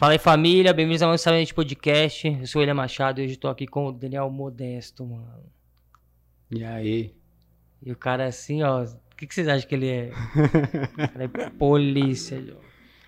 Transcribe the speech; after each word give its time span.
Fala 0.00 0.12
aí, 0.14 0.18
família. 0.18 0.72
Bem-vindos 0.72 1.02
a 1.02 1.08
mais 1.08 1.26
um 1.26 1.44
de 1.44 1.52
podcast. 1.52 2.26
Eu 2.26 2.46
sou 2.46 2.58
o 2.58 2.60
William 2.60 2.72
Machado 2.72 3.20
e 3.20 3.24
hoje 3.26 3.36
tô 3.36 3.48
aqui 3.48 3.66
com 3.66 3.88
o 3.88 3.92
Daniel 3.92 4.30
Modesto, 4.30 5.04
mano. 5.04 5.44
E 6.50 6.64
aí? 6.64 7.14
E 7.82 7.92
o 7.92 7.96
cara 7.96 8.24
assim, 8.24 8.62
ó. 8.62 8.82
O 8.82 9.14
que, 9.14 9.26
que 9.26 9.34
vocês 9.34 9.46
acham 9.46 9.68
que 9.68 9.74
ele 9.74 9.90
é? 9.90 10.10
ele 11.14 11.24
é 11.24 11.50
polícia. 11.50 12.36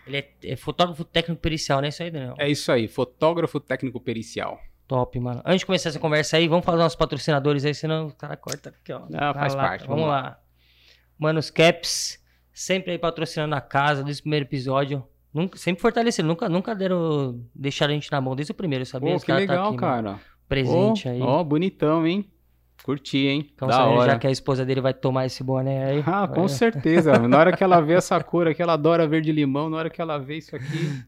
Ele 0.06 0.18
é, 0.18 0.30
é, 0.44 0.54
fotógrafo 0.54 1.02
técnico 1.02 1.40
pericial, 1.40 1.80
não 1.80 1.86
é 1.86 1.88
isso 1.88 2.02
aí, 2.02 2.10
Daniel? 2.10 2.34
É 2.38 2.50
isso 2.50 2.70
aí, 2.70 2.86
fotógrafo 2.86 3.58
técnico 3.58 3.98
pericial. 3.98 4.60
Top, 4.86 5.18
mano. 5.18 5.40
Antes 5.46 5.60
de 5.60 5.66
começar 5.66 5.88
essa 5.88 5.98
conversa 5.98 6.36
aí, 6.36 6.46
vamos 6.46 6.62
falar 6.62 6.76
dos 6.76 6.84
nossos 6.84 6.98
patrocinadores 6.98 7.64
aí, 7.64 7.74
senão 7.74 8.08
o 8.08 8.14
cara 8.14 8.36
corta 8.36 8.68
aqui, 8.68 8.92
ó. 8.92 9.06
Não, 9.08 9.32
faz 9.32 9.54
lá, 9.54 9.62
parte. 9.62 9.86
Vamos, 9.86 10.04
lá. 10.08 10.20
lá. 10.20 10.40
Manos 11.18 11.48
Caps, 11.48 12.22
sempre 12.52 12.92
aí 12.92 12.98
patrocinando 12.98 13.54
a 13.54 13.62
casa 13.62 14.04
desde 14.04 14.20
o 14.20 14.24
primeiro 14.24 14.44
episódio. 14.44 15.02
Nunca, 15.32 15.56
sempre 15.56 15.80
fortaleceram, 15.80 16.28
nunca, 16.28 16.48
nunca 16.48 16.74
deram, 16.74 17.40
deixaram 17.54 17.92
a 17.92 17.94
gente 17.94 18.12
na 18.12 18.20
mão 18.20 18.36
desde 18.36 18.52
o 18.52 18.54
primeiro, 18.54 18.84
sabia? 18.84 19.14
Pô, 19.14 19.20
que 19.20 19.26
tá 19.26 19.36
legal, 19.36 19.56
tá 19.56 19.68
aqui, 19.68 19.76
cara. 19.78 20.02
Mano. 20.02 20.20
Presente 20.48 21.08
oh, 21.08 21.10
aí. 21.10 21.22
Ó, 21.22 21.40
oh, 21.40 21.44
bonitão, 21.44 22.06
hein? 22.06 22.30
Curti, 22.82 23.26
hein? 23.26 23.50
Então, 23.54 23.68
da 23.68 23.86
hora. 23.86 24.12
já 24.12 24.18
que 24.18 24.26
a 24.26 24.30
esposa 24.30 24.64
dele 24.64 24.80
vai 24.80 24.92
tomar 24.92 25.24
esse 25.24 25.42
boné 25.42 25.84
aí. 25.84 26.04
Ah, 26.06 26.28
com 26.28 26.46
certeza. 26.48 27.16
na 27.28 27.38
hora 27.38 27.56
que 27.56 27.64
ela 27.64 27.80
vê 27.80 27.94
essa 27.94 28.22
cor 28.22 28.48
aqui, 28.48 28.60
ela 28.60 28.74
adora 28.74 29.06
verde 29.06 29.32
limão, 29.32 29.70
na 29.70 29.76
hora 29.76 29.88
que 29.88 30.02
ela 30.02 30.18
vê 30.18 30.38
isso 30.38 30.54
aqui, 30.54 31.02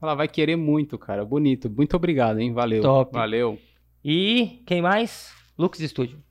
ela 0.00 0.14
vai 0.14 0.28
querer 0.28 0.54
muito, 0.54 0.98
cara. 0.98 1.24
Bonito. 1.24 1.68
Muito 1.68 1.96
obrigado, 1.96 2.38
hein? 2.38 2.52
Valeu. 2.52 2.82
Top. 2.82 3.12
Valeu. 3.12 3.58
E 4.04 4.62
quem 4.66 4.80
mais? 4.80 5.32
Lux 5.58 5.78
Studio. 5.78 6.22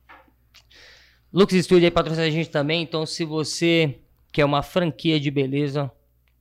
Lux 1.32 1.52
Studio 1.52 1.84
aí 1.84 1.90
patrocina 1.90 2.26
a 2.26 2.30
gente 2.30 2.48
também, 2.48 2.82
então 2.82 3.04
se 3.04 3.24
você 3.24 3.98
quer 4.32 4.44
uma 4.44 4.62
franquia 4.62 5.20
de 5.20 5.30
beleza, 5.30 5.90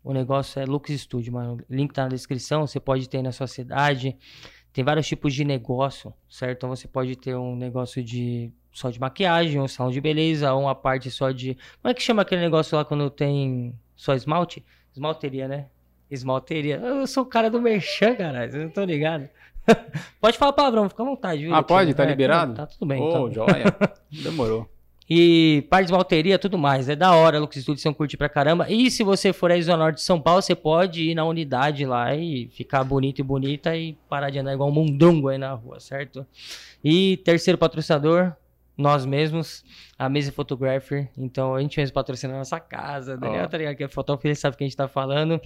o 0.08 0.14
negócio 0.14 0.62
é 0.62 0.66
Lux 0.66 0.90
Studio, 0.90 1.34
mano. 1.34 1.60
Link 1.70 1.94
tá 1.94 2.04
na 2.04 2.08
descrição, 2.08 2.66
você 2.66 2.80
pode 2.80 3.10
ter 3.10 3.22
na 3.22 3.34
sua 3.34 3.46
cidade. 3.46 4.16
Tem 4.72 4.82
vários 4.82 5.06
tipos 5.06 5.34
de 5.34 5.44
negócio, 5.44 6.14
certo? 6.30 6.60
Então 6.60 6.70
você 6.70 6.88
pode 6.88 7.18
ter 7.18 7.36
um 7.36 7.58
negócio 7.58 8.02
de 8.02 8.50
só 8.72 8.90
de 8.90 9.02
maquiagem, 9.02 9.60
um 9.60 9.68
salão 9.68 9.92
de 9.92 10.00
beleza, 10.00 10.54
ou 10.54 10.62
uma 10.62 10.74
parte 10.74 11.12
só 11.12 11.32
de. 11.32 11.58
Como 11.82 11.92
é 11.92 11.94
que 11.94 12.02
chama 12.02 12.22
aquele 12.22 12.40
negócio 12.40 12.78
lá 12.78 12.86
quando 12.86 13.10
tem 13.10 13.78
só 13.98 14.14
esmalte? 14.16 14.64
Esmalteria, 14.94 15.46
né? 15.46 15.66
Esmalteria. 16.10 16.78
Eu 16.78 17.06
sou 17.06 17.24
o 17.24 17.26
cara 17.26 17.50
do 17.50 17.62
Merchan, 17.62 18.16
cara. 18.16 18.50
Vocês 18.50 18.62
não 18.62 18.70
estão 18.70 18.86
ligados. 18.86 19.28
pode 20.22 20.38
falar 20.38 20.54
palavrão, 20.54 20.88
fica 20.88 21.04
à 21.04 21.06
vontade, 21.06 21.42
viu? 21.42 21.54
Ah, 21.54 21.62
pode? 21.62 21.94
Tá 21.94 22.06
é, 22.06 22.08
liberado? 22.08 22.54
Tá, 22.54 22.66
tá, 22.66 22.68
tudo 22.72 22.88
bem. 22.88 23.02
Ô, 23.02 23.08
oh, 23.08 23.28
então. 23.28 23.34
joia. 23.34 23.76
Demorou. 24.24 24.70
E 25.10 25.66
parte 25.70 25.88
de 25.88 25.94
malteria, 25.94 26.38
tudo 26.38 26.58
mais. 26.58 26.90
É 26.90 26.96
da 26.96 27.14
hora, 27.14 27.40
Lux 27.40 27.56
Studio, 27.56 27.82
você 27.82 27.94
curte 27.94 28.18
pra 28.18 28.28
caramba. 28.28 28.70
E 28.70 28.92
se 28.92 29.04
você 29.04 29.32
for 29.32 29.52
aí 29.52 29.62
Zona 29.62 29.78
Norte 29.78 29.96
de 29.96 30.02
São 30.02 30.20
Paulo, 30.20 30.42
você 30.42 30.54
pode 30.54 31.02
ir 31.02 31.16
na 31.16 31.24
unidade 31.24 31.86
lá 31.86 32.14
e 32.14 32.50
ficar 32.50 32.84
bonito 32.84 33.20
e 33.20 33.24
bonita 33.24 33.76
e 33.76 33.94
parar 34.10 34.30
de 34.30 34.40
andar 34.40 34.54
igual 34.54 34.70
um 34.70 34.74
mundungo 34.74 35.30
aí 35.30 35.38
na 35.38 35.54
rua, 35.54 35.80
certo? 35.80 36.28
E 36.84 37.18
terceiro 37.24 37.58
patrocinador, 37.58 38.34
nós 38.78 39.06
mesmos, 39.06 39.64
a 39.98 40.10
Mesa 40.10 40.32
Photographer. 40.34 41.10
Então 41.18 41.56
a 41.56 41.62
gente 41.62 41.80
mesmo 41.80 41.94
patrocina 41.94 42.34
a 42.34 42.38
nossa 42.40 42.60
casa. 42.60 43.16
Daniel 43.16 43.46
oh. 43.46 43.50
tá 43.50 43.58
ligado 43.58 43.76
que 43.78 43.84
é 43.86 43.88
fotógrafo, 43.88 44.28
ele 44.28 44.36
sabe 44.36 44.56
o 44.56 44.58
que 44.58 44.66
a 44.66 44.68
gente 44.68 44.76
tá 44.76 44.90
falando. 44.90 45.40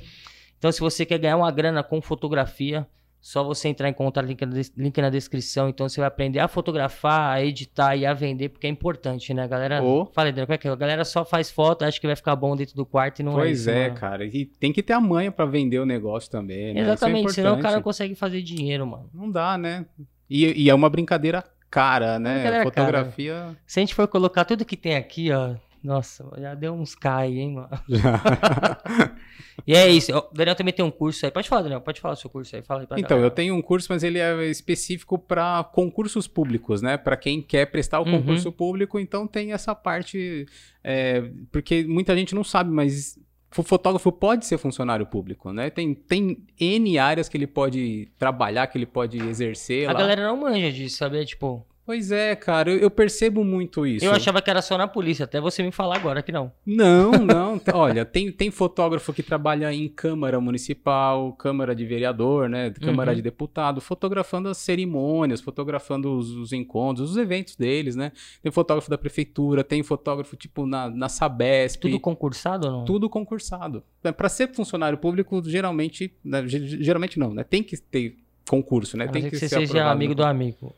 Então 0.57 0.71
se 0.71 0.79
você 0.79 1.05
quer 1.05 1.19
ganhar 1.19 1.37
uma 1.37 1.51
grana 1.51 1.83
com 1.83 2.01
fotografia, 2.01 2.87
só 3.21 3.43
você 3.43 3.67
entrar 3.67 3.87
em 3.87 3.93
contato, 3.93 4.25
link 4.25 4.43
na, 4.43 4.61
link 4.75 4.99
na 4.99 5.09
descrição. 5.09 5.69
Então 5.69 5.87
você 5.87 6.01
vai 6.01 6.07
aprender 6.07 6.39
a 6.39 6.47
fotografar, 6.47 7.35
a 7.35 7.45
editar 7.45 7.95
e 7.95 8.03
a 8.03 8.13
vender, 8.13 8.49
porque 8.49 8.65
é 8.65 8.69
importante, 8.69 9.31
né, 9.31 9.47
galera? 9.47 9.83
Oh. 9.83 10.07
Falei, 10.07 10.33
como 10.33 10.51
é 10.51 10.57
que 10.57 10.67
é? 10.67 10.71
A 10.71 10.75
galera 10.75 11.05
só 11.05 11.23
faz 11.23 11.51
foto, 11.51 11.83
acha 11.83 12.01
que 12.01 12.07
vai 12.07 12.15
ficar 12.15 12.35
bom 12.35 12.55
dentro 12.55 12.75
do 12.75 12.85
quarto 12.85 13.19
e 13.19 13.23
não 13.23 13.33
pois 13.33 13.47
é 13.47 13.51
isso. 13.51 13.65
Pois 13.65 13.77
é, 13.77 13.89
cara. 13.91 14.25
E 14.25 14.45
tem 14.45 14.73
que 14.73 14.81
ter 14.81 14.93
a 14.93 14.99
manha 14.99 15.31
para 15.31 15.45
vender 15.45 15.79
o 15.79 15.85
negócio 15.85 16.31
também, 16.31 16.73
né? 16.73 16.79
É 16.79 16.83
Exatamente, 16.83 17.29
é 17.29 17.33
senão 17.33 17.59
o 17.59 17.61
cara 17.61 17.75
não 17.75 17.83
consegue 17.83 18.15
fazer 18.15 18.41
dinheiro, 18.41 18.87
mano. 18.87 19.07
Não 19.13 19.29
dá, 19.29 19.55
né? 19.55 19.85
E, 20.27 20.63
e 20.63 20.69
é 20.69 20.73
uma 20.73 20.89
brincadeira 20.89 21.43
cara, 21.69 22.17
né? 22.17 22.35
Brincadeira 22.35 22.63
Fotografia. 22.63 23.33
Cara. 23.33 23.57
Se 23.67 23.79
a 23.79 23.81
gente 23.81 23.93
for 23.93 24.07
colocar 24.07 24.45
tudo 24.45 24.65
que 24.65 24.75
tem 24.75 24.95
aqui, 24.95 25.31
ó, 25.31 25.55
nossa, 25.83 26.23
já 26.37 26.53
deu 26.53 26.73
uns 26.73 26.93
cai, 26.93 27.37
hein, 27.37 27.53
mano? 27.53 27.69
e 29.65 29.73
é 29.73 29.89
isso. 29.89 30.15
O 30.15 30.29
Daniel 30.33 30.55
também 30.55 30.73
tem 30.73 30.85
um 30.85 30.91
curso 30.91 31.25
aí. 31.25 31.31
Pode 31.31 31.49
falar, 31.49 31.63
Daniel, 31.63 31.81
pode 31.81 31.99
falar 31.99 32.13
o 32.13 32.17
seu 32.17 32.29
curso 32.29 32.55
aí. 32.55 32.61
Fala 32.61 32.81
aí 32.81 32.87
pra 32.87 32.99
Então, 32.99 33.17
galera. 33.17 33.27
eu 33.27 33.31
tenho 33.31 33.55
um 33.55 33.61
curso, 33.61 33.87
mas 33.89 34.03
ele 34.03 34.19
é 34.19 34.45
específico 34.45 35.17
para 35.17 35.63
concursos 35.73 36.27
públicos, 36.27 36.81
né? 36.81 36.97
Para 36.97 37.17
quem 37.17 37.41
quer 37.41 37.65
prestar 37.65 37.99
o 37.99 38.05
uhum. 38.05 38.19
concurso 38.19 38.51
público, 38.51 38.99
então 38.99 39.25
tem 39.25 39.53
essa 39.53 39.73
parte. 39.73 40.45
É, 40.83 41.29
porque 41.51 41.83
muita 41.83 42.15
gente 42.15 42.35
não 42.35 42.43
sabe, 42.43 42.69
mas 42.71 43.17
o 43.57 43.63
fotógrafo 43.63 44.11
pode 44.11 44.45
ser 44.45 44.57
funcionário 44.57 45.05
público, 45.05 45.51
né? 45.51 45.69
Tem, 45.69 45.93
tem 45.95 46.45
N 46.59 46.99
áreas 46.99 47.27
que 47.27 47.35
ele 47.35 47.47
pode 47.47 48.07
trabalhar, 48.19 48.67
que 48.67 48.77
ele 48.77 48.85
pode 48.85 49.17
exercer. 49.17 49.89
A 49.89 49.93
lá. 49.93 49.99
galera 49.99 50.27
não 50.27 50.37
manja 50.37 50.71
disso, 50.71 50.97
sabe? 50.97 51.25
Tipo, 51.25 51.65
Pois 51.91 52.09
é, 52.09 52.37
cara, 52.37 52.71
eu, 52.71 52.77
eu, 52.77 52.89
percebo 52.89 53.43
muito 53.43 53.85
isso. 53.85 54.05
Eu 54.05 54.13
achava 54.13 54.41
que 54.41 54.49
era 54.49 54.61
só 54.61 54.77
na 54.77 54.87
polícia, 54.87 55.25
até 55.25 55.41
você 55.41 55.61
me 55.61 55.73
falar 55.73 55.97
agora 55.97 56.23
que 56.23 56.31
não. 56.31 56.49
Não, 56.65 57.11
não. 57.19 57.59
Olha, 57.73 58.05
tem, 58.05 58.31
tem 58.31 58.49
fotógrafo 58.49 59.11
que 59.11 59.21
trabalha 59.21 59.73
em 59.73 59.89
Câmara 59.89 60.39
Municipal, 60.39 61.33
Câmara 61.33 61.75
de 61.75 61.85
Vereador, 61.85 62.47
né? 62.47 62.69
Câmara 62.69 63.11
uhum. 63.11 63.17
de 63.17 63.21
Deputado, 63.21 63.81
fotografando 63.81 64.47
as 64.47 64.57
cerimônias, 64.59 65.41
fotografando 65.41 66.17
os, 66.17 66.31
os, 66.31 66.53
encontros, 66.53 67.11
os 67.11 67.17
eventos 67.17 67.57
deles, 67.57 67.93
né? 67.93 68.13
Tem 68.41 68.53
fotógrafo 68.53 68.89
da 68.89 68.97
prefeitura, 68.97 69.61
tem 69.61 69.83
fotógrafo 69.83 70.37
tipo 70.37 70.65
na, 70.65 70.89
na 70.89 71.09
Sabesp. 71.09 71.81
Tudo 71.81 71.99
concursado 71.99 72.67
ou 72.67 72.71
não? 72.71 72.85
Tudo 72.85 73.09
concursado. 73.09 73.83
É, 74.01 74.13
Para 74.13 74.29
ser 74.29 74.47
funcionário 74.55 74.97
público, 74.97 75.43
geralmente, 75.45 76.15
né? 76.23 76.41
geralmente 76.47 77.19
não, 77.19 77.33
né? 77.33 77.43
Tem 77.43 77.61
que 77.61 77.75
ter 77.75 78.15
concurso, 78.49 78.95
né? 78.95 79.09
Tem 79.09 79.23
que, 79.23 79.31
que 79.31 79.39
você 79.39 79.49
seja 79.49 79.91
amigo 79.91 80.15
do 80.15 80.23
amigo. 80.23 80.73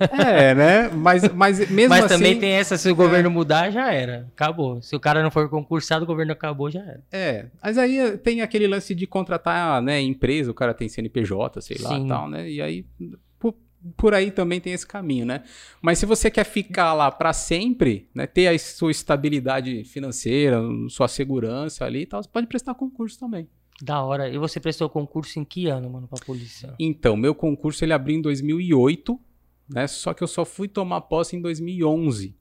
É, 0.00 0.54
né? 0.54 0.88
Mas, 0.88 1.22
mas 1.32 1.58
mesmo 1.70 1.88
mas 1.88 2.04
assim... 2.04 2.08
Mas 2.08 2.08
também 2.08 2.38
tem 2.38 2.52
essa, 2.52 2.76
se 2.76 2.90
o 2.90 2.94
governo 2.94 3.28
é... 3.28 3.32
mudar, 3.32 3.70
já 3.70 3.92
era. 3.92 4.28
Acabou. 4.32 4.80
Se 4.80 4.94
o 4.94 5.00
cara 5.00 5.22
não 5.22 5.30
for 5.30 5.48
concursado, 5.48 6.04
o 6.04 6.06
governo 6.06 6.32
acabou, 6.32 6.70
já 6.70 6.80
era. 6.80 7.02
É, 7.10 7.46
mas 7.62 7.76
aí 7.76 8.16
tem 8.18 8.40
aquele 8.40 8.66
lance 8.66 8.94
de 8.94 9.06
contratar, 9.06 9.82
né, 9.82 10.00
empresa, 10.00 10.50
o 10.50 10.54
cara 10.54 10.72
tem 10.72 10.88
CNPJ, 10.88 11.60
sei 11.60 11.78
lá, 11.80 11.98
e 11.98 12.06
tal, 12.06 12.28
né? 12.30 12.48
E 12.48 12.62
aí, 12.62 12.86
por, 13.38 13.54
por, 13.96 14.14
aí 14.14 14.30
também 14.30 14.60
tem 14.60 14.72
esse 14.72 14.86
caminho, 14.86 15.26
né? 15.26 15.42
Mas 15.82 15.98
se 15.98 16.06
você 16.06 16.30
quer 16.30 16.44
ficar 16.44 16.94
lá 16.94 17.10
para 17.10 17.32
sempre, 17.32 18.08
né, 18.14 18.26
ter 18.26 18.48
a 18.48 18.58
sua 18.58 18.90
estabilidade 18.90 19.84
financeira, 19.84 20.60
sua 20.88 21.08
segurança 21.08 21.84
ali 21.84 22.02
e 22.02 22.06
tal, 22.06 22.22
você 22.22 22.28
pode 22.28 22.46
prestar 22.46 22.74
concurso 22.74 23.18
também. 23.18 23.48
Da 23.80 24.02
hora. 24.02 24.28
E 24.28 24.36
você 24.38 24.58
prestou 24.58 24.88
concurso 24.88 25.38
em 25.38 25.44
que 25.44 25.68
ano, 25.68 25.88
mano, 25.88 26.08
pra 26.08 26.18
polícia? 26.24 26.74
Então, 26.80 27.16
meu 27.16 27.34
concurso 27.34 27.84
ele 27.84 27.92
abriu 27.92 28.16
em 28.16 28.22
2008 28.22 29.20
né? 29.68 29.86
Só 29.86 30.14
que 30.14 30.22
eu 30.22 30.28
só 30.28 30.44
fui 30.44 30.68
tomar 30.68 31.02
posse 31.02 31.36
em 31.36 31.40
2011, 31.40 32.36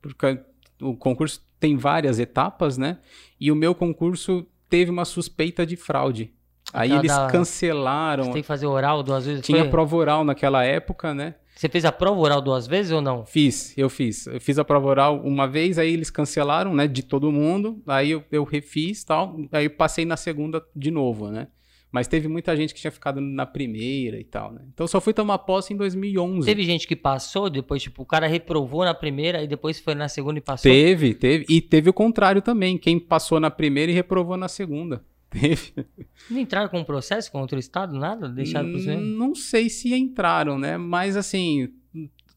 porque 0.00 0.40
o 0.80 0.96
concurso 0.96 1.44
tem 1.58 1.76
várias 1.76 2.18
etapas, 2.18 2.78
né? 2.78 2.98
E 3.38 3.52
o 3.52 3.56
meu 3.56 3.74
concurso 3.74 4.46
teve 4.68 4.90
uma 4.90 5.04
suspeita 5.04 5.66
de 5.66 5.76
fraude. 5.76 6.32
Aí 6.72 6.92
eles 6.92 7.12
cancelaram. 7.30 8.24
Você 8.24 8.32
tem 8.32 8.42
que 8.42 8.48
fazer 8.48 8.66
oral 8.66 9.02
duas 9.02 9.26
vezes? 9.26 9.44
Tinha 9.44 9.62
foi? 9.62 9.70
prova 9.70 9.96
oral 9.96 10.24
naquela 10.24 10.64
época, 10.64 11.12
né? 11.12 11.34
Você 11.54 11.68
fez 11.68 11.84
a 11.84 11.92
prova 11.92 12.18
oral 12.18 12.40
duas 12.40 12.66
vezes 12.66 12.92
ou 12.92 13.02
não? 13.02 13.26
Fiz, 13.26 13.76
eu 13.76 13.90
fiz. 13.90 14.26
Eu 14.26 14.40
fiz 14.40 14.58
a 14.58 14.64
prova 14.64 14.86
oral 14.86 15.20
uma 15.22 15.46
vez, 15.46 15.78
aí 15.78 15.92
eles 15.92 16.08
cancelaram, 16.08 16.74
né, 16.74 16.86
de 16.86 17.02
todo 17.02 17.30
mundo. 17.30 17.82
Aí 17.86 18.12
eu, 18.12 18.24
eu 18.30 18.44
refiz 18.44 19.04
tal. 19.04 19.36
Aí 19.52 19.66
eu 19.66 19.70
passei 19.70 20.06
na 20.06 20.16
segunda 20.16 20.64
de 20.74 20.90
novo, 20.90 21.28
né? 21.28 21.48
Mas 21.92 22.06
teve 22.06 22.28
muita 22.28 22.56
gente 22.56 22.72
que 22.72 22.80
tinha 22.80 22.90
ficado 22.90 23.20
na 23.20 23.44
primeira 23.44 24.18
e 24.18 24.24
tal, 24.24 24.52
né? 24.52 24.62
Então 24.72 24.86
só 24.86 25.00
fui 25.00 25.12
tomar 25.12 25.38
posse 25.38 25.74
em 25.74 25.76
2011. 25.76 26.46
Teve 26.46 26.62
gente 26.62 26.86
que 26.86 26.94
passou, 26.94 27.50
depois, 27.50 27.82
tipo, 27.82 28.02
o 28.02 28.06
cara 28.06 28.28
reprovou 28.28 28.84
na 28.84 28.94
primeira 28.94 29.42
e 29.42 29.48
depois 29.48 29.80
foi 29.80 29.94
na 29.94 30.08
segunda 30.08 30.38
e 30.38 30.42
passou? 30.42 30.70
Teve, 30.70 31.14
teve. 31.14 31.46
E 31.48 31.60
teve 31.60 31.90
o 31.90 31.92
contrário 31.92 32.40
também. 32.40 32.78
Quem 32.78 32.98
passou 32.98 33.40
na 33.40 33.50
primeira 33.50 33.90
e 33.90 33.94
reprovou 33.94 34.36
na 34.36 34.48
segunda. 34.48 35.04
Teve. 35.30 35.72
Não 36.28 36.40
entraram 36.40 36.68
com 36.68 36.80
um 36.80 36.84
processo 36.84 37.30
contra 37.30 37.56
o 37.56 37.60
Estado? 37.60 37.96
Nada? 37.96 38.28
Deixaram 38.28 38.72
por 38.72 38.80
você? 38.80 38.96
Não 38.96 39.32
sei 39.32 39.68
se 39.68 39.94
entraram, 39.94 40.58
né? 40.58 40.76
Mas 40.76 41.16
assim, 41.16 41.72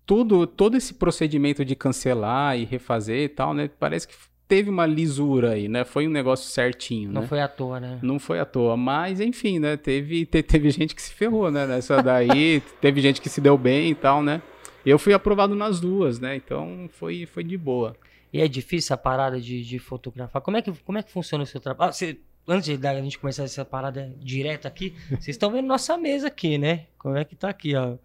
tudo, 0.06 0.46
todo 0.46 0.78
esse 0.78 0.94
procedimento 0.94 1.66
de 1.66 1.76
cancelar 1.76 2.58
e 2.58 2.66
refazer 2.66 3.24
e 3.24 3.30
tal, 3.30 3.54
né? 3.54 3.68
Parece 3.80 4.08
que 4.08 4.14
teve 4.54 4.70
uma 4.70 4.86
lisura 4.86 5.54
aí, 5.54 5.68
né? 5.68 5.84
Foi 5.84 6.08
um 6.08 6.12
negócio 6.12 6.48
certinho, 6.48 7.12
Não 7.12 7.22
né? 7.22 7.28
foi 7.28 7.42
à 7.42 7.48
toa, 7.48 7.80
né? 7.80 7.98
Não 8.04 8.20
foi 8.20 8.40
à 8.40 8.46
toa, 8.46 8.78
mas 8.78 9.20
enfim, 9.20 9.58
né? 9.58 9.76
Teve, 9.76 10.28
te, 10.28 10.44
teve 10.44 10.70
gente 10.70 10.94
que 10.94 11.02
se 11.02 11.12
ferrou, 11.12 11.50
né? 11.50 11.66
Nessa 11.66 12.04
daí, 12.04 12.62
teve 12.80 13.02
gente 13.02 13.20
que 13.20 13.30
se 13.30 13.42
deu 13.42 13.58
bem 13.58 13.90
e 13.90 13.96
tal, 13.96 14.22
né? 14.22 14.44
Eu 14.86 15.00
fui 15.00 15.12
aprovado 15.12 15.56
nas 15.56 15.80
duas, 15.80 16.20
né? 16.20 16.36
Então 16.36 16.88
foi, 16.92 17.26
foi 17.26 17.44
de 17.44 17.58
boa. 17.58 17.96
E 18.32 18.42
é 18.42 18.48
difícil 18.48 18.94
a 18.94 18.98
parada 18.98 19.42
de, 19.42 19.64
de 19.64 19.80
fotografar. 19.80 20.40
Como 20.40 20.56
é, 20.56 20.62
que, 20.62 20.72
como 20.84 21.00
é 21.00 21.02
que 21.02 21.12
funciona 21.12 21.44
o 21.44 21.48
seu 21.48 21.60
trabalho? 21.60 21.90
Ah, 21.90 21.92
você, 21.92 22.20
antes 22.48 22.78
de 22.78 22.88
a 22.88 23.02
gente 23.02 23.18
começar 23.18 23.46
essa 23.46 23.66
parada 23.66 24.14
direta 24.20 24.68
aqui, 24.68 24.94
vocês 25.10 25.30
estão 25.30 25.50
vendo 25.50 25.66
nossa 25.66 25.98
mesa 25.98 26.28
aqui, 26.28 26.60
né? 26.60 26.86
Como 27.00 27.18
é 27.18 27.26
que 27.26 27.36
tá 27.36 27.50
aqui, 27.50 27.76
ó. 27.76 27.96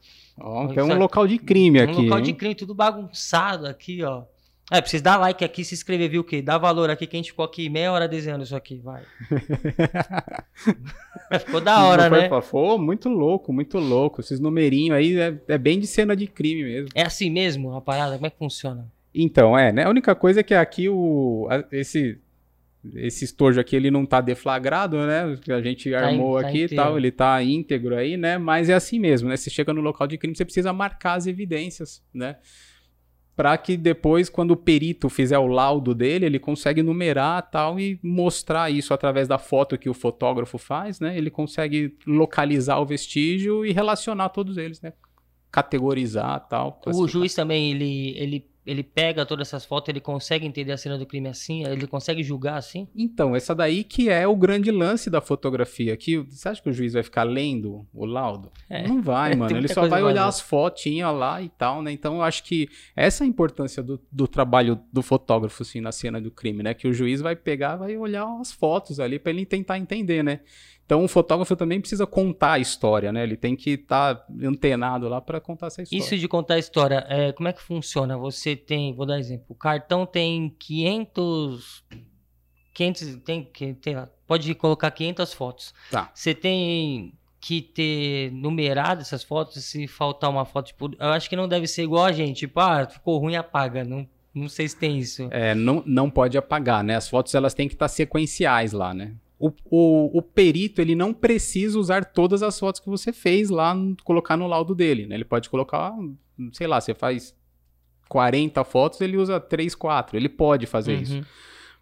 Ó, 0.41 0.69
tem 0.69 0.83
um 0.83 0.97
local 0.97 1.27
de 1.27 1.37
crime 1.37 1.79
um 1.79 1.85
aqui. 1.85 1.93
Um 1.93 2.03
local 2.05 2.19
hein? 2.21 2.25
de 2.25 2.33
crime, 2.33 2.55
tudo 2.55 2.75
bagunçado 2.75 3.67
aqui, 3.67 4.03
ó. 4.03 4.23
É, 4.70 4.82
precisa 4.82 5.03
dar 5.03 5.17
like 5.17 5.43
aqui, 5.43 5.65
se 5.65 5.75
inscrever, 5.75 6.11
viu 6.11 6.20
o 6.20 6.25
quê? 6.25 6.43
Dá 6.43 6.59
valor 6.59 6.91
aqui, 6.91 7.06
que 7.06 7.17
a 7.17 7.19
gente 7.19 7.31
ficou 7.31 7.44
aqui 7.44 7.70
meia 7.70 7.91
hora 7.91 8.06
desenhando 8.06 8.44
isso 8.44 8.55
aqui, 8.55 8.79
vai. 8.85 9.03
ficou 11.41 11.61
da 11.61 11.85
hora, 11.85 12.11
foi, 12.11 12.20
né? 12.20 12.43
Foi 12.43 12.79
muito 12.79 13.09
louco, 13.09 13.50
muito 13.50 13.79
louco. 13.79 14.20
Esses 14.20 14.38
numerinhos 14.38 14.97
aí 14.97 15.19
é, 15.19 15.35
é, 15.49 15.56
bem 15.56 15.81
de 15.81 15.87
cena 15.87 16.15
de 16.15 16.26
crime 16.26 16.65
mesmo. 16.65 16.91
É 16.94 17.03
assim 17.03 17.31
mesmo 17.31 17.75
a 17.75 17.81
parada? 17.81 18.17
Como 18.17 18.26
é 18.26 18.31
que 18.31 18.37
funciona? 18.37 18.87
Então, 19.15 19.59
é, 19.59 19.73
né? 19.73 19.85
A 19.85 19.88
única 19.88 20.15
coisa 20.15 20.41
é 20.41 20.43
que 20.43 20.53
aqui 20.53 20.87
o. 20.87 21.49
Esse, 21.73 22.19
esse 22.94 23.25
estojo 23.25 23.59
aqui 23.59 23.75
ele 23.75 23.91
não 23.91 24.05
tá 24.05 24.20
deflagrado, 24.20 24.99
né? 24.99 25.38
A 25.49 25.62
gente 25.62 25.91
tá 25.91 26.06
armou 26.06 26.38
in, 26.38 26.43
tá 26.43 26.49
aqui 26.49 26.65
e 26.65 26.69
tal, 26.69 26.99
ele 26.99 27.11
tá 27.11 27.43
íntegro 27.43 27.97
aí, 27.97 28.19
né? 28.19 28.37
Mas 28.37 28.69
é 28.69 28.75
assim 28.75 28.99
mesmo, 28.99 29.31
né? 29.31 29.37
Você 29.38 29.49
chega 29.49 29.73
no 29.73 29.81
local 29.81 30.06
de 30.06 30.19
crime, 30.19 30.37
você 30.37 30.44
precisa 30.44 30.75
marcar 30.75 31.15
as 31.15 31.26
evidências, 31.26 32.03
né? 32.12 32.37
Para 33.38 33.56
que 33.56 33.76
depois, 33.76 34.29
quando 34.29 34.50
o 34.50 34.56
perito 34.56 35.08
fizer 35.08 35.38
o 35.38 35.46
laudo 35.46 35.94
dele, 35.94 36.26
ele 36.26 36.40
consegue 36.40 36.82
numerar 36.82 37.49
tal 37.49 37.79
e 37.79 37.96
mostrar 38.02 38.69
isso 38.69 38.93
através 38.93 39.29
da 39.29 39.38
foto 39.38 39.79
que 39.79 39.88
o 39.88 39.94
fotógrafo 39.94 40.58
faz, 40.58 40.99
né? 40.99 41.17
Ele 41.17 41.31
consegue 41.31 41.96
localizar 42.05 42.81
o 42.81 42.85
vestígio 42.85 43.64
e 43.64 43.70
relacionar 43.70 44.31
todos 44.31 44.56
eles, 44.56 44.81
né? 44.81 44.93
Categorizar 45.52 46.49
tal. 46.49 46.81
O 46.85 47.06
juiz 47.06 47.32
também 47.32 47.70
ele, 47.70 48.19
ele 48.19 48.50
ele 48.69 48.82
pega 48.82 49.25
todas 49.25 49.49
essas 49.49 49.65
fotos, 49.65 49.88
ele 49.88 50.00
consegue 50.00 50.47
entender 50.47 50.73
a 50.73 50.76
cena 50.76 50.99
do 50.99 51.06
crime 51.06 51.29
assim? 51.29 51.67
Ele 51.67 51.87
consegue 51.87 52.23
julgar 52.23 52.56
assim? 52.56 52.87
Então, 52.94 53.35
essa 53.35 53.55
daí 53.55 53.82
que 53.82 54.11
é 54.11 54.29
o 54.29 54.37
grande 54.37 54.70
lance 54.70 55.09
da 55.09 55.23
fotografia. 55.23 55.97
Que, 55.97 56.19
você 56.19 56.50
acha 56.50 56.62
que 56.62 56.69
o 56.69 56.73
juiz 56.73 56.93
vai 56.93 57.03
ficar 57.03 57.23
lendo 57.23 57.87
o 57.94 58.05
laudo? 58.05 58.53
É. 58.69 58.87
Não 58.87 59.00
vai, 59.00 59.35
mano. 59.37 59.56
ele 59.56 59.69
só 59.69 59.88
vai 59.88 60.03
olhar 60.03 60.26
as 60.26 60.38
fotinhas 60.38 61.15
lá 61.15 61.41
e 61.41 61.49
tal, 61.49 61.81
né? 61.81 61.91
Então, 61.91 62.17
eu 62.17 62.23
acho 62.23 62.44
que 62.44 62.69
essa 62.94 63.25
é 63.25 63.26
a 63.26 63.29
importância 63.29 63.82
do, 63.82 63.99
do 64.12 64.29
trabalho 64.29 64.79
do 64.93 65.03
fotógrafo, 65.03 65.62
assim, 65.62 65.81
na 65.81 65.91
cena 65.91 66.20
do 66.20 66.31
crime, 66.31 66.62
né? 66.62 66.75
Que 66.75 66.87
o 66.87 66.93
juiz 66.93 67.23
vai 67.23 67.35
pegar, 67.35 67.76
vai 67.76 67.97
olhar 67.97 68.26
as 68.38 68.53
fotos 68.53 69.00
ali 69.00 69.19
para 69.19 69.32
ele 69.32 69.47
tentar 69.47 69.79
entender, 69.79 70.23
né? 70.23 70.41
Então, 70.88 71.05
o 71.05 71.08
fotógrafo 71.08 71.55
também 71.55 71.79
precisa 71.79 72.06
contar 72.06 72.52
a 72.52 72.58
história, 72.58 73.12
né? 73.12 73.23
Ele 73.23 73.37
tem 73.37 73.55
que 73.55 73.73
estar 73.73 74.14
tá 74.14 74.26
antenado 74.43 75.06
lá 75.06 75.20
para 75.20 75.38
contar 75.38 75.67
essa 75.67 75.82
história. 75.82 76.02
Isso 76.02 76.17
de 76.17 76.26
contar 76.26 76.55
a 76.55 76.58
história, 76.58 77.05
é, 77.11 77.31
como 77.31 77.46
é 77.46 77.52
que 77.52 77.61
funciona? 77.61 78.17
Você 78.17 78.56
tem, 78.56 78.94
vou 78.94 79.05
dar 79.05 79.19
exemplo, 79.19 79.44
o 79.50 79.55
cartão 79.55 80.06
tem 80.06 80.49
500, 80.58 81.85
500 82.73 83.17
tem, 83.17 83.44
tem 83.75 83.96
pode 84.26 84.55
colocar 84.55 84.90
500 84.90 85.35
fotos. 85.35 85.75
Tá. 85.90 86.11
Você 86.14 86.35
tem 86.35 87.12
que 87.38 87.61
ter 87.61 88.32
numerado 88.32 89.02
essas 89.02 89.23
fotos, 89.23 89.62
se 89.62 89.87
faltar 89.87 90.31
uma 90.31 90.46
foto, 90.46 90.69
tipo, 90.69 90.91
eu 90.99 91.11
acho 91.11 91.29
que 91.29 91.37
não 91.37 91.46
deve 91.46 91.67
ser 91.67 91.82
igual 91.82 92.06
a 92.06 92.12
gente, 92.12 92.38
tipo, 92.38 92.58
ah, 92.61 92.87
ficou 92.87 93.19
ruim, 93.19 93.37
apaga, 93.37 93.84
não 93.84 94.08
não 94.34 94.49
sei 94.49 94.69
se 94.69 94.76
tem 94.76 94.99
isso. 94.99 95.29
É, 95.31 95.55
não, 95.55 95.82
não 95.84 96.08
pode 96.08 96.38
apagar, 96.38 96.84
né? 96.84 96.94
As 96.94 97.08
fotos 97.08 97.34
elas 97.34 97.55
têm 97.55 97.67
que 97.67 97.75
estar 97.75 97.88
sequenciais 97.88 98.73
lá, 98.73 98.94
né? 98.94 99.12
O, 99.38 99.52
o, 99.64 100.19
o, 100.19 100.23
perito 100.23 100.81
ele 100.81 100.96
não 100.96 101.14
precisa 101.14 101.79
usar 101.79 102.05
todas 102.05 102.43
as 102.43 102.58
fotos 102.58 102.81
que 102.81 102.88
você 102.88 103.12
fez 103.12 103.50
lá, 103.50 103.75
colocar 104.02 104.37
no 104.37 104.49
laudo 104.49 104.75
dele. 104.75 105.06
Né? 105.06 105.14
Ele 105.14 105.25
pode 105.25 105.49
colocar, 105.49 105.94
sei 106.52 106.67
lá, 106.67 106.81
você 106.81 106.93
faz 106.93 107.37
40 108.08 108.64
fotos, 108.64 109.00
ele 109.00 109.17
usa 109.17 109.38
3, 109.38 109.75
4. 109.75 110.17
Ele 110.17 110.29
pode 110.29 110.67
fazer 110.67 110.96
uhum. 110.96 111.02
isso. 111.02 111.26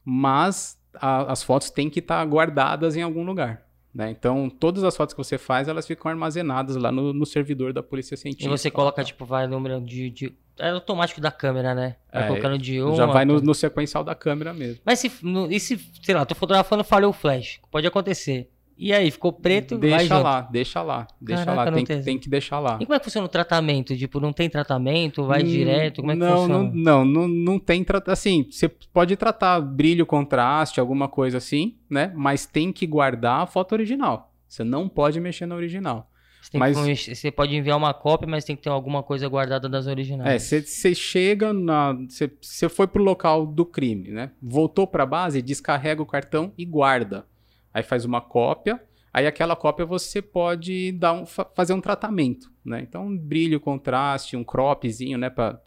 Mas 0.05 0.79
a, 0.95 1.33
as 1.33 1.43
fotos 1.43 1.71
têm 1.71 1.89
que 1.89 2.01
estar 2.01 2.19
tá 2.19 2.25
guardadas 2.25 2.95
em 2.95 3.03
algum 3.03 3.25
lugar. 3.25 3.65
Né? 3.95 4.11
Então, 4.11 4.51
todas 4.51 4.85
as 4.85 4.95
fotos 4.95 5.15
que 5.15 5.19
você 5.19 5.39
faz, 5.39 5.67
elas 5.69 5.87
ficam 5.87 6.11
armazenadas 6.11 6.77
lá 6.77 6.93
no, 6.93 7.15
no 7.15 7.25
servidor 7.25 7.73
da 7.73 7.83
Polícia 7.83 8.15
Científica. 8.19 8.55
E 8.55 8.59
você 8.59 8.71
coloca, 8.71 9.03
tipo, 9.03 9.25
vai 9.25 9.47
número 9.47 9.81
de, 9.81 10.11
de 10.11 10.37
é 10.59 10.71
automático 10.71 11.21
da 11.21 11.31
câmera, 11.31 11.75
né? 11.75 11.97
Vai 12.13 12.25
é, 12.25 12.27
colocando 12.27 12.59
de 12.59 12.83
um. 12.83 12.95
Já 12.95 13.07
vai 13.07 13.25
no, 13.25 13.41
no, 13.41 13.55
sequencial 13.55 14.03
da 14.03 14.15
câmera 14.15 14.53
mesmo. 14.53 14.81
Mas 14.85 14.99
se, 14.99 15.13
no, 15.23 15.51
e 15.51 15.61
se, 15.61 15.79
sei 16.03 16.15
lá, 16.15 16.25
tô 16.25 16.35
fotografando 16.35 16.85
falhou 16.85 17.11
o 17.11 17.13
flash? 17.13 17.61
Pode 17.71 17.87
acontecer. 17.87 18.51
E 18.79 18.93
aí, 18.93 19.11
ficou 19.11 19.33
preto, 19.33 19.79
Deixa 19.79 20.19
lá, 20.19 20.43
deixa 20.43 20.83
lá, 20.83 21.07
deixa 21.19 21.47
Caraca, 21.47 21.71
lá, 21.71 21.77
tem, 21.77 21.85
tem, 21.85 22.03
tem, 22.03 22.19
que 22.19 22.29
deixar 22.29 22.61
lá. 22.61 22.77
E 22.79 22.85
como 22.85 22.95
é 22.95 22.99
que 22.99 23.05
funciona 23.07 23.25
o 23.27 23.29
tratamento? 23.29 23.97
Tipo, 23.97 24.21
não 24.21 24.35
tem 24.35 24.51
tratamento, 24.51 25.25
vai 25.25 25.43
hum, 25.43 25.47
direto, 25.47 26.03
como 26.03 26.13
é 26.13 26.15
que 26.15 26.21
não, 26.21 26.37
funciona? 26.37 26.63
Não, 26.63 26.73
não, 26.75 27.05
não, 27.05 27.29
não 27.29 27.59
tem 27.59 27.83
tratamento, 27.83 28.13
assim, 28.13 28.47
você 28.51 28.69
pode 28.69 29.17
tratar 29.17 29.63
brilho, 29.63 30.05
contraste, 30.05 30.79
alguma 30.79 31.09
coisa 31.09 31.39
assim, 31.39 31.79
né? 31.89 32.13
Mas 32.15 32.45
tem 32.45 32.71
que 32.71 32.87
guardar 32.87 33.45
a 33.45 33.47
foto 33.47 33.73
original. 33.73 34.35
Você 34.47 34.63
não 34.63 34.91
pode 34.91 35.19
mexer 35.21 35.47
na 35.47 35.55
original. 35.55 36.11
Você, 36.51 36.59
mas, 36.59 36.79
que, 36.79 37.15
você 37.15 37.31
pode 37.31 37.57
enviar 37.57 37.77
uma 37.77 37.93
cópia, 37.93 38.29
mas 38.29 38.45
tem 38.45 38.55
que 38.55 38.63
ter 38.63 38.69
alguma 38.69 39.03
coisa 39.03 39.29
guardada 39.29 39.69
das 39.69 39.89
originais. 39.89 40.53
É, 40.53 40.61
você 40.61 40.95
chega 40.95 41.53
na. 41.53 41.97
Você 42.41 42.69
foi 42.69 42.87
pro 42.87 43.03
local 43.03 43.45
do 43.45 43.67
crime, 43.67 44.11
né? 44.11 44.31
Voltou 44.41 44.87
para 44.87 45.03
a 45.03 45.07
base, 45.07 45.43
descarrega 45.43 46.01
o 46.01 46.07
cartão 46.07 46.53
e 46.57 46.65
guarda. 46.65 47.27
Aí 47.75 47.83
faz 47.83 48.05
uma 48.05 48.21
cópia. 48.21 48.81
Aí 49.13 49.27
aquela 49.27 49.57
cópia 49.57 49.85
você 49.85 50.23
pode 50.23 50.93
dar 50.93 51.15
um, 51.15 51.27
fazer 51.27 51.73
um 51.73 51.81
tratamento, 51.81 52.53
né? 52.65 52.81
Então, 52.81 53.07
um 53.07 53.19
brilho, 53.19 53.59
contraste, 53.59 54.37
um 54.37 54.45
cropzinho, 54.45 55.19
né? 55.19 55.29
Para 55.29 55.61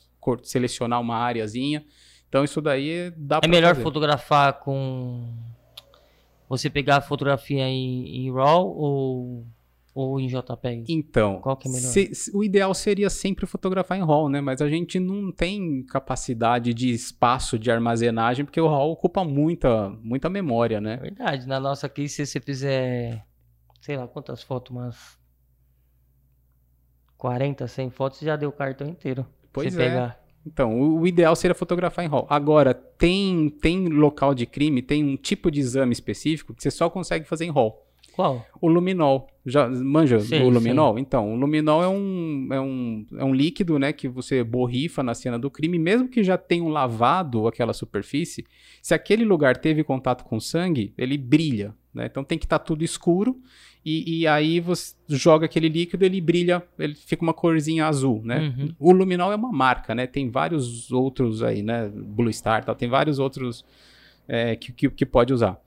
selecionar 0.44 1.02
uma 1.02 1.18
areazinha. 1.18 1.84
Então, 2.30 2.44
isso 2.44 2.62
daí 2.62 3.12
dá 3.18 3.42
É 3.44 3.48
melhor 3.48 3.72
fazer. 3.72 3.84
fotografar 3.84 4.54
com. 4.60 5.28
Você 6.48 6.70
pegar 6.70 6.98
a 6.98 7.02
fotografia 7.02 7.68
em, 7.68 8.26
em 8.26 8.32
RAW 8.32 8.66
ou 8.66 9.46
ou 10.00 10.20
em 10.20 10.28
JPEG? 10.28 10.86
Então, 10.88 11.40
qual 11.42 11.58
que 11.58 11.68
é 11.68 11.72
melhor? 11.72 11.90
Se, 11.90 12.32
o 12.34 12.44
ideal 12.44 12.74
seria 12.74 13.10
sempre 13.10 13.46
fotografar 13.46 13.98
em 13.98 14.02
RAW, 14.04 14.30
né? 14.30 14.42
Mas 14.42 14.62
a 14.62 14.70
gente 14.70 15.00
não 15.00 15.32
tem 15.32 15.84
capacidade 15.84 16.74
de 16.74 16.90
espaço 16.90 17.60
de 17.60 17.70
armazenagem, 17.70 18.46
porque 18.46 18.60
o 18.60 18.68
RAW 18.68 18.92
ocupa 18.92 19.24
muita, 19.24 19.90
muita 20.02 20.30
memória, 20.30 20.80
né? 20.80 20.94
É 20.94 20.98
verdade. 20.98 21.48
Na 21.48 21.60
nossa 21.60 21.88
aqui, 21.88 22.08
se 22.08 22.26
você 22.26 22.40
fizer, 22.40 23.26
sei 23.82 23.98
lá, 23.98 24.08
quantas 24.08 24.42
fotos, 24.42 24.72
umas 24.72 25.20
40, 27.18 27.68
100 27.68 27.90
fotos, 27.90 28.20
já 28.20 28.36
deu 28.36 28.50
o 28.50 28.54
cartão 28.54 28.88
inteiro. 28.88 29.26
Pois 29.52 29.78
é. 29.78 29.90
Pegar. 29.90 30.20
Então, 30.46 30.80
o, 30.80 31.02
o, 31.02 31.08
ideal 31.08 31.36
seria 31.36 31.54
fotografar 31.54 32.06
em 32.06 32.08
RAW. 32.08 32.26
Agora, 32.30 32.74
tem, 32.74 33.50
tem 33.50 33.88
local 33.88 34.34
de 34.34 34.46
crime, 34.46 34.82
tem 34.82 35.04
um 35.04 35.18
tipo 35.18 35.52
de 35.52 35.60
exame 35.60 35.92
específico 35.92 36.54
que 36.54 36.64
você 36.64 36.72
só 36.72 36.90
consegue 36.90 37.28
fazer 37.28 37.46
em 37.46 37.52
RAW. 37.52 37.86
Qual? 38.14 38.46
O 38.60 38.68
luminol. 38.68 39.28
Já 39.50 39.68
manja 39.68 40.20
sim, 40.20 40.42
o 40.42 40.50
luminol? 40.50 40.96
Sim. 40.96 41.02
Então, 41.02 41.34
o 41.34 41.36
luminol 41.36 41.84
é 41.84 41.88
um, 41.88 42.48
é, 42.52 42.60
um, 42.62 43.06
é 43.18 43.24
um 43.24 43.34
líquido, 43.34 43.78
né, 43.78 43.92
que 43.92 44.08
você 44.08 44.44
borrifa 44.44 45.04
na 45.04 45.14
cena 45.14 45.38
do 45.38 45.50
crime, 45.50 45.78
mesmo 45.78 46.08
que 46.08 46.24
já 46.24 46.38
tenham 46.38 46.70
lavado 46.70 47.48
aquela 47.48 47.74
superfície, 47.74 48.46
se 48.82 48.94
aquele 48.94 49.26
lugar 49.26 49.58
teve 49.58 49.84
contato 49.84 50.24
com 50.24 50.40
sangue, 50.40 50.94
ele 50.98 51.18
brilha, 51.18 51.74
né? 51.94 52.06
Então 52.06 52.24
tem 52.24 52.38
que 52.38 52.46
estar 52.46 52.60
tá 52.60 52.66
tudo 52.66 52.84
escuro 52.84 53.42
e, 53.84 54.20
e, 54.20 54.28
aí 54.28 54.60
você 54.60 54.94
joga 55.08 55.46
aquele 55.46 55.70
líquido, 55.70 56.04
ele 56.04 56.20
brilha, 56.20 56.62
ele 56.78 56.96
fica 56.96 57.24
uma 57.24 57.34
corzinha 57.34 57.88
azul, 57.88 58.22
né? 58.24 58.54
Uhum. 58.58 58.76
O 58.78 58.92
luminol 58.92 59.32
é 59.32 59.36
uma 59.36 59.52
marca, 59.52 59.96
né? 59.96 60.06
Tem 60.06 60.30
vários 60.30 60.92
outros 60.92 61.42
aí, 61.42 61.64
né? 61.64 61.90
Blue 61.90 62.32
Star, 62.32 62.64
tal, 62.64 62.76
tem 62.76 62.90
vários 62.90 63.20
outros 63.20 63.66
é, 64.28 64.56
que, 64.56 64.74
que, 64.74 64.90
que 64.90 65.06
pode 65.06 65.34
usar. 65.34 65.60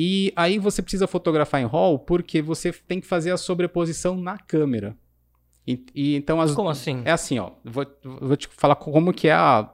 E 0.00 0.32
aí 0.36 0.60
você 0.60 0.80
precisa 0.80 1.08
fotografar 1.08 1.60
em 1.60 1.66
RAW 1.66 1.98
porque 1.98 2.40
você 2.40 2.70
tem 2.72 3.00
que 3.00 3.06
fazer 3.08 3.32
a 3.32 3.36
sobreposição 3.36 4.16
na 4.16 4.38
câmera. 4.38 4.96
E, 5.66 5.84
e 5.92 6.14
então 6.14 6.40
as, 6.40 6.54
como 6.54 6.68
assim? 6.68 7.02
É 7.04 7.10
assim, 7.10 7.40
ó. 7.40 7.50
Vou, 7.64 7.84
vou 8.04 8.36
te 8.36 8.46
falar 8.46 8.76
como 8.76 9.12
que 9.12 9.26
é 9.26 9.32
a, 9.32 9.68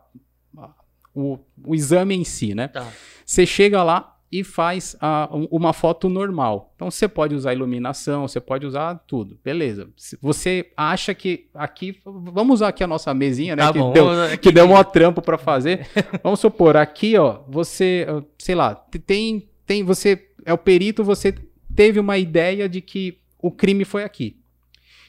a, 0.57 0.71
o, 1.15 1.39
o 1.63 1.75
exame 1.75 2.15
em 2.15 2.25
si, 2.25 2.55
né? 2.55 2.69
Tá. 2.69 2.91
Você 3.27 3.45
chega 3.45 3.83
lá 3.83 4.17
e 4.33 4.43
faz 4.43 4.97
a, 4.99 5.29
uma 5.31 5.75
foto 5.75 6.09
normal. 6.09 6.73
Então 6.75 6.91
você 6.91 7.07
pode 7.07 7.35
usar 7.35 7.53
iluminação, 7.53 8.27
você 8.27 8.41
pode 8.41 8.65
usar 8.65 9.05
tudo, 9.07 9.39
beleza. 9.45 9.91
Você 10.23 10.73
acha 10.75 11.15
que 11.15 11.51
aqui, 11.53 12.01
vamos 12.03 12.55
usar 12.55 12.69
aqui 12.69 12.83
a 12.83 12.87
nossa 12.87 13.13
mesinha, 13.13 13.55
né? 13.55 13.63
Tá 13.63 13.75
que, 13.75 13.79
bom, 13.79 13.93
deu, 13.93 14.07
que 14.41 14.51
deu 14.51 14.65
um 14.65 14.83
trampo 14.85 15.21
para 15.21 15.37
fazer. 15.37 15.87
vamos 16.25 16.41
supor 16.41 16.79
aqui, 16.79 17.19
ó, 17.19 17.43
você, 17.47 18.07
sei 18.39 18.55
lá, 18.55 18.75
tem 19.07 19.51
tem 19.67 19.83
você 19.83 20.29
é 20.45 20.53
o 20.53 20.59
perito, 20.59 21.03
você 21.03 21.35
teve 21.75 21.99
uma 21.99 22.19
ideia 22.19 22.69
de 22.69 22.81
que 22.81 23.19
o 23.39 23.51
crime 23.51 23.85
foi 23.85 24.05
aqui. 24.05 24.37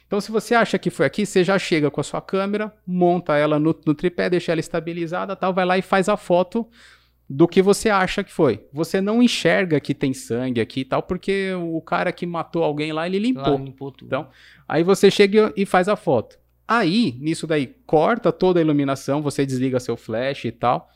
Então, 0.07 0.21
se 0.21 0.31
você 0.31 0.53
acha 0.53 0.77
que 0.77 0.89
foi 0.89 1.05
aqui, 1.05 1.25
você 1.25 1.43
já 1.43 1.57
chega 1.57 1.89
com 1.89 1.99
a 1.99 2.03
sua 2.03 2.21
câmera, 2.21 2.71
monta 2.85 3.35
ela 3.35 3.59
no, 3.59 3.75
no 3.85 3.93
tripé, 3.95 4.29
deixa 4.29 4.51
ela 4.51 4.59
estabilizada, 4.59 5.35
tal, 5.35 5.53
vai 5.53 5.65
lá 5.65 5.77
e 5.77 5.81
faz 5.81 6.07
a 6.07 6.15
foto 6.15 6.67
do 7.27 7.47
que 7.47 7.61
você 7.61 7.89
acha 7.89 8.23
que 8.23 8.31
foi. 8.31 8.65
Você 8.71 9.01
não 9.01 9.21
enxerga 9.21 9.79
que 9.79 9.95
tem 9.95 10.13
sangue 10.13 10.61
aqui 10.61 10.81
e 10.81 10.85
tal, 10.85 11.01
porque 11.01 11.53
o 11.55 11.81
cara 11.81 12.11
que 12.11 12.25
matou 12.25 12.63
alguém 12.63 12.93
lá, 12.93 13.07
ele 13.07 13.17
limpou. 13.17 13.57
limpou 13.57 13.91
tudo. 13.91 14.07
Então, 14.07 14.29
aí 14.67 14.83
você 14.83 15.09
chega 15.09 15.51
e 15.57 15.65
faz 15.65 15.89
a 15.89 15.95
foto. 15.95 16.37
Aí, 16.67 17.17
nisso 17.19 17.47
daí, 17.47 17.75
corta 17.85 18.31
toda 18.31 18.59
a 18.59 18.61
iluminação, 18.61 19.23
você 19.23 19.45
desliga 19.45 19.79
seu 19.79 19.97
flash 19.97 20.45
e 20.45 20.51
tal 20.51 20.89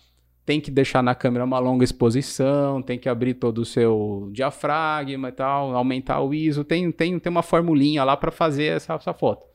tem 0.50 0.60
que 0.60 0.72
deixar 0.72 1.04
na 1.04 1.14
câmera 1.14 1.46
uma 1.46 1.60
longa 1.60 1.84
exposição, 1.84 2.82
tem 2.82 2.98
que 2.98 3.08
abrir 3.08 3.36
todo 3.36 3.60
o 3.60 3.66
seu 3.66 4.32
diafragma 4.34 5.30
e 5.30 5.32
tal, 5.32 5.76
aumentar 5.76 6.22
o 6.22 6.34
ISO, 6.34 6.64
tem, 6.64 6.92
tem, 6.92 7.20
tem 7.20 7.30
uma 7.30 7.44
formulinha 7.44 8.04
lá 8.04 8.18
para 8.18 8.32
fazer 8.32 8.64
essa, 8.64 8.96
essa 8.96 9.14
foto. 9.14 9.46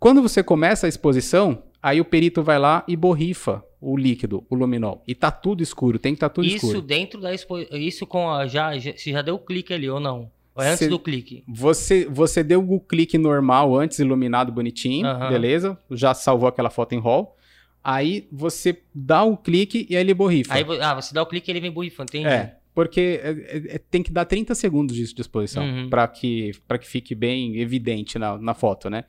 Quando 0.00 0.22
você 0.22 0.42
começa 0.42 0.86
a 0.86 0.88
exposição, 0.88 1.64
aí 1.82 2.00
o 2.00 2.04
perito 2.06 2.42
vai 2.42 2.58
lá 2.58 2.82
e 2.88 2.96
borrifa 2.96 3.62
o 3.78 3.94
líquido, 3.94 4.42
o 4.48 4.54
luminol, 4.54 5.02
e 5.06 5.14
tá 5.14 5.30
tudo 5.30 5.62
escuro, 5.62 5.98
tem 5.98 6.14
que 6.14 6.16
estar 6.16 6.30
tá 6.30 6.34
tudo 6.36 6.46
isso 6.46 6.56
escuro. 6.56 6.78
Isso 6.78 6.86
dentro 6.86 7.20
da 7.20 7.34
exposição, 7.34 7.76
isso 7.76 8.06
com 8.06 8.30
a, 8.30 8.46
já, 8.46 8.78
já, 8.78 8.96
se 8.96 9.12
já 9.12 9.20
deu 9.20 9.34
o 9.34 9.38
clique 9.38 9.74
ali 9.74 9.90
ou 9.90 10.00
não? 10.00 10.30
Ou 10.54 10.64
é 10.64 10.68
antes 10.68 10.78
Cê, 10.78 10.88
do 10.88 10.98
clique? 10.98 11.44
Você, 11.46 12.06
você 12.06 12.42
deu 12.42 12.66
o 12.66 12.80
clique 12.80 13.18
normal 13.18 13.76
antes, 13.76 13.98
iluminado 13.98 14.50
bonitinho, 14.50 15.06
beleza? 15.28 15.78
Já 15.90 16.14
salvou 16.14 16.48
aquela 16.48 16.70
foto 16.70 16.94
em 16.94 17.00
RAW. 17.00 17.36
Aí 17.90 18.28
você 18.30 18.82
dá 18.94 19.24
o 19.24 19.34
clique 19.34 19.86
e 19.88 19.96
aí 19.96 20.02
ele 20.02 20.12
borrifa. 20.12 20.52
Aí, 20.52 20.62
ah, 20.82 20.94
você 20.94 21.14
dá 21.14 21.22
o 21.22 21.26
clique 21.26 21.50
e 21.50 21.52
ele 21.52 21.60
vem 21.60 21.70
borrifando, 21.70 22.10
entendi. 22.10 22.28
É, 22.28 22.54
porque 22.74 23.18
é, 23.22 23.30
é, 23.30 23.76
é 23.76 23.78
tem 23.78 24.02
que 24.02 24.12
dar 24.12 24.26
30 24.26 24.54
segundos 24.54 24.94
disso 24.94 25.14
de 25.14 25.22
exposição 25.22 25.64
uhum. 25.64 25.88
para 25.88 26.06
que, 26.06 26.52
que 26.52 26.86
fique 26.86 27.14
bem 27.14 27.56
evidente 27.56 28.18
na, 28.18 28.36
na 28.36 28.52
foto, 28.52 28.90
né? 28.90 29.04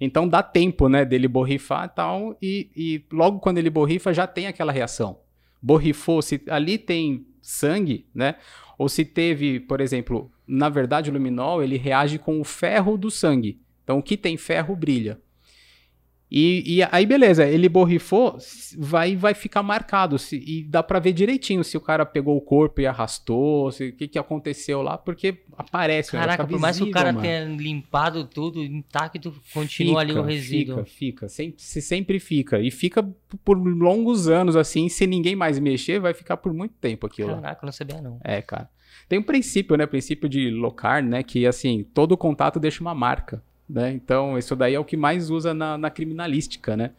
Então 0.00 0.26
dá 0.26 0.42
tempo, 0.42 0.88
né, 0.88 1.04
dele 1.04 1.28
borrifar 1.28 1.84
e 1.84 1.94
tal, 1.94 2.36
e, 2.42 2.70
e 2.74 3.04
logo 3.12 3.38
quando 3.38 3.58
ele 3.58 3.70
borrifa 3.70 4.12
já 4.12 4.26
tem 4.26 4.48
aquela 4.48 4.72
reação. 4.72 5.20
Borrifou, 5.62 6.20
se 6.20 6.42
ali 6.48 6.76
tem 6.76 7.24
sangue, 7.40 8.04
né? 8.12 8.34
Ou 8.76 8.88
se 8.88 9.04
teve, 9.04 9.60
por 9.60 9.80
exemplo, 9.80 10.28
na 10.44 10.68
verdade 10.68 11.08
o 11.08 11.12
luminol 11.12 11.62
ele 11.62 11.76
reage 11.76 12.18
com 12.18 12.40
o 12.40 12.44
ferro 12.44 12.98
do 12.98 13.12
sangue. 13.12 13.60
Então 13.84 13.98
o 13.98 14.02
que 14.02 14.16
tem 14.16 14.36
ferro 14.36 14.74
brilha. 14.74 15.20
E, 16.36 16.78
e, 16.78 16.88
aí, 16.90 17.06
beleza, 17.06 17.46
ele 17.46 17.68
borrifou, 17.68 18.36
vai, 18.76 19.14
vai 19.14 19.34
ficar 19.34 19.62
marcado. 19.62 20.18
Se, 20.18 20.36
e 20.36 20.64
dá 20.64 20.82
para 20.82 20.98
ver 20.98 21.12
direitinho 21.12 21.62
se 21.62 21.76
o 21.76 21.80
cara 21.80 22.04
pegou 22.04 22.36
o 22.36 22.40
corpo 22.40 22.80
e 22.80 22.86
arrastou, 22.88 23.68
o 23.68 23.72
que, 23.72 24.08
que 24.08 24.18
aconteceu 24.18 24.82
lá, 24.82 24.98
porque 24.98 25.44
aparece. 25.56 26.12
Né? 26.12 26.22
Caraca, 26.22 26.44
por 26.44 26.58
mais 26.58 26.76
que 26.76 26.82
o 26.82 26.90
cara 26.90 27.12
mano. 27.12 27.24
tenha 27.24 27.44
limpado 27.44 28.24
tudo 28.24 28.60
intacto, 28.60 29.32
continua 29.52 30.00
fica, 30.00 30.12
ali 30.12 30.18
o 30.18 30.22
resíduo. 30.24 30.76
Fica, 30.78 30.88
fica. 30.90 31.28
Sempre, 31.28 31.62
sempre 31.62 32.18
fica. 32.18 32.58
E 32.58 32.68
fica 32.68 33.08
por 33.44 33.56
longos 33.56 34.26
anos, 34.26 34.56
assim, 34.56 34.88
se 34.88 35.06
ninguém 35.06 35.36
mais 35.36 35.60
mexer, 35.60 36.00
vai 36.00 36.14
ficar 36.14 36.38
por 36.38 36.52
muito 36.52 36.74
tempo 36.80 37.06
aquilo. 37.06 37.36
Caraca, 37.36 37.64
não 37.64 37.72
sabia 37.72 38.02
não. 38.02 38.18
É, 38.24 38.42
cara. 38.42 38.68
Tem 39.08 39.20
um 39.20 39.22
princípio, 39.22 39.76
né? 39.76 39.86
Princípio 39.86 40.28
de 40.28 40.50
Locar, 40.50 41.00
né? 41.00 41.22
Que, 41.22 41.46
assim, 41.46 41.84
todo 41.94 42.16
contato 42.16 42.58
deixa 42.58 42.80
uma 42.80 42.92
marca. 42.92 43.40
Né? 43.68 43.92
Então, 43.92 44.38
isso 44.38 44.54
daí 44.54 44.74
é 44.74 44.80
o 44.80 44.84
que 44.84 44.96
mais 44.96 45.30
usa 45.30 45.54
na, 45.54 45.78
na 45.78 45.90
criminalística, 45.90 46.76
né? 46.76 46.92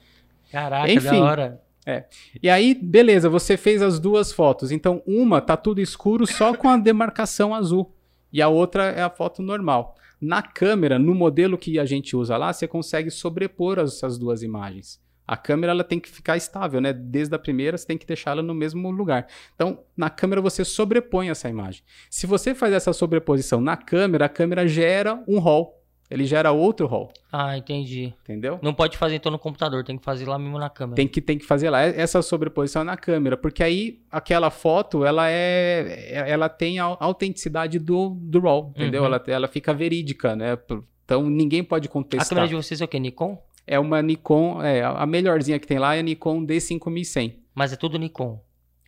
Caraca, 0.51 0.91
Enfim, 0.91 1.19
da 1.19 1.23
hora. 1.23 1.61
É. 1.85 2.05
E 2.41 2.49
aí, 2.49 2.73
beleza, 2.73 3.29
você 3.29 3.55
fez 3.55 3.81
as 3.81 3.99
duas 3.99 4.31
fotos. 4.31 4.71
Então, 4.71 5.03
uma 5.05 5.39
tá 5.39 5.55
tudo 5.55 5.79
escuro 5.79 6.25
só 6.25 6.55
com 6.55 6.67
a 6.67 6.77
demarcação 6.77 7.53
azul. 7.53 7.93
E 8.33 8.41
a 8.41 8.47
outra 8.47 8.85
é 8.85 9.03
a 9.03 9.09
foto 9.09 9.41
normal. 9.41 9.95
Na 10.19 10.41
câmera, 10.41 10.97
no 10.97 11.13
modelo 11.13 11.57
que 11.57 11.77
a 11.77 11.85
gente 11.85 12.15
usa 12.15 12.35
lá, 12.37 12.51
você 12.51 12.67
consegue 12.67 13.11
sobrepor 13.11 13.77
essas 13.77 14.17
duas 14.17 14.41
imagens. 14.41 14.99
A 15.27 15.35
câmera 15.35 15.71
ela 15.71 15.83
tem 15.83 15.99
que 15.99 16.09
ficar 16.09 16.37
estável, 16.37 16.79
né? 16.79 16.93
Desde 16.93 17.33
a 17.35 17.39
primeira, 17.39 17.77
você 17.77 17.85
tem 17.85 17.97
que 17.97 18.05
deixá-la 18.05 18.41
no 18.41 18.53
mesmo 18.53 18.91
lugar. 18.91 19.27
Então, 19.55 19.79
na 19.97 20.09
câmera 20.09 20.41
você 20.41 20.63
sobrepõe 20.63 21.29
essa 21.29 21.49
imagem. 21.49 21.83
Se 22.09 22.27
você 22.27 22.53
faz 22.53 22.73
essa 22.73 22.93
sobreposição 22.93 23.59
na 23.59 23.75
câmera, 23.75 24.25
a 24.25 24.29
câmera 24.29 24.67
gera 24.67 25.23
um 25.27 25.39
RAW 25.39 25.84
ele 26.09 26.25
gera 26.25 26.51
outro 26.51 26.85
rol. 26.87 27.11
Ah, 27.31 27.57
entendi. 27.57 28.13
Entendeu? 28.23 28.59
Não 28.61 28.73
pode 28.73 28.97
fazer 28.97 29.15
então 29.15 29.31
no 29.31 29.39
computador, 29.39 29.83
tem 29.83 29.97
que 29.97 30.03
fazer 30.03 30.27
lá 30.27 30.37
mesmo 30.37 30.57
na 30.59 30.69
câmera. 30.69 30.95
Tem 30.95 31.07
que, 31.07 31.21
tem 31.21 31.37
que 31.37 31.45
fazer 31.45 31.69
lá. 31.69 31.81
Essa 31.81 32.21
sobreposição 32.21 32.83
é 32.83 32.85
na 32.85 32.97
câmera, 32.97 33.35
porque 33.35 33.63
aí 33.63 33.99
aquela 34.11 34.49
foto, 34.49 35.03
ela 35.03 35.29
é. 35.29 36.11
Ela 36.27 36.47
tem 36.47 36.79
a 36.79 36.95
autenticidade 36.99 37.79
do, 37.79 38.09
do 38.21 38.39
RAW, 38.39 38.71
entendeu? 38.75 39.01
Uhum. 39.01 39.07
Ela, 39.07 39.23
ela 39.27 39.47
fica 39.47 39.73
verídica, 39.73 40.35
né? 40.35 40.57
Então 41.03 41.27
ninguém 41.29 41.63
pode 41.63 41.89
contestar. 41.89 42.25
A 42.25 42.29
câmera 42.29 42.47
de 42.47 42.55
vocês 42.55 42.81
é 42.81 42.85
o 42.85 42.87
quê? 42.87 42.99
Nikon? 42.99 43.41
É 43.67 43.79
uma 43.79 44.01
Nikon, 44.01 44.61
é, 44.61 44.83
a 44.83 45.05
melhorzinha 45.07 45.57
que 45.57 45.65
tem 45.65 45.79
lá 45.79 45.95
é 45.95 45.99
a 45.99 46.03
Nikon 46.03 46.45
D5100. 46.45 47.33
Mas 47.53 47.73
é 47.73 47.75
tudo 47.75 47.97
Nikon. 47.97 48.39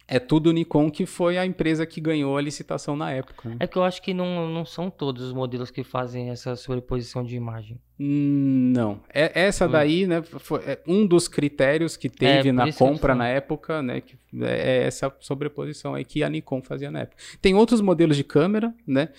É 0.08 0.20
tudo 0.20 0.54
Nikon, 0.54 0.90
que 0.90 1.06
foi 1.06 1.38
a 1.38 1.46
empresa 1.46 1.86
que 1.86 2.00
ganhou 2.00 2.38
a 2.38 2.42
licitação 2.42 2.96
na 2.96 3.12
época. 3.12 3.50
Né? 3.50 3.58
É 3.60 3.68
que 3.68 3.78
eu 3.78 3.84
acho 3.84 4.02
que 4.02 4.14
não, 4.14 4.48
não 4.50 4.64
são 4.64 4.90
todos 4.90 5.22
os 5.22 5.34
modelos 5.34 5.70
que 5.70 5.84
fazem 5.84 6.30
essa 6.30 6.56
sobreposição 6.56 7.26
de 7.26 7.36
imagem. 7.36 7.78
Hum, 8.00 8.72
não. 8.74 9.02
É, 9.14 9.42
essa 9.42 9.68
daí, 9.68 10.08
né, 10.08 10.22
foi 10.22 10.62
é 10.62 10.82
um 10.88 11.06
dos 11.06 11.28
critérios 11.28 11.98
que 11.98 12.08
teve 12.08 12.50
é, 12.50 12.52
na 12.54 12.72
compra 12.72 13.14
na 13.14 13.28
época, 13.28 13.82
né, 13.82 14.00
que 14.00 14.16
é, 14.42 14.78
é 14.78 14.84
essa 14.84 15.14
sobreposição 15.20 15.94
aí 15.94 16.06
que 16.06 16.24
a 16.24 16.30
Nikon 16.30 16.62
fazia 16.62 16.90
na 16.90 17.00
época. 17.00 17.22
Tem 17.42 17.54
outros 17.54 17.82
modelos 17.82 18.16
de 18.16 18.24
câmera, 18.24 18.74
né, 18.86 19.10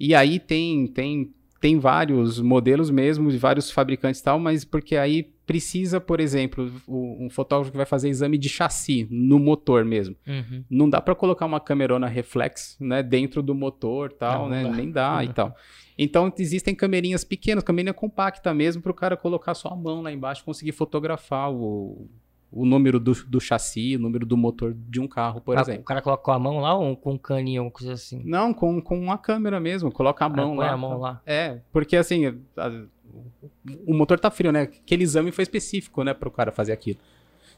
e 0.00 0.14
aí 0.14 0.38
tem, 0.38 0.86
tem, 0.86 1.34
tem 1.60 1.78
vários 1.78 2.40
modelos 2.40 2.88
mesmo, 2.88 3.30
de 3.30 3.36
vários 3.36 3.70
fabricantes 3.70 4.20
e 4.20 4.24
tal, 4.24 4.38
mas 4.38 4.64
porque 4.64 4.96
aí 4.96 5.30
precisa, 5.48 5.98
por 5.98 6.20
exemplo, 6.20 6.70
o, 6.86 7.24
um 7.24 7.30
fotógrafo 7.30 7.70
que 7.70 7.76
vai 7.78 7.86
fazer 7.86 8.10
exame 8.10 8.36
de 8.36 8.50
chassi 8.50 9.08
no 9.10 9.38
motor 9.38 9.82
mesmo. 9.82 10.14
Uhum. 10.26 10.62
Não 10.68 10.90
dá 10.90 11.00
para 11.00 11.14
colocar 11.14 11.46
uma 11.46 11.58
câmerona 11.58 12.06
reflex, 12.06 12.76
né, 12.78 13.02
dentro 13.02 13.42
do 13.42 13.54
motor, 13.54 14.12
tal, 14.12 14.42
não, 14.42 14.50
né, 14.50 14.62
não 14.62 14.70
dá. 14.70 14.76
nem 14.76 14.90
dá 14.90 15.24
e 15.24 15.32
tal. 15.32 15.56
Então 15.96 16.30
existem 16.38 16.74
câmerinhas 16.74 17.24
pequenas, 17.24 17.64
câmera 17.64 17.94
compacta 17.94 18.52
mesmo 18.52 18.82
para 18.82 18.92
o 18.92 18.94
cara 18.94 19.16
colocar 19.16 19.54
só 19.54 19.70
a 19.70 19.76
mão 19.76 20.02
lá 20.02 20.12
embaixo, 20.12 20.44
conseguir 20.44 20.72
fotografar 20.72 21.50
o, 21.50 22.06
o 22.52 22.66
número 22.66 23.00
do, 23.00 23.14
do 23.26 23.40
chassi, 23.40 23.96
o 23.96 23.98
número 23.98 24.26
do 24.26 24.36
motor 24.36 24.74
de 24.74 25.00
um 25.00 25.08
carro, 25.08 25.40
por 25.40 25.56
ah, 25.56 25.62
exemplo. 25.62 25.80
O 25.80 25.84
cara 25.84 26.02
coloca 26.02 26.22
com 26.22 26.30
a 26.30 26.38
mão 26.38 26.60
lá 26.60 26.74
ou 26.74 26.94
com 26.94 27.12
um 27.12 27.18
caninho, 27.18 27.64
ou 27.64 27.70
coisa 27.70 27.94
assim? 27.94 28.22
Não, 28.22 28.52
com, 28.52 28.82
com 28.82 29.00
uma 29.00 29.16
câmera 29.16 29.58
mesmo, 29.58 29.90
coloca 29.90 30.24
a 30.24 30.26
ah, 30.26 30.30
mão 30.30 30.56
lá. 30.56 30.70
a 30.70 30.76
mão 30.76 30.98
lá. 30.98 31.22
É, 31.24 31.60
porque 31.72 31.96
assim, 31.96 32.38
o 33.86 33.94
motor 33.94 34.18
tá 34.18 34.30
frio, 34.30 34.52
né? 34.52 34.62
Aquele 34.62 35.02
exame 35.02 35.32
foi 35.32 35.42
específico, 35.42 36.02
né, 36.02 36.14
para 36.14 36.28
o 36.28 36.32
cara 36.32 36.52
fazer 36.52 36.72
aquilo. 36.72 36.98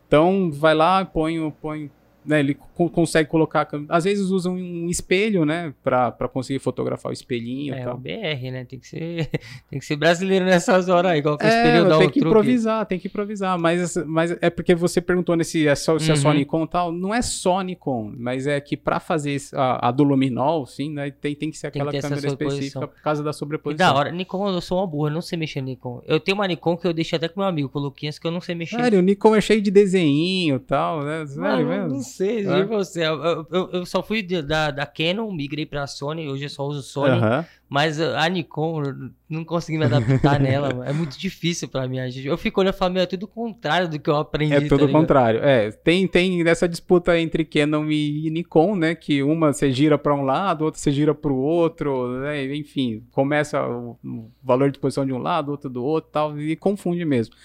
Então, 0.06 0.50
vai 0.50 0.74
lá, 0.74 1.04
põe, 1.04 1.50
põe 1.60 1.90
né, 2.24 2.40
ele 2.40 2.54
consegue 2.74 3.28
colocar. 3.28 3.68
Às 3.88 4.04
vezes 4.04 4.28
usam 4.28 4.54
um 4.54 4.88
espelho, 4.88 5.44
né? 5.44 5.72
Pra, 5.82 6.10
pra 6.10 6.28
conseguir 6.28 6.58
fotografar 6.58 7.10
o 7.10 7.12
espelhinho. 7.12 7.74
É, 7.74 7.84
tal. 7.84 7.94
o 7.94 7.98
BR, 7.98 8.50
né? 8.52 8.64
Tem 8.64 8.78
que 8.78 8.86
ser, 8.86 9.30
tem 9.70 9.78
que 9.78 9.84
ser 9.84 9.96
brasileiro 9.96 10.44
nessas 10.44 10.88
horas 10.88 11.12
aí. 11.12 11.20
É, 11.20 11.28
o 11.28 11.34
espelho 11.34 11.88
dá 11.88 11.98
Tem 11.98 12.10
que 12.10 12.20
truque. 12.20 12.28
improvisar, 12.28 12.86
tem 12.86 12.98
que 12.98 13.08
improvisar. 13.08 13.58
Mas, 13.58 13.96
mas 14.06 14.36
é 14.40 14.50
porque 14.50 14.74
você 14.74 15.00
perguntou 15.00 15.34
nesse, 15.36 15.66
é 15.66 15.74
só, 15.74 15.98
se 15.98 16.12
é 16.12 16.16
só 16.16 16.28
uhum. 16.28 16.34
Nikon 16.34 16.64
e 16.64 16.68
tal. 16.68 16.92
Não 16.92 17.14
é 17.14 17.22
só 17.22 17.60
Nikon, 17.62 18.12
mas 18.18 18.46
é 18.46 18.60
que 18.60 18.76
pra 18.76 19.00
fazer 19.00 19.40
a, 19.54 19.88
a 19.88 19.90
do 19.90 20.02
luminol, 20.02 20.66
sim, 20.66 20.92
né? 20.92 21.10
Tem, 21.10 21.34
tem 21.34 21.50
que 21.50 21.56
ser 21.56 21.68
aquela 21.68 21.90
que 21.90 22.00
câmera 22.00 22.26
específica 22.26 22.86
por 22.86 23.00
causa 23.00 23.22
da 23.22 23.32
sobreposição. 23.32 23.86
E 23.86 23.92
da 23.92 23.98
hora. 23.98 24.10
Nikon, 24.10 24.48
eu 24.48 24.60
sou 24.60 24.78
uma 24.78 24.86
burra, 24.86 25.10
não 25.10 25.22
sei 25.22 25.38
mexer 25.38 25.62
Nikon. 25.62 26.02
Eu 26.06 26.20
tenho 26.20 26.36
uma 26.36 26.46
Nikon 26.46 26.76
que 26.76 26.86
eu 26.86 26.92
deixei 26.92 27.16
até 27.16 27.28
com 27.28 27.40
meu 27.40 27.48
amigo, 27.48 27.68
com 27.68 27.78
o 27.78 27.82
Luquinhas, 27.82 28.18
que 28.18 28.26
eu 28.26 28.30
não 28.30 28.40
sei 28.40 28.54
mexer. 28.54 28.76
Sério, 28.76 28.98
o 28.98 29.02
Nikon 29.02 29.34
é 29.34 29.40
cheio 29.40 29.62
de 29.62 29.70
desenho 29.70 30.56
e 30.56 30.60
tal, 30.60 31.02
né? 31.02 31.24
Sério 31.26 31.66
mesmo? 31.66 32.09
Não 32.10 32.16
sei, 32.16 32.46
é. 32.46 32.64
você. 32.64 33.06
Eu, 33.06 33.46
eu, 33.50 33.70
eu 33.72 33.86
só 33.86 34.02
fui 34.02 34.22
de, 34.22 34.42
da, 34.42 34.70
da 34.70 34.86
Canon, 34.86 35.30
migrei 35.32 35.66
pra 35.66 35.86
Sony, 35.86 36.28
hoje 36.28 36.44
eu 36.44 36.50
só 36.50 36.64
uso 36.64 36.82
Sony. 36.82 37.20
Uhum. 37.20 37.44
Mas 37.70 38.00
a 38.00 38.28
Nikon, 38.28 38.82
não 39.28 39.44
consegui 39.44 39.78
me 39.78 39.84
adaptar 39.84 40.38
nela. 40.42 40.84
É 40.84 40.92
muito 40.92 41.16
difícil 41.16 41.68
pra 41.68 41.86
mim. 41.86 41.98
Eu 42.24 42.36
fico 42.36 42.60
olhando 42.60 42.74
e 42.74 42.76
falo, 42.76 42.94
meu, 42.94 43.04
é 43.04 43.06
tudo 43.06 43.22
o 43.22 43.28
contrário 43.28 43.88
do 43.88 43.96
que 43.96 44.10
eu 44.10 44.16
aprendi. 44.16 44.52
É 44.52 44.60
tudo 44.60 44.86
o 44.86 44.86
tá 44.88 44.92
contrário. 44.92 45.40
É, 45.40 45.70
tem, 45.70 46.08
tem 46.08 46.46
essa 46.48 46.68
disputa 46.68 47.16
entre 47.16 47.44
Canon 47.44 47.88
e 47.88 48.28
Nikon, 48.28 48.74
né? 48.74 48.96
Que 48.96 49.22
uma 49.22 49.52
você 49.52 49.70
gira 49.70 49.96
pra 49.96 50.12
um 50.12 50.22
lado, 50.22 50.64
outra 50.64 50.80
você 50.80 50.90
gira 50.90 51.14
pro 51.14 51.36
outro, 51.36 52.18
né? 52.20 52.52
Enfim, 52.56 53.04
começa 53.12 53.64
o, 53.64 53.96
o 54.04 54.30
valor 54.42 54.72
de 54.72 54.78
posição 54.80 55.06
de 55.06 55.12
um 55.12 55.18
lado, 55.18 55.52
outro 55.52 55.70
do 55.70 55.84
outro 55.84 56.10
tal, 56.10 56.40
e 56.40 56.56
confunde 56.56 57.04
mesmo. 57.04 57.36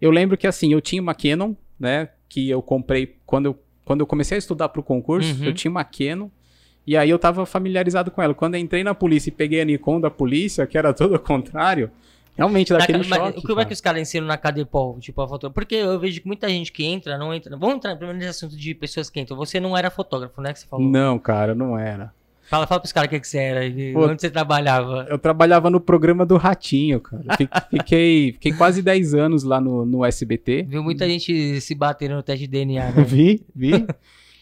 Eu 0.00 0.12
lembro 0.12 0.36
que 0.36 0.46
assim, 0.46 0.72
eu 0.72 0.80
tinha 0.80 1.02
uma 1.02 1.14
Canon, 1.14 1.54
né? 1.78 2.08
Que 2.28 2.48
eu 2.48 2.62
comprei 2.62 3.16
quando 3.26 3.46
eu 3.46 3.58
quando 3.84 4.00
eu 4.00 4.06
comecei 4.06 4.36
a 4.36 4.38
estudar 4.38 4.68
para 4.68 4.80
o 4.80 4.82
concurso, 4.82 5.34
uhum. 5.40 5.46
eu 5.46 5.54
tinha 5.54 5.70
uma 5.70 5.84
Canon. 5.84 6.28
E 6.86 6.96
aí 6.96 7.10
eu 7.10 7.18
tava 7.18 7.46
familiarizado 7.46 8.10
com 8.10 8.20
ela. 8.20 8.34
Quando 8.34 8.54
eu 8.54 8.60
entrei 8.60 8.82
na 8.82 8.94
polícia 8.94 9.28
e 9.28 9.32
peguei 9.32 9.60
a 9.60 9.64
Nikon 9.64 10.00
da 10.00 10.10
polícia, 10.10 10.66
que 10.66 10.76
era 10.76 10.92
todo 10.92 11.14
o 11.14 11.18
contrário, 11.18 11.90
realmente 12.36 12.72
daquele 12.72 12.98
na, 12.98 13.04
choque. 13.04 13.36
Mas, 13.36 13.44
como 13.44 13.60
é 13.60 13.64
que 13.64 13.72
os 13.72 13.80
caras 13.80 14.02
ensinam 14.02 14.26
na 14.26 14.36
Cadepol, 14.36 14.98
tipo, 14.98 15.20
a 15.20 15.28
foto? 15.28 15.50
Porque 15.50 15.76
eu 15.76 15.98
vejo 16.00 16.20
que 16.20 16.26
muita 16.26 16.48
gente 16.48 16.72
que 16.72 16.84
entra, 16.84 17.16
não 17.16 17.32
entra... 17.32 17.56
Vamos 17.56 17.76
entrar 17.76 17.94
primeiro 17.94 18.18
nesse 18.18 18.30
assunto 18.30 18.56
de 18.56 18.74
pessoas 18.74 19.08
que 19.08 19.20
entram. 19.20 19.36
Você 19.36 19.60
não 19.60 19.76
era 19.76 19.90
fotógrafo, 19.90 20.40
né, 20.40 20.52
que 20.52 20.58
você 20.58 20.66
falou? 20.66 20.84
Não, 20.84 21.18
cara, 21.18 21.54
não 21.54 21.78
era. 21.78 22.12
Fala, 22.52 22.66
fala 22.66 22.80
pros 22.80 22.92
caras 22.92 23.06
o 23.06 23.10
que, 23.10 23.18
que 23.18 23.26
você 23.26 23.38
era, 23.38 23.60
Pô, 23.94 24.10
onde 24.10 24.20
você 24.20 24.28
trabalhava. 24.28 25.06
Eu 25.08 25.18
trabalhava 25.18 25.70
no 25.70 25.80
programa 25.80 26.26
do 26.26 26.36
Ratinho, 26.36 27.00
cara. 27.00 27.24
Fiquei, 27.70 28.32
fiquei 28.32 28.52
quase 28.52 28.82
10 28.82 29.14
anos 29.14 29.42
lá 29.42 29.58
no, 29.58 29.86
no 29.86 30.04
SBT. 30.04 30.66
Viu 30.68 30.82
muita 30.82 31.08
gente 31.08 31.62
se 31.62 31.74
batendo 31.74 32.14
no 32.14 32.22
teste 32.22 32.46
de 32.46 32.50
DNA, 32.50 32.90
né? 32.90 33.04
vi, 33.04 33.42
vi. 33.56 33.86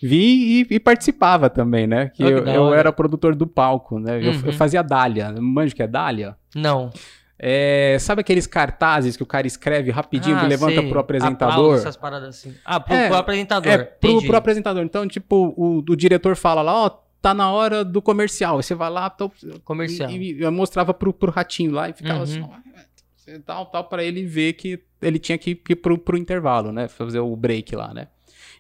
Vi 0.03 0.63
e, 0.63 0.75
e, 0.75 0.81
participava 0.81 1.49
também, 1.49 1.87
né? 1.87 2.09
Que, 2.09 2.25
eu, 2.25 2.39
eu 2.47 2.75
era 2.75 2.91
produtor 2.91 3.37
do 3.37 3.47
palco, 3.47 4.01
né? 4.01 4.17
Uhum. 4.17 4.23
Eu, 4.23 4.33
eu, 4.33 4.45
uhum. 4.47 4.53
fazia 4.55 4.83
dália. 4.83 5.33
Manjo 5.39 5.77
que 5.77 5.83
é 5.83 5.87
dália? 5.87 6.35
Não. 6.57 6.91
É, 7.39 7.97
sabe 8.01 8.23
aqueles 8.23 8.47
cartazes 8.47 9.17
que 9.17 9.23
o 9.23 9.27
cara 9.27 9.47
escreve 9.47 9.91
rapidinho 9.93 10.37
ah, 10.37 10.45
e 10.45 10.49
levanta 10.49 10.81
sei. 10.81 10.89
pro 10.89 10.99
apresentador? 10.99 11.55
Aplausos, 11.55 11.81
essas 11.81 11.97
paradas 11.97 12.31
assim. 12.31 12.55
Ah, 12.65 12.81
pro, 12.81 12.93
é, 12.93 13.07
pro 13.07 13.17
apresentador. 13.19 13.73
É, 13.73 13.79
pro, 13.79 14.23
pro, 14.27 14.37
apresentador. 14.37 14.83
Então, 14.83 15.07
tipo, 15.07 15.55
o, 15.57 15.79
o 15.79 15.95
diretor 15.95 16.35
fala 16.35 16.61
lá, 16.63 16.75
ó, 16.75 16.87
oh, 16.87 17.10
tá 17.21 17.35
na 17.35 17.51
hora 17.51 17.85
do 17.85 18.01
comercial. 18.01 18.63
Você 18.63 18.75
vai 18.75 18.91
lá, 18.91 19.11
tô, 19.11 19.31
comercial. 19.65 20.11
E, 20.11 20.33
e, 20.33 20.43
eu 20.43 20.51
mostrava 20.53 20.95
pro, 20.95 21.13
pro 21.13 21.31
ratinho 21.31 21.73
lá 21.73 21.89
e 21.89 21.93
ficava 21.93 22.19
uhum. 22.19 22.23
assim, 22.23 23.41
tal, 23.45 23.67
tal, 23.67 23.85
para 23.85 24.03
ele 24.03 24.25
ver 24.25 24.55
que 24.55 24.81
ele 25.01 25.19
tinha 25.19 25.39
que 25.39 25.59
ir 25.69 25.77
pro, 25.77 25.99
pro 25.99 26.17
intervalo, 26.17 26.73
né? 26.73 26.89
Fazer 26.89 27.21
o 27.21 27.37
break 27.37 27.75
lá, 27.75 27.93
né? 27.95 28.09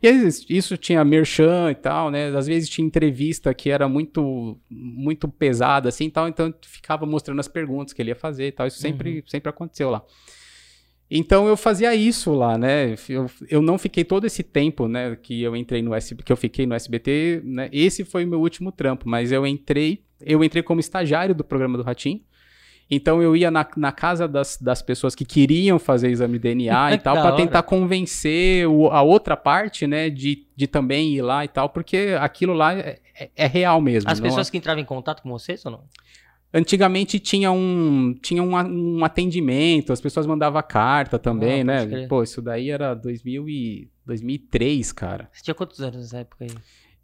E 0.02 0.08
isso 0.48 0.78
tinha 0.78 1.04
merchan 1.04 1.70
e 1.70 1.74
tal, 1.74 2.10
né? 2.10 2.34
Às 2.34 2.46
vezes 2.46 2.70
tinha 2.70 2.86
entrevista 2.86 3.52
que 3.52 3.68
era 3.68 3.86
muito 3.86 4.58
muito 4.70 5.28
pesada 5.28 5.90
assim, 5.90 6.08
tal, 6.08 6.26
então 6.26 6.54
ficava 6.62 7.04
mostrando 7.04 7.38
as 7.38 7.48
perguntas 7.48 7.92
que 7.92 8.00
ele 8.00 8.10
ia 8.10 8.16
fazer 8.16 8.46
e 8.46 8.52
tal. 8.52 8.66
Isso 8.66 8.78
sempre 8.78 9.16
uhum. 9.16 9.22
sempre 9.26 9.50
aconteceu 9.50 9.90
lá. 9.90 10.02
Então 11.10 11.48
eu 11.48 11.56
fazia 11.56 11.92
isso 11.94 12.32
lá, 12.32 12.56
né? 12.56 12.94
Eu, 13.08 13.26
eu 13.48 13.60
não 13.60 13.76
fiquei 13.76 14.04
todo 14.04 14.26
esse 14.26 14.44
tempo, 14.44 14.86
né, 14.86 15.16
que 15.16 15.42
eu 15.42 15.56
entrei 15.56 15.82
no 15.82 15.92
SBT, 15.92 16.24
que 16.24 16.32
eu 16.32 16.36
fiquei 16.36 16.66
no 16.66 16.74
SBT, 16.74 17.42
né? 17.44 17.68
Esse 17.72 18.04
foi 18.04 18.24
o 18.24 18.28
meu 18.28 18.40
último 18.40 18.70
trampo, 18.70 19.08
mas 19.08 19.32
eu 19.32 19.44
entrei, 19.44 20.04
eu 20.20 20.44
entrei 20.44 20.62
como 20.62 20.78
estagiário 20.78 21.34
do 21.34 21.42
programa 21.42 21.76
do 21.76 21.82
Ratinho. 21.82 22.20
Então 22.88 23.22
eu 23.22 23.36
ia 23.36 23.50
na, 23.50 23.66
na 23.76 23.92
casa 23.92 24.26
das, 24.26 24.56
das 24.56 24.82
pessoas 24.82 25.14
que 25.14 25.24
queriam 25.24 25.78
fazer 25.78 26.10
exame 26.10 26.34
de 26.34 26.40
DNA 26.40 26.94
e 26.94 26.98
tal, 26.98 27.16
para 27.16 27.32
tentar 27.36 27.62
convencer 27.64 28.68
o, 28.68 28.88
a 28.88 29.02
outra 29.02 29.36
parte, 29.36 29.88
né, 29.88 30.10
de, 30.10 30.46
de 30.54 30.66
também 30.68 31.14
ir 31.14 31.22
lá 31.22 31.44
e 31.44 31.48
tal, 31.48 31.68
porque 31.68 32.16
aquilo 32.20 32.52
lá 32.52 32.72
é, 32.74 33.00
é, 33.18 33.30
é 33.34 33.46
real 33.46 33.80
mesmo. 33.80 34.08
As 34.08 34.20
pessoas 34.20 34.48
é... 34.48 34.50
que 34.50 34.58
entravam 34.58 34.80
em 34.80 34.86
contato 34.86 35.22
com 35.22 35.30
vocês 35.30 35.64
ou 35.64 35.72
não? 35.72 35.84
Antigamente 36.52 37.20
tinha 37.20 37.52
um, 37.52 38.14
tinha 38.20 38.42
um, 38.42 38.54
um 38.98 39.04
atendimento, 39.04 39.92
as 39.92 40.00
pessoas 40.00 40.26
mandavam 40.26 40.60
carta 40.62 41.18
também, 41.18 41.60
ah, 41.60 41.64
né? 41.64 41.86
Crer. 41.86 42.08
Pô, 42.08 42.22
isso 42.22 42.42
daí 42.42 42.70
era 42.70 42.94
2000 42.94 43.48
e, 43.48 43.90
2003, 44.04 44.92
cara. 44.92 45.28
Você 45.32 45.44
tinha 45.44 45.54
quantos 45.54 45.80
anos 45.80 45.96
nessa 45.96 46.18
época 46.18 46.44
aí? 46.44 46.50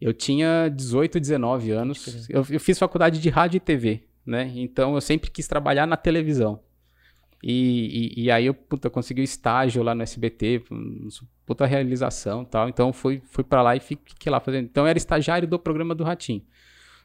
Eu 0.00 0.12
tinha 0.12 0.69
18, 0.69 1.21
19 1.21 1.71
anos. 1.71 2.29
Eu, 2.29 2.45
eu 2.50 2.61
fiz 2.61 2.79
faculdade 2.79 3.21
de 3.21 3.29
rádio 3.31 3.57
e 3.57 3.61
TV 3.61 4.03
né? 4.26 4.53
Então 4.57 4.95
eu 4.95 5.00
sempre 5.00 5.31
quis 5.31 5.47
trabalhar 5.47 5.87
na 5.87 5.97
televisão. 5.97 6.61
E, 7.43 8.12
e, 8.17 8.25
e 8.25 8.31
aí 8.31 8.47
eu 8.47 8.55
puta, 8.55 8.91
consegui 8.91 9.21
o 9.21 9.25
estágio 9.25 9.83
lá 9.83 9.95
no 9.95 10.03
SBT, 10.03 10.65
puta 11.47 11.65
realização 11.65 12.45
tal. 12.45 12.69
Então 12.69 12.93
fui, 12.93 13.23
fui 13.25 13.45
para 13.45 13.62
lá 13.62 13.76
e 13.76 13.81
fiquei 13.81 14.31
lá 14.33 14.41
fazendo. 14.41 14.65
Então 14.65 14.85
eu 14.85 14.88
era 14.88 14.99
estagiário 14.99 15.47
do 15.47 15.59
programa 15.59 15.95
do 15.95 16.03
Ratinho. 16.03 16.43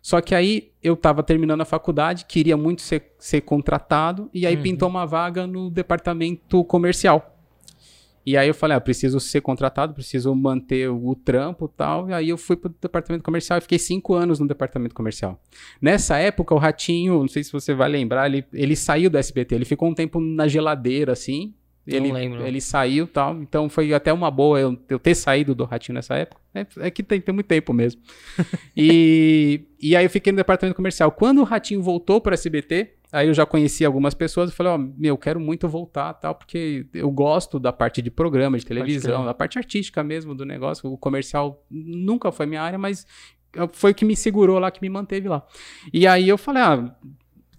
Só 0.01 0.19
que 0.19 0.33
aí 0.33 0.71
eu 0.81 0.95
estava 0.95 1.21
terminando 1.21 1.61
a 1.61 1.65
faculdade, 1.65 2.25
queria 2.25 2.57
muito 2.57 2.81
ser, 2.81 3.13
ser 3.19 3.41
contratado, 3.41 4.29
e 4.33 4.47
aí 4.47 4.55
uhum. 4.55 4.63
pintou 4.63 4.89
uma 4.89 5.05
vaga 5.05 5.45
no 5.45 5.69
departamento 5.69 6.63
comercial. 6.63 7.31
E 8.25 8.37
aí 8.37 8.47
eu 8.47 8.53
falei, 8.53 8.77
ah, 8.77 8.81
preciso 8.81 9.19
ser 9.19 9.41
contratado, 9.41 9.93
preciso 9.93 10.33
manter 10.35 10.89
o, 10.89 11.15
trampo 11.15 11.65
e 11.65 11.77
tal. 11.77 12.09
E 12.09 12.13
aí 12.13 12.29
eu 12.29 12.37
fui 12.37 12.55
pro 12.55 12.73
departamento 12.79 13.23
comercial 13.23 13.57
e 13.57 13.61
fiquei 13.61 13.79
cinco 13.79 14.13
anos 14.13 14.39
no 14.39 14.47
departamento 14.47 14.93
comercial. 14.93 15.41
Nessa 15.81 16.17
época, 16.17 16.53
o 16.53 16.57
Ratinho, 16.57 17.19
não 17.19 17.27
sei 17.27 17.43
se 17.43 17.51
você 17.51 17.73
vai 17.73 17.89
lembrar, 17.89 18.27
ele, 18.27 18.45
ele 18.53 18.75
saiu 18.75 19.09
do 19.09 19.17
SBT, 19.17 19.55
ele 19.55 19.65
ficou 19.65 19.89
um 19.89 19.93
tempo 19.93 20.19
na 20.19 20.47
geladeira, 20.47 21.13
assim. 21.13 21.53
Ele. 21.85 22.11
Ele 22.45 22.61
saiu 22.61 23.07
tal. 23.07 23.41
Então 23.41 23.69
foi 23.69 23.93
até 23.93 24.13
uma 24.13 24.29
boa 24.29 24.59
eu, 24.59 24.77
eu 24.89 24.99
ter 24.99 25.15
saído 25.15 25.55
do 25.55 25.65
Ratinho 25.65 25.95
nessa 25.95 26.15
época. 26.15 26.41
É, 26.53 26.65
é 26.87 26.91
que 26.91 27.01
tem, 27.01 27.19
tem 27.19 27.33
muito 27.33 27.47
tempo 27.47 27.73
mesmo. 27.73 28.01
e, 28.75 29.61
e 29.79 29.95
aí 29.95 30.05
eu 30.05 30.09
fiquei 30.09 30.31
no 30.31 30.37
departamento 30.37 30.75
comercial. 30.75 31.11
Quando 31.11 31.39
o 31.39 31.43
Ratinho 31.43 31.81
voltou 31.81 32.21
para 32.21 32.33
SBT, 32.33 32.95
Aí 33.11 33.27
eu 33.27 33.33
já 33.33 33.45
conheci 33.45 33.83
algumas 33.83 34.13
pessoas 34.13 34.49
e 34.51 34.53
falei, 34.53 34.71
ó, 34.71 34.75
oh, 34.77 34.93
meu, 34.97 35.17
quero 35.17 35.37
muito 35.37 35.67
voltar, 35.67 36.13
tal, 36.13 36.33
porque 36.33 36.85
eu 36.93 37.11
gosto 37.11 37.59
da 37.59 37.73
parte 37.73 38.01
de 38.01 38.09
programa, 38.09 38.57
de 38.57 38.65
televisão, 38.65 39.25
da 39.25 39.33
parte 39.33 39.57
artística 39.57 40.01
mesmo 40.01 40.33
do 40.33 40.45
negócio. 40.45 40.89
O 40.89 40.97
comercial 40.97 41.61
nunca 41.69 42.31
foi 42.31 42.45
minha 42.45 42.61
área, 42.61 42.79
mas 42.79 43.05
foi 43.73 43.91
o 43.91 43.95
que 43.95 44.05
me 44.05 44.15
segurou 44.15 44.59
lá, 44.59 44.71
que 44.71 44.81
me 44.81 44.87
manteve 44.87 45.27
lá. 45.27 45.45
E 45.91 46.07
aí 46.07 46.29
eu 46.29 46.37
falei, 46.37 46.63
ah, 46.63 46.95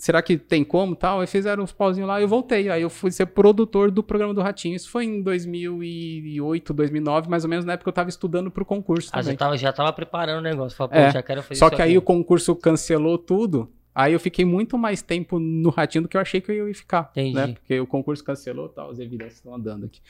será 0.03 0.21
que 0.21 0.37
tem 0.37 0.65
como 0.65 0.97
tal? 0.97 1.21
Aí 1.21 1.29
fizeram 1.29 1.63
uns 1.63 1.71
pauzinhos 1.71 2.09
lá 2.09 2.19
e 2.19 2.25
eu 2.25 2.29
voltei. 2.29 2.69
Aí 2.69 2.83
eu 2.83 2.91
fui 2.91 3.13
ser 3.13 3.27
produtor 3.27 3.89
do 3.89 4.03
programa 4.03 4.35
do 4.35 4.43
Ratinho. 4.43 4.75
Isso 4.75 4.91
foi 4.91 5.05
em 5.05 5.23
2008, 5.23 6.75
2009, 6.75 7.31
mais 7.31 7.45
ou 7.45 7.51
menos, 7.51 7.65
na 7.65 7.75
época 7.75 7.89
eu 7.89 7.93
tava 7.93 8.09
estudando 8.09 8.51
pro 8.51 8.65
concurso. 8.65 9.11
Ah, 9.13 9.21
também. 9.21 9.35
já 9.35 9.39
tava, 9.39 9.57
já 9.57 9.73
tava 9.73 9.93
preparando 9.93 10.41
o 10.41 10.43
negócio. 10.43 10.77
Falei, 10.77 11.03
é, 11.03 11.11
já 11.13 11.23
quero 11.23 11.41
fazer 11.41 11.55
Só 11.55 11.69
que 11.69 11.77
aqui. 11.77 11.83
aí 11.83 11.97
o 11.97 12.03
concurso 12.03 12.57
cancelou 12.57 13.17
tudo. 13.17 13.71
Aí 13.95 14.15
eu 14.15 14.21
fiquei 14.21 14.45
muito 14.45 14.79
mais 14.79 15.03
tempo 15.03 15.39
no 15.39 15.69
Ratinho 15.69 16.03
do 16.03 16.09
que 16.09 16.17
eu 16.17 16.21
achei 16.21 16.41
que 16.41 16.51
eu 16.51 16.69
ia 16.69 16.75
ficar. 16.75 17.11
Entendi. 17.13 17.35
Né? 17.35 17.49
Porque 17.49 17.79
o 17.79 17.87
concurso 17.87 18.25
cancelou 18.25 18.69
tal, 18.69 18.91
as 18.91 18.99
evidências 18.99 19.37
estão 19.37 19.55
andando 19.55 19.85
aqui. 19.85 20.01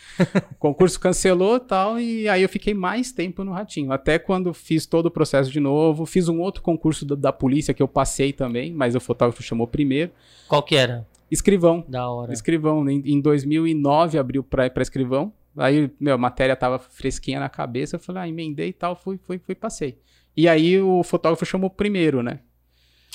o 0.52 0.54
concurso 0.54 1.00
cancelou 1.00 1.58
tal, 1.58 1.98
e 1.98 2.28
aí 2.28 2.42
eu 2.42 2.48
fiquei 2.48 2.74
mais 2.74 3.10
tempo 3.10 3.42
no 3.42 3.52
Ratinho. 3.52 3.90
Até 3.90 4.18
quando 4.18 4.54
fiz 4.54 4.86
todo 4.86 5.06
o 5.06 5.10
processo 5.10 5.50
de 5.50 5.58
novo, 5.58 6.06
fiz 6.06 6.28
um 6.28 6.40
outro 6.40 6.62
concurso 6.62 7.04
da, 7.04 7.16
da 7.16 7.32
polícia 7.32 7.74
que 7.74 7.82
eu 7.82 7.88
passei 7.88 8.32
também, 8.32 8.72
mas 8.72 8.94
o 8.94 9.00
fotógrafo 9.00 9.42
chamou 9.42 9.66
primeiro. 9.66 10.12
Qual 10.46 10.62
que 10.62 10.76
era? 10.76 11.06
Escrivão. 11.28 11.84
Da 11.88 12.08
hora. 12.08 12.32
Escrivão. 12.32 12.88
Em, 12.88 13.02
em 13.04 13.20
2009 13.20 14.18
abriu 14.18 14.44
pra 14.44 14.70
escrivão. 14.80 15.32
Aí, 15.56 15.90
meu, 15.98 16.14
a 16.14 16.18
matéria 16.18 16.54
tava 16.54 16.78
fresquinha 16.78 17.40
na 17.40 17.48
cabeça. 17.48 17.96
Eu 17.96 18.00
falei, 18.00 18.22
ah, 18.22 18.28
emendei 18.28 18.68
e 18.68 18.72
tal, 18.72 18.94
fui, 18.94 19.18
fui, 19.18 19.38
fui, 19.38 19.54
passei. 19.54 19.98
E 20.36 20.48
aí 20.48 20.80
o 20.80 21.02
fotógrafo 21.02 21.44
chamou 21.44 21.68
primeiro, 21.68 22.22
né? 22.22 22.40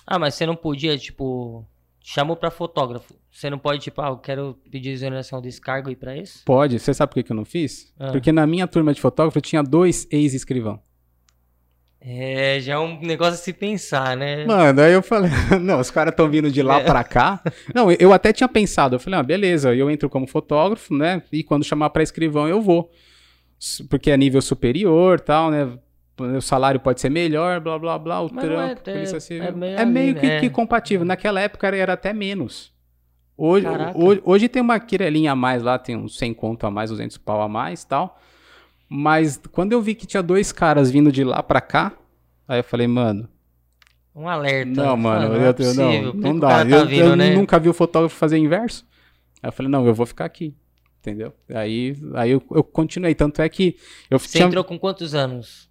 Ah, 0.07 0.17
mas 0.17 0.35
você 0.35 0.45
não 0.45 0.55
podia, 0.55 0.97
tipo. 0.97 1.67
Chamou 2.01 2.37
pra 2.37 2.49
fotógrafo. 2.49 3.13
Você 3.29 3.49
não 3.49 3.59
pode, 3.59 3.81
tipo, 3.81 4.01
ah, 4.01 4.07
eu 4.07 4.17
quero 4.17 4.57
pedir 4.71 4.91
exoneração 4.91 5.41
desse 5.41 5.59
cargo 5.59 5.89
aí 5.89 5.95
pra 5.95 6.15
isso? 6.15 6.43
Pode. 6.45 6.79
Você 6.79 6.93
sabe 6.93 7.13
por 7.13 7.21
que, 7.21 7.29
eu 7.29 7.35
não 7.35 7.43
fiz? 7.43 7.93
Ah. 7.99 8.11
Porque 8.13 8.31
na 8.31 8.47
minha 8.47 8.65
turma 8.65 8.93
de 8.93 9.01
fotógrafo 9.01 9.41
tinha 9.41 9.61
dois 9.61 10.07
ex-escrivão. 10.09 10.79
É, 11.99 12.59
já 12.61 12.75
é 12.75 12.79
um 12.79 13.01
negócio 13.01 13.33
a 13.33 13.37
se 13.37 13.51
pensar, 13.51 14.15
né? 14.15 14.45
Mano, 14.45 14.81
aí 14.81 14.93
eu 14.93 15.01
falei, 15.01 15.29
não, 15.61 15.81
os 15.81 15.91
caras 15.91 16.11
estão 16.11 16.29
vindo 16.29 16.49
de 16.49 16.61
lá 16.61 16.79
é. 16.79 16.83
pra 16.85 17.03
cá. 17.03 17.43
Não, 17.75 17.91
eu 17.91 18.13
até 18.13 18.31
tinha 18.31 18.47
pensado, 18.47 18.95
eu 18.95 18.99
falei, 18.99 19.19
ah, 19.19 19.23
beleza, 19.23 19.75
eu 19.75 19.91
entro 19.91 20.09
como 20.09 20.25
fotógrafo, 20.25 20.95
né? 20.95 21.21
E 21.33 21.43
quando 21.43 21.65
chamar 21.65 21.89
pra 21.89 22.01
escrivão 22.01 22.47
eu 22.47 22.61
vou. 22.61 22.89
Porque 23.89 24.09
é 24.09 24.15
nível 24.15 24.41
superior 24.41 25.19
tal, 25.19 25.51
né? 25.51 25.77
O 26.17 26.41
salário 26.41 26.79
pode 26.79 26.99
ser 26.99 27.09
melhor, 27.09 27.59
blá 27.59 27.77
blá 27.77 27.97
blá, 27.97 28.21
o 28.21 28.29
Mas 28.33 28.43
trampo, 28.43 28.89
é, 28.89 28.93
polícia 28.93 29.19
civil. 29.19 29.43
É 29.43 29.51
meio, 29.51 29.77
é 29.77 29.85
meio 29.85 30.11
ali, 30.11 30.19
que, 30.19 30.27
né? 30.27 30.39
que, 30.39 30.49
compatível. 30.49 31.05
Naquela 31.05 31.39
época 31.39 31.67
era, 31.67 31.93
até 31.93 32.13
menos. 32.13 32.73
Hoje, 33.37 33.67
hoje, 33.93 34.21
hoje, 34.25 34.49
tem 34.49 34.61
uma 34.61 34.79
quirelinha 34.79 35.33
a 35.33 35.35
mais 35.35 35.61
lá, 35.61 35.77
tem 35.77 35.95
uns 35.95 36.17
100 36.17 36.33
conto 36.33 36.65
a 36.65 36.71
mais, 36.71 36.89
200 36.89 37.17
pau 37.19 37.41
a 37.41 37.47
mais 37.47 37.83
tal. 37.83 38.19
Mas 38.89 39.39
quando 39.51 39.73
eu 39.73 39.81
vi 39.81 39.93
que 39.93 40.07
tinha 40.07 40.23
dois 40.23 40.51
caras 40.51 40.89
vindo 40.89 41.11
de 41.11 41.23
lá 41.23 41.43
pra 41.43 41.61
cá, 41.61 41.93
aí 42.47 42.59
eu 42.59 42.63
falei, 42.63 42.87
mano. 42.87 43.29
Um 44.15 44.27
alerta. 44.27 44.71
Não, 44.71 44.97
mano, 44.97 45.29
não, 45.29 45.35
eu, 45.35 45.51
é 45.51 45.73
não, 45.75 46.13
não 46.13 46.39
dá. 46.39 46.47
Tá 46.47 46.61
eu, 46.67 46.87
vindo, 46.87 47.03
eu 47.03 47.15
né? 47.15 47.35
nunca 47.35 47.59
vi 47.59 47.69
o 47.69 47.73
fotógrafo 47.73 48.15
fazer 48.15 48.37
inverso. 48.37 48.87
Aí 49.43 49.49
eu 49.49 49.51
falei, 49.51 49.71
não, 49.71 49.85
eu 49.85 49.93
vou 49.93 50.07
ficar 50.07 50.25
aqui. 50.25 50.55
Entendeu? 50.99 51.31
Aí, 51.53 51.95
aí 52.15 52.31
eu, 52.31 52.43
eu 52.51 52.63
continuei. 52.63 53.13
Tanto 53.13 53.41
é 53.41 53.47
que. 53.47 53.77
Eu 54.09 54.17
Você 54.17 54.39
tinha... 54.39 54.47
entrou 54.47 54.63
com 54.63 54.79
quantos 54.79 55.13
anos? 55.13 55.66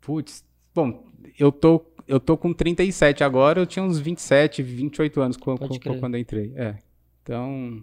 Putz, 0.00 0.44
bom, 0.74 1.04
eu 1.38 1.52
tô, 1.52 1.84
eu 2.06 2.18
tô 2.18 2.36
com 2.36 2.52
37 2.52 3.22
agora, 3.22 3.60
eu 3.60 3.66
tinha 3.66 3.82
uns 3.84 3.98
27, 3.98 4.62
28 4.62 5.20
anos 5.20 5.36
quando, 5.36 5.60
quando 6.00 6.14
eu 6.14 6.20
entrei. 6.20 6.52
É. 6.56 6.76
Então. 7.22 7.82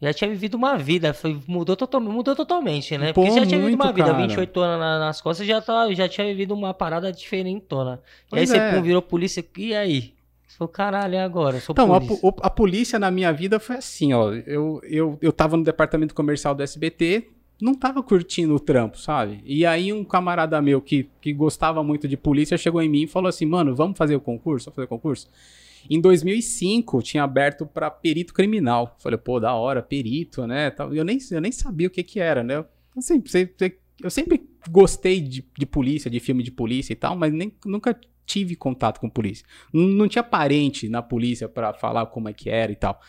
Já 0.00 0.12
tinha 0.12 0.28
vivido 0.28 0.56
uma 0.56 0.76
vida, 0.76 1.14
foi, 1.14 1.40
mudou, 1.46 1.76
totalmente, 1.76 2.12
mudou 2.12 2.34
totalmente, 2.34 2.98
né? 2.98 3.12
Porque 3.12 3.30
Pô, 3.30 3.36
já 3.36 3.46
tinha 3.46 3.60
vivido 3.60 3.80
uma 3.80 3.92
vida, 3.92 4.10
cara. 4.10 4.26
28 4.26 4.60
anos 4.60 4.80
nas 5.00 5.20
costas, 5.20 5.46
já, 5.46 5.60
tá, 5.60 5.92
já 5.94 6.08
tinha 6.08 6.26
vivido 6.26 6.52
uma 6.54 6.74
parada 6.74 7.12
diferentona. 7.12 8.02
Pois 8.28 8.50
e 8.50 8.54
aí 8.54 8.58
é. 8.58 8.72
você 8.72 8.82
virou 8.82 9.00
polícia, 9.00 9.44
e 9.56 9.74
aí? 9.74 10.14
Sou 10.48 10.66
caralho, 10.66 11.14
é 11.14 11.22
agora? 11.22 11.60
Sou 11.60 11.72
então, 11.72 11.88
polícia. 11.88 12.28
A, 12.42 12.46
a, 12.46 12.50
polícia 12.50 12.98
na 12.98 13.10
minha 13.10 13.32
vida 13.32 13.58
foi 13.58 13.76
assim, 13.76 14.12
ó. 14.12 14.32
Eu, 14.32 14.80
eu, 14.84 15.18
eu 15.22 15.32
tava 15.32 15.56
no 15.56 15.64
departamento 15.64 16.14
comercial 16.14 16.54
do 16.54 16.62
SBT, 16.62 17.28
não 17.62 17.76
tava 17.76 18.02
curtindo 18.02 18.56
o 18.56 18.58
trampo, 18.58 18.98
sabe? 18.98 19.40
E 19.44 19.64
aí 19.64 19.92
um 19.92 20.02
camarada 20.02 20.60
meu 20.60 20.82
que, 20.82 21.08
que 21.20 21.32
gostava 21.32 21.80
muito 21.84 22.08
de 22.08 22.16
polícia 22.16 22.58
chegou 22.58 22.82
em 22.82 22.88
mim 22.88 23.02
e 23.04 23.06
falou 23.06 23.28
assim, 23.28 23.46
mano, 23.46 23.72
vamos 23.72 23.96
fazer 23.96 24.16
o 24.16 24.20
concurso? 24.20 24.64
Vamos 24.66 24.74
fazer 24.74 24.86
o 24.86 24.88
concurso? 24.88 25.30
Em 25.88 26.00
2005 26.00 27.00
tinha 27.02 27.22
aberto 27.22 27.64
para 27.64 27.88
perito 27.88 28.34
criminal. 28.34 28.96
Falei, 28.98 29.16
pô, 29.16 29.38
da 29.38 29.54
hora, 29.54 29.80
perito, 29.80 30.44
né? 30.44 30.74
Eu 30.92 31.04
nem, 31.04 31.18
eu 31.30 31.40
nem 31.40 31.52
sabia 31.52 31.86
o 31.86 31.90
que 31.90 32.02
que 32.02 32.18
era, 32.18 32.42
né? 32.42 32.64
Eu 32.96 33.00
sempre, 33.00 33.30
eu 34.02 34.10
sempre 34.10 34.44
gostei 34.68 35.20
de, 35.20 35.46
de 35.56 35.64
polícia, 35.64 36.10
de 36.10 36.18
filme 36.18 36.42
de 36.42 36.50
polícia 36.50 36.92
e 36.92 36.96
tal, 36.96 37.16
mas 37.16 37.32
nem, 37.32 37.52
nunca 37.64 37.96
tive 38.26 38.56
contato 38.56 38.98
com 38.98 39.08
polícia. 39.08 39.46
Não, 39.72 39.82
não 39.82 40.08
tinha 40.08 40.24
parente 40.24 40.88
na 40.88 41.00
polícia 41.00 41.48
para 41.48 41.72
falar 41.74 42.06
como 42.06 42.28
é 42.28 42.32
que 42.32 42.50
era 42.50 42.72
e 42.72 42.76
tal. 42.76 43.00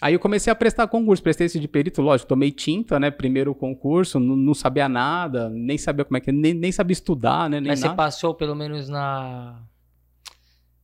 Aí 0.00 0.12
eu 0.12 0.20
comecei 0.20 0.52
a 0.52 0.56
prestar 0.56 0.86
concurso, 0.88 1.22
prestei 1.22 1.46
esse 1.46 1.58
de 1.58 1.66
perito, 1.66 2.02
lógico, 2.02 2.28
tomei 2.28 2.50
tinta, 2.50 3.00
né? 3.00 3.10
Primeiro 3.10 3.54
concurso, 3.54 4.20
não, 4.20 4.52
sabia 4.52 4.88
nada, 4.88 5.48
nem 5.48 5.78
sabia 5.78 6.04
como 6.04 6.18
é 6.18 6.20
que, 6.20 6.30
nem, 6.30 6.52
nem 6.52 6.70
sabia 6.70 6.92
estudar, 6.92 7.48
né? 7.48 7.60
Mas 7.60 7.80
nada. 7.80 7.92
você 7.92 7.96
passou 7.96 8.34
pelo 8.34 8.54
menos 8.54 8.88
na. 8.88 9.62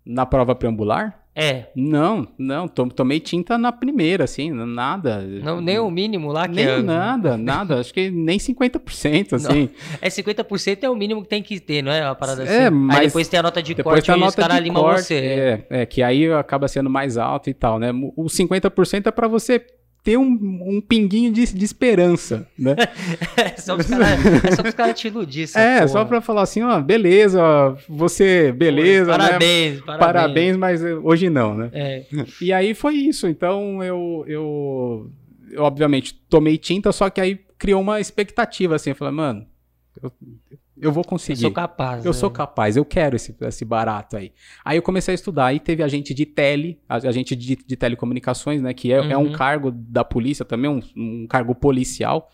Na 0.05 0.25
prova 0.25 0.55
preambular? 0.55 1.22
É. 1.35 1.69
Não, 1.75 2.29
não, 2.37 2.69
tomei 2.69 3.19
tinta 3.19 3.57
na 3.57 3.73
primeira, 3.73 4.25
assim, 4.25 4.51
nada. 4.51 5.23
Não, 5.23 5.63
nem 5.63 5.79
o 5.79 5.91
mínimo 5.91 6.31
lá 6.31 6.47
que 6.47 6.55
Nem 6.55 6.67
é... 6.67 6.83
nada, 6.83 7.37
nada, 7.39 7.81
acho 7.81 7.93
que 7.93 8.11
nem 8.11 8.39
50%, 8.39 9.33
assim. 9.33 9.61
Não. 9.63 9.99
É 10.03 10.09
50% 10.09 10.83
é 10.83 10.91
o 10.91 10.95
mínimo 10.95 11.23
que 11.23 11.29
tem 11.29 11.43
que 11.43 11.59
ter, 11.59 11.83
não 11.83 11.91
é? 11.91 12.05
Uma 12.05 12.15
parada 12.15 12.45
é, 12.45 12.67
assim. 12.67 12.75
Mas 12.75 12.99
aí 12.99 13.07
depois 13.07 13.29
tem 13.29 13.41
a 13.41 13.43
nota 13.43 13.63
de 13.63 13.75
depois 13.75 13.95
corte 13.95 14.11
a 14.11 14.17
nota 14.17 14.29
os 14.29 14.35
caras 14.35 14.63
limam 14.63 14.83
você. 14.83 15.15
É, 15.15 15.67
é, 15.71 15.87
que 15.87 16.03
aí 16.03 16.31
acaba 16.31 16.69
sendo 16.69 16.91
mais 16.91 17.17
alto 17.17 17.49
e 17.49 17.55
tal, 17.55 17.79
né? 17.79 17.91
O 18.15 18.25
50% 18.25 19.07
é 19.07 19.11
para 19.11 19.27
você 19.27 19.65
ter 20.03 20.17
um, 20.17 20.31
um 20.67 20.81
pinguinho 20.81 21.33
de, 21.33 21.47
de 21.55 21.65
esperança, 21.65 22.49
né? 22.59 22.75
é 23.37 23.57
só 23.57 23.77
os 23.77 23.87
caras 23.87 24.59
é 24.59 24.73
cara 24.73 24.93
te 24.93 25.07
iludir, 25.07 25.49
É, 25.55 25.77
porra. 25.77 25.89
só 25.89 26.05
pra 26.05 26.21
falar 26.21 26.43
assim, 26.43 26.63
ó, 26.63 26.81
beleza, 26.81 27.41
você, 27.89 28.51
beleza, 28.53 29.13
parabéns, 29.13 29.77
né? 29.77 29.83
parabéns, 29.87 30.01
parabéns. 30.01 30.57
mas 30.57 30.83
hoje 30.83 31.31
não, 31.31 31.55
né? 31.55 31.71
É. 31.73 32.05
E 32.41 32.53
aí 32.53 32.75
foi 32.75 32.95
isso, 32.97 33.29
então 33.29 33.83
eu, 33.83 34.25
eu, 34.27 35.11
eu, 35.51 35.63
obviamente, 35.63 36.15
tomei 36.29 36.59
tinta, 36.59 36.91
só 36.91 37.09
que 37.09 37.21
aí 37.21 37.41
criou 37.57 37.81
uma 37.81 38.01
expectativa, 38.01 38.75
assim, 38.75 38.91
eu 38.91 38.97
falei, 38.97 39.15
mano, 39.15 39.47
eu, 40.03 40.13
eu 40.77 40.91
vou 40.91 41.05
conseguir. 41.05 41.39
Eu 41.41 41.43
sou 41.43 41.53
capaz. 41.53 42.05
Eu 42.05 42.13
né? 42.13 42.19
sou 42.19 42.31
capaz, 42.31 42.77
eu 42.77 42.85
quero 42.85 43.17
esse, 43.17 43.35
esse 43.41 43.65
barato 43.65 44.17
aí. 44.17 44.33
Aí 44.65 44.79
eu 44.79 44.83
comecei 44.83 45.13
a 45.13 45.15
estudar, 45.15 45.47
aí 45.47 45.61
teve 45.61 45.83
agente 45.83 46.15
de 46.15 46.25
tele, 46.25 46.81
agente 46.89 47.37
de, 47.37 47.57
de 47.57 47.77
telecomunicações, 47.77 48.63
né? 48.63 48.73
Que 48.73 48.93
é, 48.93 49.01
uhum. 49.01 49.11
é, 49.11 49.19
um 49.19 49.27
uhum. 49.27 49.33
cargo 49.33 49.71
da 49.71 50.05
polícia 50.05 50.45
também, 50.45 50.71
um, 50.71 50.83
um 50.97 51.27
cargo 51.27 51.55
policial. 51.55 52.31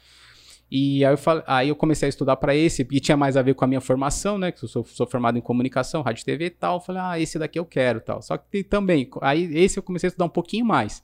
E 0.71 1.05
aí 1.05 1.13
eu, 1.13 1.19
falei, 1.19 1.43
aí 1.47 1.69
eu 1.69 1.75
comecei 1.75 2.07
a 2.07 2.11
estudar 2.11 2.37
para 2.37 2.55
esse, 2.55 2.87
e 2.91 3.01
tinha 3.01 3.17
mais 3.17 3.37
a 3.37 3.43
ver 3.43 3.55
com 3.55 3.65
a 3.65 3.69
minha 3.69 3.81
formação, 3.81 4.39
né? 4.39 4.53
Que 4.53 4.63
eu 4.65 4.69
sou, 4.69 4.85
sou 4.85 5.07
formado 5.07 5.39
em 5.39 5.41
comunicação, 5.41 6.03
rádio 6.03 6.25
TV 6.25 6.47
e 6.47 6.51
tal. 6.51 6.77
Eu 6.77 6.81
falei, 6.81 7.03
ah, 7.03 7.19
esse 7.19 7.39
daqui 7.39 7.59
eu 7.59 7.65
quero 7.65 8.01
tal. 8.01 8.23
Só 8.23 8.37
que 8.37 8.63
também, 8.63 9.09
aí 9.23 9.51
esse 9.59 9.79
eu 9.79 9.83
comecei 9.83 10.07
a 10.07 10.11
estudar 10.11 10.27
um 10.27 10.31
pouquinho 10.31 10.65
mais. 10.65 11.03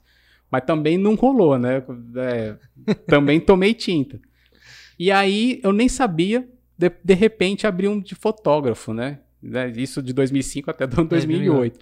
Mas 0.49 0.63
também 0.63 0.97
não 0.97 1.15
rolou, 1.15 1.57
né? 1.57 1.83
É, 2.17 2.55
também 3.07 3.39
tomei 3.39 3.73
tinta. 3.73 4.19
E 4.97 5.11
aí 5.11 5.59
eu 5.63 5.73
nem 5.73 5.89
sabia 5.89 6.47
de, 6.77 6.91
de 7.03 7.13
repente 7.13 7.65
abriu 7.65 7.91
um 7.91 7.99
de 7.99 8.15
fotógrafo, 8.15 8.93
né? 8.93 9.19
né? 9.41 9.71
Isso 9.75 10.01
de 10.01 10.13
2005 10.13 10.71
até 10.71 10.85
2008. 10.87 11.79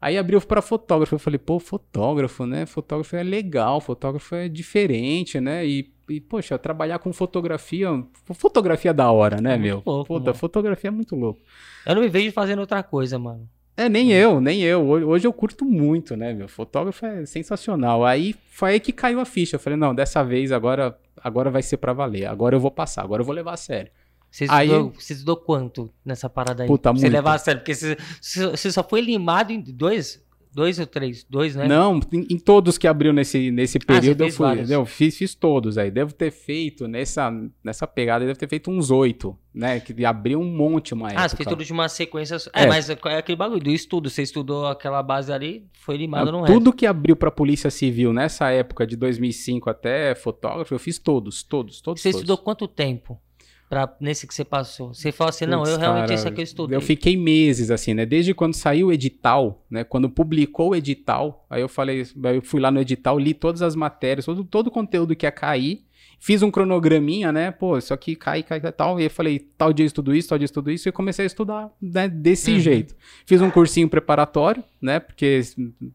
Aí 0.00 0.18
abriu 0.18 0.40
para 0.40 0.60
fotógrafo. 0.60 1.14
Eu 1.14 1.18
falei, 1.18 1.38
pô, 1.38 1.58
fotógrafo, 1.58 2.46
né? 2.46 2.66
Fotógrafo 2.66 3.16
é 3.16 3.22
legal, 3.22 3.80
fotógrafo 3.80 4.34
é 4.34 4.48
diferente, 4.48 5.40
né? 5.40 5.66
E, 5.66 5.90
e 6.08 6.20
poxa, 6.20 6.58
trabalhar 6.58 6.98
com 6.98 7.12
fotografia. 7.12 7.88
Fotografia 8.34 8.90
é 8.90 8.94
da 8.94 9.10
hora, 9.10 9.40
né, 9.40 9.54
é 9.54 9.58
meu? 9.58 9.82
Louco, 9.84 10.06
Puta, 10.06 10.26
mano. 10.26 10.34
fotografia 10.34 10.88
é 10.88 10.90
muito 10.90 11.16
louco. 11.16 11.40
Eu 11.84 11.94
não 11.94 12.02
me 12.02 12.08
vejo 12.08 12.30
fazendo 12.32 12.60
outra 12.60 12.82
coisa, 12.82 13.18
mano. 13.18 13.48
É, 13.76 13.88
nem 13.88 14.10
eu, 14.10 14.40
nem 14.40 14.62
eu. 14.62 14.86
Hoje 14.86 15.26
eu 15.26 15.32
curto 15.32 15.64
muito, 15.64 16.16
né, 16.16 16.32
meu? 16.32 16.48
Fotógrafo 16.48 17.04
é 17.04 17.26
sensacional. 17.26 18.04
Aí 18.04 18.34
foi 18.50 18.72
aí 18.72 18.80
que 18.80 18.92
caiu 18.92 19.20
a 19.20 19.24
ficha. 19.24 19.56
Eu 19.56 19.60
falei, 19.60 19.78
não, 19.78 19.94
dessa 19.94 20.22
vez 20.22 20.50
agora, 20.50 20.98
agora 21.22 21.50
vai 21.50 21.62
ser 21.62 21.76
para 21.76 21.92
valer. 21.92 22.26
Agora 22.26 22.56
eu 22.56 22.60
vou 22.60 22.70
passar, 22.70 23.02
agora 23.02 23.20
eu 23.20 23.26
vou 23.26 23.34
levar 23.34 23.52
a 23.52 23.56
sério. 23.56 23.90
Você 24.30 24.44
estudou, 24.44 24.86
aí... 24.86 24.92
você 25.00 25.12
estudou 25.14 25.36
quanto 25.36 25.90
nessa 26.04 26.28
parada 26.28 26.62
aí? 26.62 26.66
Puta, 26.66 26.92
você 26.92 27.08
levar 27.08 27.34
a 27.34 27.38
sério, 27.38 27.60
porque 27.60 27.74
você, 27.74 27.96
você 28.20 28.70
só 28.70 28.82
foi 28.82 29.00
limado 29.00 29.52
em 29.52 29.60
dois, 29.60 30.22
dois 30.56 30.78
ou 30.78 30.86
três? 30.86 31.24
Dois, 31.28 31.54
né? 31.54 31.68
Não, 31.68 32.00
em, 32.10 32.26
em 32.30 32.38
todos 32.38 32.78
que 32.78 32.88
abriu 32.88 33.12
nesse, 33.12 33.50
nesse 33.50 33.76
ah, 33.76 33.86
período 33.86 34.24
ah, 34.24 34.26
eu 34.26 34.32
fui. 34.32 34.74
Eu 34.74 34.86
fiz, 34.86 35.16
fiz 35.16 35.34
todos 35.34 35.76
aí. 35.76 35.90
Devo 35.90 36.14
ter 36.14 36.30
feito 36.30 36.88
nessa, 36.88 37.30
nessa 37.62 37.86
pegada, 37.86 38.24
devo 38.24 38.38
ter 38.38 38.48
feito 38.48 38.70
uns 38.70 38.90
oito, 38.90 39.38
né? 39.54 39.78
Que 39.80 40.04
abriu 40.04 40.40
um 40.40 40.50
monte 40.50 40.94
uma 40.94 41.08
época. 41.08 41.24
Ah, 41.24 41.28
você 41.28 41.36
fez 41.36 41.48
tudo 41.48 41.64
de 41.64 41.72
uma 41.72 41.88
sequência. 41.90 42.36
É, 42.54 42.64
é, 42.64 42.66
mas 42.66 42.88
é 42.88 42.94
aquele 43.18 43.36
bagulho 43.36 43.60
do 43.60 43.70
estudo. 43.70 44.08
Você 44.08 44.22
estudou 44.22 44.66
aquela 44.66 45.02
base 45.02 45.30
ali, 45.30 45.66
foi 45.72 45.98
limado 45.98 46.32
no 46.32 46.46
Tudo 46.46 46.70
resto. 46.70 46.72
que 46.72 46.86
abriu 46.86 47.14
pra 47.14 47.30
Polícia 47.30 47.70
Civil 47.70 48.12
nessa 48.12 48.50
época 48.50 48.86
de 48.86 48.96
2005 48.96 49.68
até 49.68 50.14
fotógrafo, 50.14 50.74
eu 50.74 50.78
fiz 50.78 50.98
todos, 50.98 51.42
todos, 51.42 51.82
todos. 51.82 52.00
Você 52.00 52.10
todos. 52.10 52.22
estudou 52.22 52.38
quanto 52.38 52.66
tempo? 52.66 53.20
Pra, 53.68 53.92
nesse 54.00 54.28
que 54.28 54.34
você 54.34 54.44
passou? 54.44 54.94
Você 54.94 55.10
falou 55.10 55.30
assim, 55.30 55.44
não, 55.44 55.64
eu 55.64 55.76
realmente 55.76 56.02
cara, 56.02 56.14
esse 56.14 56.28
aqui 56.28 56.40
eu 56.40 56.44
estudei. 56.44 56.76
Eu 56.76 56.80
fiquei 56.80 57.16
meses, 57.16 57.70
assim, 57.70 57.94
né? 57.94 58.06
Desde 58.06 58.32
quando 58.32 58.54
saiu 58.54 58.88
o 58.88 58.92
edital, 58.92 59.64
né? 59.68 59.82
Quando 59.82 60.08
publicou 60.08 60.70
o 60.70 60.76
edital, 60.76 61.44
aí 61.50 61.62
eu 61.62 61.68
falei, 61.68 62.06
eu 62.32 62.42
fui 62.42 62.60
lá 62.60 62.70
no 62.70 62.80
edital, 62.80 63.18
li 63.18 63.34
todas 63.34 63.62
as 63.62 63.74
matérias, 63.74 64.24
todo, 64.24 64.44
todo 64.44 64.68
o 64.68 64.70
conteúdo 64.70 65.16
que 65.16 65.26
ia 65.26 65.32
cair, 65.32 65.84
fiz 66.20 66.44
um 66.44 66.50
cronograminha, 66.50 67.32
né? 67.32 67.50
Pô, 67.50 67.76
isso 67.76 67.92
aqui 67.92 68.14
cai, 68.14 68.44
cai, 68.44 68.60
cai, 68.60 68.70
tal. 68.70 69.00
E 69.00 69.04
eu 69.04 69.10
falei, 69.10 69.40
tal 69.40 69.72
dia 69.72 69.90
tudo 69.90 70.14
isso, 70.14 70.28
tal 70.28 70.38
dia 70.38 70.48
tudo 70.48 70.70
isso, 70.70 70.88
e 70.88 70.92
comecei 70.92 71.24
a 71.24 71.26
estudar, 71.26 71.68
né? 71.82 72.08
Desse 72.08 72.52
uhum. 72.52 72.60
jeito. 72.60 72.94
Fiz 73.26 73.42
um 73.42 73.50
cursinho 73.50 73.88
preparatório, 73.88 74.62
né? 74.80 75.00
Porque 75.00 75.40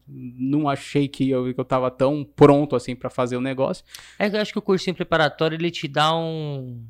não 0.06 0.68
achei 0.68 1.08
que 1.08 1.30
eu, 1.30 1.54
que 1.54 1.58
eu 1.58 1.64
tava 1.64 1.90
tão 1.90 2.22
pronto, 2.36 2.76
assim, 2.76 2.94
para 2.94 3.08
fazer 3.08 3.38
o 3.38 3.40
negócio. 3.40 3.82
É 4.18 4.28
que 4.28 4.36
eu 4.36 4.40
acho 4.42 4.52
que 4.52 4.58
o 4.58 4.62
cursinho 4.62 4.94
preparatório, 4.94 5.56
ele 5.56 5.70
te 5.70 5.88
dá 5.88 6.14
um 6.14 6.84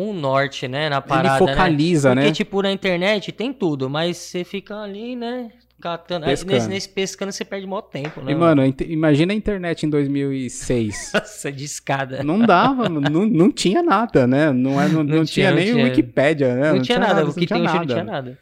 um 0.00 0.12
norte, 0.12 0.66
né, 0.66 0.88
na 0.88 1.00
parada, 1.00 1.44
Ele 1.44 1.50
focaliza, 1.50 2.10
né? 2.10 2.22
Porque, 2.22 2.28
né? 2.28 2.34
tipo, 2.34 2.62
na 2.62 2.72
internet 2.72 3.32
tem 3.32 3.52
tudo, 3.52 3.90
mas 3.90 4.16
você 4.16 4.44
fica 4.44 4.76
ali, 4.80 5.14
né, 5.16 5.50
catando. 5.80 6.26
Pescando. 6.26 6.52
Nesse, 6.52 6.68
nesse 6.68 6.88
pescando 6.88 7.32
você 7.32 7.44
perde 7.44 7.66
maior 7.66 7.82
tempo, 7.82 8.20
né? 8.20 8.32
E, 8.32 8.34
mano, 8.34 8.62
imagina 8.86 9.32
a 9.32 9.36
internet 9.36 9.86
em 9.86 9.90
2006. 9.90 11.12
Nossa, 11.14 11.50
de 11.50 11.64
escada. 11.64 12.22
Não 12.22 12.40
dava, 12.40 12.88
não, 12.88 13.26
não 13.26 13.50
tinha 13.50 13.82
nada, 13.82 14.26
né? 14.26 14.52
Não, 14.52 14.80
é, 14.80 14.88
não, 14.88 15.02
não, 15.04 15.16
não 15.16 15.24
tinha, 15.24 15.52
tinha, 15.52 15.52
nem 15.52 15.72
o 15.72 15.84
Wikipédia, 15.84 16.54
né? 16.54 16.72
Não, 16.72 16.82
tinha, 16.82 16.98
nada, 16.98 17.24
o 17.24 17.34
que 17.34 17.46
tem 17.46 17.62
hoje 17.62 17.74
não 17.74 17.86
tinha 17.86 18.04
nada. 18.04 18.38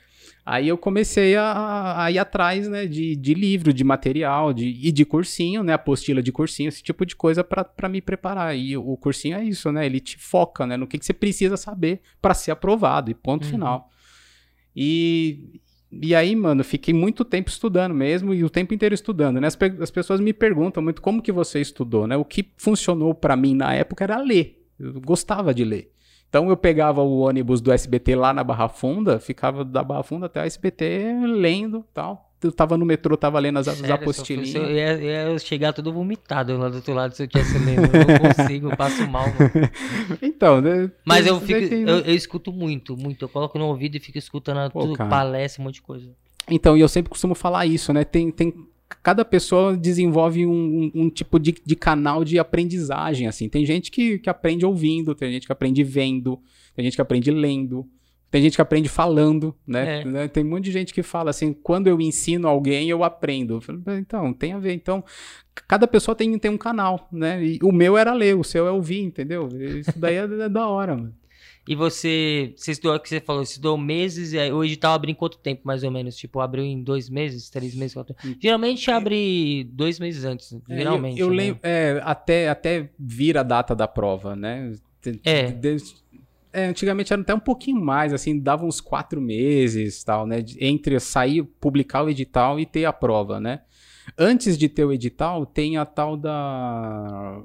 Aí 0.50 0.66
eu 0.66 0.78
comecei 0.78 1.37
a, 1.37 2.04
a 2.04 2.11
ir 2.11 2.18
atrás, 2.18 2.66
né, 2.70 2.87
de, 2.87 3.14
de 3.14 3.34
livro, 3.34 3.70
de 3.70 3.84
material, 3.84 4.54
de, 4.54 4.66
e 4.66 4.90
de 4.90 5.04
cursinho, 5.04 5.62
né, 5.62 5.74
apostila 5.74 6.22
de 6.22 6.32
cursinho, 6.32 6.68
esse 6.68 6.82
tipo 6.82 7.04
de 7.04 7.14
coisa 7.14 7.44
para 7.44 7.87
me 7.87 8.00
preparar. 8.00 8.56
E 8.56 8.74
o 8.74 8.96
cursinho 8.96 9.37
é 9.37 9.44
isso, 9.44 9.70
né, 9.70 9.84
ele 9.84 10.00
te 10.00 10.16
foca, 10.16 10.66
né, 10.66 10.74
no 10.74 10.87
que, 10.87 10.98
que 10.98 11.04
você 11.04 11.12
precisa 11.12 11.58
saber 11.58 12.00
para 12.18 12.32
ser 12.32 12.50
aprovado, 12.50 13.11
e 13.11 13.14
ponto 13.14 13.44
uhum. 13.44 13.50
final. 13.50 13.90
E, 14.74 15.61
e 15.92 16.14
aí, 16.14 16.34
mano, 16.34 16.64
fiquei 16.64 16.94
muito 16.94 17.26
tempo 17.26 17.50
estudando 17.50 17.94
mesmo, 17.94 18.32
e 18.32 18.42
o 18.42 18.48
tempo 18.48 18.72
inteiro 18.72 18.94
estudando, 18.94 19.42
né, 19.42 19.48
as, 19.48 19.58
as 19.82 19.90
pessoas 19.90 20.18
me 20.18 20.32
perguntam 20.32 20.82
muito 20.82 21.02
como 21.02 21.20
que 21.20 21.30
você 21.30 21.61
estudou, 21.61 22.06
né, 22.06 22.16
o 22.16 22.24
que 22.24 22.54
funcionou 22.56 23.14
para 23.14 23.37
mim 23.37 23.54
na 23.54 23.74
época 23.74 24.02
era 24.02 24.16
ler, 24.16 24.66
eu 24.80 24.98
gostava 24.98 25.52
de 25.52 25.62
ler. 25.62 25.92
Então 26.28 26.50
eu 26.50 26.56
pegava 26.56 27.02
o 27.02 27.20
ônibus 27.20 27.60
do 27.60 27.72
SBT 27.72 28.14
lá 28.14 28.32
na 28.32 28.44
Barra 28.44 28.68
Funda, 28.68 29.18
ficava 29.18 29.64
da 29.64 29.82
Barra 29.82 30.02
Funda 30.02 30.26
até 30.26 30.42
o 30.42 30.44
SBT 30.44 31.26
lendo 31.26 31.84
tal. 31.94 32.26
Eu 32.40 32.52
tava 32.52 32.76
no 32.76 32.86
metrô, 32.86 33.16
tava 33.16 33.38
lendo 33.40 33.58
as, 33.58 33.66
as 33.66 33.90
apostilinhas. 33.90 34.54
Eu 34.54 34.70
ia, 34.70 35.32
ia, 35.32 35.38
chegar 35.40 35.72
tudo 35.72 35.92
vomitado 35.92 36.56
lá 36.56 36.68
do 36.68 36.76
outro 36.76 36.94
lado 36.94 37.12
se 37.12 37.24
eu 37.24 37.26
tivesse 37.26 37.58
lendo. 37.58 37.82
Eu 37.86 38.06
não 38.06 38.34
consigo, 38.34 38.70
eu 38.70 38.76
passo 38.76 39.08
mal, 39.08 39.24
mano. 39.24 39.70
Então, 40.22 40.60
né, 40.60 40.88
Mas 41.04 41.26
eu, 41.26 41.40
fico, 41.40 41.74
eu, 41.74 41.98
eu, 41.98 42.14
escuto 42.14 42.52
muito, 42.52 42.96
muito. 42.96 43.24
Eu 43.24 43.28
coloco 43.28 43.58
no 43.58 43.66
ouvido 43.66 43.96
e 43.96 44.00
fico 44.00 44.18
escutando 44.18 44.70
Pô, 44.70 44.82
tudo, 44.82 44.96
palestra, 44.96 45.60
um 45.60 45.64
monte 45.64 45.76
de 45.76 45.82
coisa. 45.82 46.08
Então, 46.48 46.76
e 46.76 46.80
eu 46.80 46.88
sempre 46.88 47.10
costumo 47.10 47.34
falar 47.34 47.66
isso, 47.66 47.92
né? 47.92 48.04
Tem, 48.04 48.30
tem 48.30 48.54
cada 49.03 49.24
pessoa 49.24 49.77
desenvolve 49.77 50.46
um, 50.46 50.53
um, 50.53 51.03
um 51.03 51.11
tipo 51.11 51.38
de, 51.38 51.55
de, 51.64 51.77
canal 51.77 52.24
de 52.24 52.38
aprendizagem, 52.38 53.27
assim. 53.27 53.48
Tem 53.48 53.64
gente 53.64 53.90
que, 53.90 54.18
que 54.18 54.31
aprende 54.31 54.64
ouvindo, 54.64 55.14
tem 55.14 55.33
gente 55.33 55.46
que 55.46 55.53
aprende 55.53 55.85
vendo, 55.85 56.40
tem 56.74 56.85
gente 56.85 56.96
que 56.96 57.03
aprende 57.03 57.31
lendo, 57.31 57.87
tem 58.31 58.42
gente 58.42 58.57
que 58.57 58.62
aprende 58.62 58.88
falando, 58.88 59.55
né? 59.66 60.03
É. 60.03 60.29
Tem 60.29 60.44
um 60.44 60.51
monte 60.51 60.64
de 60.64 60.72
gente 60.72 60.92
que 60.92 61.03
fala 61.03 61.31
assim, 61.31 61.53
quando 61.53 61.87
eu 61.87 62.01
ensino 62.01 62.46
alguém, 62.46 62.88
eu 62.90 63.03
aprendo. 63.03 63.61
então, 63.98 64.33
tem 64.35 64.53
a 64.53 64.59
ver. 64.59 64.74
Então, 64.74 65.03
cada 65.66 65.87
pessoa 65.87 66.14
tem, 66.14 66.38
tem 66.38 66.51
um 66.51 66.59
canal, 66.59 67.09
né? 67.11 67.42
E 67.42 67.59
o 67.62 67.72
meu 67.72 67.96
era 67.96 68.12
ler, 68.12 68.37
o 68.37 68.44
seu 68.44 68.66
é 68.66 68.70
ouvir, 68.70 69.01
entendeu? 69.01 69.48
Isso 69.79 69.98
daí 69.98 70.16
é, 70.16 70.24
é 70.24 70.48
da 70.48 70.68
hora, 70.68 70.94
mano. 70.94 71.14
E 71.68 71.74
você, 71.74 72.54
você 72.57 72.72
estudou, 72.72 72.98
que 72.98 73.11
você 73.11 73.20
falou, 73.20 73.42
estudou 73.42 73.76
meses, 73.76 74.33
e 74.33 74.38
o 74.50 74.64
edital 74.64 74.94
abriu 74.94 75.12
em 75.12 75.14
quanto 75.14 75.37
tempo, 75.37 75.61
mais 75.64 75.85
ou 75.85 75.90
menos? 75.90 76.16
Tipo, 76.16 76.40
abriu 76.40 76.64
em 76.64 76.83
dois 76.83 77.11
meses, 77.11 77.50
três 77.50 77.74
meses? 77.74 77.92
Quatro... 77.92 78.16
Hum. 78.24 78.35
Geralmente 78.40 78.90
abre 78.90 79.64
dois 79.70 80.00
meses 80.00 80.24
antes, 80.24 80.50
é, 80.66 80.78
geralmente. 80.78 81.20
Eu, 81.20 81.26
eu 81.26 81.31
né? 81.31 81.37
lembro, 81.37 81.61
é, 81.62 82.00
até, 82.02 82.48
até 82.48 82.88
vir 82.98 83.37
a 83.37 83.42
data 83.42 83.76
da 83.76 83.87
prova, 83.87 84.35
né? 84.35 84.72
É. 85.22 85.54
é, 86.54 86.66
antigamente 86.68 87.12
era 87.12 87.20
até 87.20 87.35
um 87.35 87.40
pouquinho 87.40 87.78
mais, 87.78 88.14
assim, 88.14 88.38
dava 88.40 88.64
uns 88.64 88.81
quatro 88.81 89.20
meses, 89.20 90.02
tal, 90.02 90.26
né? 90.26 90.42
Entre 90.59 90.98
sair, 90.98 91.42
publicar 91.61 92.02
o 92.02 92.09
edital 92.09 92.59
e 92.59 92.64
ter 92.64 92.87
a 92.87 92.94
prova, 92.94 93.38
né? 93.38 93.61
Antes 94.16 94.57
de 94.57 94.70
ter 94.70 94.87
o 94.87 94.92
edital, 94.92 95.44
tem 95.44 95.76
a 95.76 95.85
tal 95.85 96.16
da 96.16 97.42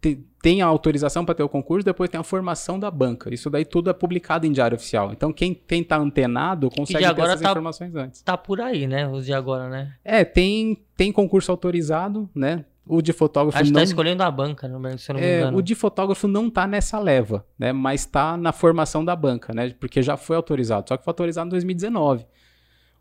tem 0.00 0.24
a 0.60 0.66
autorização 0.66 1.24
para 1.24 1.34
ter 1.34 1.42
o 1.42 1.48
concurso, 1.48 1.84
depois 1.84 2.10
tem 2.10 2.20
a 2.20 2.22
formação 2.22 2.78
da 2.78 2.90
banca. 2.90 3.32
Isso 3.32 3.48
daí 3.48 3.64
tudo 3.64 3.88
é 3.88 3.92
publicado 3.94 4.46
em 4.46 4.52
diário 4.52 4.74
oficial. 4.76 5.10
Então 5.10 5.32
quem, 5.32 5.54
quem 5.54 5.82
tá 5.82 5.96
antenado 5.96 6.68
consegue 6.70 6.98
ter 7.14 7.20
essas 7.22 7.40
tá, 7.40 7.50
informações 7.50 7.94
antes. 7.94 8.20
Tá 8.20 8.36
por 8.36 8.60
aí, 8.60 8.86
né? 8.86 9.08
Os 9.08 9.24
de 9.24 9.32
agora, 9.32 9.70
né? 9.70 9.94
É, 10.04 10.22
tem, 10.22 10.78
tem 10.96 11.10
concurso 11.10 11.50
autorizado, 11.50 12.28
né? 12.34 12.64
O 12.86 13.00
de 13.00 13.14
fotógrafo 13.14 13.56
Acho 13.56 13.72
não... 13.72 13.80
que 13.80 13.80
tá 13.80 13.84
escolhendo 13.84 14.22
a 14.22 14.30
banca, 14.30 14.68
se 14.68 15.10
eu 15.10 15.14
não 15.14 15.20
me 15.20 15.26
é, 15.26 15.40
engano. 15.40 15.56
O 15.56 15.62
de 15.62 15.74
fotógrafo 15.74 16.28
não 16.28 16.50
tá 16.50 16.66
nessa 16.66 16.98
leva, 16.98 17.46
né? 17.58 17.72
Mas 17.72 18.04
tá 18.04 18.36
na 18.36 18.52
formação 18.52 19.02
da 19.02 19.16
banca, 19.16 19.54
né? 19.54 19.74
Porque 19.80 20.02
já 20.02 20.18
foi 20.18 20.36
autorizado. 20.36 20.90
Só 20.90 20.96
que 20.98 21.04
foi 21.04 21.10
autorizado 21.10 21.48
em 21.48 21.50
2019. 21.50 22.26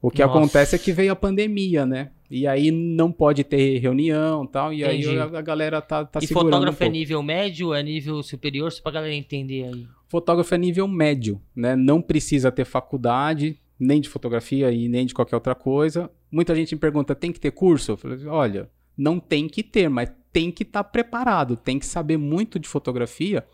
O 0.04 0.12
que 0.12 0.22
Nossa. 0.22 0.38
acontece 0.38 0.76
é 0.76 0.78
que 0.78 0.92
veio 0.92 1.14
a 1.14 1.16
pandemia, 1.16 1.86
né? 1.86 2.12
E 2.30 2.46
aí 2.46 2.72
não 2.72 3.10
pode 3.10 3.42
ter 3.42 3.80
reunião 3.80 4.46
tal, 4.46 4.74
e 4.74 4.84
Entendi. 4.84 5.08
aí 5.08 5.18
a, 5.18 5.24
a, 5.24 5.42
galera 5.42 5.82
tá, 5.82 6.04
tá 6.04 6.20
e 6.22 6.28
segurando 6.28 6.52
fotógrafo 6.52 6.84
um 6.84 6.88
é 6.88 6.90
nível 6.90 7.24
médio, 7.24 7.74
é 7.74 7.82
nível 7.82 8.22
superior, 8.22 8.70
só 8.70 8.82
pra 8.84 8.92
galera 8.92 9.14
entender 9.14 9.64
aí. 9.64 9.88
Fotógrafo 10.10 10.54
é 10.54 10.58
nível 10.58 10.90
médio, 10.90 11.42
né? 11.56 11.74
Não 11.78 12.02
precisa 12.02 12.52
ter 12.52 12.66
faculdade, 12.66 13.58
nem 13.80 14.02
de 14.02 14.10
fotografia 14.10 14.70
e 14.74 14.90
nem 14.90 15.06
de 15.06 15.14
qualquer 15.14 15.38
outra 15.38 15.56
coisa. 15.56 16.12
Muita 16.30 16.54
gente 16.54 16.76
me 16.76 16.82
pergunta, 16.82 17.16
tem 17.16 17.32
que 17.32 17.40
ter 17.40 17.52
curso? 17.52 17.94
Eu 17.94 17.98
falei, 17.98 18.26
olha, 18.26 18.70
não 18.98 19.22
tem 19.22 19.48
que 19.48 19.64
ter, 19.64 19.88
mas 19.88 20.12
tem 20.34 20.52
que 20.52 20.64
estar 20.64 20.84
tá 20.84 20.90
preparado, 20.90 21.56
tem 21.56 21.80
que 21.80 21.86
saber 21.86 22.18
muito 22.18 22.60
de 22.60 22.68
fotografia, 22.68 23.46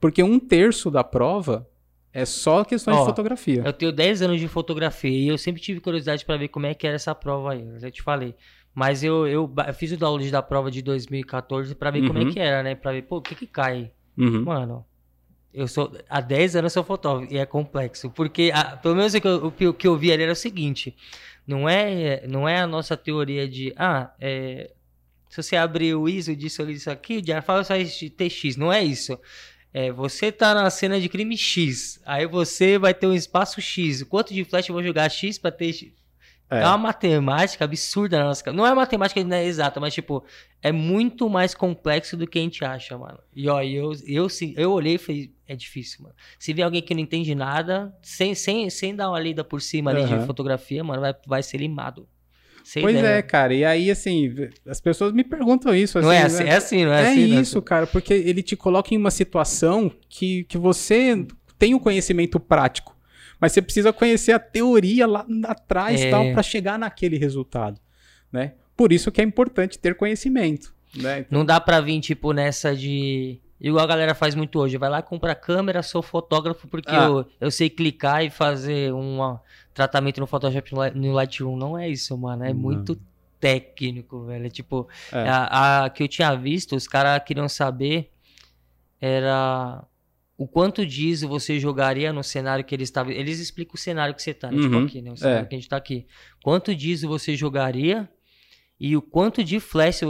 porque 0.00 0.22
um 0.22 0.38
terço 0.38 0.88
da 0.88 1.02
prova 1.02 1.68
é 2.16 2.24
só 2.24 2.64
questões 2.64 2.98
de 2.98 3.04
fotografia. 3.04 3.62
Eu 3.62 3.72
tenho 3.74 3.92
10 3.92 4.22
anos 4.22 4.40
de 4.40 4.48
fotografia 4.48 5.10
e 5.10 5.28
eu 5.28 5.36
sempre 5.36 5.60
tive 5.60 5.80
curiosidade 5.80 6.24
para 6.24 6.38
ver 6.38 6.48
como 6.48 6.64
é 6.64 6.72
que 6.72 6.86
era 6.86 6.96
essa 6.96 7.14
prova 7.14 7.52
aí. 7.52 7.60
Eu 7.60 7.78
já 7.78 7.90
te 7.90 8.00
falei. 8.00 8.34
Mas 8.74 9.04
eu, 9.04 9.26
eu, 9.26 9.52
eu 9.66 9.74
fiz 9.74 9.92
o 9.92 9.98
download 9.98 10.30
da 10.30 10.40
prova 10.40 10.70
de 10.70 10.80
2014 10.80 11.74
para 11.74 11.90
ver 11.90 12.00
uhum. 12.00 12.06
como 12.06 12.18
é 12.18 12.22
uhum. 12.22 12.32
que 12.32 12.40
era, 12.40 12.62
né? 12.62 12.74
Para 12.74 12.92
ver, 12.92 13.02
pô, 13.02 13.18
o 13.18 13.20
que 13.20 13.34
que 13.34 13.46
cai? 13.46 13.92
Uhum. 14.16 14.44
Mano, 14.44 14.86
eu 15.52 15.68
sou 15.68 15.92
há 16.08 16.22
10 16.22 16.56
anos 16.56 16.72
eu 16.72 16.82
sou 16.82 16.84
fotógrafo 16.84 17.30
e 17.30 17.36
é 17.36 17.44
complexo, 17.44 18.08
porque 18.08 18.50
a, 18.54 18.78
pelo 18.78 18.96
menos 18.96 19.12
o 19.12 19.20
que, 19.20 19.28
eu, 19.28 19.70
o 19.70 19.74
que 19.74 19.86
eu 19.86 19.96
vi 19.98 20.10
ali 20.10 20.22
era 20.22 20.32
o 20.32 20.36
seguinte, 20.36 20.96
não 21.46 21.68
é 21.68 22.26
não 22.26 22.48
é 22.48 22.60
a 22.60 22.66
nossa 22.66 22.96
teoria 22.96 23.46
de 23.46 23.74
ah, 23.76 24.10
é, 24.18 24.72
se 25.28 25.42
você 25.42 25.54
abrir 25.54 25.94
o 25.94 26.08
ISO 26.08 26.34
disso 26.34 26.62
ali 26.62 26.72
isso 26.72 26.90
aqui, 26.90 27.18
o 27.18 27.22
diário 27.22 27.44
fala 27.44 27.62
só 27.62 27.74
TX, 27.74 28.56
não 28.56 28.72
é 28.72 28.82
isso. 28.82 29.18
É, 29.76 29.92
você 29.92 30.32
tá 30.32 30.54
na 30.54 30.70
cena 30.70 30.98
de 30.98 31.06
crime 31.06 31.36
X, 31.36 32.00
aí 32.06 32.26
você 32.26 32.78
vai 32.78 32.94
ter 32.94 33.06
um 33.06 33.12
espaço 33.12 33.60
X. 33.60 34.02
Quanto 34.04 34.32
de 34.32 34.42
flash 34.42 34.70
eu 34.70 34.72
vou 34.72 34.82
jogar 34.82 35.06
X 35.10 35.36
para 35.36 35.50
ter 35.50 35.70
X? 35.70 35.92
É. 36.48 36.62
é. 36.62 36.66
uma 36.66 36.78
matemática 36.78 37.66
absurda 37.66 38.18
na 38.20 38.24
nossa 38.24 38.50
Não 38.54 38.66
é 38.66 38.74
matemática 38.74 39.22
né, 39.22 39.44
exata, 39.44 39.78
mas, 39.78 39.92
tipo, 39.92 40.24
é 40.62 40.72
muito 40.72 41.28
mais 41.28 41.54
complexo 41.54 42.16
do 42.16 42.26
que 42.26 42.38
a 42.38 42.42
gente 42.42 42.64
acha, 42.64 42.96
mano. 42.96 43.18
E, 43.34 43.50
ó, 43.50 43.60
eu, 43.60 43.92
eu, 44.06 44.28
eu, 44.28 44.54
eu 44.56 44.72
olhei 44.72 44.94
e 44.94 44.98
falei, 44.98 45.30
é 45.46 45.54
difícil, 45.54 46.04
mano. 46.04 46.14
Se 46.38 46.54
vê 46.54 46.62
alguém 46.62 46.80
que 46.80 46.94
não 46.94 47.02
entende 47.02 47.34
nada, 47.34 47.94
sem, 48.00 48.34
sem, 48.34 48.70
sem 48.70 48.96
dar 48.96 49.10
uma 49.10 49.20
lida 49.20 49.44
por 49.44 49.60
cima 49.60 49.90
ali 49.90 50.00
uhum. 50.00 50.20
de 50.20 50.26
fotografia, 50.26 50.82
mano, 50.82 51.02
vai, 51.02 51.14
vai 51.26 51.42
ser 51.42 51.58
limado. 51.58 52.08
Sem 52.66 52.82
pois 52.82 52.98
ideia. 52.98 53.18
é, 53.18 53.22
cara. 53.22 53.54
E 53.54 53.64
aí, 53.64 53.92
assim, 53.92 54.34
as 54.66 54.80
pessoas 54.80 55.12
me 55.12 55.22
perguntam 55.22 55.72
isso. 55.72 56.00
Assim, 56.00 56.06
não 56.08 56.12
é 56.12 56.22
assim, 56.24 56.42
né? 56.42 56.50
é 56.50 56.56
assim, 56.56 56.84
não 56.84 56.92
é, 56.92 57.00
é 57.00 57.08
assim. 57.10 57.36
É 57.36 57.40
isso, 57.40 57.62
cara, 57.62 57.86
porque 57.86 58.12
ele 58.12 58.42
te 58.42 58.56
coloca 58.56 58.92
em 58.92 58.96
uma 58.96 59.12
situação 59.12 59.88
que, 60.08 60.42
que 60.48 60.58
você 60.58 61.24
tem 61.56 61.74
o 61.74 61.80
conhecimento 61.80 62.40
prático, 62.40 62.96
mas 63.40 63.52
você 63.52 63.62
precisa 63.62 63.92
conhecer 63.92 64.32
a 64.32 64.40
teoria 64.40 65.06
lá 65.06 65.24
atrás 65.44 66.00
é. 66.00 66.10
tal 66.10 66.32
para 66.32 66.42
chegar 66.42 66.76
naquele 66.76 67.16
resultado, 67.16 67.80
né? 68.32 68.54
Por 68.76 68.92
isso 68.92 69.12
que 69.12 69.20
é 69.20 69.24
importante 69.24 69.78
ter 69.78 69.94
conhecimento, 69.94 70.74
né? 70.96 71.20
Então... 71.20 71.38
Não 71.38 71.46
dá 71.46 71.60
para 71.60 71.80
vir 71.80 72.00
tipo 72.00 72.32
nessa 72.32 72.74
de 72.74 73.40
Igual 73.60 73.84
a 73.84 73.88
galera 73.88 74.14
faz 74.14 74.34
muito 74.34 74.58
hoje. 74.58 74.76
Vai 74.76 74.90
lá, 74.90 75.00
compra 75.00 75.34
câmera, 75.34 75.82
sou 75.82 76.02
fotógrafo, 76.02 76.68
porque 76.68 76.90
ah. 76.90 77.04
eu, 77.04 77.26
eu 77.40 77.50
sei 77.50 77.70
clicar 77.70 78.22
e 78.22 78.28
fazer 78.28 78.92
um 78.92 79.38
tratamento 79.76 80.20
no 80.20 80.26
Photoshop 80.26 80.72
no 80.94 81.12
Lightroom. 81.12 81.56
Não 81.56 81.78
é 81.78 81.88
isso, 81.88 82.16
mano. 82.16 82.42
É 82.42 82.52
Não. 82.52 82.58
muito 82.58 82.98
técnico, 83.38 84.24
velho. 84.24 84.46
É 84.46 84.50
tipo, 84.50 84.88
é. 85.12 85.28
A, 85.28 85.84
a, 85.84 85.90
que 85.90 86.02
eu 86.02 86.08
tinha 86.08 86.34
visto, 86.34 86.74
os 86.74 86.88
caras 86.88 87.22
queriam 87.24 87.48
saber 87.48 88.10
era 88.98 89.84
o 90.38 90.48
quanto 90.48 90.84
diz 90.86 91.20
você 91.20 91.60
jogaria 91.60 92.12
no 92.12 92.24
cenário 92.24 92.64
que 92.64 92.74
eles 92.74 92.88
estavam. 92.88 93.12
Eles 93.12 93.38
explicam 93.38 93.74
o 93.74 93.78
cenário 93.78 94.14
que 94.14 94.22
você 94.22 94.32
tá, 94.32 94.50
né? 94.50 94.56
Tipo 94.62 94.74
uhum. 94.74 94.86
Tipo 94.86 94.98
aqui, 94.98 95.02
né? 95.02 95.12
O 95.12 95.16
cenário 95.16 95.44
é. 95.44 95.46
que 95.46 95.54
a 95.54 95.58
gente 95.58 95.68
tá 95.68 95.76
aqui. 95.76 96.06
Quanto 96.42 96.74
diz 96.74 97.02
você 97.02 97.36
jogaria 97.36 98.08
e 98.80 98.96
o 98.96 99.02
quanto 99.02 99.44
de 99.44 99.60
flash, 99.60 100.00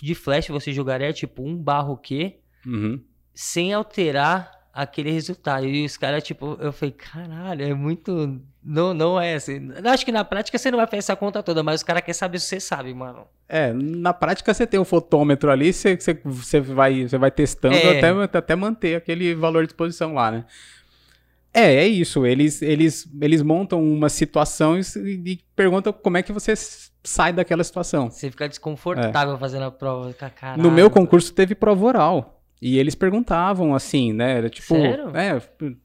de 0.00 0.14
flash 0.14 0.48
você 0.48 0.72
jogaria, 0.72 1.12
tipo, 1.12 1.42
um 1.44 1.56
barro 1.56 1.96
que 1.96 2.36
uhum. 2.64 3.02
sem 3.34 3.72
alterar 3.72 4.55
aquele 4.76 5.10
resultado. 5.10 5.64
E 5.64 5.86
os 5.86 5.96
caras, 5.96 6.22
tipo, 6.22 6.58
eu 6.60 6.70
falei, 6.70 6.92
caralho, 6.92 7.64
é 7.64 7.72
muito. 7.72 8.38
Não, 8.62 8.92
não 8.92 9.18
é 9.18 9.34
assim. 9.34 9.70
Acho 9.84 10.04
que 10.04 10.12
na 10.12 10.24
prática 10.24 10.58
você 10.58 10.70
não 10.70 10.76
vai 10.76 10.86
fazer 10.86 10.98
essa 10.98 11.16
conta 11.16 11.42
toda, 11.42 11.62
mas 11.62 11.76
os 11.76 11.82
caras 11.82 12.02
querem 12.02 12.14
saber 12.14 12.38
se 12.38 12.48
você 12.48 12.60
sabe, 12.60 12.92
mano. 12.92 13.26
É, 13.48 13.72
na 13.72 14.12
prática 14.12 14.52
você 14.52 14.66
tem 14.66 14.78
um 14.78 14.84
fotômetro 14.84 15.50
ali, 15.50 15.72
você, 15.72 15.96
você, 15.96 16.20
você, 16.22 16.60
vai, 16.60 17.08
você 17.08 17.16
vai 17.16 17.30
testando 17.30 17.76
é. 17.76 17.98
até, 17.98 18.38
até 18.38 18.54
manter 18.54 18.96
aquele 18.96 19.34
valor 19.34 19.64
de 19.64 19.72
exposição 19.72 20.12
lá, 20.12 20.30
né? 20.30 20.44
É, 21.54 21.76
é 21.76 21.86
isso. 21.86 22.26
Eles, 22.26 22.60
eles, 22.60 23.08
eles 23.18 23.40
montam 23.40 23.82
uma 23.82 24.10
situação 24.10 24.78
e, 24.78 24.82
e 25.24 25.40
perguntam 25.54 25.90
como 25.90 26.18
é 26.18 26.22
que 26.22 26.32
você 26.32 26.52
sai 27.02 27.32
daquela 27.32 27.64
situação. 27.64 28.10
Você 28.10 28.30
fica 28.30 28.46
desconfortável 28.46 29.36
é. 29.36 29.38
fazendo 29.38 29.62
a 29.62 29.70
prova. 29.70 30.14
No 30.58 30.70
meu 30.70 30.90
concurso 30.90 31.32
teve 31.32 31.54
prova 31.54 31.86
oral. 31.86 32.35
E 32.60 32.78
eles 32.78 32.94
perguntavam 32.94 33.74
assim, 33.74 34.12
né? 34.12 34.38
Era 34.38 34.48
tipo. 34.48 34.74
Sério? 34.74 35.14
É, 35.14 35.40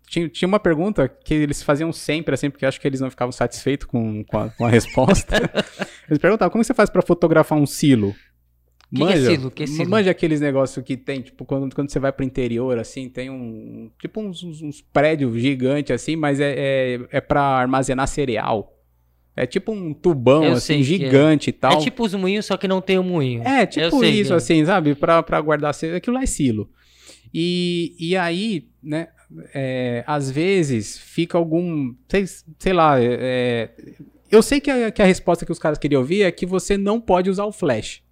tinha, 0.08 0.30
tinha 0.30 0.48
uma 0.48 0.60
pergunta 0.60 1.08
que 1.08 1.34
eles 1.34 1.62
faziam 1.62 1.92
sempre, 1.92 2.34
assim, 2.34 2.50
porque 2.50 2.66
acho 2.66 2.80
que 2.80 2.88
eles 2.88 3.02
não 3.02 3.10
ficavam 3.10 3.32
satisfeitos 3.32 3.86
com, 3.86 4.24
com, 4.24 4.38
a, 4.38 4.50
com 4.50 4.66
a 4.66 4.70
resposta. 4.70 5.36
eles 6.08 6.20
perguntavam: 6.20 6.50
como 6.50 6.64
você 6.64 6.74
faz 6.74 6.90
para 6.90 7.02
fotografar 7.02 7.58
um 7.58 7.66
silo? 7.66 8.16
Que 8.94 9.00
manja, 9.00 9.14
que 9.14 9.20
é 9.20 9.36
silo? 9.36 9.52
Que 9.52 9.64
é 9.64 9.68
silo? 9.68 9.90
Manja 9.90 10.12
aqueles 10.12 10.40
negócios 10.40 10.86
que 10.86 10.96
tem, 10.96 11.22
tipo, 11.22 11.46
quando, 11.46 11.74
quando 11.74 11.90
você 11.90 12.00
vai 12.00 12.12
pro 12.12 12.26
interior, 12.26 12.78
assim, 12.80 13.10
tem 13.10 13.30
um. 13.30 13.92
Tipo 14.00 14.22
uns, 14.22 14.42
uns, 14.42 14.62
uns 14.62 14.82
prédios 14.82 15.34
gigantes, 15.42 15.94
assim, 15.94 16.16
mas 16.16 16.40
é, 16.40 16.54
é, 16.58 17.00
é 17.10 17.22
para 17.22 17.42
armazenar 17.42 18.08
cereal. 18.08 18.78
É 19.36 19.46
tipo 19.46 19.72
um 19.72 19.94
tubão, 19.94 20.44
eu 20.44 20.54
assim, 20.54 20.82
é. 20.82 20.84
gigante 20.84 21.50
é. 21.50 21.52
e 21.52 21.54
tal. 21.54 21.74
É 21.74 21.78
tipo 21.78 22.04
os 22.04 22.14
moinhos, 22.14 22.46
só 22.46 22.58
que 22.58 22.68
não 22.68 22.82
tem 22.82 23.00
o 23.00 23.04
moinho. 23.04 23.42
É, 23.44 23.66
tipo 23.66 24.04
isso, 24.04 24.34
assim, 24.34 24.66
sabe? 24.66 24.94
Pra, 24.94 25.24
pra 25.24 25.40
guardar... 25.40 25.74
Aquilo 25.96 26.16
lá 26.16 26.24
é 26.24 26.26
silo. 26.26 26.70
E, 27.34 27.96
e 27.98 28.18
aí, 28.18 28.68
né, 28.84 29.08
é, 29.54 30.04
às 30.06 30.30
vezes 30.30 30.98
fica 30.98 31.38
algum... 31.38 31.94
Sei, 32.10 32.26
sei 32.60 32.74
lá, 32.74 33.02
é, 33.02 33.18
é, 33.22 33.70
eu 34.30 34.42
sei 34.42 34.60
que 34.60 34.70
a, 34.70 34.92
que 34.92 35.02
a 35.02 35.06
resposta 35.06 35.46
que 35.46 35.52
os 35.52 35.60
caras 35.60 35.78
queriam 35.78 36.02
ouvir 36.02 36.24
é 36.24 36.32
que 36.32 36.46
você 36.46 36.78
não 36.78 37.00
pode 37.00 37.30
usar 37.30 37.46
o 37.46 37.54
flash. 37.54 38.04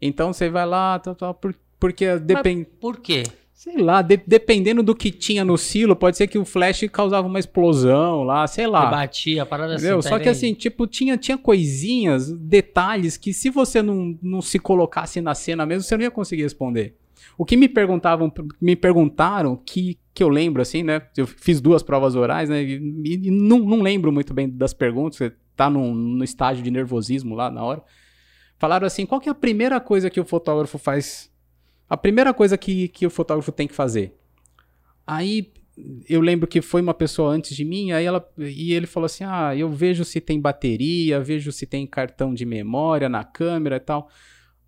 Então 0.00 0.32
você 0.32 0.48
vai 0.48 0.66
lá, 0.66 0.98
tal, 1.00 1.16
tal, 1.16 1.40
porque 1.80 2.16
depende... 2.18 2.64
Por 2.80 3.00
quê? 3.00 3.24
Sei 3.62 3.76
lá, 3.76 4.02
de, 4.02 4.16
dependendo 4.16 4.82
do 4.82 4.92
que 4.92 5.12
tinha 5.12 5.44
no 5.44 5.56
silo, 5.56 5.94
pode 5.94 6.16
ser 6.16 6.26
que 6.26 6.36
o 6.36 6.44
flash 6.44 6.84
causava 6.90 7.28
uma 7.28 7.38
explosão 7.38 8.24
lá, 8.24 8.44
sei 8.48 8.66
lá. 8.66 8.86
batia, 8.90 9.44
a 9.44 9.46
parada 9.46 9.76
assim. 9.76 9.86
Tá 9.86 10.02
Só 10.02 10.18
que 10.18 10.28
assim, 10.28 10.52
tipo, 10.52 10.84
tinha, 10.84 11.16
tinha 11.16 11.38
coisinhas, 11.38 12.32
detalhes 12.32 13.16
que 13.16 13.32
se 13.32 13.50
você 13.50 13.80
não, 13.80 14.18
não 14.20 14.42
se 14.42 14.58
colocasse 14.58 15.20
na 15.20 15.32
cena 15.32 15.64
mesmo, 15.64 15.84
você 15.84 15.96
não 15.96 16.02
ia 16.02 16.10
conseguir 16.10 16.42
responder. 16.42 16.96
O 17.38 17.44
que 17.44 17.56
me 17.56 17.68
perguntavam, 17.68 18.32
me 18.60 18.74
perguntaram, 18.74 19.54
que, 19.54 19.96
que 20.12 20.24
eu 20.24 20.28
lembro, 20.28 20.60
assim, 20.60 20.82
né? 20.82 21.00
Eu 21.16 21.28
fiz 21.28 21.60
duas 21.60 21.84
provas 21.84 22.16
orais, 22.16 22.48
né? 22.48 22.60
E, 22.64 22.80
e 23.04 23.30
não, 23.30 23.60
não 23.60 23.80
lembro 23.80 24.10
muito 24.10 24.34
bem 24.34 24.50
das 24.50 24.74
perguntas, 24.74 25.18
você 25.18 25.32
tá 25.54 25.70
no, 25.70 25.94
no 25.94 26.24
estágio 26.24 26.64
de 26.64 26.70
nervosismo 26.72 27.36
lá 27.36 27.48
na 27.48 27.62
hora. 27.62 27.84
Falaram 28.58 28.88
assim: 28.88 29.06
qual 29.06 29.20
que 29.20 29.28
é 29.28 29.32
a 29.32 29.36
primeira 29.36 29.78
coisa 29.78 30.10
que 30.10 30.18
o 30.18 30.24
fotógrafo 30.24 30.78
faz 30.78 31.31
a 31.92 31.96
primeira 31.98 32.32
coisa 32.32 32.56
que, 32.56 32.88
que 32.88 33.06
o 33.06 33.10
fotógrafo 33.10 33.52
tem 33.52 33.68
que 33.68 33.74
fazer. 33.74 34.14
Aí 35.06 35.52
eu 36.08 36.22
lembro 36.22 36.48
que 36.48 36.62
foi 36.62 36.80
uma 36.80 36.94
pessoa 36.94 37.30
antes 37.30 37.54
de 37.54 37.66
mim, 37.66 37.92
aí 37.92 38.06
ela 38.06 38.26
e 38.38 38.72
ele 38.72 38.86
falou 38.86 39.04
assim: 39.04 39.24
"Ah, 39.24 39.54
eu 39.54 39.68
vejo 39.68 40.02
se 40.02 40.18
tem 40.18 40.40
bateria, 40.40 41.20
vejo 41.20 41.52
se 41.52 41.66
tem 41.66 41.86
cartão 41.86 42.32
de 42.32 42.46
memória 42.46 43.10
na 43.10 43.24
câmera 43.24 43.76
e 43.76 43.80
tal". 43.80 44.08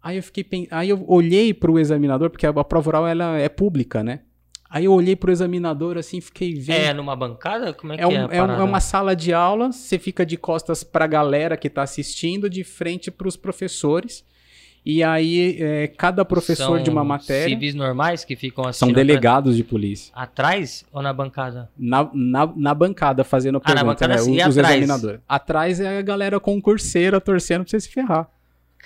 Aí 0.02 0.18
eu 0.18 0.22
fiquei 0.22 0.68
aí 0.70 0.90
eu 0.90 1.02
olhei 1.08 1.54
para 1.54 1.70
o 1.70 1.78
examinador, 1.78 2.28
porque 2.28 2.46
a 2.46 2.52
prova 2.52 2.90
oral 2.90 3.06
ela 3.06 3.38
é 3.38 3.48
pública, 3.48 4.04
né? 4.04 4.20
Aí 4.68 4.84
eu 4.84 4.92
olhei 4.92 5.16
pro 5.16 5.32
examinador 5.32 5.96
assim, 5.96 6.20
fiquei 6.20 6.52
vendo. 6.52 6.76
É 6.76 6.92
numa 6.92 7.16
bancada? 7.16 7.72
Como 7.72 7.94
é, 7.94 7.96
é 7.96 7.98
que 8.00 8.04
um, 8.04 8.30
é? 8.30 8.36
É, 8.36 8.38
é 8.38 8.62
uma 8.62 8.80
sala 8.80 9.16
de 9.16 9.32
aula, 9.32 9.72
você 9.72 9.98
fica 9.98 10.26
de 10.26 10.36
costas 10.36 10.84
para 10.84 11.06
a 11.06 11.08
galera 11.08 11.56
que 11.56 11.68
está 11.68 11.82
assistindo, 11.82 12.50
de 12.50 12.62
frente 12.64 13.10
para 13.10 13.26
os 13.26 13.34
professores. 13.34 14.26
E 14.84 15.02
aí, 15.02 15.56
é, 15.60 15.86
cada 15.88 16.24
professor 16.26 16.76
são 16.76 16.82
de 16.82 16.90
uma 16.90 17.02
matéria. 17.02 17.48
civis 17.48 17.74
normais 17.74 18.22
que 18.22 18.36
ficam 18.36 18.66
assim. 18.66 18.80
São 18.80 18.92
delegados 18.92 19.56
de 19.56 19.64
polícia. 19.64 20.12
Atrás 20.14 20.84
ou 20.92 21.00
na 21.00 21.12
bancada? 21.12 21.70
Na, 21.78 22.10
na, 22.12 22.52
na 22.54 22.74
bancada, 22.74 23.24
fazendo 23.24 23.58
pergunta, 23.58 23.80
ah, 23.80 23.84
na 23.84 23.90
bancada, 23.90 24.14
né? 24.14 24.18
Sim. 24.20 24.40
Os, 24.42 24.48
os 24.48 24.56
examinadores. 24.58 25.20
Atrás 25.26 25.80
é 25.80 25.98
a 25.98 26.02
galera 26.02 26.38
concurseira 26.38 27.18
torcendo 27.18 27.62
pra 27.64 27.70
você 27.70 27.80
se 27.80 27.88
ferrar. 27.88 28.28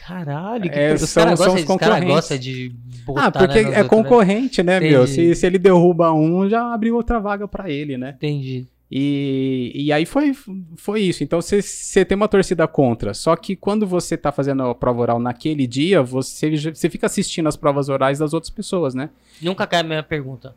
Caralho, 0.06 0.70
que 0.70 0.78
é, 0.78 0.94
os 0.94 1.00
gostam 1.00 1.76
cara 1.76 2.00
gosta 2.00 2.38
de 2.38 2.72
botar, 3.04 3.26
Ah, 3.26 3.30
porque 3.32 3.62
né, 3.62 3.70
é 3.72 3.82
né? 3.82 3.84
concorrente, 3.84 4.62
né, 4.62 4.78
né 4.78 4.88
meu? 4.88 5.06
Se, 5.06 5.34
se 5.34 5.46
ele 5.46 5.58
derruba 5.58 6.12
um, 6.12 6.48
já 6.48 6.72
abriu 6.72 6.94
outra 6.94 7.18
vaga 7.18 7.48
para 7.48 7.68
ele, 7.68 7.98
né? 7.98 8.14
Entendi. 8.16 8.68
E, 8.90 9.72
e 9.74 9.92
aí 9.92 10.06
foi, 10.06 10.32
foi 10.76 11.02
isso. 11.02 11.22
Então 11.22 11.40
você 11.40 12.04
tem 12.04 12.16
uma 12.16 12.28
torcida 12.28 12.66
contra. 12.66 13.12
Só 13.12 13.36
que 13.36 13.54
quando 13.54 13.86
você 13.86 14.16
tá 14.16 14.32
fazendo 14.32 14.62
a 14.62 14.74
prova 14.74 15.00
oral 15.00 15.20
naquele 15.20 15.66
dia, 15.66 16.02
você, 16.02 16.56
você 16.56 16.88
fica 16.88 17.06
assistindo 17.06 17.48
as 17.48 17.56
provas 17.56 17.88
orais 17.88 18.18
das 18.18 18.32
outras 18.32 18.50
pessoas, 18.50 18.94
né? 18.94 19.10
Nunca 19.42 19.66
cai 19.66 19.80
a 19.80 19.84
minha 19.84 20.02
pergunta. 20.02 20.54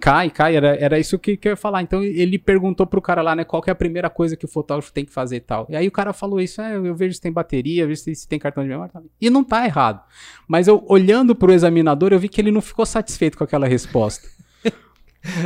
Cai, 0.00 0.30
cai, 0.30 0.54
era, 0.54 0.76
era 0.76 0.98
isso 0.98 1.18
que, 1.18 1.36
que 1.36 1.48
eu 1.48 1.50
ia 1.50 1.56
falar. 1.56 1.82
Então 1.82 2.02
ele 2.02 2.38
perguntou 2.38 2.86
pro 2.86 3.02
cara 3.02 3.20
lá, 3.20 3.34
né, 3.34 3.44
qual 3.44 3.62
é 3.66 3.70
a 3.70 3.74
primeira 3.74 4.08
coisa 4.08 4.36
que 4.36 4.44
o 4.44 4.48
fotógrafo 4.48 4.92
tem 4.92 5.04
que 5.04 5.12
fazer 5.12 5.36
e 5.36 5.40
tal. 5.40 5.66
E 5.68 5.74
aí 5.74 5.88
o 5.88 5.90
cara 5.90 6.12
falou 6.12 6.40
isso, 6.40 6.60
é, 6.60 6.76
eu 6.76 6.94
vejo 6.94 7.14
se 7.14 7.20
tem 7.20 7.32
bateria, 7.32 7.86
vejo 7.86 8.02
se, 8.02 8.14
se 8.14 8.28
tem 8.28 8.38
cartão 8.38 8.62
de 8.62 8.68
memória. 8.68 8.92
E 9.20 9.28
não 9.28 9.42
tá 9.42 9.64
errado. 9.64 10.00
Mas 10.46 10.68
eu, 10.68 10.84
olhando 10.86 11.34
pro 11.34 11.52
examinador, 11.52 12.12
eu 12.12 12.18
vi 12.18 12.28
que 12.28 12.40
ele 12.40 12.52
não 12.52 12.60
ficou 12.60 12.86
satisfeito 12.86 13.36
com 13.36 13.42
aquela 13.42 13.66
resposta. 13.66 14.28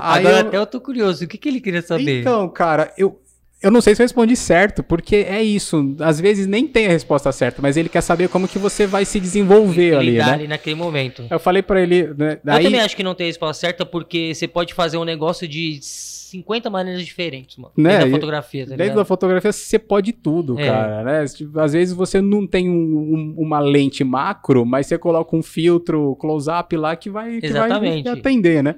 Agora 0.01 0.35
eu... 0.35 0.47
até 0.47 0.57
eu 0.57 0.67
tô 0.67 0.81
curioso, 0.81 1.25
o 1.25 1.29
que, 1.29 1.39
que 1.39 1.49
ele 1.49 1.61
queria 1.61 1.83
saber? 1.83 2.21
Então, 2.21 2.49
cara, 2.49 2.93
eu, 2.97 3.21
eu 3.63 3.71
não 3.71 3.81
sei 3.81 3.95
se 3.95 4.03
eu 4.03 4.05
respondi 4.05 4.35
certo, 4.35 4.83
porque 4.83 5.17
é 5.17 5.43
isso. 5.43 5.95
Às 6.01 6.21
vezes 6.21 6.47
nem 6.47 6.67
tem 6.67 6.87
a 6.87 6.91
resposta 6.91 7.31
certa, 7.31 7.63
mas 7.63 7.77
ele 7.77 7.89
quer 7.89 8.01
saber 8.01 8.29
como 8.29 8.49
que 8.49 8.59
você 8.59 8.87
vai 8.87 9.05
se 9.05 9.21
desenvolver 9.21 9.95
ali, 9.95 10.19
né? 10.19 10.25
ali 10.25 10.49
naquele 10.49 10.77
momento. 10.77 11.25
Eu 11.31 11.39
falei 11.39 11.63
para 11.63 11.81
ele, 11.81 12.09
né, 12.15 12.39
daí... 12.43 12.65
Eu 12.65 12.71
também 12.71 12.81
acho 12.81 12.97
que 12.97 13.05
não 13.05 13.15
tem 13.15 13.27
a 13.27 13.29
resposta 13.29 13.61
certa, 13.61 13.87
porque 13.87 14.35
você 14.35 14.49
pode 14.49 14.75
fazer 14.75 14.97
um 14.97 15.05
negócio 15.05 15.47
de 15.47 15.79
50 15.81 16.71
maneiras 16.71 17.05
diferentes, 17.05 17.57
mano. 17.57 17.73
Né? 17.77 17.91
Dentro 17.91 18.07
da 18.07 18.17
fotografia, 18.17 18.67
tá 18.67 18.77
Dentro 18.77 18.97
da 18.97 19.05
fotografia 19.05 19.53
você 19.53 19.79
pode 19.79 20.13
tudo, 20.13 20.59
é. 20.59 20.67
cara, 20.67 21.05
né? 21.05 21.25
Às 21.63 21.73
vezes 21.73 21.95
você 21.95 22.21
não 22.21 22.47
tem 22.47 22.69
um, 22.69 22.75
um, 22.75 23.35
uma 23.39 23.61
lente 23.61 24.03
macro, 24.03 24.65
mas 24.65 24.87
você 24.87 24.99
coloca 24.99 25.37
um 25.37 25.43
filtro 25.43 26.17
close-up 26.17 26.75
lá 26.77 26.97
que 26.97 27.11
vai, 27.11 27.41
que 27.41 27.49
vai 27.49 27.71
atender, 28.09 28.63
né? 28.63 28.77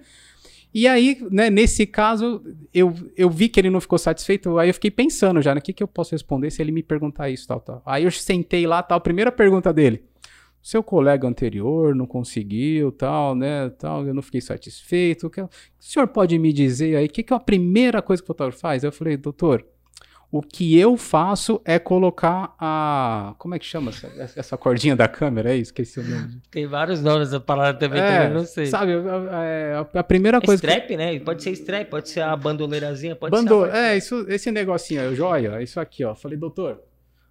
E 0.75 0.89
aí, 0.89 1.25
né, 1.31 1.49
nesse 1.49 1.87
caso, 1.87 2.43
eu, 2.75 2.93
eu 3.17 3.31
vi 3.31 3.49
que 3.49 3.61
ele 3.61 3.71
não 3.71 3.81
ficou 3.81 3.97
satisfeito, 3.97 4.59
aí 4.59 4.69
eu 4.69 4.75
fiquei 4.75 4.91
pensando 4.91 5.41
já, 5.41 5.55
né, 5.55 5.61
o 5.61 5.63
que, 5.63 5.73
que 5.73 5.83
eu 5.85 5.87
posso 5.87 6.11
responder 6.11 6.51
se 6.51 6.61
ele 6.61 6.73
me 6.73 6.83
perguntar 6.83 7.31
isso, 7.31 7.47
tal, 7.47 7.61
tal. 7.61 7.81
Aí 7.87 8.03
eu 8.03 8.11
sentei 8.11 8.67
lá, 8.67 8.83
tal, 8.83 9.01
primeira 9.01 9.31
pergunta 9.31 9.73
dele, 9.73 10.03
seu 10.61 10.83
colega 10.83 11.29
anterior 11.29 11.95
não 11.95 12.07
conseguiu, 12.07 12.91
tal, 12.91 13.37
né, 13.37 13.71
tal, 13.79 14.05
eu 14.05 14.13
não 14.13 14.23
fiquei 14.23 14.41
satisfeito, 14.41 15.29
o, 15.29 15.31
que, 15.31 15.41
o 15.41 15.49
senhor 15.79 16.09
pode 16.09 16.37
me 16.41 16.53
dizer 16.53 16.97
aí, 16.97 17.07
o 17.07 17.09
que, 17.09 17.23
que 17.23 17.33
é 17.33 17.37
a 17.37 17.41
primeira 17.41 18.03
coisa 18.03 18.21
que 18.21 18.27
o 18.27 18.27
fotógrafo 18.27 18.59
faz? 18.59 18.83
Eu 18.83 18.91
falei, 18.91 19.17
doutor, 19.17 19.65
o 20.37 20.43
que 20.43 20.77
eu 20.77 20.97
faço 20.97 21.61
é 21.65 21.79
colocar 21.79 22.57
a. 22.59 23.37
Como 23.39 23.55
é 23.55 23.59
que 23.61 23.65
chama 23.65 23.91
essa, 23.93 24.33
essa 24.35 24.59
cordinha 24.59 24.97
da 24.97 25.07
câmera? 25.07 25.53
É 25.53 25.55
isso? 25.55 25.71
Esqueci 25.71 26.01
o 26.01 26.03
nome. 26.03 26.43
Tem 26.51 26.67
vários 26.67 27.01
nomes 27.01 27.31
da 27.31 27.39
palavra 27.39 27.75
também, 27.75 28.01
é, 28.01 28.19
também 28.19 28.35
não 28.35 28.45
sei. 28.45 28.67
Sabe, 28.67 28.95
a, 28.95 29.79
a, 29.95 30.01
a 30.01 30.03
primeira 30.03 30.41
coisa. 30.41 30.57
Strap, 30.57 30.89
que... 30.89 30.97
né? 30.97 31.21
Pode 31.21 31.41
ser 31.41 31.53
strap, 31.53 31.89
pode 31.89 32.09
ser 32.09 32.23
a 32.23 32.35
bandoleirazinha, 32.35 33.15
pode 33.15 33.31
Bandol... 33.31 33.67
ser. 33.67 33.77
É, 33.77 33.97
isso, 33.97 34.27
esse 34.29 34.51
negocinho 34.51 35.03
aí, 35.03 35.15
joia, 35.15 35.63
isso 35.63 35.79
aqui, 35.79 36.05
ó. 36.05 36.17
Falei, 36.17 36.37
doutor, 36.37 36.83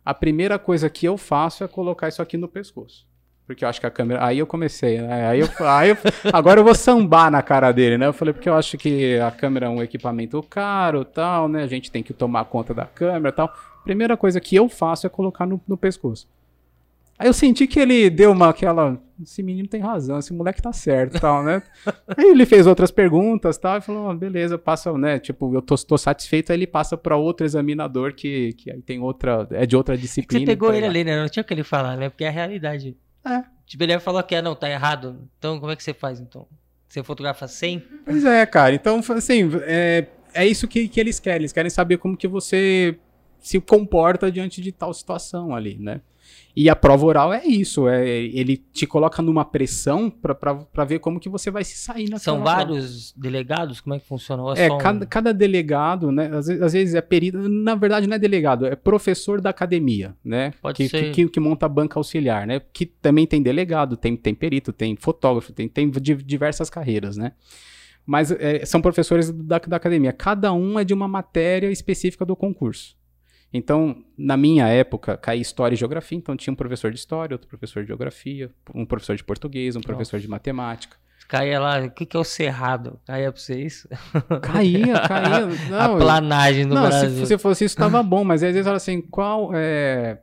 a 0.05 0.13
primeira 0.13 0.57
coisa 0.57 0.89
que 0.89 1.05
eu 1.05 1.17
faço 1.17 1.61
é 1.65 1.67
colocar 1.67 2.07
isso 2.07 2.21
aqui 2.21 2.37
no 2.37 2.47
pescoço. 2.47 3.05
Porque 3.45 3.65
eu 3.65 3.69
acho 3.69 3.79
que 3.79 3.85
a 3.85 3.91
câmera. 3.91 4.25
Aí 4.25 4.39
eu 4.39 4.47
comecei, 4.47 5.01
né? 5.01 5.27
Aí 5.27 5.39
eu, 5.41 5.49
aí 5.67 5.89
eu... 5.89 5.97
Agora 6.31 6.59
eu 6.59 6.63
vou 6.63 6.73
sambar 6.73 7.29
na 7.29 7.41
cara 7.41 7.71
dele, 7.71 7.97
né? 7.97 8.07
Eu 8.07 8.13
falei, 8.13 8.33
porque 8.33 8.47
eu 8.47 8.55
acho 8.55 8.77
que 8.77 9.19
a 9.19 9.31
câmera 9.31 9.65
é 9.65 9.69
um 9.69 9.83
equipamento 9.83 10.41
caro 10.43 11.03
tal, 11.03 11.49
né? 11.49 11.63
A 11.63 11.67
gente 11.67 11.91
tem 11.91 12.01
que 12.01 12.13
tomar 12.13 12.45
conta 12.45 12.73
da 12.73 12.85
câmera 12.85 13.31
tal. 13.31 13.53
Primeira 13.83 14.15
coisa 14.15 14.39
que 14.39 14.55
eu 14.55 14.69
faço 14.69 15.05
é 15.05 15.09
colocar 15.09 15.45
no, 15.45 15.61
no 15.67 15.77
pescoço. 15.77 16.27
Aí 17.17 17.27
eu 17.27 17.33
senti 17.33 17.67
que 17.67 17.79
ele 17.79 18.09
deu 18.09 18.31
uma 18.31 18.49
aquela. 18.49 18.99
Esse 19.21 19.43
menino 19.43 19.67
tem 19.67 19.79
razão, 19.79 20.17
esse 20.17 20.33
moleque 20.33 20.61
tá 20.61 20.73
certo 20.73 21.19
tal, 21.21 21.43
né? 21.43 21.61
aí 22.17 22.31
ele 22.31 22.45
fez 22.45 22.65
outras 22.65 22.91
perguntas 22.91 23.57
tal, 23.57 23.77
e 23.77 23.81
falou: 23.81 24.09
oh, 24.09 24.15
beleza, 24.15 24.57
passa, 24.57 24.91
né? 24.97 25.19
Tipo, 25.19 25.53
eu 25.53 25.61
tô, 25.61 25.75
tô 25.75 25.97
satisfeito, 25.97 26.51
aí 26.51 26.57
ele 26.57 26.67
passa 26.67 26.97
para 26.97 27.15
outro 27.15 27.45
examinador 27.45 28.13
que, 28.13 28.53
que 28.53 28.71
aí 28.71 28.81
tem 28.81 28.99
outra. 28.99 29.47
É 29.51 29.65
de 29.65 29.75
outra 29.75 29.95
disciplina. 29.95 30.43
É 30.43 30.45
você 30.45 30.51
pegou 30.51 30.73
ele 30.73 30.85
ali, 30.85 31.03
né? 31.03 31.21
Não 31.21 31.29
tinha 31.29 31.43
o 31.43 31.45
que 31.45 31.53
ele 31.53 31.63
falar, 31.63 31.95
né? 31.95 32.09
Porque 32.09 32.23
é 32.23 32.29
a 32.29 32.31
realidade. 32.31 32.97
É. 33.25 33.43
Tipo, 33.65 33.83
ele 33.83 33.99
falou 33.99 34.21
que 34.23 34.35
é, 34.35 34.41
não, 34.41 34.55
tá 34.55 34.69
errado. 34.69 35.27
Então, 35.37 35.59
como 35.59 35.71
é 35.71 35.75
que 35.75 35.83
você 35.83 35.93
faz, 35.93 36.19
então? 36.19 36.47
Você 36.87 37.01
fotografa 37.03 37.47
sem? 37.47 37.79
Pois 38.05 38.23
é, 38.23 38.45
cara. 38.45 38.75
Então, 38.75 39.01
assim, 39.15 39.49
é, 39.63 40.05
é 40.33 40.45
isso 40.45 40.67
que, 40.67 40.87
que 40.87 40.99
eles 40.99 41.19
querem. 41.19 41.39
Eles 41.39 41.53
querem 41.53 41.69
saber 41.69 41.97
como 41.97 42.17
que 42.17 42.27
você 42.27 42.97
se 43.43 43.59
comporta 43.59 44.31
diante 44.31 44.61
de 44.61 44.71
tal 44.71 44.93
situação 44.93 45.53
ali, 45.53 45.77
né? 45.77 46.01
E 46.55 46.69
a 46.69 46.75
prova 46.75 47.05
oral 47.05 47.33
é 47.33 47.43
isso, 47.45 47.89
é, 47.89 48.07
ele 48.07 48.57
te 48.57 48.87
coloca 48.87 49.21
numa 49.21 49.43
pressão 49.43 50.09
para 50.09 50.85
ver 50.85 50.99
como 50.99 51.19
que 51.19 51.27
você 51.27 51.51
vai 51.51 51.63
se 51.63 51.75
sair 51.75 52.09
na 52.09 52.19
São 52.19 52.41
vários 52.41 53.11
prova. 53.11 53.23
delegados? 53.23 53.81
Como 53.81 53.95
é 53.95 53.99
que 53.99 54.05
funciona? 54.05 54.43
É, 54.55 54.65
é 54.65 54.77
cada, 54.77 55.03
um... 55.03 55.07
cada, 55.09 55.33
delegado, 55.33 56.11
né? 56.11 56.27
Às 56.27 56.47
vezes, 56.47 56.61
às 56.61 56.73
vezes, 56.73 56.95
é 56.95 57.01
perito, 57.01 57.37
na 57.49 57.75
verdade 57.75 58.07
não 58.07 58.15
é 58.15 58.19
delegado, 58.19 58.65
é 58.65 58.75
professor 58.75 59.41
da 59.41 59.49
academia, 59.49 60.15
né? 60.23 60.53
Pode 60.61 60.77
que, 60.77 60.87
ser. 60.87 61.11
Que, 61.11 61.25
que, 61.25 61.29
que, 61.31 61.39
monta 61.39 61.65
a 61.65 61.69
banca 61.69 61.99
auxiliar, 61.99 62.47
né? 62.47 62.61
Que 62.71 62.85
também 62.85 63.27
tem 63.27 63.41
delegado, 63.41 63.97
tem, 63.97 64.15
tem 64.15 64.33
perito, 64.33 64.71
tem 64.71 64.95
fotógrafo, 64.95 65.51
tem, 65.51 65.67
tem 65.67 65.89
diversas 65.89 66.69
carreiras, 66.69 67.17
né? 67.17 67.33
Mas 68.05 68.31
é, 68.31 68.63
são 68.65 68.81
professores 68.81 69.31
da, 69.31 69.57
da 69.57 69.77
academia. 69.77 70.13
Cada 70.13 70.53
um 70.53 70.79
é 70.79 70.83
de 70.83 70.93
uma 70.93 71.07
matéria 71.07 71.71
específica 71.71 72.25
do 72.25 72.35
concurso. 72.35 72.95
Então, 73.53 74.03
na 74.17 74.35
minha 74.35 74.67
época, 74.67 75.15
caía 75.15 75.41
história 75.41 75.75
e 75.75 75.77
geografia, 75.77 76.17
então 76.17 76.35
tinha 76.35 76.51
um 76.51 76.55
professor 76.55 76.91
de 76.91 76.97
história, 76.97 77.35
outro 77.35 77.47
professor 77.47 77.83
de 77.83 77.87
geografia, 77.87 78.51
um 78.73 78.85
professor 78.85 79.15
de 79.15 79.23
português, 79.23 79.75
um 79.75 79.81
professor 79.81 80.17
Nossa. 80.17 80.25
de 80.25 80.27
matemática. 80.27 80.97
Caía 81.27 81.59
lá, 81.59 81.79
o 81.79 81.91
que, 81.91 82.05
que 82.05 82.17
é 82.17 82.19
o 82.19 82.23
cerrado? 82.23 82.99
Caía 83.05 83.31
pra 83.31 83.39
vocês? 83.39 83.87
Caía, 84.41 84.99
caía. 85.07 85.45
Não, 85.69 85.79
a 85.79 85.97
planagem 85.97 86.67
do 86.67 86.75
não, 86.75 86.87
Brasil. 86.87 87.25
Se, 87.25 87.27
se 87.27 87.37
fosse 87.37 87.65
isso, 87.65 87.77
tava 87.77 88.03
bom, 88.03 88.23
mas 88.23 88.43
às 88.43 88.53
vezes 88.53 88.65
fala 88.65 88.77
assim, 88.77 89.01
qual 89.01 89.51
é 89.53 90.19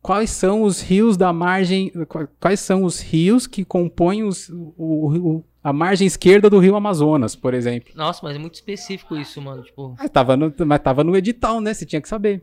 quais 0.00 0.30
são 0.30 0.62
os 0.62 0.80
rios 0.80 1.16
da 1.16 1.32
margem, 1.32 1.92
quais 2.40 2.60
são 2.60 2.84
os 2.84 3.00
rios 3.00 3.46
que 3.46 3.64
compõem 3.64 4.24
os, 4.24 4.48
o, 4.48 4.74
o, 4.78 5.44
a 5.62 5.72
margem 5.72 6.06
esquerda 6.06 6.48
do 6.48 6.58
rio 6.58 6.76
Amazonas, 6.76 7.34
por 7.36 7.52
exemplo. 7.52 7.92
Nossa, 7.94 8.20
mas 8.22 8.36
é 8.36 8.38
muito 8.38 8.54
específico 8.54 9.16
isso, 9.16 9.40
mano. 9.42 9.62
Tipo... 9.62 9.94
Mas, 9.98 10.10
tava 10.10 10.36
no, 10.36 10.54
mas 10.66 10.80
tava 10.80 11.04
no 11.04 11.16
edital, 11.16 11.60
né? 11.60 11.74
Você 11.74 11.84
tinha 11.84 12.00
que 12.00 12.08
saber. 12.08 12.42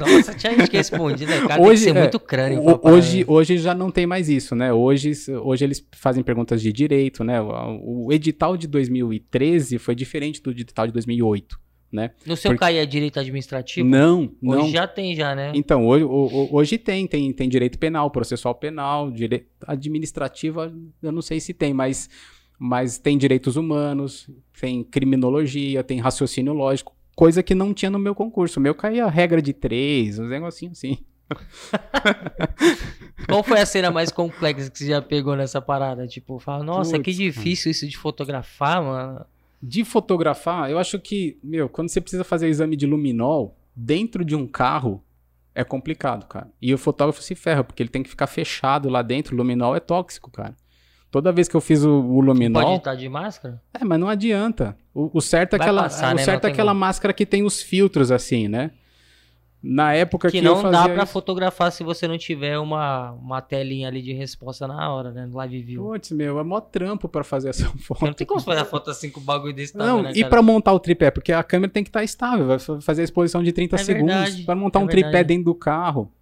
Nossa, 0.00 0.34
tinha 0.34 0.56
gente 0.56 0.70
que 0.70 0.76
responde, 0.76 1.26
né? 1.26 1.40
Cara, 1.46 1.62
hoje, 1.62 1.84
tem 1.84 1.92
que 1.92 1.92
ser 1.92 1.96
é, 1.96 2.00
muito 2.00 2.20
crânio. 2.20 2.62
Hoje, 2.82 3.24
hoje 3.26 3.58
já 3.58 3.74
não 3.74 3.90
tem 3.90 4.06
mais 4.06 4.28
isso, 4.28 4.54
né? 4.54 4.72
Hoje, 4.72 5.12
hoje 5.42 5.64
eles 5.64 5.86
fazem 5.94 6.22
perguntas 6.22 6.60
de 6.60 6.72
direito, 6.72 7.22
né? 7.22 7.40
O, 7.40 8.06
o 8.06 8.12
edital 8.12 8.56
de 8.56 8.66
2013 8.66 9.78
foi 9.78 9.94
diferente 9.94 10.42
do 10.42 10.50
edital 10.50 10.86
de 10.86 10.92
2008 10.92 11.66
né? 11.90 12.10
No 12.26 12.36
seu 12.36 12.50
Porque... 12.50 12.60
CAI 12.60 12.78
é 12.78 12.86
direito 12.86 13.18
administrativo? 13.20 13.88
Não, 13.88 14.30
não. 14.42 14.64
Hoje 14.64 14.72
já 14.72 14.86
tem 14.86 15.14
já, 15.14 15.34
né? 15.34 15.52
Então, 15.54 15.86
hoje, 15.86 16.04
hoje 16.04 16.78
tem, 16.78 17.06
tem, 17.06 17.32
tem 17.32 17.48
direito 17.48 17.78
penal, 17.78 18.10
processual 18.10 18.54
penal, 18.54 19.10
direito 19.10 19.46
administrativo, 19.66 20.60
eu 21.02 21.12
não 21.12 21.22
sei 21.22 21.40
se 21.40 21.54
tem, 21.54 21.72
mas, 21.72 22.10
mas 22.58 22.98
tem 22.98 23.16
direitos 23.16 23.56
humanos, 23.56 24.28
tem 24.60 24.82
criminologia, 24.82 25.84
tem 25.84 26.00
raciocínio 26.00 26.52
lógico, 26.52 26.95
coisa 27.16 27.42
que 27.42 27.54
não 27.54 27.72
tinha 27.74 27.90
no 27.90 27.98
meu 27.98 28.14
concurso. 28.14 28.60
O 28.60 28.62
meu 28.62 28.74
caía 28.74 29.08
regra 29.08 29.40
de 29.40 29.54
três, 29.54 30.18
um 30.18 30.28
negocinho 30.28 30.72
assim. 30.72 30.98
Qual 33.26 33.42
foi 33.42 33.58
a 33.58 33.66
cena 33.66 33.90
mais 33.90 34.12
complexa 34.12 34.70
que 34.70 34.78
você 34.78 34.86
já 34.88 35.02
pegou 35.02 35.34
nessa 35.34 35.60
parada? 35.60 36.06
Tipo, 36.06 36.38
fala, 36.38 36.62
nossa, 36.62 36.92
Puts, 36.92 37.04
que 37.04 37.12
difícil 37.12 37.72
isso 37.72 37.88
de 37.88 37.96
fotografar, 37.96 38.82
mano. 38.82 39.24
De 39.60 39.82
fotografar, 39.84 40.70
eu 40.70 40.78
acho 40.78 41.00
que, 41.00 41.38
meu, 41.42 41.68
quando 41.68 41.88
você 41.88 42.00
precisa 42.00 42.22
fazer 42.22 42.46
o 42.46 42.50
exame 42.50 42.76
de 42.76 42.86
luminol 42.86 43.56
dentro 43.74 44.24
de 44.24 44.36
um 44.36 44.46
carro, 44.46 45.02
é 45.54 45.64
complicado, 45.64 46.26
cara. 46.26 46.48
E 46.60 46.72
o 46.72 46.78
fotógrafo 46.78 47.22
se 47.22 47.34
ferra, 47.34 47.64
porque 47.64 47.82
ele 47.82 47.88
tem 47.88 48.02
que 48.02 48.10
ficar 48.10 48.26
fechado 48.26 48.90
lá 48.90 49.00
dentro. 49.00 49.34
O 49.34 49.38
luminol 49.38 49.74
é 49.74 49.80
tóxico, 49.80 50.30
cara. 50.30 50.54
Toda 51.16 51.32
vez 51.32 51.48
que 51.48 51.56
eu 51.56 51.62
fiz 51.62 51.82
o, 51.82 51.90
o 51.90 52.20
luminol. 52.20 52.62
Pode 52.62 52.76
estar 52.76 52.94
de 52.94 53.08
máscara? 53.08 53.58
É, 53.72 53.82
mas 53.82 53.98
não 53.98 54.06
adianta. 54.06 54.76
O, 54.92 55.16
o 55.16 55.20
certo 55.22 55.54
é 55.54 55.56
aquela, 55.56 55.84
passar, 55.84 56.12
o 56.12 56.16
né? 56.16 56.22
certo 56.22 56.46
é 56.46 56.50
aquela 56.50 56.74
máscara 56.74 57.14
que 57.14 57.24
tem 57.24 57.42
os 57.42 57.62
filtros 57.62 58.12
assim, 58.12 58.48
né? 58.48 58.70
Na 59.62 59.94
época 59.94 60.30
que, 60.30 60.40
que 60.40 60.44
não 60.44 60.70
dá 60.70 60.86
para 60.86 61.06
fotografar 61.06 61.72
se 61.72 61.82
você 61.82 62.06
não 62.06 62.18
tiver 62.18 62.58
uma, 62.58 63.12
uma 63.12 63.40
telinha 63.40 63.88
ali 63.88 64.02
de 64.02 64.12
resposta 64.12 64.68
na 64.68 64.92
hora, 64.92 65.10
né? 65.10 65.24
No 65.24 65.38
live 65.38 65.62
view. 65.62 65.84
Putz, 65.84 66.10
meu, 66.10 66.38
é 66.38 66.44
mó 66.44 66.60
trampo 66.60 67.08
para 67.08 67.24
fazer 67.24 67.48
essa 67.48 67.64
foto. 67.80 68.04
Não 68.04 68.12
tem 68.12 68.26
como 68.26 68.38
fazer 68.42 68.60
a 68.60 68.66
foto 68.66 68.90
assim 68.90 69.08
com 69.08 69.18
o 69.18 69.22
bagulho 69.22 69.54
desse 69.54 69.74
Não, 69.74 70.02
né, 70.02 70.12
e 70.14 70.22
para 70.22 70.42
montar 70.42 70.74
o 70.74 70.78
tripé, 70.78 71.10
porque 71.10 71.32
a 71.32 71.42
câmera 71.42 71.72
tem 71.72 71.82
que 71.82 71.88
estar 71.88 72.00
tá 72.00 72.04
estável, 72.04 72.46
vai 72.46 72.58
fazer 72.58 73.00
a 73.00 73.04
exposição 73.04 73.42
de 73.42 73.52
30 73.52 73.74
é 73.74 73.78
segundos. 73.78 74.40
Para 74.40 74.54
montar 74.54 74.80
é 74.80 74.82
um 74.82 74.86
verdade. 74.86 75.12
tripé 75.12 75.24
dentro 75.24 75.46
do 75.46 75.54
carro. 75.54 76.12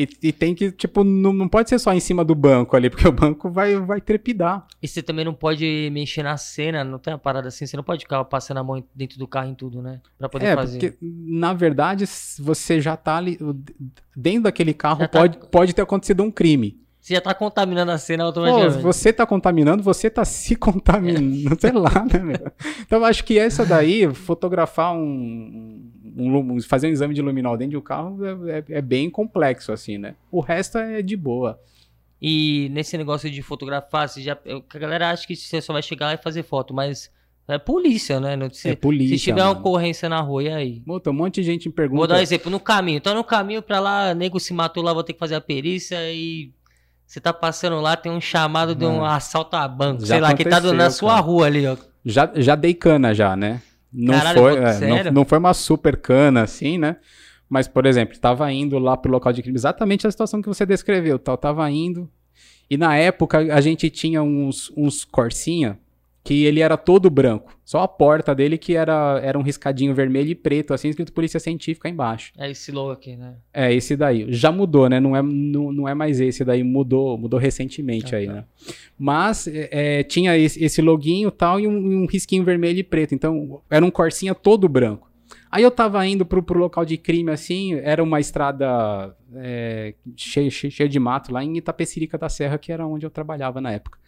E, 0.00 0.08
e, 0.22 0.32
tem 0.32 0.54
que, 0.54 0.72
tipo, 0.72 1.04
não, 1.04 1.30
não 1.30 1.46
pode 1.46 1.68
ser 1.68 1.78
só 1.78 1.92
em 1.92 2.00
cima 2.00 2.24
do 2.24 2.34
banco 2.34 2.74
ali, 2.74 2.88
porque 2.88 3.06
o 3.06 3.12
banco 3.12 3.50
vai, 3.50 3.76
vai 3.76 4.00
trepidar. 4.00 4.66
E 4.82 4.88
você 4.88 5.02
também 5.02 5.26
não 5.26 5.34
pode 5.34 5.90
mexer 5.92 6.22
na 6.22 6.38
cena, 6.38 6.82
não 6.82 6.98
tem 6.98 7.12
uma 7.12 7.18
parada 7.18 7.48
assim, 7.48 7.66
você 7.66 7.76
não 7.76 7.84
pode 7.84 8.04
ficar 8.04 8.24
passando 8.24 8.56
a 8.56 8.64
mão 8.64 8.82
dentro 8.94 9.18
do 9.18 9.28
carro 9.28 9.50
em 9.50 9.54
tudo, 9.54 9.82
né? 9.82 10.00
Pra 10.18 10.26
poder 10.26 10.46
é, 10.46 10.54
fazer. 10.54 10.78
Porque, 10.78 10.96
na 11.02 11.52
verdade, 11.52 12.06
você 12.38 12.80
já 12.80 12.96
tá 12.96 13.16
ali. 13.16 13.38
Dentro 14.16 14.44
daquele 14.44 14.72
carro 14.72 15.00
tá 15.00 15.20
pode, 15.20 15.36
tá... 15.36 15.46
pode 15.48 15.74
ter 15.74 15.82
acontecido 15.82 16.22
um 16.22 16.30
crime. 16.30 16.80
Você 16.98 17.14
já 17.14 17.20
tá 17.20 17.34
contaminando 17.34 17.90
a 17.92 17.98
cena 17.98 18.24
automaticamente. 18.24 18.76
Pô, 18.76 18.92
você 18.92 19.12
tá 19.12 19.26
contaminando, 19.26 19.82
você 19.82 20.08
tá 20.08 20.24
se 20.24 20.56
contaminando, 20.56 21.60
sei 21.60 21.72
lá, 21.72 22.06
né, 22.10 22.18
meu? 22.18 22.52
Então, 22.80 23.04
acho 23.04 23.22
que 23.24 23.38
essa 23.38 23.66
daí, 23.66 24.14
fotografar 24.14 24.94
um, 24.94 25.90
um, 26.16 26.60
fazer 26.62 26.88
um 26.88 26.90
exame 26.90 27.14
de 27.14 27.22
luminol 27.22 27.56
dentro 27.56 27.70
de 27.70 27.76
um 27.76 27.80
carro 27.80 28.18
é, 28.24 28.58
é, 28.58 28.64
é, 28.78 28.82
bem 28.82 29.10
complexo, 29.10 29.72
assim, 29.72 29.98
né? 29.98 30.14
O 30.30 30.40
resto 30.40 30.78
é 30.78 31.02
de 31.02 31.16
boa. 31.16 31.60
E 32.20 32.68
nesse 32.70 32.98
negócio 32.98 33.30
de 33.30 33.42
fotografar, 33.42 34.08
você 34.08 34.20
já, 34.20 34.38
a 34.74 34.78
galera 34.78 35.10
acha 35.10 35.26
que 35.26 35.34
você 35.34 35.60
só 35.60 35.72
vai 35.72 35.82
chegar 35.82 36.06
lá 36.06 36.14
e 36.14 36.18
fazer 36.18 36.42
foto, 36.42 36.74
mas 36.74 37.10
é 37.48 37.58
polícia, 37.58 38.20
né? 38.20 38.36
Se, 38.52 38.70
é 38.70 38.76
polícia. 38.76 39.18
Se 39.18 39.24
tiver 39.24 39.42
uma 39.42 39.52
ocorrência 39.52 40.08
na 40.08 40.20
rua, 40.20 40.42
e 40.42 40.48
aí? 40.48 40.80
Puta, 40.80 41.10
um 41.10 41.14
monte 41.14 41.36
de 41.36 41.42
gente 41.42 41.68
me 41.68 41.74
pergunta. 41.74 41.98
Vou 41.98 42.06
dar 42.06 42.16
um 42.16 42.20
exemplo, 42.20 42.50
no 42.50 42.60
caminho. 42.60 42.98
Então, 42.98 43.14
no 43.14 43.24
caminho 43.24 43.62
pra 43.62 43.80
lá, 43.80 44.14
nego 44.14 44.38
se 44.38 44.52
matou 44.52 44.82
lá, 44.82 44.92
vou 44.92 45.02
ter 45.02 45.14
que 45.14 45.18
fazer 45.18 45.34
a 45.34 45.40
perícia 45.40 45.98
e. 46.12 46.52
Você 47.06 47.20
tá 47.20 47.32
passando 47.32 47.80
lá, 47.80 47.96
tem 47.96 48.12
um 48.12 48.20
chamado 48.20 48.72
de 48.72 48.84
um 48.84 49.04
assalto 49.04 49.56
a 49.56 49.66
banco, 49.66 50.02
já 50.02 50.06
sei 50.06 50.20
lá, 50.20 50.32
que 50.32 50.44
tá 50.44 50.60
na 50.60 50.90
sua 50.90 51.18
rua 51.18 51.46
ali, 51.46 51.66
ó. 51.66 51.76
Já, 52.04 52.30
já 52.36 52.54
dei 52.54 52.72
cana 52.72 53.12
já, 53.12 53.34
né? 53.34 53.60
Não, 53.92 54.14
Caralho, 54.14 54.40
foi, 54.40 54.56
é, 54.56 55.04
não, 55.04 55.12
não, 55.12 55.24
foi 55.24 55.38
uma 55.38 55.54
super 55.54 55.96
cana, 55.96 56.42
assim, 56.42 56.78
né? 56.78 56.96
Mas, 57.48 57.66
por 57.66 57.84
exemplo, 57.86 58.14
estava 58.14 58.50
indo 58.52 58.78
lá 58.78 58.96
pro 58.96 59.10
local 59.10 59.32
de 59.32 59.42
crime, 59.42 59.56
exatamente 59.56 60.06
a 60.06 60.10
situação 60.10 60.40
que 60.40 60.48
você 60.48 60.64
descreveu, 60.64 61.18
tal, 61.18 61.36
tava 61.36 61.68
indo. 61.70 62.08
E 62.70 62.76
na 62.76 62.96
época 62.96 63.38
a 63.38 63.60
gente 63.60 63.90
tinha 63.90 64.22
uns, 64.22 64.72
uns 64.76 65.04
Corsinha 65.04 65.76
que 66.22 66.44
ele 66.44 66.60
era 66.60 66.76
todo 66.76 67.08
branco. 67.08 67.58
Só 67.64 67.80
a 67.82 67.88
porta 67.88 68.34
dele 68.34 68.58
que 68.58 68.76
era, 68.76 69.20
era 69.22 69.38
um 69.38 69.42
riscadinho 69.42 69.94
vermelho 69.94 70.30
e 70.30 70.34
preto, 70.34 70.74
assim, 70.74 70.88
escrito 70.88 71.12
Polícia 71.12 71.40
Científica 71.40 71.88
embaixo. 71.88 72.32
É 72.36 72.50
esse 72.50 72.70
logo 72.70 72.90
aqui, 72.90 73.16
né? 73.16 73.36
É, 73.52 73.72
esse 73.72 73.96
daí. 73.96 74.26
Já 74.32 74.52
mudou, 74.52 74.88
né? 74.88 75.00
Não 75.00 75.16
é, 75.16 75.22
não, 75.22 75.72
não 75.72 75.88
é 75.88 75.94
mais 75.94 76.20
esse 76.20 76.44
daí, 76.44 76.62
mudou 76.62 77.16
mudou 77.16 77.38
recentemente 77.38 78.14
ah, 78.14 78.18
aí, 78.18 78.26
tá. 78.26 78.32
né? 78.32 78.44
Mas 78.98 79.48
é, 79.48 80.02
tinha 80.02 80.36
esse, 80.36 80.62
esse 80.62 80.82
loguinho 80.82 81.30
tal 81.30 81.58
e 81.58 81.66
um, 81.66 82.02
um 82.02 82.06
risquinho 82.06 82.44
vermelho 82.44 82.78
e 82.78 82.84
preto. 82.84 83.14
Então, 83.14 83.60
era 83.70 83.84
um 83.84 83.90
Corsinha 83.90 84.34
todo 84.34 84.68
branco. 84.68 85.10
Aí 85.50 85.62
eu 85.62 85.70
tava 85.70 86.06
indo 86.06 86.24
pro, 86.24 86.42
pro 86.42 86.58
local 86.58 86.84
de 86.84 86.96
crime, 86.96 87.30
assim, 87.30 87.74
era 87.74 88.02
uma 88.02 88.20
estrada 88.20 89.14
é, 89.34 89.94
cheia, 90.16 90.50
cheia, 90.50 90.70
cheia 90.70 90.88
de 90.88 90.98
mato 90.98 91.32
lá 91.32 91.42
em 91.42 91.56
Itapecerica 91.56 92.16
da 92.16 92.28
Serra, 92.28 92.56
que 92.56 92.70
era 92.70 92.86
onde 92.86 93.04
eu 93.04 93.10
trabalhava 93.10 93.60
na 93.60 93.72
época. 93.72 93.98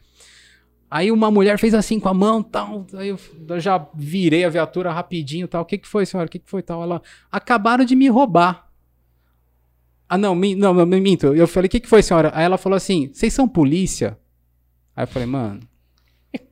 Aí 0.93 1.11
uma 1.11 1.31
mulher 1.31 1.59
fez 1.59 1.73
assim 1.73 1.99
com 1.99 2.11
a 2.11 2.13
mão, 2.13 2.43
tal, 2.43 2.87
aí 2.93 3.09
eu, 3.09 3.19
eu 3.49 3.59
já 3.59 3.83
virei 3.95 4.45
a 4.45 4.51
viatura 4.51 4.93
rapidinho, 4.93 5.49
tal. 5.49 5.63
O 5.63 5.65
que 5.65 5.79
que 5.79 5.89
foi, 5.89 6.05
senhora? 6.05 6.27
O 6.27 6.31
que 6.31 6.39
que 6.39 6.51
foi, 6.51 6.61
tal? 6.61 6.83
Ela, 6.83 7.01
acabaram 7.31 7.83
de 7.83 7.97
me 7.97 8.09
roubar. 8.09 8.69
Ah, 10.07 10.19
não, 10.19 10.35
não, 10.35 10.75
não, 10.75 10.87
minto. 10.87 11.29
Eu 11.29 11.49
falei, 11.49 11.69
o 11.69 11.71
que 11.71 11.81
que 11.81 11.89
foi, 11.89 12.03
senhora? 12.03 12.31
Aí 12.35 12.45
ela 12.45 12.59
falou 12.59 12.77
assim, 12.77 13.11
vocês 13.11 13.33
são 13.33 13.49
polícia? 13.49 14.19
Aí 14.95 15.05
eu 15.05 15.09
falei, 15.09 15.27
mano, 15.27 15.61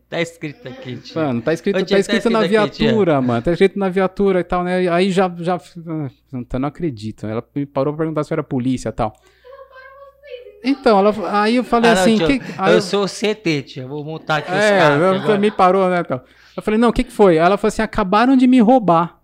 Tá 0.08 0.22
escrito 0.22 0.66
aqui, 0.66 0.96
tio. 0.96 1.20
Mano, 1.20 1.42
tá 1.42 1.52
escrito, 1.52 1.74
tá 1.74 1.80
escrito, 1.82 1.94
tá 1.94 2.00
escrito 2.00 2.30
na 2.30 2.40
viatura, 2.46 3.18
aqui, 3.18 3.26
mano. 3.26 3.42
Tá 3.42 3.52
escrito 3.52 3.78
na 3.78 3.88
viatura 3.90 4.40
e 4.40 4.44
tal, 4.44 4.64
né? 4.64 4.88
Aí 4.88 5.12
já. 5.12 5.30
já 5.38 5.60
não 6.58 6.66
acredito. 6.66 7.26
Ela 7.26 7.44
me 7.54 7.66
parou 7.66 7.92
pra 7.94 8.04
perguntar 8.04 8.24
se 8.24 8.32
era 8.32 8.42
polícia 8.42 8.88
e 8.88 8.92
tal. 8.92 9.12
Então, 10.62 10.98
ela, 10.98 11.42
aí 11.42 11.56
eu 11.56 11.64
falei 11.64 11.90
ah, 11.90 11.94
não, 11.94 12.02
assim. 12.02 12.16
Tio, 12.18 12.26
que, 12.26 12.40
eu, 12.58 12.66
eu 12.66 12.82
sou 12.82 13.06
CT, 13.06 13.62
tio. 13.62 13.88
Vou 13.88 14.04
montar 14.04 14.38
aqui 14.38 14.52
é, 14.52 14.54
os 14.54 15.22
caras. 15.22 15.40
Me 15.40 15.50
parou, 15.50 15.88
né? 15.88 16.00
Então. 16.00 16.20
Eu 16.56 16.62
falei, 16.62 16.78
não, 16.78 16.90
o 16.90 16.92
que, 16.92 17.04
que 17.04 17.12
foi? 17.12 17.38
Aí 17.38 17.44
ela 17.44 17.56
falou 17.56 17.68
assim: 17.68 17.82
acabaram 17.82 18.36
de 18.36 18.46
me 18.46 18.60
roubar. 18.60 19.18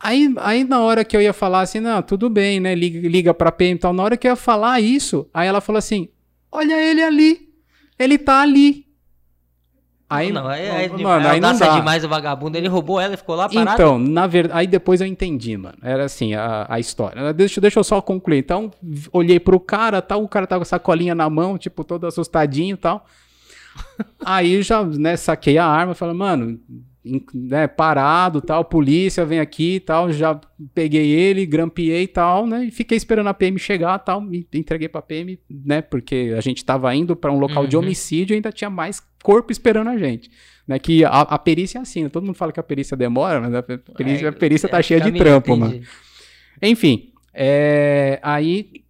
Aí, 0.00 0.32
aí 0.38 0.62
na 0.62 0.80
hora 0.80 1.04
que 1.04 1.16
eu 1.16 1.20
ia 1.20 1.32
falar 1.32 1.62
assim, 1.62 1.80
não, 1.80 2.00
tudo 2.02 2.30
bem, 2.30 2.60
né? 2.60 2.74
Liga, 2.74 3.08
liga 3.08 3.34
pra 3.34 3.50
PM 3.50 3.74
e 3.74 3.78
tal. 3.78 3.92
Na 3.92 4.02
hora 4.04 4.16
que 4.16 4.28
eu 4.28 4.30
ia 4.30 4.36
falar 4.36 4.80
isso, 4.80 5.28
aí 5.34 5.48
ela 5.48 5.60
falou 5.60 5.78
assim: 5.78 6.08
olha 6.52 6.80
ele 6.80 7.02
ali. 7.02 7.48
Ele 7.98 8.16
tá 8.16 8.42
ali. 8.42 8.86
Aí, 10.10 10.32
não, 10.32 10.50
é, 10.50 10.86
é, 10.86 10.88
mano, 10.88 11.28
aí 11.28 11.38
não 11.38 11.54
dá. 11.54 11.76
demais 11.76 12.02
o 12.02 12.08
vagabundo, 12.08 12.56
ele 12.56 12.66
roubou 12.66 12.98
ela 12.98 13.12
e 13.12 13.16
ficou 13.16 13.34
lá 13.34 13.46
parado. 13.46 13.74
Então, 13.74 13.98
na 13.98 14.26
verdade, 14.26 14.58
aí 14.58 14.66
depois 14.66 15.02
eu 15.02 15.06
entendi, 15.06 15.54
mano. 15.54 15.76
Era 15.82 16.04
assim, 16.04 16.32
a, 16.32 16.64
a 16.66 16.80
história. 16.80 17.30
Deixa, 17.34 17.60
deixa 17.60 17.78
eu 17.78 17.84
só 17.84 18.00
concluir. 18.00 18.38
Então, 18.38 18.70
olhei 19.12 19.38
pro 19.38 19.60
cara, 19.60 20.00
tal, 20.00 20.24
o 20.24 20.28
cara 20.28 20.46
tava 20.46 20.60
com 20.60 20.62
a 20.62 20.66
sacolinha 20.66 21.14
na 21.14 21.28
mão, 21.28 21.58
tipo, 21.58 21.84
todo 21.84 22.06
assustadinho 22.06 22.72
e 22.72 22.78
tal. 22.78 23.04
aí 24.24 24.62
já, 24.62 24.82
né, 24.82 25.14
saquei 25.14 25.58
a 25.58 25.66
arma, 25.66 25.94
falei, 25.94 26.14
mano, 26.14 26.58
né, 27.34 27.66
parado, 27.66 28.40
tal, 28.40 28.64
polícia 28.64 29.26
vem 29.26 29.40
aqui 29.40 29.76
e 29.76 29.80
tal, 29.80 30.10
já 30.10 30.40
peguei 30.74 31.10
ele, 31.10 31.46
grampeei 31.46 32.04
e 32.04 32.08
tal, 32.08 32.46
né, 32.46 32.64
e 32.64 32.70
fiquei 32.70 32.96
esperando 32.96 33.28
a 33.28 33.34
PM 33.34 33.58
chegar 33.58 33.98
tal, 33.98 34.20
me 34.20 34.46
entreguei 34.54 34.88
pra 34.88 35.02
PM, 35.02 35.38
né, 35.48 35.80
porque 35.82 36.34
a 36.36 36.40
gente 36.40 36.64
tava 36.64 36.94
indo 36.94 37.14
para 37.14 37.32
um 37.32 37.38
local 37.38 37.64
uhum. 37.64 37.68
de 37.68 37.76
homicídio 37.76 38.34
e 38.34 38.36
ainda 38.36 38.52
tinha 38.52 38.70
mais 38.70 39.02
corpo 39.22 39.52
esperando 39.52 39.88
a 39.88 39.98
gente. 39.98 40.30
Né, 40.66 40.78
que 40.78 41.02
a, 41.02 41.08
a 41.08 41.38
perícia 41.38 41.78
é 41.78 41.80
assim, 41.80 42.02
né, 42.02 42.08
todo 42.10 42.26
mundo 42.26 42.34
fala 42.34 42.52
que 42.52 42.60
a 42.60 42.62
perícia 42.62 42.94
demora, 42.94 43.40
mas 43.40 43.54
a 43.54 43.62
perícia, 43.62 44.26
é, 44.26 44.28
a 44.28 44.32
perícia 44.32 44.66
é, 44.66 44.70
tá 44.70 44.82
cheia 44.82 45.00
de 45.00 45.12
trampo, 45.12 45.56
mano. 45.56 45.80
Enfim, 46.60 47.10
é, 47.32 48.18
aí 48.22 48.84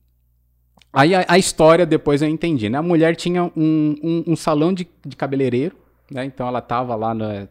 Aí 0.93 1.15
a, 1.15 1.25
a, 1.29 1.39
história 1.39 1.85
depois 1.85 2.23
eu 2.23 2.29
entendi, 2.29 2.69
né? 2.69 2.79
A 2.79 2.83
mulher 2.83 3.15
tinha 3.15 3.45
um, 3.45 3.51
um, 3.57 4.25
um 4.29 4.37
salão 4.37 4.73
de, 4.73 4.89
de 5.07 5.15
cabeleireiro, 5.15 5.77
né? 6.11 6.25
Então 6.25 6.49
ela 6.49 6.61
estava 6.61 6.95
lá, 6.97 7.15
na, 7.15 7.47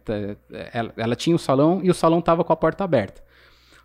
ela, 0.74 0.94
ela, 0.98 1.16
tinha 1.16 1.36
o 1.36 1.40
salão 1.40 1.80
e 1.84 1.90
o 1.90 1.94
salão 1.94 2.20
estava 2.20 2.44
com 2.44 2.52
a 2.52 2.56
porta 2.56 2.84
aberta. 2.84 3.22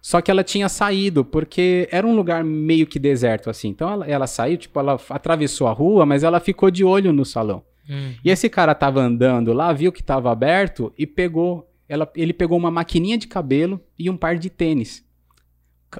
Só 0.01 0.21
que 0.21 0.31
ela 0.31 0.43
tinha 0.43 0.69
saído, 0.69 1.25
porque 1.25 1.89
era 1.93 2.05
um 2.05 2.17
lugar 2.17 2.43
meio 2.43 2.87
que 2.87 2.99
deserto, 2.99 3.49
assim. 3.51 3.69
Então 3.69 3.89
ela, 3.89 4.07
ela 4.07 4.27
saiu, 4.27 4.57
tipo, 4.57 4.81
ela 4.81 4.99
atravessou 5.11 5.69
a 5.69 5.73
rua, 5.73 6.05
mas 6.05 6.25
ela 6.25 6.41
ficou 6.41 6.71
de 6.71 6.83
olho 6.83 7.13
no 7.13 7.25
salão. 7.25 7.63
Hum. 7.89 8.15
E 8.25 8.31
esse 8.31 8.49
cara 8.49 8.75
tava 8.75 9.01
andando 9.01 9.53
lá, 9.53 9.73
viu 9.73 9.93
que 9.93 10.01
estava 10.01 10.31
aberto 10.31 10.93
e 10.97 11.07
pegou. 11.07 11.69
Ela, 11.89 12.11
ele 12.17 12.33
pegou 12.33 12.57
uma 12.57 12.71
maquininha 12.71 13.19
de 13.19 13.27
cabelo 13.27 13.81
e 13.99 14.09
um 14.09 14.17
par 14.17 14.39
de 14.39 14.49
tênis 14.49 15.05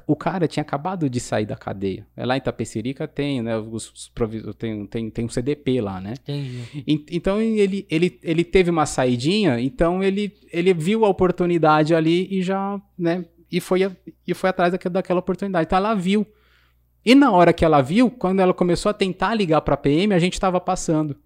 o 0.07 0.15
cara 0.15 0.47
tinha 0.47 0.61
acabado 0.61 1.09
de 1.09 1.19
sair 1.19 1.45
da 1.45 1.55
cadeia. 1.55 2.07
É 2.15 2.25
lá 2.25 2.37
em 2.37 2.41
Tapecerica 2.41 3.07
tem, 3.07 3.41
né, 3.41 3.57
os, 3.57 3.91
os 3.91 4.11
tem, 4.57 4.85
tem, 4.87 5.09
tem 5.09 5.25
um 5.25 5.29
CDP 5.29 5.81
lá, 5.81 5.99
né? 6.01 6.13
Entendi. 6.23 6.83
E, 6.87 7.05
então 7.11 7.39
ele, 7.39 7.85
ele, 7.89 8.19
ele 8.23 8.43
teve 8.43 8.69
uma 8.69 8.85
saidinha, 8.85 9.59
então 9.59 10.03
ele, 10.03 10.33
ele 10.51 10.73
viu 10.73 11.05
a 11.05 11.09
oportunidade 11.09 11.93
ali 11.93 12.27
e 12.31 12.41
já, 12.41 12.81
né, 12.97 13.25
e 13.51 13.59
foi, 13.59 13.81
e 14.25 14.33
foi 14.33 14.49
atrás 14.49 14.71
daquela, 14.71 14.93
daquela 14.93 15.19
oportunidade. 15.19 15.65
Então 15.65 15.77
ela 15.77 15.93
viu. 15.93 16.25
E 17.05 17.13
na 17.13 17.31
hora 17.31 17.51
que 17.51 17.65
ela 17.65 17.81
viu, 17.81 18.09
quando 18.09 18.39
ela 18.39 18.53
começou 18.53 18.89
a 18.89 18.93
tentar 18.93 19.35
ligar 19.35 19.61
para 19.61 19.73
a 19.73 19.77
PM, 19.77 20.13
a 20.13 20.19
gente 20.19 20.33
estava 20.33 20.59
passando. 20.59 21.17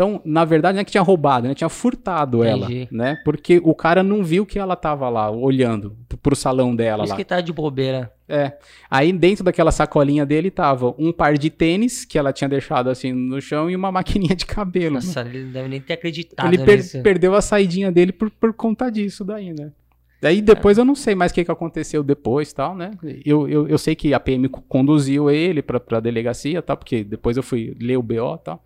Então, 0.00 0.18
na 0.24 0.46
verdade, 0.46 0.76
não 0.76 0.80
é 0.80 0.84
que 0.84 0.90
tinha 0.90 1.02
roubado, 1.02 1.46
né? 1.46 1.54
Tinha 1.54 1.68
furtado 1.68 2.42
Entendi. 2.42 2.78
ela, 2.80 2.88
né? 2.90 3.18
Porque 3.22 3.60
o 3.62 3.74
cara 3.74 4.02
não 4.02 4.24
viu 4.24 4.46
que 4.46 4.58
ela 4.58 4.74
tava 4.74 5.10
lá, 5.10 5.30
olhando 5.30 5.94
pro 6.22 6.34
salão 6.34 6.74
dela 6.74 7.04
Isso 7.04 7.10
lá. 7.10 7.16
que 7.18 7.24
tá 7.24 7.42
de 7.42 7.52
bobeira. 7.52 8.10
É. 8.26 8.54
Aí 8.90 9.12
dentro 9.12 9.44
daquela 9.44 9.70
sacolinha 9.70 10.24
dele 10.24 10.50
tava 10.50 10.94
um 10.98 11.12
par 11.12 11.36
de 11.36 11.50
tênis 11.50 12.06
que 12.06 12.16
ela 12.16 12.32
tinha 12.32 12.48
deixado 12.48 12.88
assim 12.88 13.12
no 13.12 13.42
chão 13.42 13.68
e 13.68 13.76
uma 13.76 13.92
maquininha 13.92 14.34
de 14.34 14.46
cabelo. 14.46 14.94
Nossa, 14.94 15.20
ele 15.20 15.44
não 15.44 15.52
deve 15.52 15.68
nem 15.68 15.80
ter 15.82 15.92
acreditado 15.92 16.46
Ele 16.46 16.64
per 16.64 17.02
perdeu 17.02 17.34
a 17.34 17.42
saidinha 17.42 17.92
dele 17.92 18.10
por, 18.10 18.30
por 18.30 18.54
conta 18.54 18.90
disso 18.90 19.22
daí, 19.22 19.52
né? 19.52 19.70
Daí 20.18 20.40
depois 20.40 20.78
é. 20.78 20.80
eu 20.80 20.84
não 20.86 20.94
sei 20.94 21.14
mais 21.14 21.30
o 21.30 21.34
que, 21.34 21.44
que 21.44 21.50
aconteceu 21.50 22.02
depois 22.02 22.50
tal, 22.54 22.74
né? 22.74 22.92
Eu, 23.22 23.46
eu, 23.46 23.68
eu 23.68 23.76
sei 23.76 23.94
que 23.94 24.14
a 24.14 24.20
PM 24.20 24.48
conduziu 24.48 25.30
ele 25.30 25.60
pra, 25.60 25.78
pra 25.78 26.00
delegacia, 26.00 26.62
tal, 26.62 26.78
porque 26.78 27.04
depois 27.04 27.36
eu 27.36 27.42
fui 27.42 27.76
ler 27.78 27.98
o 27.98 28.02
BO 28.02 28.38
tal. 28.38 28.64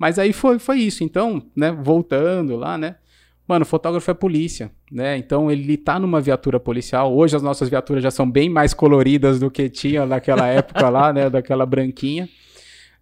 Mas 0.00 0.18
aí 0.18 0.32
foi, 0.32 0.58
foi 0.58 0.78
isso. 0.78 1.04
Então, 1.04 1.42
né, 1.54 1.70
voltando 1.70 2.56
lá, 2.56 2.78
né? 2.78 2.96
Mano, 3.46 3.64
o 3.64 3.66
fotógrafo 3.66 4.10
é 4.10 4.14
polícia, 4.14 4.70
né? 4.90 5.18
Então 5.18 5.50
ele 5.50 5.76
tá 5.76 5.98
numa 6.00 6.22
viatura 6.22 6.58
policial. 6.58 7.14
Hoje 7.14 7.36
as 7.36 7.42
nossas 7.42 7.68
viaturas 7.68 8.02
já 8.02 8.10
são 8.10 8.28
bem 8.28 8.48
mais 8.48 8.72
coloridas 8.72 9.38
do 9.38 9.50
que 9.50 9.68
tinha 9.68 10.06
naquela 10.06 10.46
época 10.48 10.88
lá, 10.88 11.12
né? 11.12 11.28
Daquela 11.28 11.66
branquinha. 11.66 12.26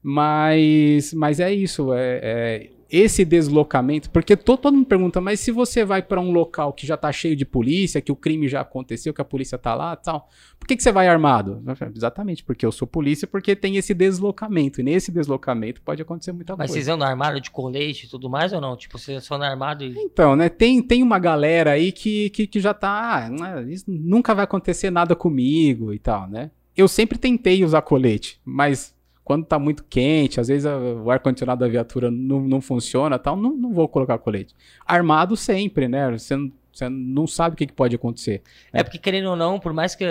Mas, 0.03 1.14
mas 1.14 1.38
é 1.38 1.53
isso. 1.53 1.92
É, 1.92 2.20
é, 2.20 2.70
esse 2.91 3.24
deslocamento, 3.24 4.11
porque 4.11 4.36
todo, 4.36 4.61
todo 4.61 4.74
mundo 4.74 4.86
pergunta, 4.86 5.20
mas 5.20 5.41
se 5.41 5.51
você 5.51 5.84
vai 5.84 6.01
para 6.01 6.20
um 6.20 6.30
local 6.30 6.72
que 6.72 6.86
já 6.86 6.97
tá 6.97 7.12
cheio 7.12 7.36
de 7.36 7.45
polícia, 7.45 8.01
que 8.01 8.11
o 8.11 8.16
crime 8.16 8.49
já 8.49 8.62
aconteceu, 8.62 9.12
que 9.12 9.20
a 9.20 9.24
polícia 9.24 9.59
tá 9.59 9.74
lá 9.74 9.95
tal, 9.95 10.28
por 10.59 10.66
que, 10.66 10.76
que 10.76 10.82
você 10.82 10.91
vai 10.91 11.07
armado? 11.07 11.62
Exatamente, 11.95 12.43
porque 12.43 12.64
eu 12.64 12.72
sou 12.72 12.89
polícia, 12.89 13.28
porque 13.28 13.55
tem 13.55 13.76
esse 13.76 13.93
deslocamento, 13.93 14.80
e 14.80 14.84
nesse 14.84 15.12
deslocamento 15.12 15.82
pode 15.82 16.01
acontecer 16.01 16.32
muita 16.32 16.55
mas 16.55 16.59
coisa. 16.59 16.72
Mas 16.72 16.84
vocês 16.84 16.89
andam 16.89 17.07
armado 17.07 17.41
de 17.41 17.51
colete 17.51 18.07
e 18.07 18.09
tudo 18.09 18.30
mais 18.30 18.53
ou 18.53 18.61
não? 18.61 18.76
Tipo, 18.76 18.99
vocês 18.99 19.22
só 19.22 19.34
armado 19.34 19.84
e... 19.84 19.95
Então, 19.99 20.34
né, 20.34 20.49
tem, 20.49 20.82
tem 20.82 21.03
uma 21.03 21.18
galera 21.18 21.72
aí 21.72 21.93
que, 21.93 22.30
que, 22.30 22.47
que 22.47 22.61
já 22.61 22.72
tá, 22.72 23.26
ah, 23.26 23.28
né, 23.28 23.66
nunca 23.86 24.34
vai 24.34 24.45
acontecer 24.45 24.91
nada 24.91 25.14
comigo 25.14 25.93
e 25.93 25.99
tal, 25.99 26.28
né? 26.28 26.51
Eu 26.74 26.89
sempre 26.89 27.18
tentei 27.18 27.64
usar 27.64 27.82
colete, 27.82 28.41
mas 28.45 28.95
quando 29.29 29.45
tá 29.45 29.59
muito 29.59 29.85
quente, 29.85 30.41
às 30.41 30.49
vezes 30.49 30.64
a, 30.64 30.79
o 30.79 31.11
ar-condicionado 31.11 31.61
da 31.61 31.68
viatura 31.68 32.11
não, 32.11 32.41
não 32.41 32.62
funciona 32.62 33.18
tal, 33.18 33.37
não, 33.37 33.55
não 33.55 33.74
vou 33.74 33.87
colocar 33.87 34.16
colete. 34.16 34.57
Armado 34.87 35.37
sempre, 35.37 35.87
né? 35.87 36.11
Você, 36.12 36.35
você 36.72 36.89
não 36.89 37.26
sabe 37.26 37.53
o 37.53 37.57
que, 37.59 37.66
que 37.66 37.74
pode 37.74 37.95
acontecer. 37.95 38.41
É, 38.72 38.81
é 38.81 38.83
porque, 38.83 38.97
querendo 38.97 39.29
ou 39.29 39.37
não, 39.37 39.61
por 39.61 39.74
mais 39.74 39.95
que 39.95 40.07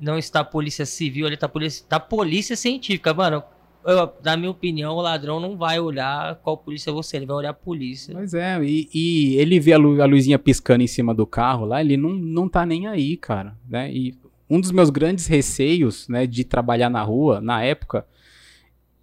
não 0.00 0.18
está 0.18 0.40
a 0.40 0.44
polícia 0.44 0.84
civil, 0.84 1.28
ele 1.28 1.36
tá 1.36 1.48
polícia, 1.48 1.86
tá 1.88 2.00
polícia 2.00 2.56
científica, 2.56 3.14
mano. 3.14 3.44
Eu, 3.86 4.12
na 4.24 4.36
minha 4.36 4.50
opinião, 4.50 4.96
o 4.96 5.00
ladrão 5.00 5.38
não 5.38 5.56
vai 5.56 5.78
olhar 5.78 6.34
qual 6.42 6.58
polícia 6.58 6.90
é 6.90 6.92
você, 6.92 7.18
ele 7.18 7.26
vai 7.26 7.36
olhar 7.36 7.50
a 7.50 7.54
polícia. 7.54 8.12
Mas 8.12 8.34
é, 8.34 8.60
e, 8.64 8.88
e 8.92 9.36
ele 9.36 9.60
vê 9.60 9.72
a, 9.72 9.78
lu, 9.78 10.02
a, 10.02 10.04
luzinha 10.04 10.36
piscando 10.36 10.82
em 10.82 10.88
cima 10.88 11.14
do 11.14 11.24
carro 11.28 11.64
lá, 11.64 11.80
ele 11.80 11.96
não, 11.96 12.10
não 12.10 12.48
tá 12.48 12.66
nem 12.66 12.88
aí, 12.88 13.16
cara, 13.16 13.56
né? 13.68 13.88
E 13.92 14.12
um 14.50 14.60
dos 14.60 14.72
meus 14.72 14.90
grandes 14.90 15.28
receios, 15.28 16.08
né, 16.08 16.26
de 16.26 16.42
trabalhar 16.42 16.90
na 16.90 17.04
rua, 17.04 17.40
na 17.40 17.62
época, 17.62 18.04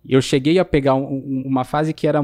eu 0.07 0.21
cheguei 0.21 0.59
a 0.59 0.65
pegar 0.65 0.95
um, 0.95 1.43
uma 1.45 1.63
fase 1.63 1.93
que 1.93 2.07
era, 2.07 2.21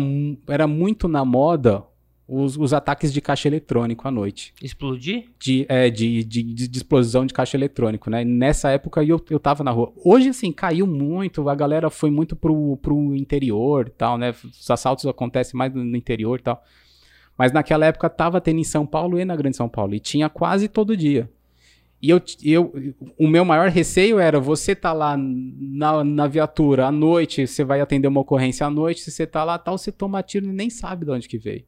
era 0.48 0.68
muito 0.68 1.08
na 1.08 1.26
moda 1.26 1.84
os, 2.28 2.58
os, 2.58 2.74
ataques 2.74 3.14
de 3.14 3.22
caixa 3.22 3.48
eletrônico 3.48 4.08
à 4.08 4.12
noite. 4.12 4.54
Explodir? 4.62 5.26
De, 5.40 5.66
é, 5.70 5.90
de, 5.90 6.24
de, 6.24 6.42
de, 6.42 6.78
explosão 6.78 7.26
de 7.26 7.34
caixa 7.34 7.56
eletrônico, 7.56 8.10
né? 8.10 8.24
Nessa 8.24 8.72
época 8.72 9.04
eu, 9.04 9.24
eu 9.30 9.40
tava 9.40 9.64
na 9.64 9.72
rua. 9.72 9.94
Hoje, 10.04 10.30
assim, 10.30 10.52
caiu 10.52 10.88
muito, 10.88 11.48
a 11.48 11.56
galera 11.56 11.90
foi 11.90 12.10
muito 12.10 12.36
pro, 12.36 12.78
pro 12.78 13.16
interior 13.16 13.88
e 13.88 13.92
tal, 13.92 14.18
né? 14.18 14.32
Os 14.32 14.70
assaltos 14.70 15.06
acontecem 15.06 15.56
mais 15.56 15.74
no 15.74 15.96
interior 15.96 16.40
e 16.40 16.44
tal. 16.44 16.64
Mas 17.38 17.52
naquela 17.52 17.86
época 17.86 18.10
tava 18.10 18.42
tendo 18.42 18.60
em 18.60 18.64
São 18.64 18.86
Paulo 18.86 19.20
e 19.20 19.26
na 19.26 19.36
Grande 19.36 19.58
São 19.58 19.70
Paulo. 19.70 19.94
E 19.94 20.00
tinha 20.00 20.30
quase 20.30 20.68
todo 20.68 20.98
dia. 20.98 21.30
E 22.06 22.10
eu, 22.12 22.22
eu, 22.44 22.72
o 23.18 23.28
meu 23.28 23.44
maior 23.44 23.68
receio 23.68 24.20
era 24.20 24.40
você 24.40 24.76
tá 24.76 24.94
lá 24.94 25.18
na, 25.18 26.04
na 26.04 26.28
viatura 26.28 26.86
à 26.86 26.92
noite, 26.92 27.48
você 27.48 27.64
vai 27.64 27.82
atender 27.82 28.08
uma 28.08 28.22
ocorrência 28.22 28.64
à 28.64 28.70
noite, 28.70 29.02
se 29.02 29.10
você 29.10 29.26
tá 29.26 29.44
lá 29.44 29.58
tal, 29.58 29.76
você 29.76 29.92
toma 29.92 30.22
tiro 30.22 30.46
e 30.46 30.54
nem 30.54 30.70
sabe 30.70 31.04
de 31.04 31.12
onde 31.12 31.28
que 31.28 31.40
veio. 31.40 31.66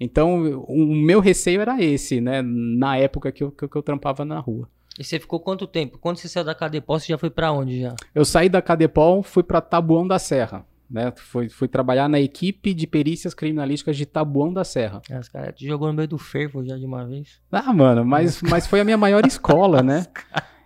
Então, 0.00 0.64
o 0.66 0.94
meu 0.94 1.20
receio 1.20 1.60
era 1.60 1.78
esse, 1.78 2.22
né? 2.22 2.40
Na 2.40 2.96
época 2.96 3.30
que 3.30 3.44
eu, 3.44 3.50
que, 3.52 3.64
eu 3.64 3.82
trampava 3.82 4.24
na 4.24 4.38
rua. 4.38 4.66
E 4.98 5.04
você 5.04 5.20
ficou 5.20 5.38
quanto 5.40 5.66
tempo? 5.66 5.98
Quando 5.98 6.16
você 6.16 6.26
saiu 6.26 6.44
da 6.44 6.54
Cadepol, 6.54 6.98
você 6.98 7.08
já 7.08 7.18
foi 7.18 7.28
para 7.28 7.52
onde 7.52 7.82
já? 7.82 7.94
Eu 8.14 8.24
saí 8.24 8.48
da 8.48 8.62
Cadepol, 8.62 9.22
fui 9.22 9.42
para 9.42 9.60
Tabuão 9.60 10.08
da 10.08 10.18
Serra. 10.18 10.64
Né? 10.88 11.12
Fui, 11.16 11.48
fui 11.48 11.68
trabalhar 11.68 12.08
na 12.08 12.20
equipe 12.20 12.72
de 12.72 12.86
perícias 12.86 13.34
criminalísticas 13.34 13.96
de 13.96 14.06
Tabuão 14.06 14.52
da 14.52 14.64
Serra. 14.64 15.02
É, 15.10 15.18
os 15.18 15.28
caras 15.28 15.54
te 15.54 15.66
jogou 15.66 15.88
no 15.88 15.94
meio 15.94 16.08
do 16.08 16.18
fervo 16.18 16.64
já 16.64 16.76
de 16.76 16.84
uma 16.84 17.04
vez. 17.06 17.40
Ah, 17.50 17.72
mano, 17.72 18.04
mas, 18.04 18.40
mas 18.42 18.66
foi 18.66 18.80
a 18.80 18.84
minha 18.84 18.96
maior 18.96 19.24
escola, 19.26 19.82
né? 19.82 20.06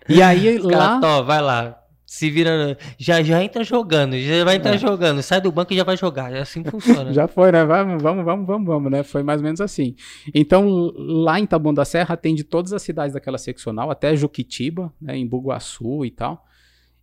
E 0.09 0.23
aí 0.23 0.59
lá. 0.59 1.01
Cara, 1.01 1.23
vai 1.23 1.41
lá 1.41 1.81
se 2.11 2.29
vira. 2.29 2.77
Já, 2.99 3.23
já 3.23 3.41
entra 3.41 3.63
jogando, 3.63 4.19
já 4.19 4.45
vai 4.45 4.57
entrar 4.57 4.75
é. 4.75 4.79
jogando, 4.79 5.23
sai 5.23 5.41
do 5.41 5.53
banco 5.53 5.73
e 5.73 5.77
já 5.77 5.85
vai 5.85 5.97
jogar. 5.97 6.33
É 6.33 6.41
assim 6.41 6.61
que 6.61 6.69
funciona. 6.69 7.13
já 7.15 7.29
foi, 7.29 7.53
né? 7.53 7.65
Vamos, 7.65 8.03
vamos, 8.03 8.25
vamos, 8.25 8.47
vamos, 8.49 8.67
vamos, 8.67 8.91
né? 8.91 9.05
Foi 9.05 9.23
mais 9.23 9.41
ou 9.41 9.45
menos 9.45 9.61
assim. 9.61 9.95
Então, 10.35 10.93
lá 10.97 11.39
em 11.39 11.47
Taboão 11.47 11.73
da 11.73 11.85
Serra, 11.85 12.15
atende 12.15 12.43
todas 12.43 12.73
as 12.73 12.83
cidades 12.83 13.15
daquela 13.15 13.39
seccional, 13.39 13.93
até 13.93 14.17
Juquitiba, 14.17 14.93
né? 15.01 15.17
Em 15.17 15.25
Buguaçu 15.25 16.05
e 16.05 16.11
tal. 16.11 16.45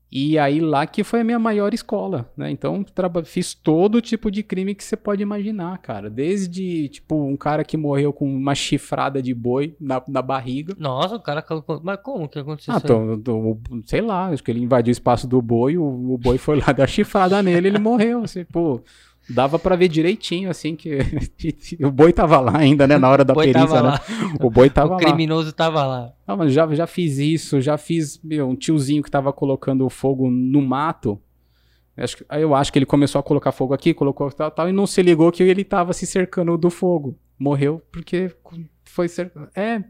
E 0.09 0.39
aí 0.39 0.61
lá 0.61 0.87
que 0.87 1.03
foi 1.03 1.19
a 1.19 1.23
minha 1.23 1.37
maior 1.37 1.73
escola, 1.73 2.31
né? 2.35 2.49
Então 2.49 2.85
fiz 3.25 3.53
todo 3.53 4.01
tipo 4.01 4.31
de 4.31 4.41
crime 4.41 4.73
que 4.73 4.83
você 4.83 4.95
pode 4.95 5.21
imaginar, 5.21 5.77
cara. 5.79 6.09
Desde, 6.09 6.87
tipo, 6.89 7.15
um 7.15 7.35
cara 7.35 7.63
que 7.63 7.75
morreu 7.75 8.13
com 8.13 8.25
uma 8.25 8.55
chifrada 8.55 9.21
de 9.21 9.33
boi 9.33 9.75
na, 9.79 10.01
na 10.07 10.21
barriga. 10.21 10.73
Nossa, 10.79 11.15
o 11.15 11.19
cara... 11.19 11.43
Mas 11.83 11.99
como 12.01 12.29
que 12.29 12.39
aconteceu 12.39 12.73
ah, 12.73 12.81
então, 12.81 13.19
tô, 13.19 13.57
sei 13.85 13.99
lá, 13.99 14.27
acho 14.27 14.43
que 14.43 14.49
ele 14.49 14.63
invadiu 14.63 14.91
o 14.91 14.93
espaço 14.93 15.27
do 15.27 15.41
boi, 15.41 15.77
o, 15.77 16.13
o 16.13 16.17
boi 16.17 16.37
foi 16.37 16.57
lá 16.57 16.71
dar 16.73 16.87
chifrada 16.87 17.43
nele 17.43 17.67
ele 17.67 17.79
morreu, 17.79 18.23
assim, 18.23 18.45
pô... 18.45 18.81
Dava 19.30 19.59
para 19.59 19.75
ver 19.75 19.89
direitinho, 19.89 20.49
assim, 20.49 20.75
que 20.75 20.99
o 21.84 21.91
boi 21.91 22.13
tava 22.13 22.39
lá 22.39 22.57
ainda, 22.57 22.88
né, 22.88 22.97
na 22.97 23.09
hora 23.09 23.25
da 23.25 23.36
perícia, 23.36 23.84
né? 23.84 23.99
O 24.41 24.49
boi 24.49 24.69
tava 24.69 24.91
lá. 24.91 24.95
O 24.95 24.99
criminoso 24.99 25.47
lá. 25.47 25.53
tava 25.53 25.86
lá. 25.86 26.13
Ah, 26.25 26.36
mas 26.36 26.53
já, 26.53 26.65
já 26.73 26.88
fiz 26.88 27.17
isso, 27.17 27.59
já 27.59 27.78
fiz, 27.78 28.21
meu, 28.23 28.47
um 28.47 28.55
tiozinho 28.55 29.03
que 29.03 29.11
tava 29.11 29.34
colocando 29.34 29.89
fogo 29.89 30.30
no 30.30 30.61
mato. 30.61 31.21
Acho, 31.97 32.23
eu 32.32 32.55
acho 32.55 32.71
que 32.71 32.80
ele 32.80 32.86
começou 32.86 33.19
a 33.19 33.23
colocar 33.23 33.51
fogo 33.51 33.73
aqui, 33.73 33.93
colocou 33.93 34.32
tal, 34.32 34.51
tal, 34.51 34.69
e 34.69 34.71
não 34.71 34.86
se 34.86 35.01
ligou 35.01 35.32
que 35.32 35.43
ele 35.43 35.63
tava 35.63 35.91
se 35.93 36.05
cercando 36.05 36.57
do 36.57 36.69
fogo. 36.69 37.17
Morreu 37.39 37.82
porque 37.91 38.32
foi 38.84 39.07
cercado. 39.07 39.49
É, 39.55 39.84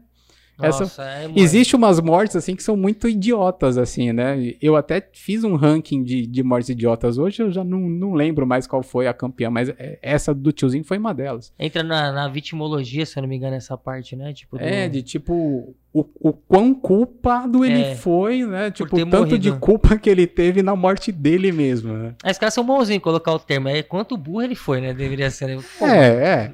essa... 0.60 0.80
Nossa, 0.80 1.04
é, 1.04 1.30
Existe 1.36 1.76
umas 1.76 2.00
mortes, 2.00 2.36
assim, 2.36 2.56
que 2.56 2.62
são 2.62 2.76
muito 2.76 3.08
idiotas, 3.08 3.78
assim, 3.78 4.12
né? 4.12 4.54
Eu 4.60 4.76
até 4.76 5.06
fiz 5.12 5.44
um 5.44 5.56
ranking 5.56 6.02
de, 6.02 6.26
de 6.26 6.42
mortes 6.42 6.68
idiotas 6.68 7.18
hoje, 7.18 7.42
eu 7.42 7.50
já 7.50 7.62
não, 7.64 7.80
não 7.80 8.14
lembro 8.14 8.46
mais 8.46 8.66
qual 8.66 8.82
foi 8.82 9.06
a 9.06 9.14
campeã, 9.14 9.50
mas 9.50 9.68
é, 9.70 9.98
essa 10.02 10.34
do 10.34 10.52
tiozinho 10.52 10.84
foi 10.84 10.98
uma 10.98 11.14
delas. 11.14 11.52
Entra 11.58 11.82
na, 11.82 12.12
na 12.12 12.28
vitimologia, 12.28 13.06
se 13.06 13.18
eu 13.18 13.22
não 13.22 13.28
me 13.28 13.36
engano, 13.36 13.56
essa 13.56 13.76
parte, 13.76 14.16
né? 14.16 14.32
Tipo, 14.32 14.58
do... 14.58 14.64
É, 14.64 14.88
de 14.88 15.02
tipo, 15.02 15.74
o, 15.92 16.04
o 16.20 16.32
quão 16.32 16.74
culpado 16.74 17.64
ele 17.64 17.82
é, 17.82 17.94
foi, 17.94 18.44
né? 18.44 18.70
Tipo, 18.70 18.96
tanto 18.96 19.16
morrido. 19.16 19.38
de 19.38 19.52
culpa 19.52 19.96
que 19.96 20.08
ele 20.08 20.26
teve 20.26 20.62
na 20.62 20.76
morte 20.76 21.10
dele 21.10 21.50
mesmo, 21.52 21.92
né? 21.92 22.14
Esses 22.24 22.38
caras 22.38 22.54
são 22.54 22.64
bonzinhos 22.64 23.02
colocar 23.02 23.32
o 23.32 23.38
termo, 23.38 23.68
é 23.68 23.82
quanto 23.82 24.16
burro 24.16 24.42
ele 24.42 24.54
foi, 24.54 24.80
né? 24.80 24.92
Deveria 24.92 25.30
ser. 25.30 25.48
Né? 25.48 25.62
Pô, 25.78 25.86
é, 25.86 26.06
é. 26.08 26.52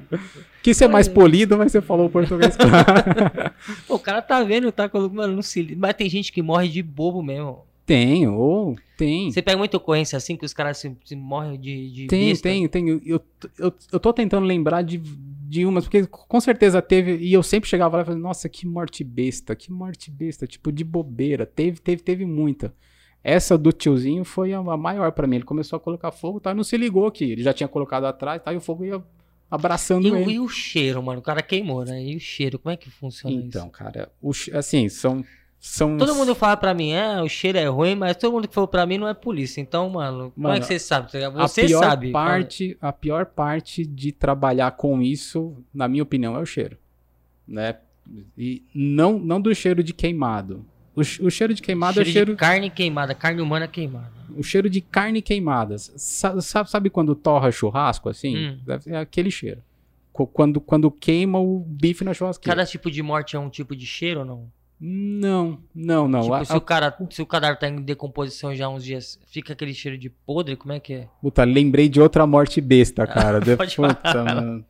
Quis 0.65 0.75
ser 0.75 0.87
mais 0.87 1.07
polido, 1.07 1.55
mas 1.59 1.71
você 1.71 1.79
falou 1.79 2.09
português. 2.09 2.57
Pô, 3.87 3.93
o 3.93 3.99
cara 3.99 4.19
tá 4.19 4.41
vendo, 4.41 4.71
tá 4.71 4.89
colocando, 4.89 5.15
mano, 5.15 5.35
não 5.35 5.43
se... 5.43 5.75
Mas 5.75 5.93
tem 5.93 6.09
gente 6.09 6.31
que 6.31 6.41
morre 6.41 6.67
de 6.67 6.81
bobo 6.81 7.21
mesmo. 7.21 7.59
Tem, 7.85 8.27
ou 8.27 8.75
tem. 8.97 9.31
Você 9.31 9.43
pega 9.43 9.59
muita 9.59 9.77
ocorrência 9.77 10.17
assim 10.17 10.35
que 10.35 10.43
os 10.43 10.55
caras 10.55 10.79
se, 10.79 10.97
se 11.05 11.15
morrem 11.15 11.59
de, 11.59 11.91
de 11.91 12.07
Tem, 12.07 12.29
besta? 12.29 12.49
tem, 12.49 12.67
tem. 12.67 12.89
Eu, 12.89 12.99
eu, 13.05 13.23
eu, 13.59 13.73
eu 13.91 13.99
tô 13.99 14.11
tentando 14.11 14.47
lembrar 14.47 14.81
de, 14.81 14.97
de 14.97 15.67
umas, 15.67 15.83
porque 15.83 16.07
com 16.07 16.41
certeza 16.41 16.81
teve, 16.81 17.17
e 17.17 17.31
eu 17.31 17.43
sempre 17.43 17.69
chegava 17.69 17.97
lá 17.97 18.01
e 18.01 18.05
falava, 18.07 18.23
nossa, 18.23 18.49
que 18.49 18.65
morte 18.65 19.03
besta, 19.03 19.55
que 19.55 19.71
morte 19.71 20.09
besta, 20.09 20.47
tipo, 20.47 20.71
de 20.71 20.83
bobeira. 20.83 21.45
Teve, 21.45 21.79
teve, 21.79 22.01
teve 22.01 22.25
muita. 22.25 22.73
Essa 23.23 23.55
do 23.55 23.71
tiozinho 23.71 24.25
foi 24.25 24.51
a, 24.51 24.57
a 24.57 24.77
maior 24.77 25.11
para 25.11 25.27
mim. 25.27 25.35
Ele 25.35 25.45
começou 25.45 25.77
a 25.77 25.79
colocar 25.79 26.11
fogo, 26.11 26.39
tá? 26.39 26.55
Não 26.55 26.63
se 26.63 26.75
ligou 26.75 27.11
que 27.11 27.23
ele 27.23 27.43
já 27.43 27.53
tinha 27.53 27.67
colocado 27.67 28.05
atrás, 28.05 28.41
tá? 28.41 28.51
E 28.51 28.57
o 28.57 28.61
fogo 28.61 28.83
ia 28.83 29.03
abraçando 29.55 30.07
e, 30.07 30.11
ele. 30.11 30.33
E 30.33 30.39
o 30.39 30.47
cheiro, 30.47 31.01
mano? 31.01 31.19
O 31.19 31.23
cara 31.23 31.41
queimou, 31.41 31.83
né? 31.83 32.03
E 32.03 32.15
o 32.15 32.19
cheiro, 32.19 32.59
como 32.59 32.73
é 32.73 32.77
que 32.77 32.89
funciona 32.89 33.35
então, 33.35 33.47
isso? 33.47 33.57
Então, 33.57 33.69
cara, 33.69 34.11
o, 34.21 34.31
assim, 34.53 34.87
são, 34.89 35.23
são... 35.59 35.97
Todo 35.97 36.13
mundo 36.13 36.35
fala 36.35 36.55
pra 36.55 36.73
mim, 36.73 36.91
é, 36.91 37.21
o 37.21 37.27
cheiro 37.27 37.57
é 37.57 37.65
ruim, 37.67 37.95
mas 37.95 38.15
todo 38.17 38.33
mundo 38.33 38.47
que 38.47 38.53
falou 38.53 38.67
pra 38.67 38.85
mim 38.85 38.97
não 38.97 39.07
é 39.07 39.13
polícia. 39.13 39.59
Então, 39.59 39.89
mano, 39.89 40.17
mano 40.17 40.31
como 40.35 40.47
é 40.49 40.59
que 40.59 40.65
você 40.65 40.79
sabe? 40.79 41.11
Você 41.11 41.61
a 41.61 41.65
pior 41.65 41.83
sabe. 41.83 42.11
Parte, 42.11 42.77
a 42.79 42.93
pior 42.93 43.25
parte 43.25 43.85
de 43.85 44.11
trabalhar 44.11 44.71
com 44.71 45.01
isso, 45.01 45.55
na 45.73 45.87
minha 45.87 46.03
opinião, 46.03 46.35
é 46.35 46.39
o 46.39 46.45
cheiro. 46.45 46.77
Né? 47.47 47.75
E 48.37 48.63
não, 48.73 49.17
não 49.17 49.41
do 49.41 49.53
cheiro 49.55 49.83
de 49.83 49.93
queimado. 49.93 50.65
O, 50.95 51.01
o 51.01 51.29
cheiro 51.29 51.53
de 51.53 51.61
queimado 51.61 51.95
cheiro 51.95 52.09
é 52.09 52.13
cheiro. 52.13 52.31
De 52.31 52.37
carne 52.37 52.69
queimada, 52.69 53.13
carne 53.13 53.41
humana 53.41 53.67
queimada. 53.67 54.11
O 54.35 54.43
cheiro 54.43 54.69
de 54.69 54.81
carne 54.81 55.21
queimada. 55.21 55.77
Sabe, 55.77 56.41
sabe 56.41 56.89
quando 56.89 57.15
torra 57.15 57.51
churrasco 57.51 58.09
assim? 58.09 58.35
Hum. 58.35 58.59
É 58.87 58.97
aquele 58.97 59.29
cheiro. 59.29 59.61
Quando, 60.11 60.61
quando 60.61 60.89
queima 60.89 61.39
o 61.39 61.59
bife 61.59 62.03
na 62.05 62.13
churrasqueira. 62.13 62.55
Cada 62.55 62.65
tipo 62.65 62.89
de 62.89 63.03
morte 63.03 63.35
é 63.35 63.39
um 63.39 63.49
tipo 63.49 63.75
de 63.75 63.85
cheiro 63.85 64.21
ou 64.21 64.25
não? 64.25 64.49
Não, 64.79 65.59
não, 65.73 66.07
não. 66.07 66.21
Tipo, 66.21 66.33
a, 66.33 66.45
se, 66.45 66.53
a... 66.53 66.57
O 66.57 66.61
cara, 66.61 66.97
se 67.09 67.21
o 67.21 67.25
cadáver 67.25 67.57
tá 67.57 67.67
em 67.67 67.81
decomposição 67.81 68.53
já 68.53 68.65
há 68.65 68.69
uns 68.69 68.83
dias, 68.83 69.19
fica 69.27 69.53
aquele 69.53 69.73
cheiro 69.73 69.97
de 69.97 70.09
podre? 70.09 70.55
Como 70.55 70.73
é 70.73 70.79
que 70.79 70.93
é? 70.93 71.07
Puta, 71.21 71.43
lembrei 71.43 71.87
de 71.87 72.01
outra 72.01 72.27
morte 72.27 72.59
besta, 72.59 73.07
cara. 73.07 73.39
Pode 73.55 73.75
Puta, 73.75 74.23
mano. 74.23 74.65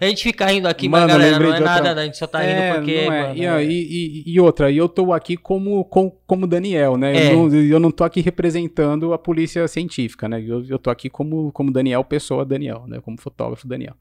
A 0.00 0.06
gente 0.06 0.22
fica 0.22 0.50
indo 0.52 0.66
aqui, 0.66 0.88
mano, 0.88 1.06
mas 1.06 1.12
galera, 1.12 1.38
não 1.38 1.54
é 1.54 1.60
nada, 1.60 1.88
outra... 1.88 2.02
a 2.02 2.04
gente 2.04 2.16
só 2.16 2.26
tá 2.26 2.42
é, 2.42 2.68
indo 2.70 2.76
porque. 2.76 2.92
É. 2.92 3.08
Mano, 3.08 3.34
e, 3.34 3.44
é... 3.44 3.64
e, 3.64 4.22
e, 4.26 4.40
outra, 4.40 4.70
e 4.70 4.76
eu 4.76 4.88
tô 4.88 5.12
aqui 5.12 5.36
como, 5.36 5.84
como, 5.84 6.18
como 6.26 6.46
Daniel, 6.46 6.96
né? 6.96 7.16
É. 7.16 7.32
Eu, 7.32 7.48
não, 7.48 7.54
eu 7.56 7.78
não 7.78 7.90
tô 7.90 8.04
aqui 8.04 8.20
representando 8.20 9.12
a 9.12 9.18
polícia 9.18 9.66
científica, 9.68 10.28
né? 10.28 10.42
Eu, 10.42 10.64
eu 10.64 10.78
tô 10.78 10.90
aqui 10.90 11.10
como, 11.10 11.52
como 11.52 11.70
Daniel, 11.70 12.02
pessoa 12.04 12.44
Daniel, 12.44 12.84
né? 12.86 13.00
Como 13.00 13.20
fotógrafo 13.20 13.68
Daniel. 13.68 13.94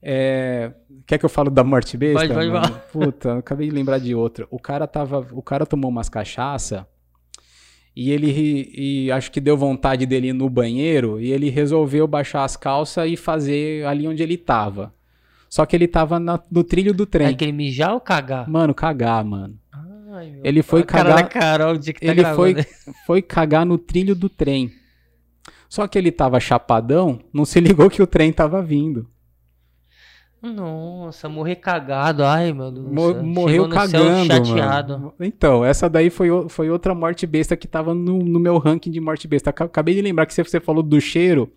É... 0.00 0.72
Quer 1.06 1.18
que 1.18 1.24
eu 1.24 1.30
falo 1.30 1.50
da 1.50 1.64
morte 1.64 1.96
besta? 1.96 2.28
Pode, 2.28 2.50
pode 2.50 2.72
Puta, 2.92 3.38
acabei 3.38 3.68
de 3.68 3.74
lembrar 3.74 3.98
de 3.98 4.14
outra. 4.14 4.46
O 4.50 4.58
cara 4.58 4.86
tava. 4.86 5.26
O 5.32 5.42
cara 5.42 5.66
tomou 5.66 5.90
umas 5.90 6.08
cachaça 6.08 6.86
e 7.96 8.10
ele 8.10 8.70
e 8.74 9.10
acho 9.10 9.32
que 9.32 9.40
deu 9.40 9.56
vontade 9.56 10.04
dele 10.04 10.28
ir 10.28 10.32
no 10.34 10.50
banheiro 10.50 11.18
e 11.18 11.32
ele 11.32 11.48
resolveu 11.48 12.06
baixar 12.06 12.44
as 12.44 12.54
calças 12.54 13.10
e 13.10 13.16
fazer 13.16 13.86
ali 13.86 14.06
onde 14.06 14.22
ele 14.22 14.36
tava. 14.36 14.94
Só 15.48 15.64
que 15.64 15.74
ele 15.74 15.88
tava 15.88 16.20
na, 16.20 16.38
no 16.50 16.62
trilho 16.62 16.92
do 16.92 17.06
trem. 17.06 17.28
É 17.28 17.30
aquele 17.30 17.52
mijar 17.52 17.94
ou 17.94 18.00
cagar? 18.00 18.50
Mano, 18.50 18.74
cagar, 18.74 19.24
mano. 19.24 19.58
Ai, 20.12 20.38
ele 20.44 20.62
foi 20.62 20.82
cagar. 20.82 21.26
Carol, 21.30 21.78
que 21.78 21.94
tá 21.94 21.98
ele 22.00 22.24
foi, 22.34 22.54
foi 23.06 23.22
cagar 23.22 23.64
no 23.64 23.78
trilho 23.78 24.14
do 24.14 24.28
trem. 24.28 24.70
Só 25.66 25.86
que 25.86 25.96
ele 25.96 26.12
tava 26.12 26.38
chapadão, 26.38 27.18
não 27.32 27.46
se 27.46 27.60
ligou 27.60 27.88
que 27.88 28.02
o 28.02 28.06
trem 28.06 28.30
tava 28.30 28.62
vindo. 28.62 29.08
Nossa, 30.54 31.28
morrer 31.28 31.56
cagado. 31.56 32.24
Ai, 32.24 32.52
meu 32.52 32.70
Deus. 32.70 32.86
Mo 32.86 33.14
morreu 33.22 33.68
cagando. 33.68 34.26
chateado. 34.26 34.92
Mano. 34.98 35.14
Então, 35.20 35.64
essa 35.64 35.88
daí 35.88 36.10
foi, 36.10 36.28
foi 36.48 36.70
outra 36.70 36.94
morte 36.94 37.26
besta 37.26 37.56
que 37.56 37.66
tava 37.66 37.94
no, 37.94 38.18
no 38.18 38.38
meu 38.38 38.58
ranking 38.58 38.90
de 38.90 39.00
morte 39.00 39.26
besta. 39.26 39.50
Acabei 39.50 39.94
de 39.94 40.02
lembrar 40.02 40.26
que 40.26 40.34
você, 40.34 40.42
você 40.42 40.60
falou 40.60 40.82
do 40.82 41.00
cheiro. 41.00 41.52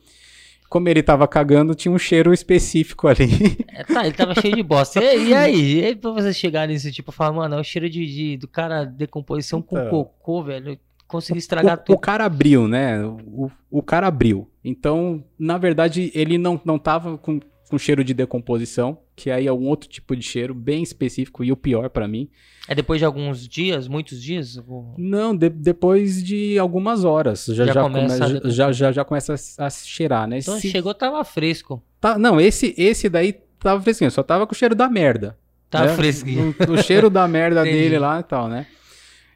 Como 0.69 0.87
ele 0.87 1.01
tava 1.01 1.27
cagando, 1.27 1.73
tinha 1.73 1.91
um 1.91 1.97
cheiro 1.97 2.31
específico 2.33 3.07
ali. 3.07 3.27
É, 3.79 3.83
tá, 3.85 4.05
ele 4.05 4.13
tava 4.13 4.35
cheio 4.35 4.55
de 4.55 4.61
bosta. 4.61 5.01
E, 5.01 5.29
e 5.29 5.33
aí? 5.33 5.79
E 5.79 5.85
aí, 5.85 5.95
pra 5.95 6.11
você 6.11 6.33
chegar 6.33 6.67
nesse 6.67 6.91
tipo, 6.91 7.13
falar, 7.13 7.31
mano, 7.31 7.55
é 7.55 7.59
o 7.61 7.63
cheiro 7.63 7.89
de, 7.89 8.05
de 8.05 8.37
do 8.37 8.45
cara 8.45 8.83
decomposição 8.83 9.59
então, 9.59 9.85
com 9.85 9.89
cocô, 9.89 10.43
velho. 10.43 10.77
Consegui 11.07 11.39
estragar 11.39 11.75
o, 11.75 11.77
tudo. 11.77 11.95
O 11.95 11.97
cara 11.97 12.25
abriu, 12.25 12.67
né? 12.67 13.01
O, 13.05 13.49
o 13.71 13.81
cara 13.81 14.07
abriu. 14.07 14.51
Então, 14.63 15.23
na 15.39 15.57
verdade, 15.57 16.11
ele 16.13 16.37
não, 16.37 16.59
não 16.65 16.77
tava 16.77 17.17
com 17.17 17.39
com 17.69 17.77
cheiro 17.77 18.03
de 18.03 18.13
decomposição, 18.13 18.97
que 19.15 19.29
aí 19.29 19.45
é 19.45 19.53
um 19.53 19.67
outro 19.67 19.87
tipo 19.87 20.15
de 20.15 20.23
cheiro 20.23 20.53
bem 20.53 20.81
específico 20.81 21.43
e 21.43 21.51
o 21.51 21.55
pior 21.55 21.89
para 21.89 22.07
mim. 22.07 22.27
É 22.67 22.73
depois 22.73 22.99
de 22.99 23.05
alguns 23.05 23.47
dias, 23.47 23.87
muitos 23.87 24.21
dias? 24.21 24.59
Não, 24.97 25.35
de, 25.35 25.49
depois 25.49 26.23
de 26.23 26.57
algumas 26.57 27.03
horas. 27.05 27.45
Já, 27.45 27.65
já, 27.65 27.73
já 27.73 27.81
começa, 27.83 28.25
come, 28.25 28.41
a... 28.43 28.49
já, 28.49 28.71
já, 28.71 28.91
já, 28.91 29.05
começa 29.05 29.35
a, 29.59 29.65
a 29.67 29.69
cheirar, 29.69 30.27
né? 30.27 30.39
Então 30.39 30.59
chegou, 30.59 30.93
tava 30.93 31.23
fresco. 31.23 31.81
Tá, 32.01 32.17
não, 32.17 32.41
esse, 32.41 32.73
esse 32.77 33.07
daí 33.07 33.35
tava 33.59 33.81
fresquinho, 33.81 34.09
só 34.09 34.23
tava 34.23 34.47
com 34.47 34.53
o 34.53 34.57
cheiro 34.57 34.73
da 34.73 34.89
merda. 34.89 35.37
Tava 35.69 35.87
né? 35.87 35.95
fresquinho. 35.95 36.55
O, 36.67 36.73
o, 36.73 36.81
cheiro 36.81 37.09
da 37.09 37.27
merda 37.27 37.61
dele 37.63 37.99
lá 37.99 38.19
e 38.19 38.23
tal, 38.23 38.47
né? 38.47 38.65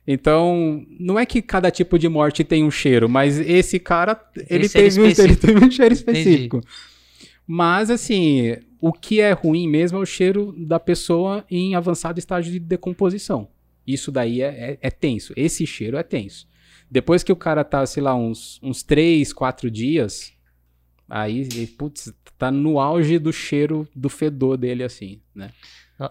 Então, 0.06 0.86
não 1.00 1.18
é 1.18 1.26
que 1.26 1.42
cada 1.42 1.72
tipo 1.72 1.98
de 1.98 2.10
morte 2.10 2.44
tem 2.44 2.64
um 2.64 2.72
cheiro, 2.72 3.08
mas 3.08 3.40
esse 3.40 3.80
cara, 3.80 4.20
ele, 4.50 4.66
esse 4.66 4.74
teve, 4.74 5.02
um, 5.02 5.06
ele 5.24 5.36
teve 5.36 5.66
um 5.66 5.72
cheiro 5.72 5.94
específico. 5.94 6.58
Entendi. 6.58 6.93
Mas, 7.46 7.90
assim, 7.90 8.56
o 8.80 8.92
que 8.92 9.20
é 9.20 9.32
ruim 9.32 9.68
mesmo 9.68 9.98
é 9.98 10.02
o 10.02 10.06
cheiro 10.06 10.54
da 10.58 10.80
pessoa 10.80 11.46
em 11.50 11.76
avançado 11.76 12.20
estágio 12.20 12.52
de 12.52 12.60
decomposição. 12.60 13.48
Isso 13.86 14.12
daí 14.12 14.42
é, 14.42 14.72
é, 14.72 14.78
é 14.82 14.92
tenso. 14.92 15.34
Esse 15.36 15.66
cheiro 15.68 15.98
é 15.98 16.04
tenso. 16.04 16.48
Depois 16.90 17.24
que 17.24 17.32
o 17.32 17.36
cara 17.36 17.64
tá, 17.64 17.86
sei 17.86 18.04
lá, 18.04 18.16
uns, 18.16 18.60
uns 18.62 18.84
3, 18.84 19.34
4 19.34 19.70
dias, 19.70 20.34
aí, 21.10 21.68
putz, 21.78 22.14
tá 22.38 22.52
no 22.52 22.80
auge 22.80 23.20
do 23.20 23.34
cheiro, 23.34 23.88
do 23.96 24.10
fedor 24.10 24.58
dele, 24.58 24.84
assim, 24.84 25.22
né? 25.34 25.52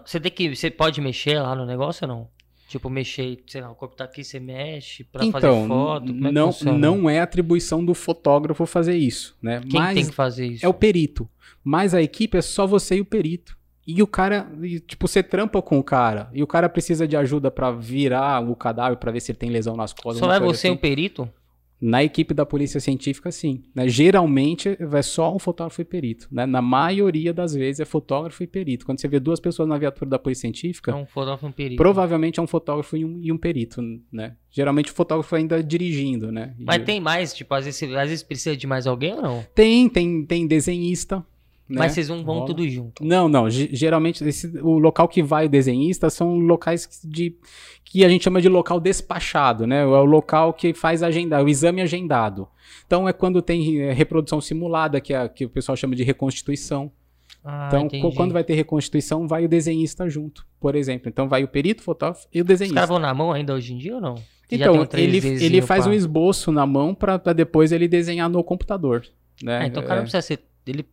Você 0.05 0.19
tem 0.19 0.31
que. 0.31 0.55
Você 0.55 0.71
pode 0.71 0.99
mexer 1.01 1.39
lá 1.39 1.55
no 1.55 1.65
negócio 1.65 2.07
ou 2.07 2.15
não? 2.15 2.29
Tipo, 2.73 2.89
mexer, 2.89 3.37
sei 3.45 3.61
lá, 3.61 3.69
o 3.69 3.75
corpo 3.75 3.95
tá 3.95 4.05
aqui, 4.05 4.23
você 4.23 4.39
mexe 4.39 5.03
pra 5.03 5.23
então, 5.23 5.39
fazer 5.39 5.67
foto? 5.67 6.07
Como 6.07 6.31
não, 6.31 6.49
é 6.49 6.53
que 6.53 6.65
não 6.65 7.07
é 7.07 7.19
atribuição 7.19 7.85
do 7.85 7.93
fotógrafo 7.93 8.65
fazer 8.65 8.95
isso, 8.95 9.37
né? 9.39 9.61
Quem 9.69 9.79
Mas 9.79 9.93
tem 9.93 10.07
que 10.07 10.11
fazer 10.11 10.47
isso? 10.47 10.65
É 10.65 10.67
o 10.67 10.73
perito. 10.73 11.29
Mas 11.63 11.93
a 11.93 12.01
equipe 12.01 12.35
é 12.35 12.41
só 12.41 12.65
você 12.65 12.95
e 12.95 13.01
o 13.01 13.05
perito. 13.05 13.55
E 13.85 14.01
o 14.01 14.07
cara, 14.07 14.51
e, 14.63 14.79
tipo, 14.79 15.07
você 15.07 15.21
trampa 15.21 15.61
com 15.61 15.77
o 15.77 15.83
cara 15.83 16.31
e 16.33 16.41
o 16.41 16.47
cara 16.47 16.67
precisa 16.67 17.07
de 17.07 17.15
ajuda 17.15 17.51
para 17.51 17.69
virar 17.69 18.39
o 18.41 18.55
cadáver 18.55 18.97
para 18.97 19.11
ver 19.11 19.19
se 19.19 19.31
ele 19.31 19.37
tem 19.37 19.51
lesão 19.51 19.75
nas 19.75 19.93
costas. 19.93 20.17
Só 20.17 20.33
é 20.33 20.39
você 20.39 20.69
assim. 20.69 20.75
o 20.75 20.79
perito? 20.79 21.29
Na 21.85 22.01
equipe 22.01 22.33
da 22.33 22.45
polícia 22.45 22.79
científica, 22.79 23.29
sim. 23.29 23.61
Né? 23.75 23.89
Geralmente 23.89 24.77
é 24.79 25.01
só 25.01 25.35
um 25.35 25.37
fotógrafo 25.37 25.81
e 25.81 25.85
perito. 25.85 26.29
Né? 26.31 26.45
Na 26.45 26.61
maioria 26.61 27.33
das 27.33 27.53
vezes 27.53 27.81
é 27.81 27.85
fotógrafo 27.85 28.41
e 28.41 28.47
perito. 28.47 28.85
Quando 28.85 29.01
você 29.01 29.07
vê 29.09 29.19
duas 29.19 29.37
pessoas 29.37 29.67
na 29.67 29.77
viatura 29.77 30.09
da 30.09 30.17
polícia 30.17 30.43
científica, 30.43 30.91
é 30.91 30.95
um 30.95 31.05
fotógrafo 31.05 31.45
e 31.45 31.49
um 31.49 31.51
perito. 31.51 31.75
provavelmente 31.75 32.39
é 32.39 32.43
um 32.43 32.47
fotógrafo 32.47 32.95
e 32.95 33.03
um, 33.03 33.19
e 33.21 33.33
um 33.33 33.37
perito. 33.37 33.81
Né? 34.09 34.37
Geralmente 34.49 34.91
o 34.91 34.93
fotógrafo 34.93 35.35
ainda 35.35 35.61
dirigindo. 35.61 36.31
Né? 36.31 36.55
Mas 36.57 36.85
tem 36.85 37.01
mais, 37.01 37.33
tipo, 37.33 37.53
às 37.53 37.65
vezes, 37.65 37.83
às 37.83 38.09
vezes 38.09 38.23
precisa 38.23 38.55
de 38.55 38.65
mais 38.65 38.87
alguém 38.87 39.13
ou 39.15 39.21
não? 39.21 39.45
Tem, 39.53 39.89
tem, 39.89 40.25
tem 40.25 40.47
desenhista. 40.47 41.21
Né? 41.67 41.79
Mas 41.79 41.93
vocês 41.93 42.07
vão, 42.07 42.23
vão 42.23 42.45
tudo 42.45 42.67
junto? 42.67 43.03
Não, 43.03 43.29
não. 43.29 43.49
Geralmente, 43.49 44.23
esse, 44.23 44.47
o 44.59 44.77
local 44.77 45.07
que 45.07 45.23
vai 45.23 45.45
o 45.45 45.49
desenhista 45.49 46.09
são 46.09 46.37
locais 46.37 46.87
de 47.03 47.35
que 47.85 48.03
a 48.03 48.09
gente 48.09 48.23
chama 48.23 48.41
de 48.41 48.49
local 48.49 48.79
despachado, 48.79 49.65
né? 49.65 49.81
É 49.81 49.85
o 49.85 50.03
local 50.03 50.53
que 50.53 50.73
faz 50.73 51.01
agendar, 51.01 51.43
o 51.43 51.49
exame 51.49 51.81
agendado. 51.81 52.47
Então 52.85 53.07
é 53.07 53.13
quando 53.13 53.41
tem 53.41 53.81
é, 53.81 53.93
reprodução 53.93 54.41
simulada, 54.41 54.99
que, 54.99 55.13
é, 55.13 55.27
que 55.29 55.45
o 55.45 55.49
pessoal 55.49 55.75
chama 55.75 55.95
de 55.95 56.03
reconstituição. 56.03 56.91
Ah, 57.43 57.67
então, 57.67 57.85
entendi. 57.85 58.15
quando 58.15 58.31
vai 58.31 58.43
ter 58.43 58.53
reconstituição, 58.53 59.27
vai 59.27 59.45
o 59.45 59.49
desenhista 59.49 60.09
junto, 60.09 60.45
por 60.59 60.75
exemplo. 60.75 61.09
Então 61.09 61.27
vai 61.27 61.43
o 61.43 61.47
perito, 61.47 61.81
o 61.81 61.83
fotógrafo 61.83 62.27
e 62.33 62.41
o 62.41 62.43
desenhista. 62.43 62.73
Os 62.73 62.75
caras 62.75 62.89
vão 62.89 62.99
na 62.99 63.13
mão 63.13 63.31
ainda 63.31 63.53
hoje 63.53 63.73
em 63.73 63.77
dia 63.77 63.95
ou 63.95 64.01
não? 64.01 64.15
então, 64.51 64.87
ele, 64.93 65.17
ele 65.43 65.61
faz 65.61 65.83
pra... 65.83 65.91
um 65.91 65.95
esboço 65.95 66.51
na 66.51 66.65
mão 66.65 66.93
para 66.93 67.17
depois 67.33 67.71
ele 67.71 67.87
desenhar 67.87 68.29
no 68.29 68.43
computador. 68.43 69.03
Né? 69.41 69.59
Ah, 69.59 69.65
então 69.65 69.81
o 69.81 69.85
cara 69.85 69.97
não 69.97 70.03
precisa 70.03 70.21
ser. 70.21 70.39
Ele 70.65 70.85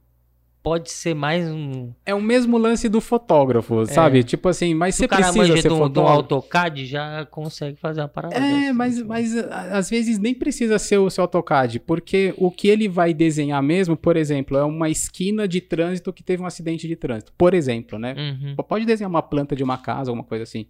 pode 0.62 0.90
ser 0.90 1.14
mais 1.14 1.50
um. 1.50 1.92
É 2.04 2.14
o 2.14 2.20
mesmo 2.20 2.58
lance 2.58 2.88
do 2.88 3.00
fotógrafo, 3.00 3.82
é. 3.82 3.86
sabe? 3.86 4.22
Tipo 4.22 4.48
assim, 4.48 4.74
mas 4.74 4.94
Se 4.94 5.02
você 5.02 5.08
precisa 5.08 5.56
ser 5.56 5.68
do, 5.68 5.76
fotógrafo. 5.76 5.92
do 5.92 6.34
AutoCAD 6.34 6.86
já 6.86 7.26
consegue 7.26 7.78
fazer 7.78 8.00
uma 8.00 8.08
parada. 8.08 8.36
É, 8.36 8.40
dessa, 8.40 8.74
mas, 8.74 8.98
assim. 8.98 9.06
mas 9.06 9.36
às 9.36 9.90
vezes 9.90 10.18
nem 10.18 10.34
precisa 10.34 10.78
ser 10.78 10.98
o 10.98 11.10
seu 11.10 11.22
AutoCAD, 11.22 11.80
porque 11.80 12.34
o 12.36 12.50
que 12.50 12.68
ele 12.68 12.88
vai 12.88 13.14
desenhar 13.14 13.62
mesmo, 13.62 13.96
por 13.96 14.16
exemplo, 14.16 14.56
é 14.56 14.64
uma 14.64 14.88
esquina 14.88 15.48
de 15.48 15.60
trânsito 15.60 16.12
que 16.12 16.22
teve 16.22 16.42
um 16.42 16.46
acidente 16.46 16.86
de 16.86 16.96
trânsito. 16.96 17.32
Por 17.36 17.54
exemplo, 17.54 17.98
né? 17.98 18.14
Uhum. 18.16 18.56
Pode 18.56 18.84
desenhar 18.84 19.10
uma 19.10 19.22
planta 19.22 19.56
de 19.56 19.64
uma 19.64 19.78
casa, 19.78 20.10
alguma 20.10 20.24
coisa 20.24 20.44
assim. 20.44 20.66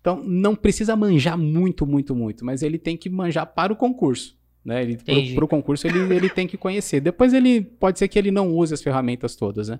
Então, 0.00 0.22
não 0.22 0.54
precisa 0.54 0.94
manjar 0.94 1.38
muito, 1.38 1.86
muito, 1.86 2.14
muito, 2.14 2.44
mas 2.44 2.62
ele 2.62 2.78
tem 2.78 2.94
que 2.94 3.08
manjar 3.08 3.46
para 3.46 3.72
o 3.72 3.76
concurso. 3.76 4.36
Né? 4.64 4.82
Ele, 4.82 4.96
pro, 4.96 5.34
pro 5.34 5.48
concurso 5.48 5.86
ele, 5.86 5.98
ele 6.14 6.30
tem 6.30 6.46
que 6.46 6.56
conhecer. 6.56 7.00
Depois 7.00 7.34
ele 7.34 7.60
pode 7.60 7.98
ser 7.98 8.08
que 8.08 8.18
ele 8.18 8.30
não 8.30 8.50
use 8.50 8.72
as 8.72 8.82
ferramentas 8.82 9.36
todas, 9.36 9.68
né? 9.68 9.78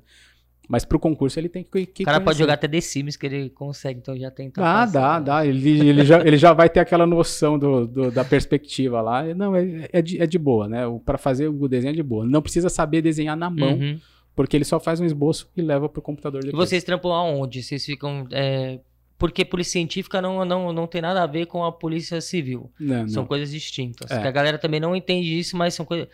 Mas 0.69 0.85
pro 0.85 0.99
concurso 0.99 1.39
ele 1.39 1.49
tem 1.49 1.63
que, 1.63 1.87
que 1.87 2.03
O 2.03 2.07
cara 2.07 2.19
conhecer. 2.19 2.25
pode 2.25 2.39
jogar 2.39 2.55
até 2.55 2.67
The 2.67 2.81
Sims 2.81 3.17
que 3.17 3.27
ele 3.27 3.51
consegue, 3.51 3.99
então 3.99 4.17
já 4.17 4.31
tem. 4.31 4.51
Ah, 4.57 4.87
dá, 4.87 5.21
dá. 5.21 5.47
Ele, 5.47 5.89
ele, 5.89 6.05
já, 6.05 6.21
ele 6.21 6.37
já 6.37 6.53
vai 6.53 6.69
ter 6.71 6.81
aquela 6.81 7.07
noção 7.07 7.59
do, 7.59 7.87
do 7.87 8.11
da 8.11 8.25
perspectiva 8.25 9.01
lá. 9.01 9.23
Não, 9.35 9.55
é, 9.55 9.89
é, 9.93 10.03
de, 10.03 10.23
é 10.23 10.27
de 10.27 10.39
boa, 10.39 10.69
né? 10.69 10.81
Para 11.05 11.19
fazer 11.19 11.49
o 11.49 11.69
desenho 11.69 11.93
é 11.93 11.95
de 11.95 12.03
boa. 12.03 12.25
Não 12.25 12.41
precisa 12.41 12.69
saber 12.71 13.03
desenhar 13.03 13.37
na 13.37 13.51
mão, 13.51 13.75
uhum. 13.75 14.01
porque 14.35 14.57
ele 14.57 14.65
só 14.65 14.81
faz 14.81 15.01
um 15.01 15.05
esboço 15.05 15.51
e 15.55 15.61
leva 15.61 15.89
pro 15.89 16.01
computador 16.01 16.43
depois. 16.43 16.63
E 16.63 16.67
vocês 16.67 16.83
trampam 16.83 17.13
aonde? 17.13 17.63
Vocês 17.63 17.85
ficam 17.85 18.27
é, 18.33 18.81
porque 19.25 19.43
polícia 19.43 19.73
científica 19.73 20.21
não, 20.21 20.45
não, 20.45 20.71
não 20.71 20.87
tem 20.87 21.01
nada 21.01 21.23
a 21.23 21.27
ver 21.27 21.47
com 21.47 21.65
a 21.65 21.73
polícia 21.73 22.21
civil. 22.21 22.71
Não, 22.79 23.09
são 23.09 23.23
não. 23.23 23.27
coisas 23.27 23.51
distintas. 23.51 24.11
É. 24.11 24.17
a 24.17 24.31
galera 24.31 24.59
também 24.59 24.79
não 24.79 24.95
entende 24.95 25.39
isso, 25.39 25.57
mas 25.57 25.73
são 25.73 25.87
coisas. 25.87 26.09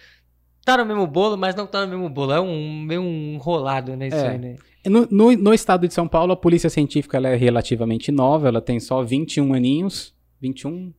Tá 0.65 0.77
no 0.77 0.87
mesmo 0.87 1.09
bolo, 1.09 1.37
mas 1.37 1.57
não 1.57 1.67
tá 1.67 1.85
no 1.85 1.89
mesmo 1.89 2.09
bolo. 2.09 2.31
É 2.31 2.41
um 2.41 2.83
meio 2.85 3.03
um 3.03 3.37
rolado 3.39 3.97
nesse 3.97 4.17
é. 4.17 4.29
aí, 4.29 4.39
né? 4.39 4.57
No, 4.87 5.09
no, 5.11 5.33
no, 5.33 5.53
estado 5.53 5.89
de 5.89 5.93
São 5.93 6.07
Paulo, 6.07 6.33
a 6.33 6.37
polícia 6.37 6.71
científica 6.71 7.19
é 7.19 7.35
relativamente 7.35 8.13
nova, 8.13 8.47
ela 8.47 8.61
tem 8.61 8.79
só 8.79 9.03
21 9.03 9.55
aninhos. 9.55 10.15
21? 10.41 10.95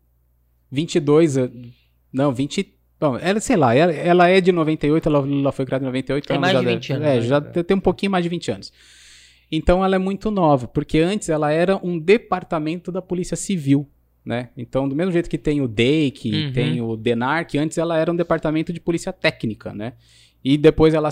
22. 0.70 1.36
Não, 2.12 2.34
20. 2.34 2.74
Bom, 2.99 3.18
ela, 3.20 3.39
sei 3.39 3.55
lá, 3.55 3.74
ela, 3.74 3.93
ela 3.93 4.28
é 4.28 4.41
de 4.41 4.51
98, 4.51 5.07
ela, 5.07 5.20
ela 5.20 5.51
foi 5.53 5.66
criada 5.66 5.86
em 5.86 5.88
98. 5.88 6.28
Tem 6.28 6.38
mais 6.38 6.59
de 6.59 6.66
20 6.66 6.91
anos. 6.91 7.07
É, 7.07 7.16
né? 7.16 7.22
já 7.22 7.39
tem 7.39 7.78
um 7.78 7.80
pouquinho 7.80 8.12
mais 8.12 8.22
de 8.22 8.28
20 8.28 8.51
anos. 8.51 8.74
Então 9.52 9.84
ela 9.84 9.95
é 9.95 9.99
muito 9.99 10.32
nova, 10.32 10.68
porque 10.68 10.99
antes 10.99 11.28
ela 11.30 11.52
era 11.52 11.78
um 11.84 11.99
departamento 11.99 12.91
da 12.91 13.02
Polícia 13.02 13.36
Civil. 13.36 13.88
Né? 14.24 14.49
Então, 14.56 14.88
do 14.88 14.95
mesmo 14.95 15.12
jeito 15.12 15.28
que 15.28 15.38
tem 15.38 15.62
o 15.62 15.68
DEIC, 15.68 16.32
uhum. 16.32 16.54
tem 16.54 16.80
o 16.80 16.95
DENARC, 16.95 17.56
antes 17.58 17.80
ela 17.80 17.97
era 17.97 18.12
um 18.12 18.16
departamento 18.16 18.72
de 18.72 18.80
polícia 18.80 19.12
técnica, 19.12 19.74
né? 19.74 19.93
E 20.43 20.58
depois 20.58 20.93
ela, 20.93 21.10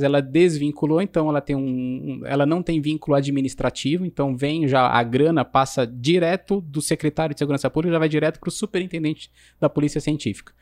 ela 0.00 0.20
desvinculou, 0.20 1.00
então 1.00 1.28
ela 1.28 1.40
tem 1.40 1.54
um, 1.54 2.20
ela 2.24 2.44
não 2.44 2.62
tem 2.62 2.80
vínculo 2.80 3.16
administrativo, 3.16 4.04
então 4.04 4.36
vem 4.36 4.66
já 4.66 4.88
a 4.88 5.02
grana 5.04 5.44
passa 5.44 5.86
direto 5.86 6.60
do 6.60 6.82
secretário 6.82 7.32
de 7.32 7.38
segurança 7.38 7.70
pública, 7.70 7.92
já 7.92 7.98
vai 7.98 8.08
direto 8.08 8.40
para 8.40 8.48
o 8.48 8.52
superintendente 8.52 9.30
da 9.60 9.68
polícia 9.68 10.00
científica. 10.00 10.52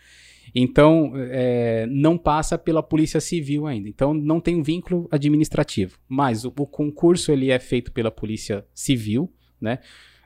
Então, 0.55 1.13
é, 1.17 1.87
não 1.87 2.19
passa 2.19 2.59
pela 2.59 2.83
Polícia 2.83 3.21
Civil 3.21 3.67
ainda. 3.67 3.89
Então, 3.89 4.13
não 4.13 4.41
tem 4.41 4.57
um 4.57 4.63
vínculo 4.63 5.09
administrativo. 5.11 5.99
Mas 6.09 6.45
o, 6.45 6.49
o 6.49 6.67
concurso 6.67 7.33
ele 7.33 7.51
é 7.51 7.59
feito 7.59 7.93
pela 7.93 8.11
Polícia 8.11 8.65
Civil, 8.75 9.33
né? 9.61 9.79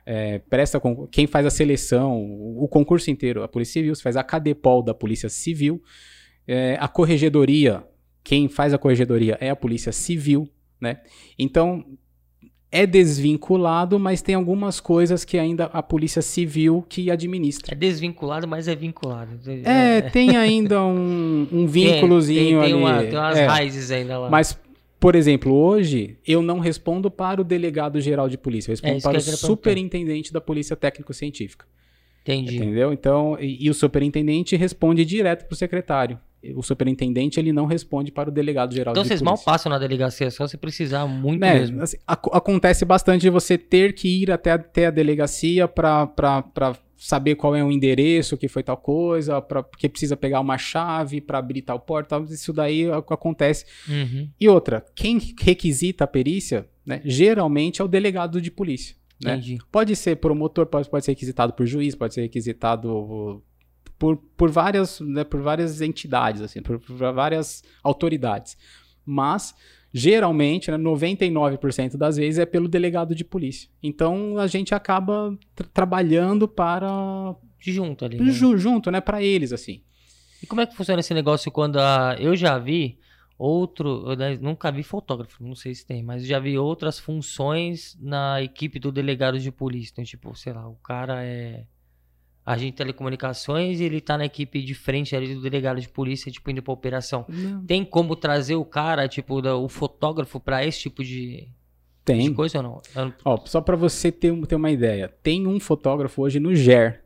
É, 0.07 0.37
presta 0.37 0.79
quem 1.11 1.25
faz 1.25 1.47
a 1.47 1.49
seleção, 1.49 2.21
o, 2.21 2.63
o, 2.63 2.67
concurso 2.67 3.09
inteiro, 3.09 3.41
a 3.41 3.47
Polícia 3.47 3.73
Civil, 3.73 3.95
você 3.95 4.03
faz 4.03 4.15
a 4.15 4.23
CADEPOL 4.23 4.83
da 4.83 4.93
Polícia 4.93 5.29
Civil, 5.29 5.81
é, 6.47 6.77
a 6.79 6.87
corregedoria, 6.87 7.83
quem 8.23 8.47
faz 8.47 8.71
a 8.71 8.77
corregedoria 8.77 9.35
é 9.41 9.49
a 9.49 9.55
Polícia 9.55 9.91
Civil, 9.91 10.47
né? 10.79 11.01
Então, 11.39 11.83
é 12.71 12.85
desvinculado, 12.85 13.97
mas 13.97 14.21
tem 14.21 14.35
algumas 14.35 14.79
coisas 14.79 15.23
que 15.23 15.37
ainda 15.37 15.65
a 15.65 15.81
Polícia 15.81 16.21
Civil 16.21 16.85
que 16.89 17.09
administra. 17.09 17.73
É 17.73 17.75
desvinculado, 17.75 18.47
mas 18.47 18.67
é 18.67 18.75
vinculado. 18.75 19.39
É, 19.63 20.01
tem 20.01 20.35
ainda 20.35 20.83
um, 20.83 21.47
um 21.51 21.67
vínculozinho 21.67 22.61
tem, 22.61 22.71
tem, 22.71 22.73
ali. 22.73 22.73
Uma, 22.73 23.03
tem 23.03 23.17
umas 23.17 23.37
é. 23.37 23.45
raízes 23.45 23.91
ainda 23.91 24.17
lá. 24.17 24.29
Mas, 24.29 24.59
por 24.99 25.15
exemplo, 25.15 25.53
hoje 25.53 26.17
eu 26.27 26.41
não 26.41 26.59
respondo 26.59 27.09
para 27.09 27.39
o 27.39 27.43
delegado-geral 27.43 28.27
de 28.27 28.37
polícia, 28.37 28.71
eu 28.71 28.73
respondo 28.73 29.17
é 29.17 29.21
para 29.21 29.33
o 29.33 29.37
superintendente 29.37 30.33
da 30.33 30.41
Polícia 30.41 30.75
Técnico-Científica. 30.75 31.65
Entendi. 32.25 32.57
Entendeu? 32.57 32.91
Então, 32.91 33.37
e, 33.39 33.65
e 33.65 33.69
o 33.69 33.73
superintendente 33.73 34.55
responde 34.55 35.05
direto 35.05 35.45
para 35.45 35.53
o 35.53 35.57
secretário 35.57 36.19
o 36.55 36.61
superintendente 36.61 37.39
ele 37.39 37.51
não 37.51 37.65
responde 37.65 38.11
para 38.11 38.29
o 38.29 38.31
delegado 38.31 38.73
geral 38.73 38.91
então, 38.93 39.03
de 39.03 39.09
vocês 39.09 39.21
polícia. 39.21 39.43
mal 39.45 39.53
passam 39.53 39.69
na 39.69 39.79
delegacia, 39.79 40.29
só 40.29 40.47
se 40.47 40.57
precisar 40.57 41.07
muito 41.07 41.43
é, 41.43 41.59
mesmo. 41.59 41.81
Assim, 41.81 41.97
ac 42.05 42.29
acontece 42.31 42.85
bastante 42.85 43.21
de 43.21 43.29
você 43.29 43.57
ter 43.57 43.93
que 43.93 44.07
ir 44.23 44.31
até, 44.31 44.51
até 44.51 44.87
a 44.87 44.91
delegacia 44.91 45.67
para 45.67 46.77
saber 46.97 47.35
qual 47.35 47.55
é 47.55 47.63
o 47.63 47.71
endereço, 47.71 48.37
que 48.37 48.47
foi 48.47 48.63
tal 48.63 48.77
coisa, 48.77 49.41
pra, 49.41 49.63
porque 49.63 49.89
precisa 49.89 50.15
pegar 50.15 50.39
uma 50.39 50.57
chave 50.57 51.21
para 51.21 51.39
abrir 51.39 51.61
tal 51.61 51.79
porta, 51.79 52.23
isso 52.29 52.53
daí 52.53 52.89
acontece. 52.91 53.65
Uhum. 53.87 54.29
E 54.39 54.49
outra, 54.49 54.85
quem 54.95 55.19
requisita 55.39 56.03
a 56.03 56.07
perícia, 56.07 56.67
né, 56.85 57.01
geralmente 57.05 57.81
é 57.81 57.85
o 57.85 57.87
delegado 57.87 58.41
de 58.41 58.51
polícia. 58.51 58.95
Né? 59.23 59.41
Pode 59.71 59.95
ser 59.95 60.17
promotor, 60.17 60.65
pode, 60.65 60.89
pode 60.89 61.05
ser 61.05 61.11
requisitado 61.11 61.53
por 61.53 61.65
juiz, 61.65 61.95
pode 61.95 62.13
ser 62.13 62.21
requisitado 62.21 63.41
por, 63.97 64.17
por, 64.37 64.49
várias, 64.49 64.99
né, 64.99 65.23
por 65.23 65.41
várias 65.41 65.81
entidades, 65.81 66.41
assim, 66.41 66.61
por, 66.61 66.79
por 66.79 66.95
várias 67.13 67.63
autoridades. 67.83 68.57
Mas, 69.05 69.55
geralmente, 69.93 70.69
né, 70.69 70.77
99% 70.77 71.95
das 71.95 72.17
vezes 72.17 72.39
é 72.39 72.45
pelo 72.45 72.67
delegado 72.67 73.15
de 73.15 73.23
polícia. 73.23 73.69
Então, 73.81 74.37
a 74.37 74.47
gente 74.47 74.75
acaba 74.75 75.37
tra 75.55 75.67
trabalhando 75.73 76.47
para... 76.47 77.35
Junto 77.59 78.05
ali. 78.05 78.19
Né? 78.19 78.31
Junto, 78.31 78.91
né? 78.91 79.01
Para 79.01 79.23
eles, 79.23 79.51
assim. 79.51 79.81
E 80.43 80.45
como 80.45 80.61
é 80.61 80.67
que 80.67 80.75
funciona 80.75 80.99
esse 80.99 81.13
negócio 81.13 81.51
quando 81.51 81.79
a... 81.79 82.15
Eu 82.19 82.35
já 82.35 82.59
vi 82.59 82.99
outro, 83.37 84.05
eu 84.11 84.39
nunca 84.41 84.71
vi 84.71 84.83
fotógrafo, 84.83 85.43
não 85.43 85.55
sei 85.55 85.75
se 85.75 85.85
tem, 85.85 86.01
mas 86.03 86.25
já 86.25 86.39
vi 86.39 86.57
outras 86.57 86.99
funções 86.99 87.97
na 88.01 88.41
equipe 88.41 88.79
do 88.79 88.91
delegado 88.91 89.39
de 89.39 89.51
polícia. 89.51 89.91
Então, 89.93 90.03
tipo, 90.05 90.35
sei 90.35 90.53
lá, 90.53 90.67
o 90.67 90.75
cara 90.75 91.23
é 91.23 91.65
agente 92.45 92.71
de 92.71 92.77
telecomunicações 92.77 93.79
e 93.79 93.83
ele 93.83 93.99
tá 93.99 94.17
na 94.17 94.25
equipe 94.25 94.61
de 94.61 94.73
frente 94.75 95.15
ali 95.15 95.33
do 95.33 95.41
delegado 95.41 95.81
de 95.81 95.89
polícia, 95.89 96.31
tipo, 96.31 96.49
indo 96.51 96.61
pra 96.61 96.73
operação. 96.73 97.25
Não. 97.27 97.65
Tem 97.65 97.83
como 97.83 98.15
trazer 98.15 98.55
o 98.55 98.63
cara, 98.63 99.07
tipo, 99.07 99.41
da- 99.41 99.55
o 99.57 99.67
fotógrafo 99.67 100.39
pra 100.39 100.63
esse 100.65 100.79
tipo 100.81 101.03
de, 101.03 101.37
de 101.41 101.49
Tem. 102.05 102.33
coisa 102.33 102.59
ou 102.59 102.63
não? 102.63 102.81
Eu 102.95 103.13
Ó, 103.25 103.37
só 103.45 103.59
pra 103.61 103.75
você 103.75 104.11
ter, 104.11 104.31
um- 104.31 104.43
ter 104.43 104.55
uma 104.55 104.69
ideia. 104.69 105.09
Tem 105.23 105.47
um 105.47 105.59
fotógrafo 105.59 106.21
hoje 106.21 106.39
no 106.39 106.53
GER. 106.55 107.03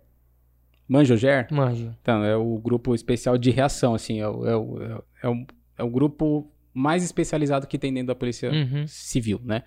Manja 0.88 1.14
o 1.14 1.18
GER? 1.18 1.48
Manjo. 1.52 1.96
Então, 2.02 2.24
é 2.24 2.36
o 2.36 2.58
grupo 2.58 2.94
especial 2.94 3.38
de 3.38 3.50
reação, 3.52 3.94
assim. 3.96 4.20
É 4.20 4.28
o, 4.28 4.46
é 4.46 4.58
o, 4.58 5.02
é 5.24 5.30
o- 5.30 5.46
é 5.80 5.84
o, 5.84 5.90
grupo 5.90 6.52
mais 6.74 7.04
especializado 7.04 7.66
que 7.68 7.78
tem 7.78 7.94
dentro 7.94 8.08
da 8.08 8.16
Polícia 8.16 8.52
Uhum. 8.52 8.86
Civil, 8.88 9.42
né? 9.44 9.64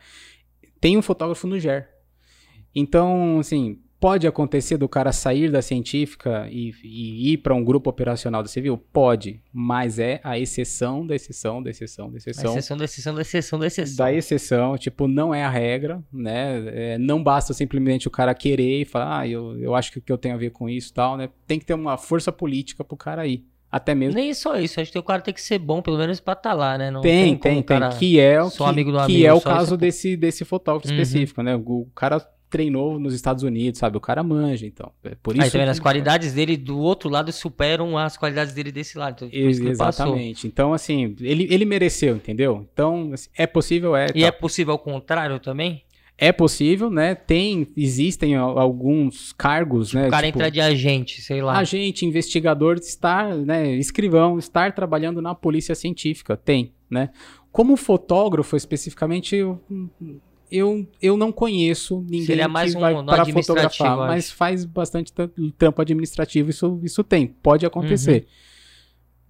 Tem 0.81 0.97
um 0.97 1.03
fotógrafo 1.03 1.47
no 1.47 1.59
GER. 1.59 1.89
Então, 2.75 3.39
assim, 3.39 3.79
pode 4.01 4.27
acontecer 4.27 4.77
do 4.77 4.89
cara 4.89 5.13
sair 5.13 5.49
da 5.49 5.63
científica 5.63 6.49
e, 6.51 6.73
e 6.83 7.33
ir 7.35 7.37
para 7.39 7.55
um 7.55 7.63
grupo 7.63 7.89
operacional 7.89 8.43
da 8.43 8.49
civil? 8.49 8.77
Pode, 8.77 9.41
mas 9.53 10.01
é 10.01 10.21
a 10.25 10.37
exceção 10.37 11.07
da 11.07 11.15
exceção 11.15 11.63
da 11.63 11.71
exceção 11.71 12.11
da 12.11 12.17
A 12.17 12.19
exceção. 12.19 12.53
exceção 12.53 12.77
da 12.77 12.85
exceção 12.85 13.15
da 13.15 13.21
exceção 13.23 13.59
da 13.61 13.67
exceção. 13.69 13.97
Da 14.05 14.13
exceção, 14.13 14.79
tipo, 14.79 15.07
não 15.07 15.33
é 15.33 15.45
a 15.45 15.49
regra, 15.51 16.03
né? 16.13 16.65
É, 16.95 16.99
não 16.99 17.23
basta 17.23 17.55
simplesmente 17.55 18.09
o 18.09 18.11
cara 18.11 18.35
querer 18.35 18.81
e 18.81 18.85
falar, 18.85 19.21
ah, 19.21 19.29
eu, 19.29 19.57
eu 19.61 19.73
acho 19.75 19.93
que 19.93 19.99
o 19.99 20.03
que 20.03 20.11
eu 20.11 20.19
tenho 20.19 20.35
a 20.35 20.39
ver 20.39 20.51
com 20.51 20.69
isso 20.69 20.91
e 20.91 20.95
tal, 20.95 21.17
né? 21.17 21.29
Tem 21.47 21.61
que 21.61 21.65
ter 21.65 21.75
uma 21.75 21.97
força 21.97 22.33
política 22.33 22.83
pro 22.83 22.97
cara 22.97 23.25
ir. 23.25 23.47
Até 23.73 23.95
mesmo. 23.95 24.14
Nem 24.14 24.35
só 24.35 24.59
isso, 24.59 24.79
acho 24.79 24.93
que 24.93 24.99
o 24.99 25.03
cara 25.03 25.23
tem 25.23 25.33
que 25.33 25.41
ser 25.41 25.59
bom, 25.59 25.81
pelo 25.81 25.97
menos 25.97 26.20
pra 26.20 26.35
estar 26.35 26.53
lá, 26.53 26.77
né? 26.77 26.91
Não 26.91 27.01
tem, 27.01 27.35
tem, 27.39 27.61
o 27.61 27.62
tem. 27.62 27.81
Que 27.99 28.20
é 28.20 28.43
o 28.43 28.51
que, 28.51 28.62
amigo 28.62 28.93
do 28.93 28.99
que 28.99 29.03
amigo, 29.05 29.27
é 29.27 29.33
o 29.33 29.41
caso 29.41 29.68
isso. 29.68 29.77
desse, 29.79 30.14
desse 30.14 30.45
fotógrafo 30.45 30.87
Uhum. 30.89 31.01
específico, 31.01 31.43
né? 31.43 31.57
O 31.57 31.89
cara 31.95 32.20
treinou 32.51 32.99
nos 32.99 33.14
Estados 33.14 33.43
Unidos, 33.43 33.79
sabe? 33.79 33.97
O 33.97 34.01
cara 34.01 34.23
manja, 34.23 34.66
então. 34.66 34.93
É 35.03 35.14
por 35.23 35.35
isso 35.39 35.57
Aí 35.57 35.62
as 35.62 35.81
qualidades 35.81 36.35
dele 36.35 36.55
do 36.59 36.79
outro 36.79 37.09
lado 37.09 37.33
superam 37.33 37.97
as 37.97 38.18
qualidades 38.18 38.53
dele 38.53 38.70
desse 38.70 38.99
lado. 38.99 39.25
Então, 39.25 39.29
ele 39.33 39.75
passou. 39.75 40.07
Exatamente. 40.07 40.47
Então, 40.47 40.75
assim, 40.75 41.16
ele, 41.23 41.49
ele 41.51 41.64
mereceu, 41.64 42.14
entendeu? 42.16 42.68
Então, 42.70 43.11
assim, 43.14 43.31
é 43.35 43.47
possível, 43.47 43.97
é. 43.97 44.09
E 44.14 44.20
tá. 44.20 44.27
é 44.27 44.31
possível 44.31 44.73
ao 44.73 44.79
contrário 44.79 45.41
também? 45.41 45.83
É 46.19 46.31
possível, 46.31 46.89
né? 46.91 47.15
Tem, 47.15 47.67
existem 47.77 48.37
al- 48.37 48.59
alguns 48.59 49.33
cargos, 49.33 49.93
né? 49.93 50.07
o 50.07 50.11
cara 50.11 50.27
tipo, 50.27 50.39
entra 50.39 50.51
de 50.51 50.61
agente, 50.61 51.21
sei 51.21 51.43
lá. 51.43 51.59
agente, 51.59 52.07
investigador, 52.07 52.77
estar, 52.79 53.35
né? 53.37 53.75
Escrivão, 53.75 54.39
estar 54.39 54.73
trabalhando 54.73 55.21
na 55.21 55.35
polícia 55.35 55.75
científica. 55.75 56.37
Tem, 56.37 56.73
né? 56.89 57.11
Como 57.51 57.77
fotógrafo, 57.77 58.57
especificamente, 58.57 59.35
eu, 59.37 59.61
eu, 60.51 60.87
eu 61.01 61.17
não 61.17 61.33
conheço 61.33 62.01
ninguém 62.03 62.25
Seria 62.27 62.49
mais 62.49 62.71
que 62.73 62.77
um 62.79 62.81
vai 62.81 62.95
para 63.05 63.25
fotografar, 63.27 63.97
mas 64.07 64.31
faz 64.31 64.65
bastante 64.65 65.13
tra- 65.13 65.31
trampo 65.59 65.83
administrativo, 65.83 66.51
isso, 66.51 66.79
isso 66.83 67.03
tem, 67.03 67.27
pode 67.27 67.67
Uhum. 68.19 68.25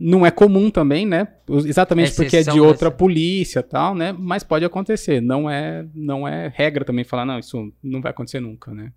Não 0.04 0.26
é 0.26 0.30
comum 0.32 0.68
também, 0.70 1.06
né? 1.06 1.28
Exatamente 1.48 2.10
porque 2.16 2.36
é 2.36 2.40
Exceção 2.40 2.54
de 2.54 2.60
outra 2.60 2.88
dessa. 2.88 2.98
polícia 2.98 3.62
tal, 3.62 3.94
né? 3.94 4.12
Mas 4.12 4.42
pode 4.42 4.64
acontecer. 4.64 5.20
Não 5.20 5.48
é, 5.48 5.86
não 5.94 6.26
é 6.26 6.52
regra 6.52 6.84
também 6.84 7.04
falar, 7.04 7.24
não, 7.24 7.38
isso 7.38 7.72
não 7.82 8.00
vai 8.00 8.10
acontecer 8.10 8.40
nunca, 8.40 8.72
né? 8.72 8.92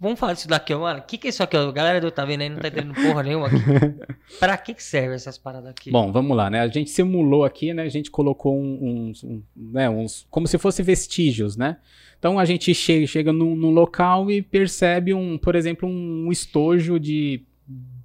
Vamos 0.00 0.18
falar 0.18 0.32
disso 0.32 0.48
daqui, 0.48 0.74
mano. 0.74 1.00
O 1.00 1.02
que, 1.02 1.18
que 1.18 1.26
é 1.26 1.30
isso 1.30 1.42
aqui? 1.42 1.56
A 1.56 1.70
galera 1.70 2.00
do 2.00 2.10
tá 2.10 2.24
vendo 2.24 2.40
aí 2.40 2.48
não 2.48 2.58
tá 2.58 2.68
entendendo 2.68 2.94
porra 2.94 3.22
nenhuma 3.22 3.48
aqui. 3.48 3.56
pra 4.40 4.56
que, 4.56 4.72
que 4.72 4.82
serve 4.82 5.14
essas 5.14 5.36
paradas 5.36 5.68
aqui? 5.68 5.90
Bom, 5.90 6.10
vamos 6.10 6.34
lá, 6.34 6.48
né? 6.48 6.60
A 6.60 6.68
gente 6.68 6.88
simulou 6.88 7.44
aqui, 7.44 7.74
né? 7.74 7.82
A 7.82 7.88
gente 7.88 8.10
colocou 8.10 8.58
uns, 8.58 9.22
um- 9.22 9.42
né? 9.54 9.90
uns, 9.90 10.26
como 10.30 10.46
se 10.46 10.56
fosse 10.56 10.82
vestígios, 10.82 11.56
né? 11.56 11.76
Então 12.18 12.38
a 12.38 12.44
gente 12.44 12.72
chega, 12.72 13.06
chega 13.06 13.32
num, 13.32 13.54
num 13.54 13.70
local 13.70 14.30
e 14.30 14.40
percebe 14.40 15.12
um, 15.12 15.36
por 15.36 15.54
exemplo, 15.54 15.88
um 15.88 16.30
estojo 16.32 16.98
de, 16.98 17.42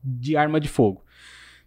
de 0.03 0.35
arma 0.35 0.59
de 0.59 0.67
fogo. 0.67 1.01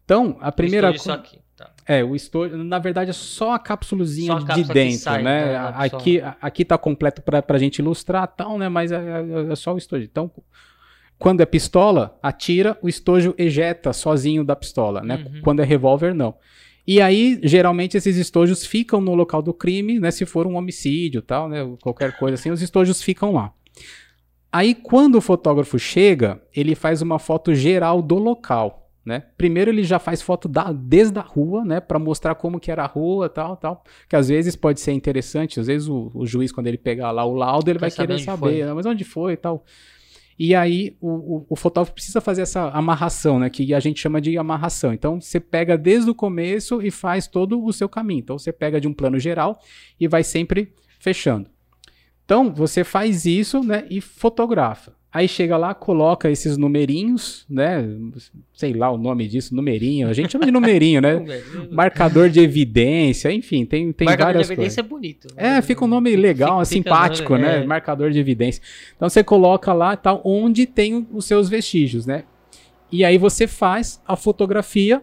Então 0.07 0.39
a 0.41 0.51
primeira 0.51 0.91
Estou 0.95 1.15
disso 1.17 1.31
co- 1.31 1.37
aqui. 1.37 1.45
Tá. 1.57 1.71
é 1.87 2.03
o 2.05 2.15
estojo, 2.15 2.57
na 2.59 2.79
verdade 2.79 3.11
é 3.11 3.13
só 3.15 3.53
a 3.55 3.59
cápsulazinha 3.59 4.27
Só 4.33 4.37
a 4.37 4.41
de 4.41 4.47
cápsula 4.47 4.75
dentro, 4.75 4.99
sai, 4.99 5.23
né? 5.23 5.51
então, 5.55 5.73
só- 5.91 5.97
aqui, 5.97 6.21
a- 6.21 6.37
aqui 6.41 6.65
tá 6.65 6.77
completo 6.79 7.23
pra, 7.23 7.43
pra 7.43 7.59
gente 7.59 7.79
ilustrar, 7.81 8.27
tal, 8.29 8.57
né? 8.59 8.69
Mas 8.69 8.93
é, 8.93 8.97
é- 8.97 9.53
é 9.53 9.57
só 9.57 9.75
o 9.75 9.79
estojo. 9.79 10.05
Então 10.05 10.31
quando 11.19 11.41
é 11.41 11.47
pistola, 11.47 12.19
atira, 12.23 12.79
o 12.83 12.89
estojo 12.91 13.35
ejeta 13.39 13.91
sozinho 13.95 14.45
da 14.45 14.55
pistola, 14.55 15.01
né? 15.03 15.25
Uhum. 15.35 15.41
Quando 15.43 15.61
é 15.61 15.65
revólver, 15.65 16.15
não. 16.15 16.35
E 16.87 17.01
aí, 17.01 17.41
geralmente, 17.43 17.97
esses 17.97 18.17
estojos 18.19 18.65
ficam 18.67 19.01
no 19.01 19.15
local 19.15 19.41
do 19.43 19.53
crime, 19.55 19.99
né? 19.99 20.11
Se 20.11 20.27
for 20.27 20.47
um 20.47 20.57
homicídio 20.57 21.21
tal, 21.23 21.49
né? 21.49 21.67
Qualquer 21.83 22.17
coisa 22.19 22.35
assim, 22.35 22.51
os 22.51 22.61
estojos 22.61 23.03
ficam 23.03 23.33
lá. 23.33 23.51
Aí, 24.53 24.75
quando 24.75 25.17
o 25.17 25.21
fotógrafo 25.23 25.79
chega, 25.79 26.41
ele 26.55 26.75
faz 26.75 27.01
uma 27.03 27.19
foto 27.19 27.55
geral 27.55 28.01
do 28.03 28.17
local, 28.17 28.86
né? 29.07 29.23
Primeiro 29.39 29.71
ele 29.71 29.85
já 29.85 30.01
faz 30.01 30.21
foto 30.21 30.49
da, 30.49 30.73
desde 30.73 31.17
a 31.17 31.23
rua, 31.23 31.65
né? 31.65 31.79
Para 31.79 31.97
mostrar 31.97 32.35
como 32.35 32.59
que 32.59 32.73
era 32.73 32.83
a 32.83 32.87
rua, 32.87 33.29
tal, 33.29 33.57
tal. 33.57 33.85
Que 34.09 34.17
às 34.17 34.29
vezes 34.29 34.57
pode 34.57 34.81
ser 34.81 34.91
interessante, 34.91 35.61
às 35.61 35.69
vezes 35.69 35.87
o, 35.87 36.11
o 36.13 36.27
juiz, 36.27 36.51
quando 36.51 36.67
ele 36.67 36.77
pegar 36.77 37.13
lá 37.13 37.25
o 37.25 37.33
laudo, 37.33 37.71
ele 37.71 37.79
Quer 37.79 37.83
vai 37.83 37.91
saber 37.93 38.15
querer 38.15 38.25
saber, 38.25 38.67
né? 38.67 38.73
mas 38.73 38.85
onde 38.85 39.05
foi 39.05 39.35
e 39.35 39.37
tal. 39.37 39.65
E 40.37 40.57
aí 40.57 40.97
o, 41.01 41.37
o, 41.37 41.47
o 41.51 41.57
fotógrafo 41.57 41.95
precisa 41.95 42.21
fazer 42.21 42.43
essa 42.43 42.69
amarração, 42.71 43.39
né? 43.39 43.49
Que 43.49 43.73
a 43.73 43.79
gente 43.79 44.01
chama 44.01 44.21
de 44.21 44.37
amarração. 44.37 44.93
Então 44.93 45.21
você 45.21 45.39
pega 45.39 45.79
desde 45.79 46.11
o 46.11 46.15
começo 46.15 46.83
e 46.83 46.91
faz 46.91 47.29
todo 47.29 47.65
o 47.65 47.73
seu 47.73 47.89
caminho. 47.89 48.19
Então 48.19 48.37
você 48.37 48.53
pega 48.53 48.81
de 48.81 48.89
um 48.89 48.93
plano 48.93 49.21
geral 49.21 49.61
e 50.01 50.09
vai 50.09 50.25
sempre 50.25 50.75
fechando. 50.99 51.49
Então 52.25 52.53
você 52.53 52.83
faz 52.83 53.25
isso, 53.25 53.63
né? 53.63 53.87
E 53.89 54.01
fotografa. 54.01 54.96
Aí 55.17 55.27
chega 55.27 55.57
lá, 55.57 55.73
coloca 55.75 56.31
esses 56.31 56.59
numerinhos, 56.59 57.47
né? 57.49 57.83
Sei 58.53 58.75
lá 58.75 58.91
o 58.91 58.99
nome 58.99 59.27
disso, 59.27 59.55
numerinho. 59.57 60.09
A 60.09 60.12
gente 60.12 60.31
chama 60.31 60.45
de 60.45 60.51
numerinho, 60.53 61.01
né? 61.01 61.14
Marcador 61.73 62.29
de 62.29 62.41
evidência, 62.41 63.33
enfim, 63.33 63.64
tem, 63.64 63.93
tem 63.93 64.05
Marcador 64.05 64.33
de 64.33 64.35
várias 64.35 64.51
evidência 64.51 64.83
coisas. 64.83 64.93
é 64.93 64.97
bonito. 65.23 65.29
É, 65.37 65.62
fica 65.62 65.83
um 65.85 65.89
nome 65.89 66.14
legal, 66.17 66.62
Fica- 66.64 66.67
fica 66.67 66.91
simpático, 66.91 67.33
nome- 67.33 67.45
né? 67.47 67.62
é. 67.62 67.64
Marcador 67.64 68.11
de 68.11 68.19
evidência. 68.19 68.61
Então 68.95 69.09
você 69.09 69.25
coloca 69.25 69.73
lá 69.73 69.95
e 69.95 69.97
tal, 69.97 70.21
onde 70.23 70.67
tem 70.67 71.07
os 71.11 71.25
seus 71.25 71.49
vestígios, 71.49 72.05
né? 72.05 72.25
E 72.93 73.03
aí 73.03 73.17
você 73.17 73.47
faz 73.47 74.03
a 74.07 74.17
fotografia, 74.17 75.01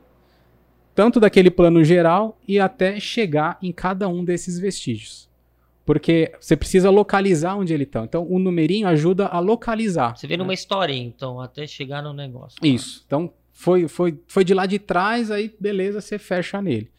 tanto 0.93 1.19
daquele 1.19 1.49
plano 1.49 1.83
geral 1.83 2.37
e 2.47 2.59
até 2.59 2.99
chegar 2.99 3.57
em 3.63 3.71
cada 3.71 4.07
um 4.07 4.23
desses 4.23 4.59
vestígios. 4.59 5.27
Porque 5.85 6.31
você 6.39 6.55
precisa 6.55 6.89
localizar 6.89 7.55
onde 7.55 7.73
ele 7.73 7.83
está. 7.83 8.03
Então 8.03 8.25
o 8.29 8.39
numerinho 8.39 8.87
ajuda 8.87 9.27
a 9.27 9.39
localizar. 9.39 10.15
Você 10.15 10.27
vê 10.27 10.37
né? 10.37 10.43
numa 10.43 10.53
historinha, 10.53 11.05
então, 11.05 11.41
até 11.41 11.67
chegar 11.67 12.01
no 12.01 12.13
negócio. 12.13 12.57
Isso. 12.63 13.03
Então, 13.05 13.33
foi, 13.51 13.87
foi, 13.87 14.17
foi 14.27 14.43
de 14.43 14.53
lá 14.53 14.65
de 14.65 14.79
trás, 14.79 15.29
aí 15.29 15.53
beleza, 15.59 16.01
você 16.01 16.17
fecha 16.17 16.61
nele. 16.61 16.91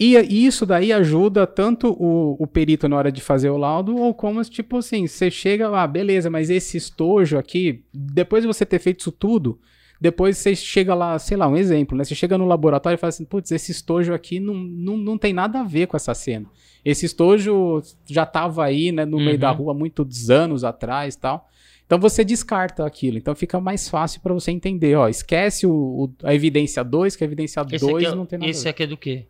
E 0.00 0.14
isso 0.46 0.64
daí 0.64 0.92
ajuda 0.92 1.44
tanto 1.44 1.88
o, 1.88 2.36
o 2.40 2.46
perito 2.46 2.88
na 2.88 2.96
hora 2.96 3.10
de 3.10 3.20
fazer 3.20 3.50
o 3.50 3.56
laudo, 3.56 3.96
ou 3.96 4.14
como, 4.14 4.42
tipo 4.44 4.76
assim, 4.78 5.08
você 5.08 5.28
chega 5.28 5.68
lá, 5.68 5.84
beleza, 5.88 6.30
mas 6.30 6.50
esse 6.50 6.76
estojo 6.76 7.36
aqui, 7.36 7.82
depois 7.92 8.42
de 8.42 8.46
você 8.46 8.64
ter 8.64 8.78
feito 8.78 9.00
isso 9.00 9.10
tudo, 9.10 9.58
depois 10.00 10.38
você 10.38 10.54
chega 10.54 10.94
lá, 10.94 11.18
sei 11.18 11.36
lá, 11.36 11.48
um 11.48 11.56
exemplo, 11.56 11.96
né? 11.96 12.04
Você 12.04 12.14
chega 12.14 12.38
no 12.38 12.44
laboratório 12.46 12.96
e 12.96 12.98
fala 12.98 13.08
assim, 13.08 13.24
putz, 13.24 13.50
esse 13.50 13.72
estojo 13.72 14.14
aqui 14.14 14.38
não, 14.38 14.54
não, 14.54 14.96
não 14.96 15.18
tem 15.18 15.32
nada 15.32 15.60
a 15.60 15.64
ver 15.64 15.86
com 15.86 15.96
essa 15.96 16.14
cena. 16.14 16.46
Esse 16.84 17.06
estojo 17.06 17.82
já 18.06 18.24
tava 18.24 18.64
aí, 18.64 18.92
né, 18.92 19.04
no 19.04 19.16
meio 19.18 19.32
Uhum. 19.32 19.38
da 19.38 19.50
rua 19.50 19.72
há 19.72 19.74
muitos 19.76 20.30
anos 20.30 20.62
atrás 20.64 21.14
e 21.14 21.18
tal. 21.18 21.48
Então 21.84 21.98
você 21.98 22.22
descarta 22.24 22.84
aquilo. 22.86 23.16
Então 23.18 23.34
fica 23.34 23.58
mais 23.60 23.88
fácil 23.88 24.20
para 24.20 24.32
você 24.34 24.50
entender. 24.50 24.94
Ó, 24.94 25.08
esquece 25.08 25.66
o, 25.66 25.72
o- 25.72 26.14
a 26.22 26.34
evidência 26.34 26.84
2, 26.84 27.16
que 27.16 27.24
a 27.24 27.26
evidência 27.26 27.60
Esse 27.72 27.78
2 27.84 28.04
aqui, 28.04 28.12
é- 28.12 28.16
não 28.16 28.26
tem 28.26 28.38
nada 28.38 28.48
a 28.48 28.50
esse 28.50 28.68
aqui 28.68 28.82
é 28.82 28.86
do 28.86 28.96
quê? 28.96 29.26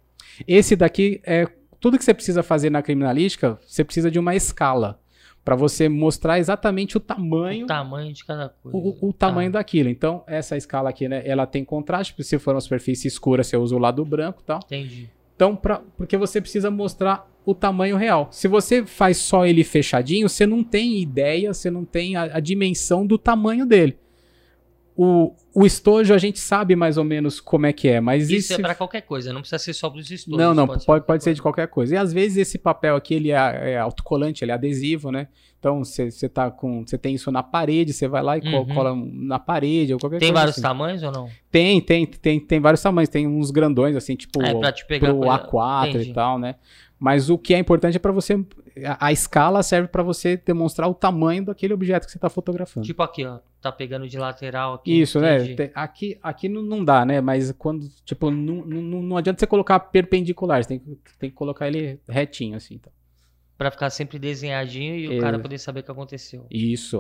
Esse 0.46 0.76
daqui 0.76 1.20
é 1.24 1.46
tudo 1.80 1.96
que 1.96 2.04
você 2.04 2.12
precisa 2.12 2.42
fazer 2.42 2.68
na 2.70 2.82
criminalística, 2.82 3.58
você 3.66 3.84
precisa 3.84 4.10
de 4.10 4.18
uma 4.18 4.34
escala 4.34 4.98
para 5.44 5.56
você 5.56 5.88
mostrar 5.88 6.38
exatamente 6.38 6.96
o 6.96 7.00
tamanho 7.00 7.64
O 7.64 7.66
tamanho 7.66 8.12
de 8.12 8.24
cada 8.24 8.48
coisa. 8.50 8.76
o, 8.76 9.08
o 9.08 9.12
tamanho 9.12 9.50
Tá, 9.50 9.58
daquilo. 9.58 9.88
Então, 9.88 10.22
essa 10.26 10.56
escala 10.56 10.90
aqui, 10.90 11.08
né, 11.08 11.22
ela 11.24 11.46
tem 11.46 11.64
contraste, 11.64 12.12
porque 12.12 12.24
se 12.24 12.38
for 12.38 12.54
uma 12.54 12.60
superfície 12.60 13.08
escura, 13.08 13.42
você 13.42 13.56
usa 13.56 13.74
o 13.74 13.78
lado 13.78 14.04
branco 14.04 14.40
e 14.42 14.44
tal. 14.44 14.60
Entendi. 14.64 15.10
Então, 15.34 15.54
pra, 15.56 15.80
porque 15.96 16.16
você 16.16 16.40
precisa 16.40 16.70
mostrar 16.70 17.26
o 17.46 17.54
tamanho 17.54 17.96
real. 17.96 18.28
Se 18.30 18.46
você 18.48 18.84
faz 18.84 19.16
só 19.16 19.46
ele 19.46 19.64
fechadinho, 19.64 20.28
você 20.28 20.44
não 20.46 20.62
tem 20.62 21.00
ideia, 21.00 21.54
você 21.54 21.70
não 21.70 21.84
tem 21.84 22.16
a, 22.16 22.24
a 22.36 22.40
dimensão 22.40 23.06
do 23.06 23.16
tamanho 23.16 23.64
dele. 23.64 23.96
O, 25.00 25.32
o 25.54 25.64
estojo 25.64 26.12
a 26.12 26.18
gente 26.18 26.40
sabe 26.40 26.74
mais 26.74 26.98
ou 26.98 27.04
menos 27.04 27.38
como 27.40 27.66
é 27.66 27.72
que 27.72 27.86
é, 27.86 28.00
mas 28.00 28.24
Isso 28.30 28.52
isso 28.52 28.54
é 28.54 28.58
pra 28.58 28.74
qualquer 28.74 29.02
coisa, 29.02 29.32
não 29.32 29.40
precisa 29.42 29.56
ser 29.60 29.72
só 29.72 29.88
pros 29.88 30.10
estudos. 30.10 30.36
não, 30.40 30.52
não, 30.52 30.66
pode, 30.66 30.84
pode, 30.84 31.04
qualquer 31.04 31.20
ser 31.22 31.34
de 31.34 31.40
qualquer 31.42 31.68
coisa. 31.68 31.94
E 31.94 31.96
às 31.96 32.12
vezes 32.12 32.36
esse 32.36 32.58
papel 32.58 32.96
aqui 32.96 33.14
ele 33.14 33.30
é, 33.30 33.70
é 33.74 33.78
autocolante, 33.78 34.42
ele 34.42 34.50
é 34.50 34.54
adesivo, 34.54 35.12
né? 35.12 35.28
Então 35.60 35.84
você 35.84 36.28
tá 36.28 36.50
com, 36.50 36.84
você 36.84 36.98
tem 36.98 37.14
isso 37.14 37.30
na 37.30 37.44
parede, 37.44 37.92
você 37.92 38.08
vai 38.08 38.22
lá 38.24 38.36
e 38.38 38.40
Uhum. 38.40 38.74
cola 38.74 38.92
na 39.12 39.38
parede 39.38 39.92
ou 39.94 40.00
qualquer 40.00 40.18
Tem 40.18 40.28
coisa 40.30 40.40
vários 40.40 40.54
assim. 40.56 40.62
tamanhos 40.62 41.02
ou 41.04 41.12
não? 41.12 41.28
Tem, 41.48 41.80
tem, 41.80 42.04
tem, 42.04 42.40
tem 42.40 42.58
vários 42.60 42.82
tamanhos. 42.82 43.08
Tem 43.08 43.24
uns 43.26 43.52
grandões, 43.52 43.94
assim, 43.94 44.16
tipo 44.16 44.42
é, 44.42 44.52
pra 44.52 44.72
te 44.72 44.84
pegar 44.84 45.08
pro 45.14 45.18
coisa- 45.20 45.38
A4 45.48 45.88
Entendi. 45.90 46.10
e 46.10 46.12
tal, 46.12 46.40
né? 46.40 46.56
Mas 46.98 47.30
o 47.30 47.38
que 47.38 47.54
é 47.54 47.58
importante 47.58 47.96
é 47.96 48.00
para 48.00 48.10
você. 48.10 48.34
A, 48.84 49.06
a 49.06 49.12
escala 49.12 49.62
serve 49.62 49.86
para 49.88 50.02
você 50.02 50.36
demonstrar 50.36 50.88
o 50.88 50.94
tamanho 50.94 51.44
daquele 51.44 51.72
objeto 51.72 52.06
que 52.06 52.10
você 52.12 52.18
tá 52.18 52.28
fotografando. 52.28 52.84
Tipo 52.84 53.02
aqui, 53.04 53.24
ó. 53.24 53.38
Tá 53.60 53.72
pegando 53.72 54.08
de 54.08 54.18
lateral 54.18 54.74
aqui. 54.74 55.00
Isso, 55.00 55.20
né? 55.20 55.38
Aqui, 55.74 56.18
aqui 56.22 56.48
não, 56.48 56.84
dá, 56.84 57.04
né? 57.04 57.20
Mas 57.20 57.52
quando, 57.52 57.88
tipo, 58.04 58.30
não, 58.30 58.64
não, 58.64 59.02
não 59.02 59.16
adianta 59.16 59.40
você 59.40 59.46
colocar 59.46 59.78
perpendicular, 59.80 60.62
você 60.62 60.68
tem, 60.68 60.98
tem 61.18 61.30
que 61.30 61.36
colocar 61.36 61.66
ele 61.66 61.98
retinho, 62.08 62.56
assim. 62.56 62.74
Então. 62.74 62.92
Pra 63.56 63.70
ficar 63.70 63.90
sempre 63.90 64.18
desenhadinho 64.18 64.94
e 64.94 65.08
o 65.08 65.12
é. 65.14 65.20
cara 65.20 65.38
poder 65.38 65.58
saber 65.58 65.80
o 65.80 65.82
que 65.82 65.90
aconteceu. 65.90 66.46
Isso. 66.50 66.98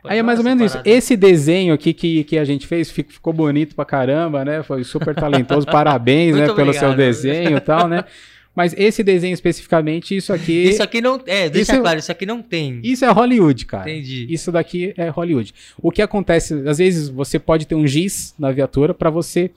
Pode 0.00 0.14
Aí 0.14 0.20
é 0.20 0.22
mais 0.22 0.38
ou 0.38 0.44
menos 0.44 0.72
isso. 0.72 0.82
Esse 0.84 1.16
desenho 1.16 1.74
aqui 1.74 1.92
que, 1.92 2.22
que 2.22 2.38
a 2.38 2.44
gente 2.44 2.66
fez 2.66 2.90
ficou 2.90 3.32
bonito 3.32 3.74
pra 3.74 3.84
caramba, 3.84 4.44
né? 4.44 4.62
Foi 4.62 4.84
super 4.84 5.14
talentoso. 5.14 5.66
Parabéns, 5.70 6.36
né, 6.36 6.52
pelo 6.54 6.72
seu 6.72 6.94
desenho 6.94 7.56
e 7.56 7.60
tal, 7.60 7.88
né? 7.88 8.04
Mas 8.58 8.74
esse 8.76 9.04
desenho 9.04 9.32
especificamente, 9.32 10.16
isso 10.16 10.32
aqui. 10.32 10.64
Isso 10.64 10.82
aqui 10.82 11.00
não. 11.00 11.22
É, 11.26 11.48
deixa 11.48 11.74
isso, 11.74 11.80
claro, 11.80 12.00
isso 12.00 12.10
aqui 12.10 12.26
não 12.26 12.42
tem. 12.42 12.80
Isso 12.82 13.04
é 13.04 13.08
Hollywood, 13.08 13.64
cara. 13.64 13.88
Entendi. 13.88 14.26
Isso 14.28 14.50
daqui 14.50 14.92
é 14.96 15.08
Hollywood. 15.08 15.54
O 15.80 15.92
que 15.92 16.02
acontece, 16.02 16.54
às 16.66 16.78
vezes 16.78 17.08
você 17.08 17.38
pode 17.38 17.68
ter 17.68 17.76
um 17.76 17.86
giz 17.86 18.34
na 18.36 18.50
viatura 18.50 18.92
para 18.92 19.10
você 19.10 19.52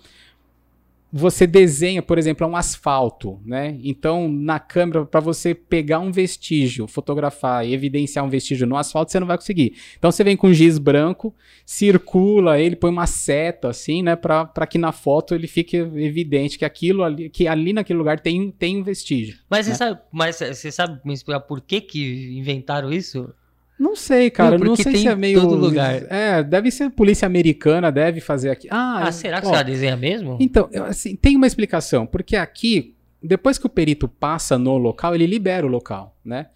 você 1.12 1.46
desenha, 1.46 2.02
por 2.02 2.18
exemplo, 2.18 2.48
um 2.48 2.56
asfalto, 2.56 3.42
né? 3.46 3.78
Então, 3.84 4.30
na 4.30 4.60
câmera, 4.60 5.06
para 5.06 5.20
você 5.20 5.54
pegar 5.54 6.00
um 6.00 6.12
vestígio, 6.12 6.88
fotografar 6.88 7.66
e 7.66 7.74
evidenciar 7.74 8.24
um 8.24 8.30
vestígio 8.30 8.66
no 8.66 8.78
asfalto, 8.78 9.12
você 9.12 9.20
não 9.20 9.28
vai 9.28 9.38
conseguir. 9.38 9.74
Então, 9.98 10.10
você 10.10 10.24
vem 10.24 10.38
com 10.38 10.54
giz 10.54 10.78
branco, 10.78 11.36
circula 11.66 12.60
ele, 12.60 12.78
põe 12.78 12.90
uma 12.90 13.08
seta, 13.08 13.70
assim, 13.70 14.02
né? 14.02 14.16
Para 14.16 14.66
que 14.66 14.78
na 14.78 14.94
foto 14.94 15.36
ele 15.36 15.48
fique 15.48 15.76
evidente 15.76 16.58
que 16.58 16.64
aquilo 16.64 17.04
ali, 17.04 17.30
que 17.30 17.48
ali 17.48 17.74
naquele 17.74 18.00
lugar 18.00 18.20
tem, 18.20 18.50
tem 18.50 18.80
um 18.80 18.84
vestígio. 18.84 19.40
Mas, 19.50 19.68
né? 19.68 19.74
você, 19.74 19.78
sabe, 19.78 20.02
mas 20.12 20.36
você 20.38 20.72
sabe 20.72 21.02
me 21.04 21.14
explicar 21.14 21.42
por 21.42 21.60
que, 21.60 21.82
que 21.82 22.38
inventaram 22.38 22.92
isso? 22.92 23.34
Não 23.82 23.96
sei, 23.96 24.30
cara. 24.30 24.60
Não, 24.60 24.68
não 24.68 24.76
sei 24.76 24.96
se 24.96 25.08
é 25.08 25.16
meio. 25.16 25.42
todo 25.42 25.56
lugar. 25.56 26.04
É, 26.08 26.44
deve 26.44 26.70
ser 26.70 26.92
polícia 26.92 27.26
americana, 27.26 27.92
deve 27.92 28.22
fazer 28.22 28.52
aqui. 28.52 28.68
Ah, 28.70 29.08
ah 29.08 29.12
será 29.12 29.42
que 29.42 29.48
ó, 29.48 29.50
você 29.50 29.64
desenha 29.64 29.98
mesmo? 29.98 30.38
Então, 30.40 30.70
assim, 30.88 31.16
tem 31.16 31.36
uma 31.36 31.48
explicação. 31.48 32.06
Porque 32.06 32.36
aqui, 32.36 32.94
depois 33.24 33.58
que 33.58 33.66
o 33.66 33.70
perito 33.70 34.08
passa 34.08 34.56
no 34.56 34.78
local, 34.78 35.16
ele 35.16 35.26
libera 35.26 35.66
o 35.66 35.70
local, 35.70 36.16
né? 36.24 36.50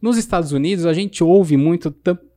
Nos 0.00 0.16
Estados 0.16 0.52
Unidos, 0.52 0.86
a 0.86 0.94
gente 0.94 1.22
ouve 1.22 1.58
muito. 1.58 1.90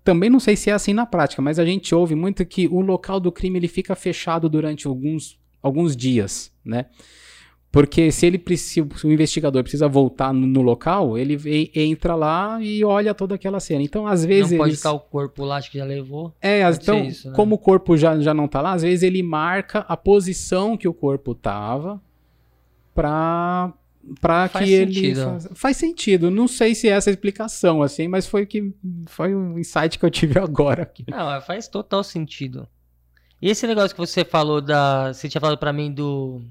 Também 0.04 0.30
não 0.30 0.42
sei 0.42 0.58
se 0.58 0.70
é 0.70 0.74
assim 0.74 0.94
na 0.94 1.06
prática, 1.06 1.42
mas 1.42 1.58
a 1.58 1.64
gente 1.64 1.96
ouve 1.96 2.14
muito 2.14 2.46
que 2.46 2.68
o 2.68 2.82
local 2.82 3.22
do 3.22 3.32
crime 3.32 3.58
ele 3.58 3.70
fica 3.70 3.96
fechado 3.96 4.50
durante 4.50 4.86
alguns, 4.86 5.40
alguns 5.64 5.96
dias, 5.96 6.52
né? 6.64 6.88
Porque 7.76 8.10
se 8.10 8.26
ele 8.26 8.38
precisa, 8.38 8.88
se 8.96 9.06
o 9.06 9.12
investigador 9.12 9.62
precisa 9.62 9.86
voltar 9.86 10.34
no, 10.34 10.48
no 10.48 10.62
local, 10.62 11.18
ele 11.18 11.38
entra 11.76 12.16
lá 12.16 12.58
e 12.62 12.86
olha 12.86 13.14
toda 13.14 13.36
aquela 13.36 13.60
cena. 13.60 13.84
Então, 13.84 14.08
às 14.08 14.24
vezes. 14.24 14.52
Não 14.52 14.60
pode 14.60 14.70
eles... 14.70 14.80
ficar 14.80 14.94
o 14.94 15.00
corpo 15.02 15.44
lá, 15.44 15.58
acho 15.58 15.70
que 15.70 15.78
já 15.78 15.84
levou. 15.84 16.34
É, 16.42 16.62
então, 16.70 17.04
isso, 17.04 17.28
né? 17.28 17.36
como 17.36 17.56
o 17.56 17.58
corpo 17.58 17.98
já, 17.98 18.18
já 18.22 18.34
não 18.34 18.48
tá 18.48 18.62
lá, 18.62 18.72
às 18.72 18.82
vezes 18.82 19.04
ele 19.04 19.22
marca 19.22 19.80
a 19.90 19.98
posição 19.98 20.78
que 20.78 20.88
o 20.88 20.94
corpo 20.94 21.36
tava 21.36 22.02
pra, 22.94 23.74
pra 24.22 24.48
faz 24.48 24.66
que 24.66 24.72
ele. 24.72 25.14
Faz, 25.14 25.50
faz 25.54 25.76
sentido. 25.76 26.32
Não 26.32 26.48
sei 26.48 26.74
se 26.74 26.88
é 26.88 26.92
essa 26.92 27.10
a 27.10 27.12
explicação, 27.12 27.84
assim, 27.84 28.08
mas 28.08 28.26
foi 28.26 28.46
que 28.46 28.74
foi 29.08 29.36
um 29.36 29.60
insight 29.60 30.00
que 30.00 30.06
eu 30.06 30.10
tive 30.10 30.40
agora 30.40 30.84
aqui. 30.84 31.04
Não, 31.10 31.42
faz 31.42 31.68
total 31.68 32.06
sentido. 32.06 32.70
E 33.42 33.50
esse 33.50 33.68
negócio 33.68 33.94
que 33.94 34.00
você 34.00 34.24
falou 34.24 34.62
da. 34.62 35.12
Você 35.12 35.28
tinha 35.28 35.42
falado 35.42 35.58
para 35.58 35.74
mim 35.74 35.92
do 35.92 36.42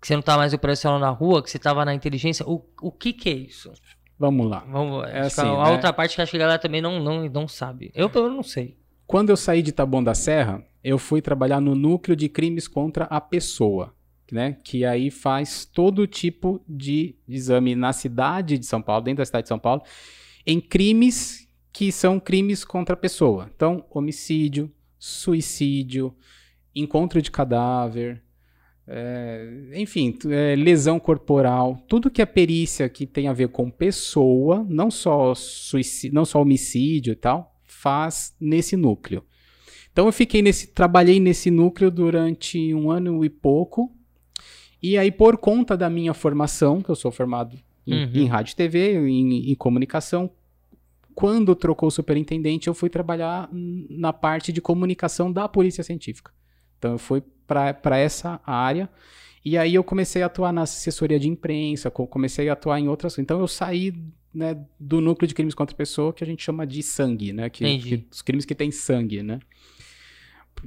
que 0.00 0.06
você 0.06 0.14
não 0.14 0.22
tá 0.22 0.36
mais 0.36 0.52
operacional 0.52 0.98
na 0.98 1.10
rua, 1.10 1.42
que 1.42 1.50
você 1.50 1.58
tava 1.58 1.84
na 1.84 1.94
inteligência. 1.94 2.46
O, 2.46 2.64
o 2.80 2.92
que 2.92 3.12
que 3.12 3.28
é 3.28 3.32
isso? 3.32 3.72
Vamos 4.18 4.48
lá. 4.48 4.64
Vamos, 4.68 5.08
é 5.08 5.20
assim, 5.20 5.40
a 5.42 5.44
né? 5.44 5.70
outra 5.70 5.92
parte 5.92 6.16
que 6.16 6.22
acho 6.22 6.30
que 6.30 6.36
a 6.36 6.40
galera 6.40 6.58
também 6.58 6.80
não, 6.80 7.00
não, 7.00 7.28
não 7.28 7.46
sabe. 7.46 7.90
Eu, 7.94 8.10
eu 8.14 8.30
não 8.30 8.42
sei. 8.42 8.76
Quando 9.06 9.30
eu 9.30 9.36
saí 9.36 9.62
de 9.62 9.72
Taboão 9.72 10.02
da 10.02 10.14
Serra, 10.14 10.62
eu 10.82 10.98
fui 10.98 11.22
trabalhar 11.22 11.60
no 11.60 11.74
núcleo 11.74 12.16
de 12.16 12.28
crimes 12.28 12.66
contra 12.68 13.04
a 13.04 13.20
pessoa, 13.20 13.94
né? 14.30 14.58
Que 14.64 14.84
aí 14.84 15.10
faz 15.10 15.64
todo 15.64 16.06
tipo 16.06 16.60
de 16.68 17.16
exame 17.26 17.74
na 17.74 17.92
cidade 17.92 18.58
de 18.58 18.66
São 18.66 18.82
Paulo, 18.82 19.02
dentro 19.02 19.18
da 19.18 19.26
cidade 19.26 19.44
de 19.44 19.48
São 19.48 19.58
Paulo, 19.58 19.82
em 20.44 20.60
crimes 20.60 21.48
que 21.72 21.92
são 21.92 22.18
crimes 22.18 22.64
contra 22.64 22.94
a 22.94 22.98
pessoa. 22.98 23.48
Então, 23.54 23.84
homicídio, 23.88 24.70
suicídio, 24.98 26.14
encontro 26.74 27.22
de 27.22 27.30
cadáver, 27.30 28.22
é, 28.90 29.46
enfim, 29.74 30.16
é, 30.30 30.56
lesão 30.56 30.98
corporal, 30.98 31.76
tudo 31.86 32.10
que 32.10 32.22
é 32.22 32.26
perícia 32.26 32.88
que 32.88 33.06
tem 33.06 33.28
a 33.28 33.34
ver 33.34 33.48
com 33.48 33.70
pessoa, 33.70 34.64
não 34.66 34.90
só 34.90 35.34
suicídio, 35.34 36.14
não 36.14 36.24
só 36.24 36.40
homicídio 36.40 37.12
e 37.12 37.16
tal, 37.16 37.54
faz 37.64 38.34
nesse 38.40 38.76
núcleo. 38.76 39.22
Então 39.92 40.06
eu 40.06 40.12
fiquei 40.12 40.40
nesse, 40.40 40.68
trabalhei 40.68 41.20
nesse 41.20 41.50
núcleo 41.50 41.90
durante 41.90 42.72
um 42.72 42.90
ano 42.90 43.22
e 43.24 43.28
pouco. 43.28 43.94
E 44.82 44.96
aí 44.96 45.10
por 45.10 45.36
conta 45.36 45.76
da 45.76 45.90
minha 45.90 46.14
formação, 46.14 46.80
que 46.80 46.88
eu 46.88 46.96
sou 46.96 47.12
formado 47.12 47.58
em, 47.86 48.04
uhum. 48.04 48.10
em 48.14 48.26
rádio 48.26 48.52
e 48.52 48.56
TV, 48.56 48.94
em, 48.94 49.50
em 49.50 49.54
comunicação, 49.54 50.30
quando 51.14 51.54
trocou 51.54 51.88
o 51.88 51.92
superintendente, 51.92 52.68
eu 52.68 52.74
fui 52.74 52.88
trabalhar 52.88 53.50
na 53.52 54.14
parte 54.14 54.50
de 54.50 54.62
comunicação 54.62 55.30
da 55.30 55.46
polícia 55.46 55.84
científica. 55.84 56.32
Então 56.78 56.92
eu 56.92 56.98
fui 56.98 57.22
para 57.48 57.98
essa 57.98 58.40
área. 58.46 58.88
E 59.44 59.56
aí 59.56 59.74
eu 59.74 59.82
comecei 59.82 60.22
a 60.22 60.26
atuar 60.26 60.52
na 60.52 60.62
assessoria 60.62 61.18
de 61.18 61.28
imprensa, 61.28 61.90
comecei 61.90 62.48
a 62.48 62.52
atuar 62.52 62.78
em 62.78 62.86
outras. 62.86 63.18
Então 63.18 63.40
eu 63.40 63.48
saí 63.48 63.94
né, 64.32 64.56
do 64.78 65.00
núcleo 65.00 65.26
de 65.26 65.34
crimes 65.34 65.54
contra 65.54 65.74
a 65.74 65.76
pessoa 65.76 66.12
que 66.12 66.22
a 66.22 66.26
gente 66.26 66.44
chama 66.44 66.66
de 66.66 66.82
sangue, 66.82 67.32
né? 67.32 67.48
Que, 67.48 67.78
que 67.78 68.06
os 68.10 68.20
crimes 68.20 68.44
que 68.44 68.54
têm 68.54 68.70
sangue, 68.70 69.22
né? 69.22 69.40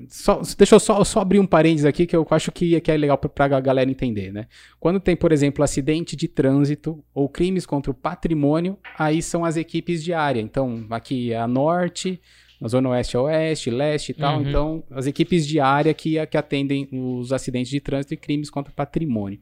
Só, 0.08 0.42
deixa 0.58 0.76
eu 0.76 0.80
só, 0.80 1.04
só, 1.04 1.20
abrir 1.20 1.38
um 1.40 1.46
parênteses 1.46 1.86
aqui 1.86 2.06
que 2.06 2.16
eu 2.16 2.26
acho 2.32 2.50
que, 2.52 2.80
que 2.80 2.92
é 2.92 2.96
legal 2.96 3.18
para 3.18 3.58
a 3.58 3.60
galera 3.60 3.90
entender, 3.90 4.32
né? 4.32 4.48
Quando 4.80 5.00
tem, 5.00 5.16
por 5.16 5.32
exemplo, 5.32 5.64
acidente 5.64 6.16
de 6.16 6.28
trânsito 6.28 7.04
ou 7.14 7.28
crimes 7.28 7.66
contra 7.66 7.92
o 7.92 7.94
patrimônio, 7.94 8.78
aí 8.98 9.22
são 9.22 9.44
as 9.44 9.58
equipes 9.58 10.04
de 10.04 10.14
área. 10.14 10.40
Então, 10.40 10.86
aqui 10.90 11.34
é 11.34 11.38
a 11.38 11.48
Norte, 11.48 12.22
na 12.62 12.68
zona 12.68 12.90
oeste 12.90 13.18
a 13.18 13.22
oeste, 13.24 13.72
leste 13.72 14.10
e 14.12 14.14
tal. 14.14 14.40
Uhum. 14.40 14.48
Então, 14.48 14.84
as 14.92 15.08
equipes 15.08 15.48
de 15.48 15.60
área 15.60 15.92
que, 15.96 16.24
que 16.28 16.38
atendem 16.38 16.88
os 16.92 17.34
acidentes 17.34 17.72
de 17.72 17.80
trânsito 17.80 18.14
e 18.14 18.18
crimes 18.18 18.52
contra 18.52 18.72
patrimônio. 18.72 19.40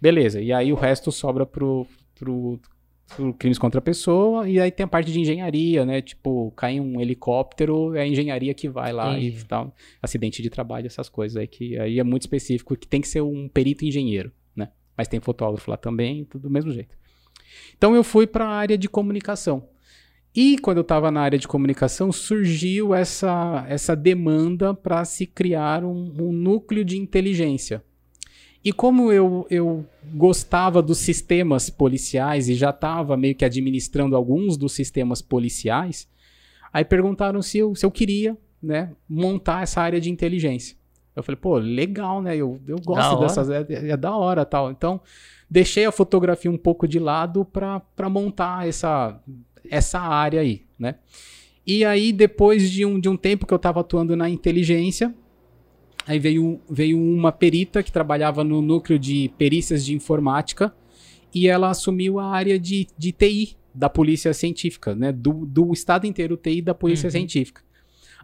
Beleza, 0.00 0.40
e 0.40 0.52
aí 0.52 0.72
o 0.72 0.76
resto 0.76 1.10
sobra 1.10 1.44
pro, 1.44 1.84
pro, 2.14 2.60
pro 3.16 3.34
crimes 3.34 3.58
contra 3.58 3.80
a 3.80 3.82
pessoa, 3.82 4.48
e 4.48 4.60
aí 4.60 4.70
tem 4.70 4.84
a 4.84 4.88
parte 4.88 5.10
de 5.10 5.18
engenharia, 5.18 5.84
né? 5.84 6.00
Tipo, 6.00 6.52
cai 6.52 6.78
um 6.78 7.00
helicóptero, 7.00 7.96
é 7.96 8.02
a 8.02 8.06
engenharia 8.06 8.54
que 8.54 8.68
vai 8.68 8.92
lá 8.92 9.18
e 9.18 9.32
tal. 9.44 9.74
Acidente 10.00 10.40
de 10.40 10.48
trabalho, 10.48 10.86
essas 10.86 11.08
coisas 11.08 11.36
aí, 11.36 11.48
que 11.48 11.76
aí 11.78 11.98
é 11.98 12.04
muito 12.04 12.22
específico, 12.22 12.76
que 12.76 12.86
tem 12.86 13.00
que 13.00 13.08
ser 13.08 13.20
um 13.20 13.48
perito 13.48 13.84
engenheiro, 13.84 14.30
né? 14.54 14.68
Mas 14.96 15.08
tem 15.08 15.18
fotógrafo 15.18 15.68
lá 15.68 15.76
também, 15.76 16.24
tudo 16.24 16.42
do 16.42 16.50
mesmo 16.50 16.70
jeito. 16.70 16.96
Então 17.76 17.96
eu 17.96 18.04
fui 18.04 18.28
para 18.28 18.44
a 18.44 18.50
área 18.50 18.78
de 18.78 18.88
comunicação. 18.88 19.73
E 20.34 20.58
quando 20.58 20.78
eu 20.78 20.82
estava 20.82 21.12
na 21.12 21.20
área 21.20 21.38
de 21.38 21.46
comunicação, 21.46 22.10
surgiu 22.10 22.92
essa, 22.92 23.64
essa 23.68 23.94
demanda 23.94 24.74
para 24.74 25.04
se 25.04 25.26
criar 25.26 25.84
um, 25.84 26.12
um, 26.18 26.32
núcleo 26.32 26.84
de 26.84 26.98
inteligência. 26.98 27.84
E 28.64 28.72
como 28.72 29.12
eu, 29.12 29.46
eu 29.48 29.86
gostava 30.12 30.82
dos 30.82 30.98
sistemas 30.98 31.70
policiais 31.70 32.48
e 32.48 32.54
já 32.54 32.70
estava 32.70 33.16
meio 33.16 33.36
que 33.36 33.44
administrando 33.44 34.16
alguns 34.16 34.56
dos 34.56 34.72
sistemas 34.72 35.22
policiais, 35.22 36.08
aí 36.72 36.84
perguntaram 36.84 37.40
se 37.40 37.58
eu, 37.58 37.74
se 37.76 37.86
eu 37.86 37.90
queria 37.90 38.36
né, 38.60 38.90
montar 39.08 39.62
essa 39.62 39.82
área 39.82 40.00
de 40.00 40.10
inteligência. 40.10 40.76
Eu 41.14 41.22
falei, 41.22 41.36
pô, 41.36 41.58
legal, 41.58 42.20
né? 42.20 42.34
Eu, 42.34 42.60
eu 42.66 42.78
gosto 42.84 43.20
dessas. 43.20 43.48
É, 43.48 43.64
é, 43.68 43.96
da 43.96 44.16
hora 44.16 44.44
tal. 44.44 44.72
Então, 44.72 45.00
deixei 45.48 45.84
a 45.84 45.92
fotografia 45.92 46.50
um 46.50 46.58
pouco 46.58 46.88
de 46.88 46.98
lado 46.98 47.44
para 47.44 48.08
montar 48.10 48.66
essa 48.66 49.20
essa 49.70 50.00
área 50.00 50.40
aí, 50.40 50.62
né? 50.78 50.96
E 51.66 51.84
aí, 51.84 52.12
depois 52.12 52.70
de 52.70 52.84
um, 52.84 53.00
de 53.00 53.08
um 53.08 53.16
tempo 53.16 53.46
que 53.46 53.54
eu 53.54 53.56
estava 53.56 53.80
atuando 53.80 54.14
na 54.14 54.28
inteligência, 54.28 55.14
aí 56.06 56.18
veio, 56.18 56.60
veio 56.68 56.98
uma 56.98 57.32
perita 57.32 57.82
que 57.82 57.90
trabalhava 57.90 58.44
no 58.44 58.60
núcleo 58.60 58.98
de 58.98 59.30
perícias 59.38 59.84
de 59.84 59.94
informática 59.94 60.74
e 61.34 61.48
ela 61.48 61.70
assumiu 61.70 62.18
a 62.18 62.26
área 62.26 62.58
de, 62.58 62.86
de 62.98 63.12
TI 63.12 63.56
da 63.74 63.88
polícia 63.88 64.32
científica, 64.34 64.94
né? 64.94 65.10
Do, 65.10 65.46
do 65.46 65.72
estado 65.72 66.06
inteiro 66.06 66.36
TI 66.36 66.60
da 66.60 66.74
polícia 66.74 67.06
uhum. 67.06 67.12
científica. 67.12 67.62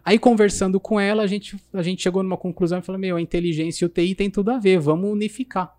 Aí, 0.03 0.17
conversando 0.17 0.79
com 0.79 0.99
ela, 0.99 1.23
a 1.23 1.27
gente, 1.27 1.57
a 1.73 1.81
gente 1.81 2.01
chegou 2.01 2.23
numa 2.23 2.37
conclusão 2.37 2.79
e 2.79 2.81
falou: 2.81 2.99
Meu, 2.99 3.17
a 3.17 3.21
inteligência 3.21 3.85
e 3.85 3.87
o 3.87 3.89
TI 3.89 4.15
tem 4.15 4.29
tudo 4.29 4.51
a 4.51 4.57
ver, 4.57 4.79
vamos 4.79 5.11
unificar. 5.11 5.75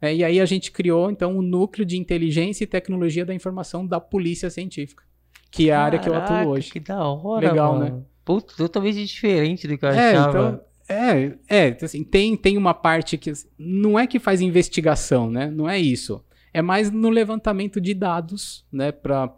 É, 0.00 0.14
e 0.14 0.24
aí 0.24 0.40
a 0.40 0.46
gente 0.46 0.70
criou, 0.70 1.10
então, 1.10 1.36
o 1.36 1.42
núcleo 1.42 1.84
de 1.84 1.98
inteligência 1.98 2.64
e 2.64 2.66
tecnologia 2.66 3.24
da 3.24 3.34
informação 3.34 3.86
da 3.86 4.00
polícia 4.00 4.48
científica, 4.48 5.04
que 5.50 5.68
é 5.68 5.74
a 5.74 5.82
área 5.82 5.98
que 5.98 6.08
eu 6.08 6.14
atuo 6.14 6.52
hoje. 6.52 6.70
Que 6.70 6.80
da 6.80 7.04
hora, 7.04 7.50
Legal, 7.50 7.78
mano. 7.78 7.96
né? 7.96 8.02
Puta, 8.24 8.54
totalmente 8.56 9.04
diferente 9.04 9.68
do 9.68 9.76
que 9.76 9.84
eu 9.84 9.90
é, 9.90 10.10
achava. 10.10 10.30
Então, 10.30 10.70
é, 10.88 11.32
é, 11.48 11.76
assim, 11.82 12.02
tem, 12.02 12.36
tem 12.36 12.56
uma 12.56 12.74
parte 12.74 13.16
que 13.16 13.32
não 13.58 13.98
é 13.98 14.06
que 14.06 14.18
faz 14.18 14.40
investigação, 14.40 15.30
né? 15.30 15.50
Não 15.50 15.68
é 15.68 15.78
isso. 15.78 16.24
É 16.52 16.60
mais 16.60 16.90
no 16.90 17.10
levantamento 17.10 17.80
de 17.80 17.94
dados, 17.94 18.66
né? 18.72 18.90
Para 18.90 19.28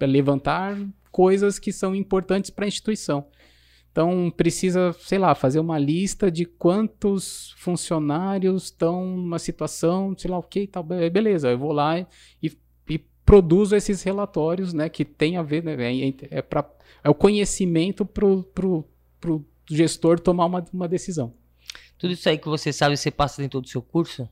levantar 0.00 0.76
coisas 1.12 1.60
que 1.60 1.72
são 1.72 1.94
importantes 1.94 2.50
para 2.50 2.64
a 2.64 2.68
instituição. 2.68 3.26
Então 3.94 4.28
precisa, 4.28 4.92
sei 4.98 5.18
lá, 5.18 5.36
fazer 5.36 5.60
uma 5.60 5.78
lista 5.78 6.28
de 6.28 6.44
quantos 6.44 7.54
funcionários 7.58 8.64
estão 8.64 9.06
numa 9.06 9.38
situação, 9.38 10.18
sei 10.18 10.28
lá 10.28 10.36
o 10.36 10.42
que 10.42 10.66
tal. 10.66 10.82
Beleza, 10.82 11.52
eu 11.52 11.56
vou 11.56 11.70
lá 11.70 12.00
e, 12.42 12.52
e 12.88 12.98
produzo 13.24 13.76
esses 13.76 14.02
relatórios, 14.02 14.72
né, 14.72 14.88
que 14.88 15.04
tem 15.04 15.36
a 15.36 15.44
ver, 15.44 15.62
né, 15.62 15.76
é, 15.78 16.38
é, 16.38 16.42
pra, 16.42 16.68
é 17.04 17.08
o 17.08 17.14
conhecimento 17.14 18.04
pro, 18.04 18.42
pro, 18.42 18.84
pro 19.20 19.46
gestor 19.70 20.18
tomar 20.18 20.46
uma, 20.46 20.64
uma 20.72 20.88
decisão. 20.88 21.32
Tudo 21.96 22.14
isso 22.14 22.28
aí 22.28 22.36
que 22.36 22.48
você 22.48 22.72
sabe, 22.72 22.96
você 22.96 23.12
passa 23.12 23.40
dentro 23.40 23.60
do 23.60 23.68
seu 23.68 23.80
curso? 23.80 24.28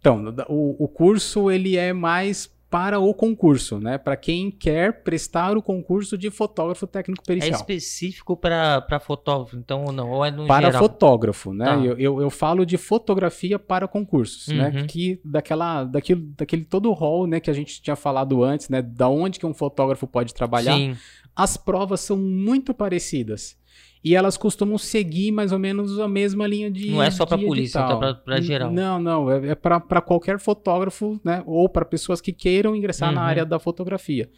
Então, 0.00 0.34
o, 0.48 0.82
o 0.82 0.88
curso 0.88 1.48
ele 1.48 1.76
é 1.76 1.92
mais 1.92 2.52
para 2.74 2.98
o 2.98 3.14
concurso, 3.14 3.78
né? 3.78 3.98
Para 3.98 4.16
quem 4.16 4.50
quer 4.50 5.04
prestar 5.04 5.56
o 5.56 5.62
concurso 5.62 6.18
de 6.18 6.28
fotógrafo 6.28 6.88
técnico 6.88 7.22
pericial. 7.22 7.52
É 7.52 7.54
específico 7.54 8.36
para 8.36 8.98
fotógrafo, 8.98 9.56
então 9.56 9.84
ou 9.84 9.92
não? 9.92 10.10
Ou 10.10 10.24
é 10.24 10.32
no 10.32 10.44
para 10.48 10.66
geral? 10.66 10.82
fotógrafo, 10.82 11.54
né? 11.54 11.66
Tá. 11.66 11.76
Eu, 11.76 11.96
eu, 11.96 12.20
eu, 12.20 12.30
falo 12.30 12.66
de 12.66 12.76
fotografia 12.76 13.60
para 13.60 13.86
concursos, 13.86 14.48
né? 14.48 14.66
uhum. 14.66 14.72
né? 14.72 14.86
Que 14.88 15.20
daquela, 15.24 15.84
daquilo, 15.84 16.22
daquele 16.36 16.64
todo 16.64 16.90
o 16.90 16.92
rol, 16.92 17.28
né? 17.28 17.38
Que 17.38 17.48
a 17.48 17.54
gente 17.54 17.80
tinha 17.80 17.94
falado 17.94 18.42
antes, 18.42 18.68
né? 18.68 18.82
Da 18.82 19.08
onde 19.08 19.38
que 19.38 19.46
um 19.46 19.54
fotógrafo 19.54 20.08
pode 20.08 20.34
trabalhar. 20.34 20.74
Sim. 20.74 20.96
As 21.36 21.56
provas 21.56 22.00
são 22.00 22.16
muito 22.16 22.74
parecidas. 22.74 23.56
E 24.04 24.14
elas 24.14 24.36
costumam 24.36 24.76
seguir 24.76 25.32
mais 25.32 25.50
ou 25.50 25.58
menos 25.58 25.98
a 25.98 26.06
mesma 26.06 26.46
linha 26.46 26.70
de. 26.70 26.90
Não 26.90 27.02
é 27.02 27.10
só 27.10 27.24
para 27.24 27.38
polícia, 27.38 27.78
é 27.78 28.14
para 28.14 28.40
geral. 28.40 28.70
Não, 28.70 29.00
não. 29.00 29.30
É, 29.30 29.48
é 29.48 29.54
para 29.54 30.02
qualquer 30.02 30.38
fotógrafo, 30.38 31.18
né? 31.24 31.42
Ou 31.46 31.66
para 31.70 31.86
pessoas 31.86 32.20
que 32.20 32.30
queiram 32.30 32.76
ingressar 32.76 33.08
uhum. 33.08 33.14
na 33.14 33.22
área 33.22 33.46
da 33.46 33.58
fotografia. 33.58 34.28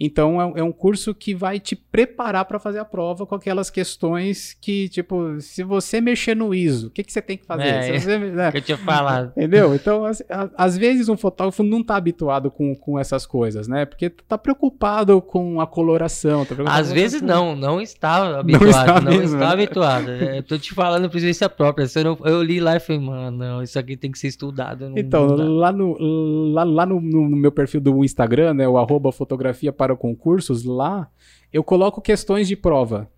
Então 0.00 0.40
é, 0.40 0.60
é, 0.60 0.62
um 0.62 0.72
curso 0.72 1.14
que 1.14 1.34
vai 1.34 1.60
te 1.60 1.76
preparar 1.76 2.46
para 2.46 2.58
fazer 2.58 2.78
a 2.78 2.84
prova 2.84 3.26
com 3.26 3.34
aquelas 3.34 3.68
questões 3.68 4.56
que, 4.60 4.88
tipo, 4.88 5.40
se 5.40 5.62
você 5.62 6.00
mexer 6.00 6.34
no 6.34 6.54
ISO, 6.54 6.86
o 6.86 6.90
que, 6.90 7.04
que 7.04 7.12
você 7.12 7.20
tem 7.20 7.36
que 7.36 7.44
fazer? 7.44 7.68
É, 7.68 7.98
você, 7.98 8.18
né? 8.18 8.50
que 8.52 8.58
eu 8.58 8.62
tinha 8.62 8.78
falado. 8.78 9.32
Entendeu? 9.36 9.74
Então, 9.74 10.04
às, 10.04 10.22
às 10.56 10.76
vezes 10.78 11.08
um 11.08 11.16
fotógrafo 11.16 11.62
não 11.62 11.82
tá 11.82 11.96
habituado 11.96 12.50
com, 12.50 12.74
com 12.74 12.98
essas 12.98 13.26
coisas, 13.26 13.68
né? 13.68 13.84
Porque 13.84 14.08
tá 14.08 14.38
preocupado 14.38 15.20
com 15.20 15.60
a 15.60 15.66
coloração. 15.66 16.44
Tá 16.44 16.54
às 16.66 16.90
vezes 16.90 17.20
não, 17.20 17.54
não 17.54 17.80
está 17.80 18.38
habituado. 18.38 18.62
Não 18.62 18.70
está, 18.70 19.00
não 19.00 19.10
mesmo, 19.12 19.24
está 19.36 19.38
né? 19.38 19.52
habituado. 19.52 20.10
É, 20.10 20.42
tô 20.42 20.58
te 20.58 20.72
falando 20.72 21.10
por 21.10 21.16
experiência 21.16 21.48
própria. 21.48 21.86
Eu, 21.96 22.18
eu 22.24 22.42
li 22.42 22.60
lá 22.60 22.76
e 22.76 22.80
falei, 22.80 23.00
mano, 23.00 23.36
não, 23.36 23.62
isso 23.62 23.78
aqui 23.78 23.96
tem 23.96 24.10
que 24.10 24.18
ser 24.18 24.28
estudado. 24.28 24.88
Não, 24.88 24.98
então, 24.98 25.26
não 25.26 25.48
lá, 25.56 25.72
no, 25.72 25.96
lá, 26.52 26.64
lá 26.64 26.86
no, 26.86 27.00
no, 27.00 27.36
meu 27.36 27.52
perfil 27.52 27.80
do 27.80 28.04
Instagram, 28.04 28.54
né? 28.54 28.68
O 28.68 28.78
arroba 28.78 29.12
fotografia 29.12 29.72
para 29.72 29.89
para 29.90 29.96
concursos, 29.96 30.64
lá 30.64 31.10
eu 31.52 31.64
coloco 31.64 32.00
questões 32.00 32.46
de 32.46 32.56
prova. 32.56 33.10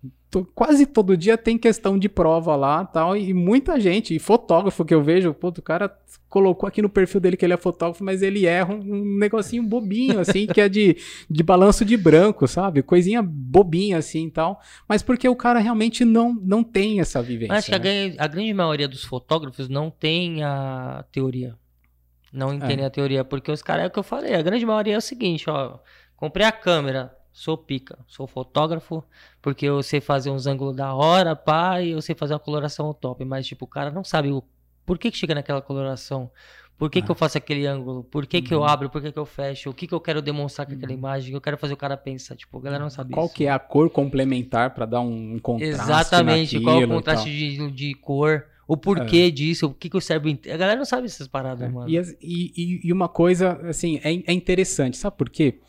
Quase 0.55 0.87
todo 0.87 1.15
dia 1.15 1.37
tem 1.37 1.59
questão 1.59 1.99
de 1.99 2.09
prova 2.09 2.55
lá 2.55 2.83
tal. 2.83 3.15
E 3.15 3.31
muita 3.35 3.79
gente, 3.79 4.15
e 4.15 4.19
fotógrafo 4.19 4.83
que 4.83 4.93
eu 4.93 5.03
vejo, 5.03 5.31
pô, 5.31 5.49
o 5.49 5.61
cara 5.61 5.95
colocou 6.27 6.67
aqui 6.67 6.81
no 6.81 6.89
perfil 6.89 7.21
dele 7.21 7.37
que 7.37 7.45
ele 7.45 7.53
é 7.53 7.57
fotógrafo, 7.57 8.03
mas 8.03 8.23
ele 8.23 8.47
erra 8.47 8.73
um, 8.73 9.19
negocinho 9.19 9.61
bobinho, 9.61 10.19
assim, 10.19 10.47
que 10.47 10.59
é 10.59 10.67
de, 10.67 10.97
de 11.29 11.43
balanço 11.43 11.85
de 11.85 11.95
branco, 11.95 12.47
sabe? 12.47 12.81
Coisinha 12.81 13.21
bobinha, 13.21 13.99
assim 13.99 14.27
tal. 14.27 14.59
Mas 14.89 15.03
porque 15.03 15.29
o 15.29 15.35
cara 15.35 15.59
realmente 15.59 16.03
não, 16.03 16.33
não 16.33 16.63
tem 16.63 16.99
essa 16.99 17.21
vivência. 17.21 17.55
Acho 17.55 17.71
que 17.71 17.77
né? 17.77 18.15
a, 18.17 18.23
a 18.23 18.27
grande 18.27 18.51
maioria 18.55 18.87
dos 18.87 19.03
fotógrafos 19.03 19.69
não 19.69 19.91
tem 19.91 20.41
a 20.43 21.05
teoria. 21.11 21.55
Não 22.33 22.51
entendem 22.51 22.83
é. 22.83 22.87
a 22.87 22.89
teoria, 22.89 23.23
porque 23.23 23.51
os 23.51 23.61
caras, 23.61 23.83
é 23.83 23.87
o 23.87 23.91
que 23.91 23.99
eu 23.99 24.03
falei, 24.03 24.33
a 24.33 24.41
grande 24.41 24.65
maioria 24.65 24.95
é 24.95 24.97
o 24.97 25.01
seguinte, 25.01 25.47
ó. 25.47 25.77
Comprei 26.23 26.47
a 26.47 26.53
câmera, 26.53 27.13
sou 27.33 27.57
pica, 27.57 27.99
sou 28.07 28.25
fotógrafo, 28.25 29.03
porque 29.41 29.65
eu 29.65 29.83
sei 29.83 29.99
fazer 29.99 30.29
uns 30.29 30.47
ângulos 30.47 30.73
da 30.73 30.93
hora, 30.93 31.35
pá, 31.35 31.81
e 31.81 31.91
eu 31.91 32.01
sei 32.01 32.15
fazer 32.15 32.31
uma 32.31 32.39
coloração 32.39 32.93
top. 32.93 33.25
Mas, 33.25 33.45
tipo, 33.45 33.65
o 33.65 33.67
cara 33.67 33.91
não 33.91 34.05
sabe 34.05 34.31
o, 34.31 34.41
por 34.85 34.97
que, 34.97 35.11
que 35.11 35.17
chega 35.17 35.35
naquela 35.35 35.61
coloração. 35.61 36.31
Por 36.77 36.89
que, 36.89 36.99
ah. 36.99 37.01
que 37.01 37.11
eu 37.11 37.15
faço 37.15 37.37
aquele 37.37 37.65
ângulo? 37.65 38.05
Por 38.05 38.25
que, 38.25 38.37
uhum. 38.37 38.43
que 38.43 38.53
eu 38.53 38.59
uhum. 38.59 38.65
abro? 38.65 38.89
Por 38.89 39.01
que, 39.01 39.11
que 39.11 39.19
eu 39.19 39.25
fecho? 39.25 39.69
O 39.69 39.73
que, 39.73 39.85
que 39.85 39.93
eu 39.93 39.99
quero 39.99 40.21
demonstrar 40.21 40.65
com 40.65 40.71
aquela 40.71 40.93
uhum. 40.93 40.97
imagem? 40.97 41.33
Eu 41.33 41.41
quero 41.41 41.57
fazer 41.57 41.73
o 41.73 41.77
cara 41.77 41.97
pensar. 41.97 42.37
Tipo, 42.37 42.57
a 42.57 42.61
galera 42.61 42.81
não 42.81 42.89
sabe 42.89 43.13
Qual 43.13 43.25
isso. 43.25 43.35
que 43.35 43.47
é 43.47 43.51
a 43.51 43.59
cor 43.59 43.89
complementar 43.89 44.73
para 44.73 44.85
dar 44.85 45.01
um 45.01 45.37
contraste 45.39 45.75
Exatamente. 45.75 46.61
Qual 46.61 46.81
é 46.81 46.85
o 46.85 46.87
contraste 46.87 47.29
de, 47.29 47.69
de 47.69 47.93
cor? 47.95 48.45
O 48.65 48.77
porquê 48.77 49.25
é. 49.27 49.29
disso? 49.29 49.67
O 49.67 49.73
que, 49.73 49.89
que 49.89 49.97
o 49.97 49.99
cérebro... 49.99 50.31
A 50.31 50.55
galera 50.55 50.77
não 50.77 50.85
sabe 50.85 51.05
essas 51.05 51.27
paradas, 51.27 51.67
é. 51.67 51.69
mano. 51.69 51.89
E, 51.89 51.97
e, 52.21 52.87
e, 52.87 52.93
uma 52.93 53.09
coisa, 53.09 53.59
assim, 53.67 53.99
é, 54.01 54.13
é 54.13 54.31
interessante. 54.31 54.95
Sabe 54.95 55.17
por 55.17 55.29
quê? 55.29 55.59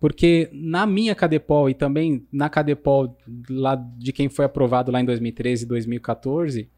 Porque 0.00 0.48
na 0.52 0.86
minha 0.86 1.14
Cadepol 1.14 1.68
e 1.68 1.74
também 1.74 2.26
na 2.32 2.48
Cadepol 2.48 3.16
lá 3.50 3.74
de 3.74 4.12
quem 4.12 4.28
foi 4.28 4.44
aprovado 4.44 4.92
lá 4.92 5.00
em 5.00 5.04
2013 5.04 5.64
e 5.64 5.68
2014, 5.68 6.68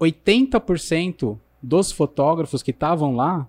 80% 0.00 1.38
dos 1.62 1.92
fotógrafos 1.92 2.62
que 2.62 2.70
estavam 2.70 3.14
lá 3.14 3.48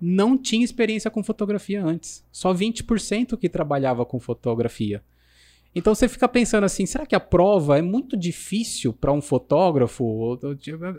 não 0.00 0.36
tinha 0.36 0.64
experiência 0.64 1.10
com 1.10 1.22
fotografia 1.22 1.84
antes. 1.84 2.24
Só 2.32 2.54
20% 2.54 3.36
que 3.36 3.48
trabalhava 3.48 4.04
com 4.04 4.18
fotografia. 4.18 5.02
Então 5.74 5.94
você 5.94 6.08
fica 6.08 6.28
pensando 6.28 6.64
assim, 6.64 6.84
será 6.84 7.06
que 7.06 7.14
a 7.14 7.20
prova 7.20 7.78
é 7.78 7.82
muito 7.82 8.16
difícil 8.16 8.92
para 8.92 9.12
um 9.12 9.20
fotógrafo? 9.20 10.38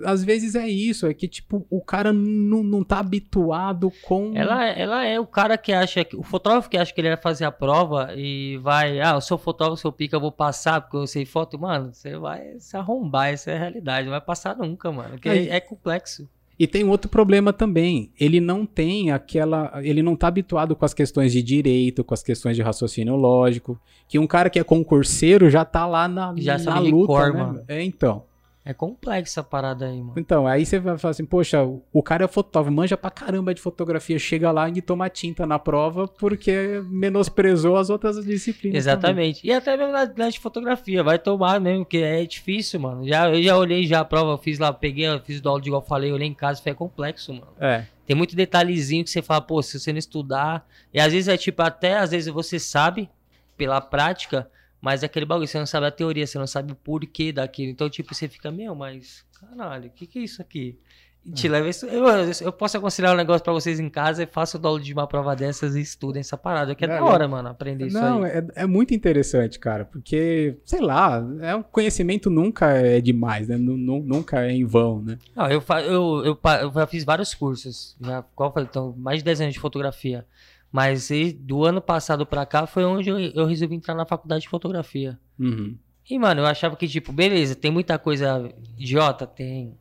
Às 0.06 0.24
vezes 0.24 0.56
é 0.56 0.68
isso, 0.68 1.08
é 1.08 1.14
que 1.14 1.28
tipo 1.28 1.66
o 1.70 1.82
cara 1.82 2.14
não, 2.14 2.64
não 2.64 2.84
tá 2.84 3.00
habituado 3.00 3.92
com. 4.04 4.32
Ela, 4.34 4.66
ela 4.70 5.06
é 5.06 5.20
o 5.20 5.28
cara 5.28 5.58
que 5.58 5.74
acha 5.74 6.06
que 6.06 6.16
o 6.16 6.24
fotógrafo 6.24 6.70
que 6.70 6.78
acha 6.78 6.94
que 6.94 7.02
ele 7.02 7.10
vai 7.10 7.18
fazer 7.18 7.44
a 7.44 7.52
prova 7.52 8.14
e 8.16 8.58
vai, 8.58 9.02
ah, 9.02 9.16
eu 9.16 9.22
sou 9.22 9.38
fotógrafo, 9.38 9.82
sou 9.82 9.92
pica, 9.92 10.16
eu 10.16 10.22
vou 10.22 10.32
passar 10.32 10.82
porque 10.82 10.98
eu 10.98 11.08
sei 11.08 11.26
foto, 11.26 11.60
mano, 11.60 11.94
você 11.94 12.18
vai 12.18 12.58
se 12.60 12.78
arrombar, 12.78 13.30
essa 13.30 13.52
é 13.52 13.56
a 13.56 13.60
realidade, 13.60 14.06
não 14.06 14.12
vai 14.12 14.22
passar 14.22 14.56
nunca, 14.56 14.92
mano, 14.92 15.12
porque 15.12 15.30
é, 15.30 15.50
é 15.50 15.60
complexo. 15.60 16.30
E 16.62 16.68
tem 16.68 16.88
outro 16.88 17.10
problema 17.10 17.52
também. 17.52 18.12
Ele 18.20 18.40
não 18.40 18.68
tem 18.68 19.10
aquela. 19.10 19.82
Ele 19.84 20.04
não 20.04 20.14
está 20.14 20.28
habituado 20.28 20.76
com 20.76 20.86
as 20.86 20.94
questões 20.94 21.34
de 21.34 21.42
direito, 21.42 22.04
com 22.04 22.14
as 22.14 22.22
questões 22.22 22.56
de 22.56 22.62
raciocínio 22.62 23.16
lógico. 23.16 23.82
Que 24.08 24.20
um 24.20 24.28
cara 24.28 24.48
que 24.48 24.60
é 24.60 24.64
concurseiro 24.64 25.50
já 25.50 25.64
está 25.64 25.88
lá 25.88 26.08
na, 26.08 26.36
já 26.38 26.60
na 26.60 26.78
luta. 26.78 27.32
Né? 27.32 27.64
É, 27.68 27.84
então. 27.84 28.26
É 28.64 28.74
complexa 28.74 29.42
a 29.42 29.44
parada 29.44 29.88
aí, 29.88 30.00
mano. 30.00 30.14
Então, 30.18 30.46
aí 30.46 30.64
você 30.64 30.80
vai 30.80 30.96
falar 30.96 31.12
assim, 31.12 31.26
poxa, 31.26 31.64
o 31.92 32.04
cara 32.04 32.26
é 32.26 32.28
fotógrafo, 32.28 32.72
manja 32.72 32.96
pra 32.96 33.10
caramba 33.10 33.56
de 33.56 33.62
fotografia, 33.62 34.20
chega 34.20 34.52
lá 34.52 34.70
e 34.70 34.82
toma 34.84 35.10
tinta 35.10 35.48
na 35.48 35.58
prova 35.58 36.08
porque 36.08 36.84
menosprezou 36.86 37.76
as 37.76 37.90
outras 37.90 38.24
disciplinas. 38.24 38.78
Exatamente. 38.78 39.42
Também. 39.42 39.52
E 39.52 39.58
até 39.58 39.76
mesmo 39.76 39.92
na, 39.92 40.06
na 40.06 40.30
de 40.30 40.40
fotografia, 40.40 41.04
vai 41.04 41.18
tomar 41.18 41.60
mesmo, 41.60 41.84
que 41.84 41.98
é 41.98 42.24
difícil, 42.24 42.80
mano. 42.80 43.08
Já, 43.08 43.30
eu 43.30 43.42
já 43.42 43.58
olhei 43.58 43.88
já 43.88 44.02
a 44.02 44.06
prova, 44.06 44.38
fiz 44.38 44.60
lá, 44.60 44.72
peguei, 44.72 45.08
fiz 45.26 45.42
do 45.42 45.60
de 45.60 45.70
igual 45.70 45.82
falei, 45.82 46.12
olhei 46.12 46.28
em 46.28 46.34
casa, 46.34 46.62
foi 46.62 46.76
complexo, 46.76 47.34
mano. 47.34 47.54
É. 47.60 47.86
Tem 48.06 48.16
muito 48.16 48.36
detalhezinho 48.36 49.04
que 49.04 49.10
você 49.10 49.24
fala, 49.24 49.42
pô, 49.42 49.62
se 49.64 49.80
você 49.80 49.92
não 49.92 49.98
estudar. 49.98 50.68
E 50.94 51.00
às 51.00 51.12
vezes 51.12 51.28
é 51.28 51.36
tipo, 51.36 51.64
até 51.64 51.98
às 51.98 52.12
vezes 52.12 52.32
você 52.32 52.60
sabe 52.60 53.10
pela 53.58 53.82
prática 53.82 54.48
mas 54.82 55.04
é 55.04 55.06
aquele 55.06 55.26
bagulho, 55.26 55.48
você 55.48 55.60
não 55.60 55.66
sabe 55.66 55.86
a 55.86 55.92
teoria, 55.92 56.26
você 56.26 56.40
não 56.40 56.48
sabe 56.48 56.74
o 56.74 56.76
porquê 56.76 57.32
daquilo. 57.32 57.72
Então, 57.72 57.90
tipo, 57.90 58.14
você 58.14 58.28
fica, 58.28 58.50
meu, 58.52 58.74
mas 58.74 59.24
caralho, 59.40 59.88
o 59.88 59.92
que, 59.92 60.08
que 60.08 60.20
é 60.20 60.24
isso 60.24 60.42
aqui? 60.42 60.80
E 61.24 61.32
te 61.32 61.48
leva 61.48 61.70
isso. 61.70 61.86
Eu, 61.86 62.04
eu 62.42 62.52
posso 62.52 62.78
aconselhar 62.78 63.14
um 63.14 63.18
negócio 63.18 63.44
pra 63.44 63.54
vocês 63.54 63.80
em 63.80 63.90
casa 63.90 64.24
e 64.24 64.26
faço 64.26 64.58
o 64.58 64.60
download 64.60 64.84
de 64.84 64.92
uma 64.92 65.06
prova 65.06 65.36
dessas 65.36 65.76
e 65.76 65.82
estudem 65.82 66.22
essa 66.22 66.36
parada. 66.36 66.74
Que 66.74 66.84
é, 66.84 66.88
é 66.88 66.92
da 66.92 67.04
hora, 67.04 67.28
mano, 67.28 67.48
aprender 67.50 67.88
isso 67.88 68.00
não, 68.00 68.24
aí. 68.24 68.32
É, 68.32 68.46
é 68.56 68.66
muito 68.66 68.94
interessante, 68.94 69.60
cara, 69.60 69.86
porque, 69.86 70.58
sei 70.66 70.82
lá, 70.82 71.24
é 71.42 71.56
um 71.56 71.62
conhecimento 71.62 72.30
nunca 72.32 72.72
é 72.72 73.00
demais, 73.00 73.48
né? 73.48 73.56
Nunca 73.56 74.48
é 74.48 74.52
em 74.52 74.66
vão, 74.66 75.04
né? 75.04 75.20
Não, 75.36 75.48
eu, 75.48 75.64
eu, 75.86 76.26
eu, 76.26 76.40
eu 76.62 76.72
já 76.74 76.88
fiz 76.88 77.04
vários 77.04 77.36
cursos. 77.36 77.96
Já, 78.02 78.24
qual 78.36 78.52
então, 78.58 78.96
mais 78.98 79.20
de 79.20 79.26
10 79.26 79.42
anos 79.42 79.54
de 79.54 79.60
fotografia. 79.60 80.26
Mas 80.72 81.10
do 81.40 81.66
ano 81.66 81.82
passado 81.82 82.26
pra 82.26 82.46
cá 82.46 82.66
foi 82.66 82.86
onde 82.86 83.10
eu, 83.10 83.20
eu 83.20 83.46
resolvi 83.46 83.76
entrar 83.76 83.94
na 83.94 84.06
faculdade 84.06 84.44
de 84.44 84.50
fotografia. 84.50 85.20
Uhum. 85.38 85.78
E, 86.10 86.18
mano, 86.18 86.42
eu 86.42 86.46
achava 86.46 86.76
que, 86.76 86.88
tipo, 86.88 87.12
beleza, 87.12 87.56
tem 87.56 87.72
muita 87.72 88.00
coisa 88.00 88.50
idiota? 88.78 89.28
Tem. 89.28 89.78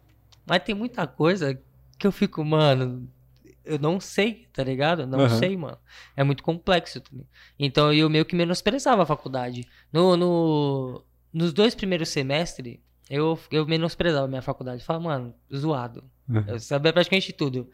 Mas 0.47 0.63
tem 0.63 0.75
muita 0.75 1.07
coisa 1.07 1.59
que 1.99 2.07
eu 2.07 2.13
fico, 2.13 2.45
mano, 2.45 3.09
eu 3.65 3.79
não 3.79 4.01
sei, 4.01 4.49
tá 4.53 4.65
ligado? 4.65 5.07
Não 5.07 5.21
uhum. 5.21 5.29
sei, 5.29 5.57
mano. 5.57 5.79
É 6.17 6.25
muito 6.25 6.43
complexo. 6.43 7.03
Então 7.59 7.93
eu 7.93 8.11
meio 8.11 8.25
que 8.25 8.35
menosprezava 8.35 9.03
a 9.03 9.07
faculdade. 9.07 9.67
No, 9.93 10.17
no, 10.17 11.05
nos 11.33 11.53
dois 11.53 11.75
primeiros 11.75 12.09
semestres, 12.09 12.79
eu, 13.09 13.39
eu 13.51 13.67
menosprezava 13.67 14.25
a 14.25 14.29
minha 14.29 14.43
faculdade. 14.43 14.85
Falava, 14.85 15.05
mano, 15.05 15.35
zoado. 15.55 16.05
Uhum. 16.29 16.45
Eu 16.47 16.59
sabia 16.59 16.93
praticamente 16.93 17.33
tudo. 17.33 17.69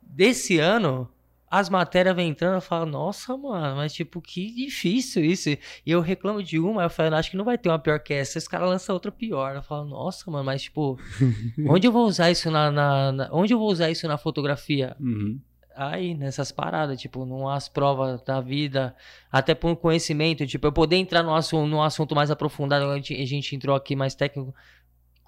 Desse 0.00 0.58
ano, 0.58 1.08
as 1.52 1.68
matérias 1.68 2.16
vêm 2.16 2.30
entrando, 2.30 2.54
eu 2.54 2.60
falo, 2.62 2.86
nossa, 2.86 3.36
mano, 3.36 3.76
mas 3.76 3.92
tipo, 3.92 4.22
que 4.22 4.50
difícil 4.54 5.22
isso. 5.22 5.50
E 5.50 5.58
eu 5.84 6.00
reclamo 6.00 6.42
de 6.42 6.58
uma, 6.58 6.84
eu 6.84 6.88
falo, 6.88 7.14
acho 7.14 7.30
que 7.30 7.36
não 7.36 7.44
vai 7.44 7.58
ter 7.58 7.68
uma 7.68 7.78
pior 7.78 8.00
que 8.00 8.14
essa. 8.14 8.38
Esse 8.38 8.48
cara 8.48 8.64
lança 8.64 8.90
outra 8.90 9.12
pior. 9.12 9.54
Eu 9.56 9.62
falo, 9.62 9.84
nossa, 9.84 10.30
mano, 10.30 10.44
mas 10.44 10.62
tipo, 10.62 10.98
onde 11.68 11.86
eu 11.86 11.92
vou 11.92 12.06
usar 12.06 12.30
isso 12.30 12.50
na, 12.50 12.70
na, 12.70 13.12
na, 13.12 13.28
Onde 13.30 13.52
eu 13.52 13.58
vou 13.58 13.70
usar 13.70 13.90
isso 13.90 14.08
na 14.08 14.16
fotografia? 14.16 14.96
Uhum. 14.98 15.38
aí, 15.76 16.14
nessas 16.14 16.50
paradas, 16.50 16.98
tipo, 16.98 17.26
não 17.26 17.46
as 17.46 17.68
provas 17.68 18.22
da 18.22 18.40
vida, 18.40 18.96
até 19.30 19.54
por 19.54 19.76
conhecimento, 19.76 20.46
tipo, 20.46 20.66
eu 20.66 20.72
poder 20.72 20.96
entrar 20.96 21.22
no 21.22 21.34
assunto, 21.34 21.68
no 21.68 21.82
assunto 21.82 22.14
mais 22.14 22.30
aprofundado, 22.30 22.86
a 22.86 22.96
gente, 22.96 23.14
a 23.14 23.26
gente 23.26 23.54
entrou 23.54 23.76
aqui 23.76 23.94
mais 23.94 24.14
técnico, 24.14 24.54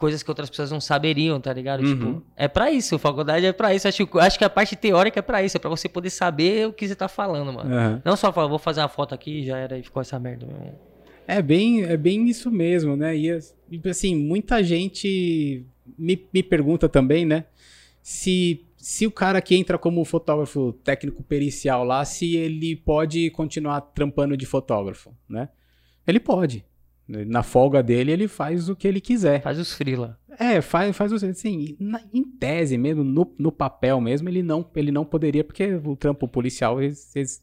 coisas 0.04 0.22
que 0.22 0.30
outras 0.30 0.50
pessoas 0.50 0.70
não 0.70 0.82
saberiam, 0.82 1.40
tá 1.40 1.50
ligado? 1.50 1.82
Uhum. 1.82 1.94
Tipo, 1.94 2.22
é 2.36 2.46
para 2.46 2.70
isso, 2.70 2.98
faculdade 2.98 3.46
é 3.46 3.54
para 3.54 3.74
isso. 3.74 3.88
Acho, 3.88 4.06
acho 4.18 4.38
que 4.38 4.44
a 4.44 4.50
parte 4.50 4.76
teórica 4.76 5.18
é 5.18 5.22
para 5.22 5.42
isso, 5.42 5.56
é 5.56 5.60
para 5.60 5.70
você 5.70 5.88
poder 5.88 6.10
saber 6.10 6.68
o 6.68 6.74
que 6.74 6.86
você 6.86 6.94
tá 6.94 7.08
falando, 7.08 7.50
mano. 7.50 7.74
Uhum. 7.74 8.02
Não 8.04 8.14
só 8.14 8.30
falar, 8.30 8.48
vou 8.48 8.58
fazer 8.58 8.82
uma 8.82 8.88
foto 8.90 9.14
aqui 9.14 9.42
já 9.42 9.56
era 9.56 9.78
e 9.78 9.82
ficou 9.82 10.02
essa 10.02 10.18
merda 10.18 10.44
mesmo. 10.44 10.78
É 11.26 11.40
bem, 11.40 11.84
é 11.84 11.96
bem 11.96 12.28
isso 12.28 12.50
mesmo, 12.50 12.94
né? 12.94 13.16
E 13.16 13.30
assim, 13.88 14.14
muita 14.14 14.62
gente 14.62 15.64
me, 15.96 16.22
me 16.30 16.42
pergunta 16.42 16.86
também, 16.86 17.24
né? 17.24 17.46
Se 18.02 18.62
se 18.76 19.06
o 19.06 19.10
cara 19.10 19.40
que 19.40 19.56
entra 19.56 19.78
como 19.78 20.04
fotógrafo 20.04 20.74
técnico 20.84 21.22
pericial 21.22 21.82
lá, 21.82 22.04
se 22.04 22.36
ele 22.36 22.76
pode 22.76 23.30
continuar 23.30 23.80
trampando 23.80 24.36
de 24.36 24.44
fotógrafo, 24.44 25.14
né? 25.26 25.48
Ele 26.06 26.20
pode. 26.20 26.62
Na 27.06 27.42
folga 27.42 27.82
dele, 27.82 28.12
ele 28.12 28.28
faz 28.28 28.68
o 28.68 28.74
que 28.76 28.88
ele 28.88 29.00
quiser. 29.00 29.42
Faz 29.42 29.58
os 29.58 29.74
freela. 29.74 30.18
É, 30.38 30.60
faz, 30.62 30.96
faz 30.96 31.12
os. 31.12 31.22
Assim, 31.22 31.76
na, 31.78 32.00
em 32.12 32.24
tese 32.24 32.78
mesmo, 32.78 33.04
no, 33.04 33.30
no 33.38 33.52
papel 33.52 34.00
mesmo, 34.00 34.28
ele 34.28 34.42
não, 34.42 34.64
ele 34.74 34.90
não 34.90 35.04
poderia, 35.04 35.44
porque 35.44 35.74
o 35.74 35.94
trampo 35.96 36.26
policial 36.26 36.78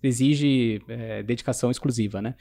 exige 0.01 0.81
é, 0.87 1.21
dedicação 1.21 1.69
exclusiva, 1.69 2.21
né? 2.21 2.35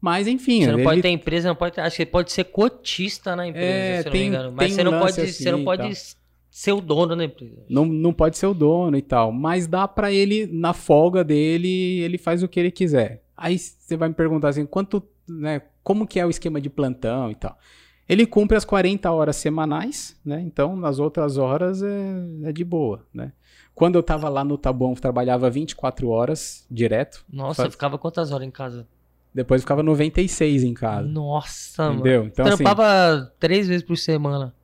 Mas 0.00 0.26
enfim. 0.26 0.62
Você 0.62 0.66
não 0.68 0.78
ele... 0.78 0.84
pode 0.84 1.02
ter 1.02 1.08
empresa, 1.08 1.48
não 1.48 1.56
pode 1.56 1.74
ter, 1.74 1.80
Acho 1.82 1.96
que 1.96 2.06
pode 2.06 2.32
ser 2.32 2.44
cotista 2.44 3.36
na 3.36 3.46
empresa, 3.46 3.66
é, 3.66 4.02
se 4.02 4.10
tem, 4.10 4.12
não 4.12 4.20
me 4.20 4.26
engano. 4.26 4.56
Mas 4.56 4.72
você, 4.72 4.84
não 4.84 4.98
pode, 4.98 5.20
assim, 5.20 5.32
você 5.32 5.52
não 5.52 5.64
pode 5.64 5.94
ser 6.50 6.72
o 6.72 6.80
dono 6.80 7.16
da 7.16 7.24
empresa. 7.24 7.64
Não, 7.68 7.84
não 7.84 8.12
pode 8.12 8.38
ser 8.38 8.46
o 8.46 8.54
dono 8.54 8.96
e 8.96 9.02
tal. 9.02 9.32
Mas 9.32 9.66
dá 9.66 9.86
para 9.86 10.12
ele, 10.12 10.46
na 10.46 10.72
folga 10.72 11.22
dele, 11.22 12.00
ele 12.00 12.16
faz 12.16 12.42
o 12.42 12.48
que 12.48 12.58
ele 12.58 12.70
quiser. 12.70 13.22
Aí 13.36 13.58
você 13.58 13.96
vai 13.96 14.08
me 14.08 14.14
perguntar 14.14 14.48
assim, 14.48 14.64
quanto, 14.64 15.02
né? 15.28 15.62
Como 15.84 16.06
que 16.06 16.18
é 16.18 16.26
o 16.26 16.30
esquema 16.30 16.60
de 16.60 16.68
plantão 16.68 17.30
e 17.30 17.34
tal. 17.36 17.56
Ele 18.08 18.26
cumpre 18.26 18.56
as 18.56 18.64
40 18.64 19.10
horas 19.10 19.36
semanais, 19.36 20.18
né? 20.24 20.40
Então, 20.40 20.74
nas 20.74 20.98
outras 20.98 21.38
horas 21.38 21.82
é, 21.82 22.48
é 22.48 22.52
de 22.52 22.64
boa, 22.64 23.06
né? 23.14 23.32
Quando 23.74 23.96
eu 23.96 24.02
tava 24.02 24.28
lá 24.28 24.44
no 24.44 24.58
Tabon, 24.58 24.94
trabalhava 24.94 25.48
24 25.50 26.08
horas 26.08 26.66
direto. 26.70 27.24
Nossa, 27.30 27.62
faz... 27.62 27.74
ficava 27.74 27.98
quantas 27.98 28.30
horas 28.32 28.46
em 28.46 28.50
casa? 28.50 28.86
Depois 29.34 29.62
ficava 29.62 29.82
96 29.82 30.62
em 30.62 30.74
casa. 30.74 31.08
Nossa, 31.08 31.92
Entendeu? 31.92 32.20
mano. 32.20 32.30
Então, 32.32 32.44
Trampava 32.44 33.08
assim, 33.08 33.30
três 33.40 33.66
vezes 33.66 33.82
por 33.84 33.96
semana. 33.96 34.54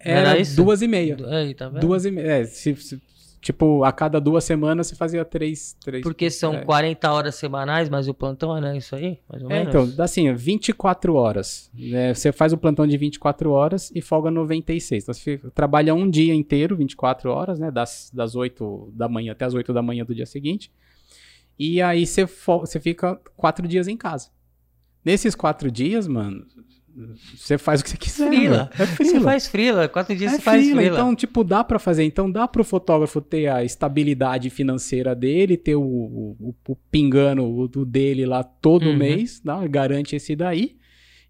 Era, 0.00 0.30
era 0.30 0.38
isso? 0.38 0.56
duas 0.56 0.82
e 0.82 0.88
meia. 0.88 1.16
Aí, 1.28 1.54
tá 1.54 1.68
vendo? 1.68 1.80
Duas 1.80 2.04
e 2.04 2.10
meia. 2.10 2.26
É, 2.26 2.44
se, 2.44 2.74
se, 2.76 3.02
Tipo, 3.42 3.82
a 3.82 3.90
cada 3.90 4.20
duas 4.20 4.44
semanas 4.44 4.86
você 4.86 4.94
fazia 4.94 5.24
três. 5.24 5.76
três 5.82 6.04
Porque 6.04 6.30
são 6.30 6.54
é. 6.54 6.64
40 6.64 7.12
horas 7.12 7.34
semanais, 7.34 7.88
mas 7.88 8.06
o 8.06 8.14
plantão 8.14 8.56
é 8.56 8.60
né, 8.60 8.76
isso 8.76 8.94
aí? 8.94 9.18
Mais 9.28 9.42
ou 9.42 9.50
é, 9.50 9.64
menos. 9.64 9.90
então, 9.90 10.04
assim, 10.04 10.32
24 10.32 11.12
horas. 11.16 11.68
Né? 11.74 12.14
Você 12.14 12.30
faz 12.30 12.52
o 12.52 12.56
plantão 12.56 12.86
de 12.86 12.96
24 12.96 13.50
horas 13.50 13.90
e 13.92 14.00
folga 14.00 14.30
96. 14.30 15.02
Então 15.02 15.12
você 15.12 15.40
trabalha 15.52 15.92
um 15.92 16.08
dia 16.08 16.32
inteiro, 16.32 16.76
24 16.76 17.32
horas, 17.32 17.58
né? 17.58 17.68
Das, 17.72 18.12
das 18.14 18.36
8 18.36 18.92
da 18.94 19.08
manhã 19.08 19.32
até 19.32 19.44
as 19.44 19.54
8 19.54 19.72
da 19.72 19.82
manhã 19.82 20.04
do 20.04 20.14
dia 20.14 20.24
seguinte. 20.24 20.70
E 21.58 21.82
aí 21.82 22.06
você, 22.06 22.24
você 22.24 22.78
fica 22.78 23.20
quatro 23.36 23.66
dias 23.66 23.88
em 23.88 23.96
casa. 23.96 24.30
Nesses 25.04 25.34
quatro 25.34 25.68
dias, 25.68 26.06
mano, 26.06 26.46
você 27.36 27.56
faz 27.56 27.80
o 27.80 27.84
que 27.84 27.90
você 27.90 27.96
quiser. 27.96 28.28
Frila. 28.28 28.70
É 28.78 28.86
frila. 28.86 29.10
Você 29.12 29.20
faz 29.20 29.46
frila. 29.48 29.88
Quatro 29.88 30.14
dias 30.14 30.32
é 30.32 30.36
você 30.36 30.42
faz 30.42 30.70
frila. 30.70 30.82
Então, 30.82 31.14
tipo, 31.14 31.42
dá 31.42 31.64
para 31.64 31.78
fazer. 31.78 32.04
Então, 32.04 32.30
dá 32.30 32.46
pro 32.46 32.62
fotógrafo 32.62 33.20
ter 33.20 33.48
a 33.48 33.64
estabilidade 33.64 34.50
financeira 34.50 35.14
dele, 35.14 35.56
ter 35.56 35.76
o, 35.76 35.82
o, 35.82 36.54
o 36.68 36.76
pingano 36.90 37.44
o, 37.44 37.84
dele 37.84 38.26
lá 38.26 38.44
todo 38.44 38.86
uhum. 38.86 38.96
mês, 38.96 39.40
tá? 39.40 39.66
garante 39.66 40.16
esse 40.16 40.36
daí. 40.36 40.76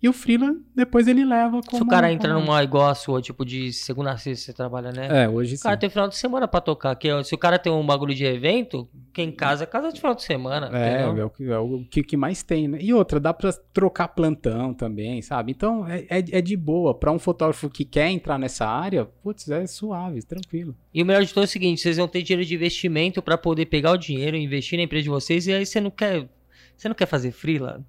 E 0.03 0.09
o 0.09 0.13
freela, 0.13 0.57
depois 0.75 1.07
ele 1.07 1.25
leva 1.25 1.61
como... 1.63 1.77
Se 1.77 1.83
o 1.85 1.87
cara 1.87 2.13
entra 2.13 2.35
como... 2.35 2.45
numa 2.45 2.61
igual 2.61 2.89
a 2.89 2.95
sua, 2.95 3.23
tipo 3.23 3.45
de 3.45 3.73
segunda 3.73 4.11
a 4.11 4.17
sexta 4.17 4.47
você 4.47 4.53
trabalha, 4.53 4.91
né? 4.91 5.23
É, 5.23 5.29
hoje 5.29 5.57
sim. 5.57 5.61
O 5.61 5.63
cara 5.63 5.77
tem 5.77 5.89
final 5.89 6.09
de 6.09 6.17
semana 6.17 6.49
pra 6.49 6.61
tocar. 6.61 6.97
Que, 6.97 7.23
se 7.23 7.33
o 7.33 7.39
cara 7.39 7.57
tem 7.57 7.73
um 7.73 7.87
bagulho 7.87 8.13
de 8.13 8.25
evento, 8.25 8.89
quem 9.13 9.31
casa, 9.31 9.65
casa 9.65 9.93
de 9.93 10.01
final 10.01 10.17
de 10.17 10.25
semana. 10.25 10.69
É, 10.77 11.03
é 11.03 11.25
o, 11.25 11.31
que, 11.31 11.45
é 11.45 11.59
o 11.59 11.85
que, 11.89 12.03
que, 12.03 12.17
mais 12.17 12.43
tem, 12.43 12.67
né? 12.67 12.79
E 12.81 12.93
outra, 12.93 13.21
dá 13.21 13.33
pra 13.33 13.53
trocar 13.73 14.09
plantão 14.09 14.75
também, 14.75 15.23
sabe? 15.23 15.53
Então, 15.53 15.87
é, 15.87 16.01
é, 16.11 16.19
é 16.33 16.41
de 16.41 16.57
boa. 16.57 16.93
Pra 16.93 17.13
um 17.13 17.19
fotógrafo 17.21 17.71
que 17.71 17.85
quer 17.85 18.09
entrar 18.09 18.41
nessa 18.41 18.67
área, 18.67 19.05
putz, 19.05 19.49
é 19.49 19.65
suave, 19.69 20.21
tranquilo. 20.23 20.75
E 20.93 21.01
o 21.01 21.07
melhor 21.07 21.23
de 21.23 21.29
tudo 21.29 21.43
é 21.43 21.45
o 21.45 21.49
seguinte, 21.49 21.81
vocês 21.81 21.97
vão 21.97 22.09
ter 22.09 22.23
dinheiro 22.23 22.45
de 22.45 22.57
investimento 22.57 23.23
pra 23.23 23.39
poder 23.39 23.67
pegar 23.67 23.93
o 23.93 23.97
dinheiro, 23.97 24.37
investir 24.37 24.77
na 24.77 24.83
empresa 24.83 25.05
de 25.05 25.11
vocês, 25.11 25.47
e 25.47 25.53
aí 25.53 25.65
você 25.65 25.81
não 25.81 25.93
quer... 25.93 26.29
Você 26.77 26.89
não 26.89 26.97
quer 26.97 27.07
fazer 27.07 27.31
freela? 27.31 27.85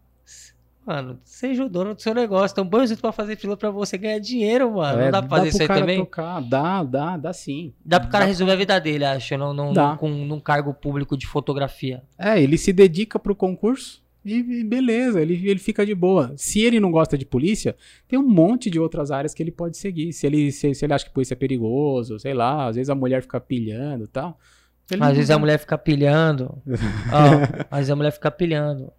Mano, 0.85 1.17
seja 1.23 1.63
o 1.63 1.69
dono 1.69 1.95
do 1.95 2.01
seu 2.01 2.13
negócio. 2.13 2.53
Então, 2.53 2.85
jeito 2.85 2.99
pra 2.99 3.11
fazer 3.11 3.37
fila 3.37 3.55
pra 3.55 3.69
você 3.69 3.97
ganhar 3.97 4.19
dinheiro, 4.19 4.73
mano. 4.73 4.99
É, 4.99 5.05
não 5.05 5.11
dá 5.11 5.21
pra 5.21 5.29
fazer 5.29 5.43
dá 5.43 5.47
isso 5.49 5.61
aí 5.61 5.67
também? 5.67 5.97
Tocar. 5.99 6.41
Dá, 6.41 6.83
dá, 6.83 7.17
dá 7.17 7.33
sim. 7.33 7.73
Dá 7.85 7.99
pro 7.99 8.09
cara 8.09 8.25
dá 8.25 8.27
resolver 8.27 8.51
pra... 8.51 8.55
a 8.55 8.59
vida 8.59 8.79
dele, 8.79 9.05
acho, 9.05 9.37
não, 9.37 9.53
não, 9.53 9.71
dá. 9.71 9.95
com 9.95 10.09
num 10.09 10.39
cargo 10.39 10.73
público 10.73 11.15
de 11.15 11.25
fotografia. 11.25 12.03
É, 12.17 12.41
ele 12.41 12.57
se 12.57 12.73
dedica 12.73 13.17
pro 13.17 13.35
concurso 13.35 14.03
e 14.25 14.63
beleza, 14.63 15.21
ele, 15.21 15.49
ele 15.49 15.59
fica 15.59 15.85
de 15.85 15.93
boa. 15.93 16.33
Se 16.37 16.61
ele 16.61 16.79
não 16.79 16.91
gosta 16.91 17.17
de 17.17 17.25
polícia, 17.25 17.75
tem 18.07 18.17
um 18.17 18.27
monte 18.27 18.69
de 18.69 18.79
outras 18.79 19.11
áreas 19.11 19.33
que 19.33 19.43
ele 19.43 19.51
pode 19.51 19.77
seguir. 19.77 20.13
Se 20.13 20.25
ele, 20.25 20.51
se, 20.51 20.73
se 20.73 20.85
ele 20.85 20.93
acha 20.93 21.05
que 21.05 21.11
polícia 21.11 21.33
é 21.33 21.37
perigoso, 21.37 22.19
sei 22.19 22.33
lá, 22.33 22.67
às 22.67 22.75
vezes 22.75 22.89
a 22.89 22.95
mulher 22.95 23.21
fica 23.21 23.39
pilhando 23.39 24.05
e 24.05 24.07
tal. 24.07 24.39
Às 24.99 25.15
vezes 25.15 25.31
a 25.31 25.39
mulher 25.39 25.57
fica 25.57 25.77
pilhando. 25.77 26.61
oh, 26.67 27.65
às 27.71 27.79
vezes 27.79 27.89
a 27.89 27.95
mulher 27.95 28.11
fica 28.11 28.29
pilhando. 28.29 28.91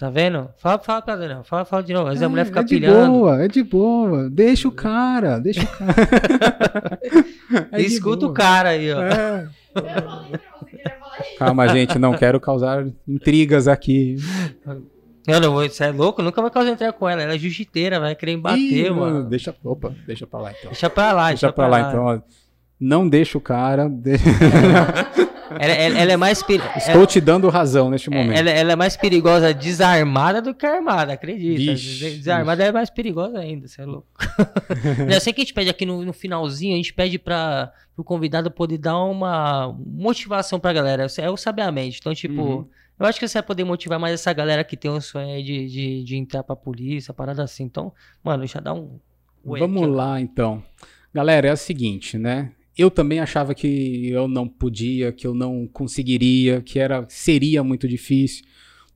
Tá 0.00 0.08
vendo? 0.08 0.48
Fala, 0.56 0.78
fala 0.78 1.02
pra 1.02 1.14
Daniel, 1.14 1.44
fala, 1.44 1.62
fala 1.62 1.82
de 1.82 1.92
novo. 1.92 2.06
Às 2.06 2.12
vezes 2.14 2.22
é, 2.22 2.24
a 2.24 2.28
mulher 2.30 2.46
fica 2.46 2.60
é 2.60 2.62
de 2.62 2.74
pilhando. 2.74 3.12
boa, 3.12 3.44
é 3.44 3.48
de 3.48 3.62
boa. 3.62 4.30
Deixa 4.30 4.66
o 4.66 4.72
cara, 4.72 5.38
deixa 5.38 5.62
o 5.62 5.66
cara. 5.66 6.98
é 7.70 7.82
Escuta 7.82 8.24
o 8.24 8.32
cara 8.32 8.70
aí, 8.70 8.90
ó. 8.90 9.02
É. 9.02 9.46
Calma, 11.38 11.68
gente, 11.68 11.98
não 11.98 12.14
quero 12.14 12.40
causar 12.40 12.86
intrigas 13.06 13.68
aqui. 13.68 14.16
Eu 15.26 15.38
não 15.38 15.52
vou, 15.52 15.68
você 15.68 15.84
é 15.84 15.90
louco? 15.90 16.22
Nunca 16.22 16.40
vai 16.40 16.50
causar 16.50 16.70
intriga 16.70 16.94
com 16.94 17.06
ela. 17.06 17.20
Ela 17.20 17.34
é 17.34 17.38
jiu-jiteira, 17.38 18.00
vai 18.00 18.14
querer 18.14 18.38
bater, 18.38 18.86
Ih, 18.86 18.90
mano. 18.90 19.28
Deixa, 19.28 19.54
opa, 19.62 19.94
deixa 20.06 20.26
pra 20.26 20.40
lá 20.40 20.50
então. 20.50 20.70
Deixa 20.70 20.88
pra 20.88 21.12
lá, 21.12 21.28
deixa, 21.28 21.46
deixa 21.46 21.52
pra, 21.52 21.66
pra 21.66 21.76
lá, 21.76 21.82
lá, 21.82 21.88
então. 21.90 22.22
Não 22.80 23.06
deixa 23.06 23.36
o 23.36 23.40
cara. 23.40 23.86
Deixa... 23.86 24.24
Ela, 25.58 25.72
ela, 25.72 25.98
ela 25.98 26.12
é 26.12 26.16
mais 26.16 26.42
perigosa. 26.42 26.76
Estou 26.78 26.94
ela, 26.94 27.06
te 27.06 27.20
dando 27.20 27.48
razão 27.48 27.90
neste 27.90 28.08
momento. 28.10 28.38
Ela, 28.38 28.50
ela, 28.50 28.72
é 28.72 28.76
mais 28.76 28.96
perigosa 28.96 29.52
desarmada 29.52 30.40
do 30.40 30.54
que 30.54 30.64
armada, 30.66 31.12
acredita. 31.12 31.72
Vixe, 31.72 32.10
desarmada 32.16 32.58
vixe. 32.58 32.68
é 32.68 32.72
mais 32.72 32.90
perigosa 32.90 33.38
ainda, 33.38 33.66
você 33.66 33.82
é 33.82 33.84
louco. 33.84 34.08
é 35.08 35.16
assim 35.16 35.32
que 35.32 35.40
a 35.40 35.44
gente 35.44 35.54
pede 35.54 35.70
aqui 35.70 35.84
no, 35.84 36.04
no 36.04 36.12
finalzinho, 36.12 36.74
a 36.74 36.76
gente 36.76 36.94
pede 36.94 37.18
para 37.18 37.72
o 37.96 38.04
convidado 38.04 38.50
poder 38.50 38.78
dar 38.78 39.02
uma 39.02 39.74
motivação 39.84 40.60
pra 40.60 40.72
galera. 40.72 41.06
É 41.18 41.30
o 41.30 41.36
sabiamente. 41.36 41.98
Então, 42.00 42.14
tipo. 42.14 42.42
Uhum. 42.42 42.66
Eu 42.98 43.06
acho 43.06 43.18
que 43.18 43.26
você 43.26 43.38
vai 43.38 43.42
poder 43.42 43.64
motivar 43.64 43.98
mais 43.98 44.12
essa 44.12 44.30
galera 44.30 44.62
que 44.62 44.76
tem 44.76 44.90
um 44.90 45.00
sonho 45.00 45.34
aí 45.34 45.42
de, 45.42 45.66
de, 45.68 46.04
de 46.04 46.16
entrar 46.16 46.44
pra 46.44 46.54
polícia, 46.54 47.14
parada 47.14 47.42
assim. 47.42 47.62
Então, 47.64 47.94
mano, 48.22 48.46
já 48.46 48.60
dá 48.60 48.74
um. 48.74 49.00
Vamos 49.42 49.88
lá, 49.88 50.20
então. 50.20 50.62
Galera, 51.12 51.48
é 51.48 51.52
o 51.52 51.56
seguinte, 51.56 52.18
né? 52.18 52.52
Eu 52.76 52.90
também 52.90 53.20
achava 53.20 53.54
que 53.54 54.08
eu 54.08 54.28
não 54.28 54.48
podia, 54.48 55.12
que 55.12 55.26
eu 55.26 55.34
não 55.34 55.66
conseguiria, 55.66 56.60
que 56.60 56.78
era 56.78 57.04
seria 57.08 57.62
muito 57.62 57.88
difícil. 57.88 58.44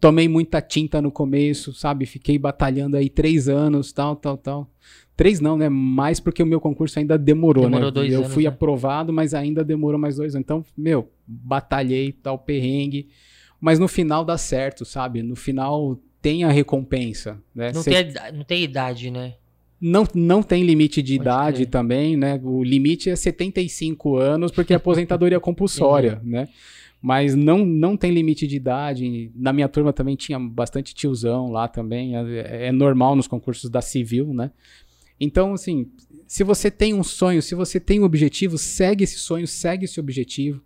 Tomei 0.00 0.28
muita 0.28 0.60
tinta 0.60 1.00
no 1.00 1.10
começo, 1.10 1.72
sabe? 1.72 2.04
Fiquei 2.04 2.38
batalhando 2.38 2.96
aí 2.96 3.08
três 3.08 3.48
anos, 3.48 3.92
tal, 3.92 4.16
tal, 4.16 4.36
tal. 4.36 4.70
Três 5.16 5.40
não, 5.40 5.56
né? 5.56 5.68
Mais 5.68 6.20
porque 6.20 6.42
o 6.42 6.46
meu 6.46 6.60
concurso 6.60 6.98
ainda 6.98 7.16
demorou, 7.16 7.64
demorou 7.64 7.86
né? 7.86 7.92
Dois 7.92 8.12
eu 8.12 8.20
anos, 8.20 8.34
fui 8.34 8.42
né? 8.42 8.48
aprovado, 8.48 9.12
mas 9.12 9.32
ainda 9.32 9.64
demorou 9.64 9.98
mais 9.98 10.16
dois 10.16 10.34
anos. 10.34 10.44
Então, 10.44 10.64
meu, 10.76 11.10
batalhei, 11.26 12.12
tal, 12.12 12.38
perrengue. 12.38 13.08
Mas 13.60 13.78
no 13.78 13.88
final 13.88 14.24
dá 14.24 14.36
certo, 14.36 14.84
sabe? 14.84 15.22
No 15.22 15.36
final 15.36 15.98
tem 16.20 16.44
a 16.44 16.50
recompensa, 16.50 17.40
né? 17.54 17.70
Não, 17.72 17.82
Cê... 17.82 18.04
tem, 18.04 18.32
não 18.32 18.44
tem 18.44 18.62
idade, 18.62 19.10
né? 19.10 19.34
Não, 19.86 20.08
não 20.14 20.42
tem 20.42 20.64
limite 20.64 21.02
de 21.02 21.18
Pode 21.18 21.22
idade 21.22 21.58
ter. 21.66 21.70
também, 21.70 22.16
né? 22.16 22.40
O 22.42 22.64
limite 22.64 23.10
é 23.10 23.16
75 23.16 24.16
anos, 24.16 24.50
porque 24.50 24.72
é 24.72 24.76
aposentadoria 24.76 25.38
compulsória, 25.38 26.22
uhum. 26.24 26.30
né? 26.30 26.48
Mas 27.02 27.34
não, 27.34 27.66
não 27.66 27.94
tem 27.94 28.10
limite 28.10 28.46
de 28.46 28.56
idade. 28.56 29.30
Na 29.36 29.52
minha 29.52 29.68
turma 29.68 29.92
também 29.92 30.16
tinha 30.16 30.40
bastante 30.40 30.94
tiozão 30.94 31.50
lá 31.50 31.68
também. 31.68 32.16
É, 32.16 32.68
é 32.68 32.72
normal 32.72 33.14
nos 33.14 33.28
concursos 33.28 33.68
da 33.68 33.82
civil, 33.82 34.32
né? 34.32 34.50
Então, 35.20 35.52
assim, 35.52 35.86
se 36.26 36.42
você 36.42 36.70
tem 36.70 36.94
um 36.94 37.04
sonho, 37.04 37.42
se 37.42 37.54
você 37.54 37.78
tem 37.78 38.00
um 38.00 38.04
objetivo, 38.04 38.56
segue 38.56 39.04
esse 39.04 39.18
sonho, 39.18 39.46
segue 39.46 39.84
esse 39.84 40.00
objetivo. 40.00 40.62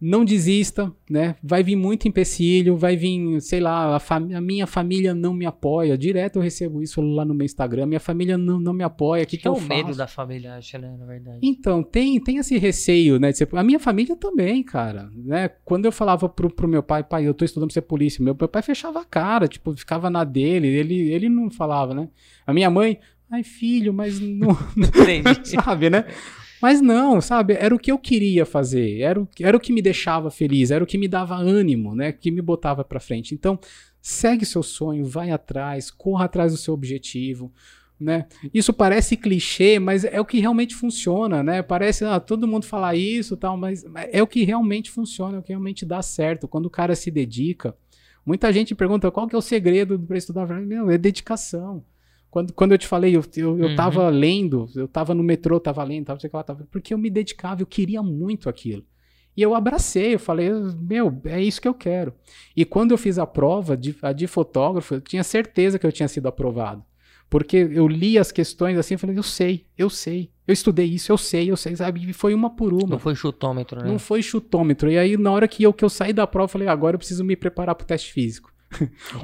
Não 0.00 0.24
desista, 0.24 0.90
né? 1.08 1.36
Vai 1.42 1.62
vir 1.62 1.76
muito 1.76 2.08
empecilho, 2.08 2.76
vai 2.76 2.96
vir, 2.96 3.40
sei 3.40 3.60
lá, 3.60 3.96
a, 3.96 4.16
a, 4.16 4.40
minha 4.40 4.66
família 4.66 5.14
não 5.14 5.34
me 5.34 5.44
apoia. 5.44 5.98
Direto 5.98 6.36
eu 6.36 6.42
recebo 6.42 6.82
isso 6.82 7.02
lá 7.02 7.24
no 7.24 7.34
meu 7.34 7.44
Instagram. 7.44 7.86
Minha 7.86 8.00
família 8.00 8.38
não, 8.38 8.58
não 8.58 8.72
me 8.72 8.82
apoia. 8.82 9.26
Que, 9.26 9.36
que, 9.36 9.42
que 9.42 9.48
é 9.48 9.50
o 9.50 9.60
medo 9.60 9.94
da 9.94 10.06
família, 10.06 10.54
acha, 10.54 10.78
né? 10.78 10.96
Na 10.98 11.04
verdade. 11.04 11.38
Então, 11.42 11.82
tem, 11.82 12.18
tem 12.18 12.38
esse 12.38 12.56
receio, 12.56 13.18
né? 13.18 13.30
a 13.52 13.62
minha 13.62 13.78
família 13.78 14.16
também, 14.16 14.62
cara. 14.62 15.10
Né? 15.14 15.48
Quando 15.64 15.84
eu 15.84 15.92
falava 15.92 16.28
pro, 16.28 16.48
pro 16.48 16.68
meu 16.68 16.82
pai, 16.82 17.04
pai, 17.04 17.26
eu 17.26 17.34
tô 17.34 17.44
estudando 17.44 17.68
pra 17.68 17.74
ser 17.74 17.82
polícia, 17.82 18.24
meu, 18.24 18.34
meu 18.38 18.48
pai 18.48 18.62
fechava 18.62 19.00
a 19.00 19.04
cara, 19.04 19.46
tipo, 19.46 19.76
ficava 19.76 20.08
na 20.08 20.24
dele, 20.24 20.68
ele, 20.68 21.12
ele 21.12 21.28
não 21.28 21.50
falava, 21.50 21.92
né? 21.92 22.08
A 22.46 22.54
minha 22.54 22.70
mãe, 22.70 22.98
ai 23.30 23.42
filho, 23.42 23.92
mas 23.92 24.18
não. 24.18 24.56
sabe, 25.44 25.90
né? 25.90 26.06
Mas 26.60 26.80
não, 26.80 27.20
sabe? 27.20 27.54
Era 27.54 27.74
o 27.74 27.78
que 27.78 27.90
eu 27.90 27.98
queria 27.98 28.44
fazer, 28.44 29.00
era 29.00 29.20
o, 29.20 29.28
era 29.40 29.56
o 29.56 29.60
que 29.60 29.72
me 29.72 29.80
deixava 29.80 30.30
feliz, 30.30 30.70
era 30.70 30.84
o 30.84 30.86
que 30.86 30.98
me 30.98 31.08
dava 31.08 31.34
ânimo, 31.36 31.94
né? 31.94 32.12
Que 32.12 32.30
me 32.30 32.42
botava 32.42 32.84
para 32.84 33.00
frente. 33.00 33.34
Então, 33.34 33.58
segue 34.00 34.44
seu 34.44 34.62
sonho, 34.62 35.04
vai 35.04 35.30
atrás, 35.30 35.90
corra 35.90 36.26
atrás 36.26 36.52
do 36.52 36.58
seu 36.58 36.74
objetivo. 36.74 37.52
Né? 37.98 38.26
Isso 38.54 38.72
parece 38.72 39.14
clichê, 39.14 39.78
mas 39.78 40.04
é 40.04 40.18
o 40.18 40.24
que 40.24 40.40
realmente 40.40 40.74
funciona, 40.74 41.42
né? 41.42 41.62
Parece, 41.62 42.02
ah, 42.06 42.18
todo 42.18 42.48
mundo 42.48 42.64
fala 42.64 42.94
isso, 42.94 43.36
tal, 43.36 43.58
mas 43.58 43.84
é 44.10 44.22
o 44.22 44.26
que 44.26 44.42
realmente 44.42 44.90
funciona, 44.90 45.36
é 45.36 45.40
o 45.40 45.42
que 45.42 45.52
realmente 45.52 45.84
dá 45.84 46.00
certo. 46.00 46.48
Quando 46.48 46.64
o 46.64 46.70
cara 46.70 46.96
se 46.96 47.10
dedica, 47.10 47.76
muita 48.24 48.50
gente 48.54 48.74
pergunta 48.74 49.10
qual 49.10 49.28
que 49.28 49.34
é 49.34 49.38
o 49.38 49.42
segredo 49.42 49.98
para 49.98 50.16
estudar, 50.16 50.46
meu, 50.62 50.90
é 50.90 50.96
dedicação. 50.96 51.84
Quando, 52.30 52.52
quando 52.52 52.72
eu 52.72 52.78
te 52.78 52.86
falei, 52.86 53.16
eu, 53.16 53.24
eu, 53.36 53.58
eu 53.58 53.68
uhum. 53.68 53.76
tava 53.76 54.08
lendo, 54.08 54.68
eu 54.76 54.86
tava 54.86 55.14
no 55.14 55.22
metrô, 55.22 55.58
tava 55.58 55.82
lendo, 55.82 56.06
tava, 56.06 56.20
sei 56.20 56.30
lá, 56.32 56.42
tava, 56.42 56.66
porque 56.70 56.94
eu 56.94 56.98
me 56.98 57.10
dedicava, 57.10 57.62
eu 57.62 57.66
queria 57.66 58.02
muito 58.02 58.48
aquilo. 58.48 58.84
E 59.36 59.42
eu 59.42 59.54
abracei, 59.54 60.14
eu 60.14 60.18
falei, 60.18 60.50
meu, 60.80 61.20
é 61.24 61.40
isso 61.40 61.60
que 61.60 61.68
eu 61.68 61.74
quero. 61.74 62.12
E 62.56 62.64
quando 62.64 62.92
eu 62.92 62.98
fiz 62.98 63.18
a 63.18 63.26
prova 63.26 63.76
de, 63.76 63.96
a 64.02 64.12
de 64.12 64.26
fotógrafo, 64.26 64.94
eu 64.94 65.00
tinha 65.00 65.24
certeza 65.24 65.78
que 65.78 65.86
eu 65.86 65.92
tinha 65.92 66.08
sido 66.08 66.28
aprovado. 66.28 66.84
Porque 67.28 67.56
eu 67.56 67.86
li 67.86 68.18
as 68.18 68.32
questões 68.32 68.76
assim, 68.76 68.94
eu 68.94 68.98
falei, 68.98 69.16
eu 69.16 69.22
sei, 69.22 69.66
eu 69.78 69.88
sei, 69.88 70.30
eu 70.48 70.52
estudei 70.52 70.86
isso, 70.86 71.12
eu 71.12 71.16
sei, 71.16 71.48
eu 71.48 71.56
sei, 71.56 71.76
sabe? 71.76 72.10
E 72.10 72.12
foi 72.12 72.34
uma 72.34 72.50
por 72.50 72.72
uma. 72.72 72.88
Não 72.88 72.98
foi 72.98 73.14
chutômetro, 73.14 73.80
né? 73.80 73.88
Não 73.88 74.00
foi 74.00 74.20
chutômetro. 74.20 74.90
E 74.90 74.98
aí, 74.98 75.16
na 75.16 75.30
hora 75.30 75.46
que 75.46 75.62
eu, 75.62 75.72
que 75.72 75.84
eu 75.84 75.88
saí 75.88 76.12
da 76.12 76.26
prova, 76.26 76.46
eu 76.46 76.48
falei, 76.48 76.66
agora 76.66 76.96
eu 76.96 76.98
preciso 76.98 77.24
me 77.24 77.36
preparar 77.36 77.76
pro 77.76 77.86
teste 77.86 78.12
físico. 78.12 78.52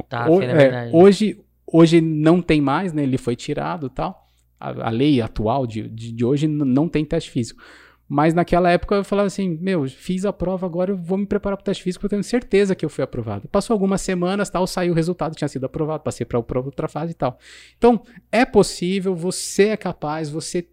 Tá, 0.09 0.31
o, 0.31 0.41
é, 0.41 0.89
hoje, 0.93 1.41
Hoje 1.79 2.01
não 2.01 2.41
tem 2.41 2.59
mais, 2.59 2.95
né? 2.95 3.03
Ele 3.03 3.19
foi 3.19 3.37
tirado 3.37 3.91
tal. 3.91 4.27
A, 4.59 4.89
a 4.89 4.91
lei 4.91 5.21
atual 5.21 5.67
de, 5.67 5.87
de, 5.87 6.11
de 6.11 6.25
hoje 6.25 6.49
não 6.49 6.89
tem 6.89 7.05
teste 7.05 7.31
físico. 7.31 7.63
Mas 8.09 8.33
naquela 8.33 8.71
época 8.71 8.95
eu 8.95 9.05
falava 9.05 9.27
assim, 9.27 9.59
meu, 9.61 9.87
fiz 9.87 10.25
a 10.25 10.33
prova, 10.33 10.65
agora 10.65 10.93
eu 10.93 10.97
vou 10.97 11.19
me 11.19 11.27
preparar 11.27 11.59
para 11.59 11.63
o 11.63 11.67
teste 11.67 11.83
físico, 11.83 12.01
porque 12.01 12.15
eu 12.15 12.19
tenho 12.19 12.25
certeza 12.25 12.75
que 12.75 12.83
eu 12.83 12.89
fui 12.89 13.05
aprovado. 13.05 13.47
Passou 13.49 13.75
algumas 13.75 14.01
semanas, 14.01 14.49
tal, 14.49 14.67
saiu 14.67 14.93
o 14.93 14.97
resultado, 14.97 15.35
tinha 15.35 15.49
sido 15.49 15.67
aprovado, 15.67 16.03
passei 16.03 16.25
para 16.25 16.39
outra 16.39 16.89
fase 16.89 17.13
e 17.13 17.15
tal. 17.15 17.39
Então, 17.77 18.01
é 18.33 18.47
possível, 18.47 19.15
você 19.15 19.69
é 19.69 19.77
capaz, 19.77 20.31
você 20.31 20.67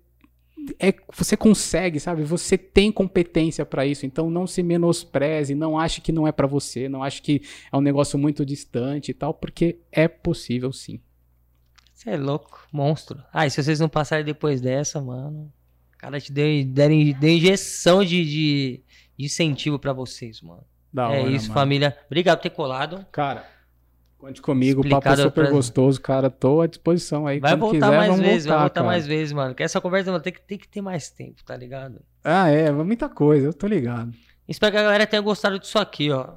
é, 0.79 0.93
você 1.15 1.35
consegue, 1.35 1.99
sabe? 1.99 2.23
Você 2.23 2.57
tem 2.57 2.91
competência 2.91 3.65
para 3.65 3.85
isso, 3.85 4.05
então 4.05 4.29
não 4.29 4.47
se 4.47 4.63
menospreze, 4.63 5.55
não 5.55 5.77
ache 5.77 6.01
que 6.01 6.11
não 6.11 6.27
é 6.27 6.31
para 6.31 6.47
você, 6.47 6.87
não 6.87 7.03
ache 7.03 7.21
que 7.21 7.41
é 7.71 7.77
um 7.77 7.81
negócio 7.81 8.17
muito 8.17 8.45
distante 8.45 9.11
e 9.11 9.13
tal, 9.13 9.33
porque 9.33 9.79
é 9.91 10.07
possível 10.07 10.71
sim. 10.71 10.99
Você 11.93 12.11
é 12.11 12.17
louco, 12.17 12.67
monstro. 12.71 13.23
Ah, 13.31 13.45
e 13.45 13.49
se 13.49 13.61
vocês 13.61 13.79
não 13.79 13.89
passarem 13.89 14.25
depois 14.25 14.59
dessa, 14.59 15.01
mano, 15.01 15.51
cara 16.03 16.19
te 16.19 16.33
deu, 16.33 16.65
deram, 16.65 17.11
deu 17.17 17.29
injeção 17.29 18.03
de, 18.03 18.25
de, 18.25 18.83
de 19.17 19.25
incentivo 19.25 19.79
para 19.79 19.93
vocês, 19.93 20.41
mano. 20.41 20.65
Da 20.91 21.03
é 21.03 21.21
hora, 21.21 21.31
isso, 21.31 21.47
mano. 21.47 21.59
família. 21.59 21.97
Obrigado 22.07 22.37
por 22.37 22.43
ter 22.43 22.49
colado. 22.49 23.05
Cara, 23.11 23.47
Conte 24.23 24.41
comigo, 24.41 24.79
o 24.79 24.89
papo 24.89 25.09
é 25.09 25.17
super 25.17 25.43
pra... 25.43 25.51
gostoso, 25.51 25.99
cara. 25.99 26.29
Tô 26.29 26.61
à 26.61 26.67
disposição 26.67 27.27
aí. 27.27 27.41
Vai 27.41 27.57
voltar 27.57 27.87
quiser, 27.87 27.97
mais 27.97 28.19
vezes, 28.21 28.45
voltar, 28.45 28.55
vai 28.55 28.63
voltar 28.63 28.73
cara. 28.75 28.87
mais 28.87 29.05
vezes, 29.05 29.33
mano. 29.33 29.53
Que 29.53 29.63
essa 29.63 29.81
conversa 29.81 30.11
mano, 30.11 30.23
tem, 30.23 30.31
que, 30.31 30.39
tem 30.39 30.57
que 30.57 30.65
ter 30.65 30.79
mais 30.79 31.09
tempo, 31.09 31.43
tá 31.43 31.57
ligado? 31.57 31.99
Ah, 32.23 32.47
é, 32.47 32.71
muita 32.71 33.09
coisa, 33.09 33.47
eu 33.47 33.53
tô 33.53 33.67
ligado. 33.67 34.13
Espero 34.47 34.71
que 34.71 34.77
a 34.77 34.83
galera 34.83 35.05
tenha 35.05 35.21
gostado 35.21 35.59
disso 35.59 35.77
aqui, 35.77 36.09
ó. 36.09 36.35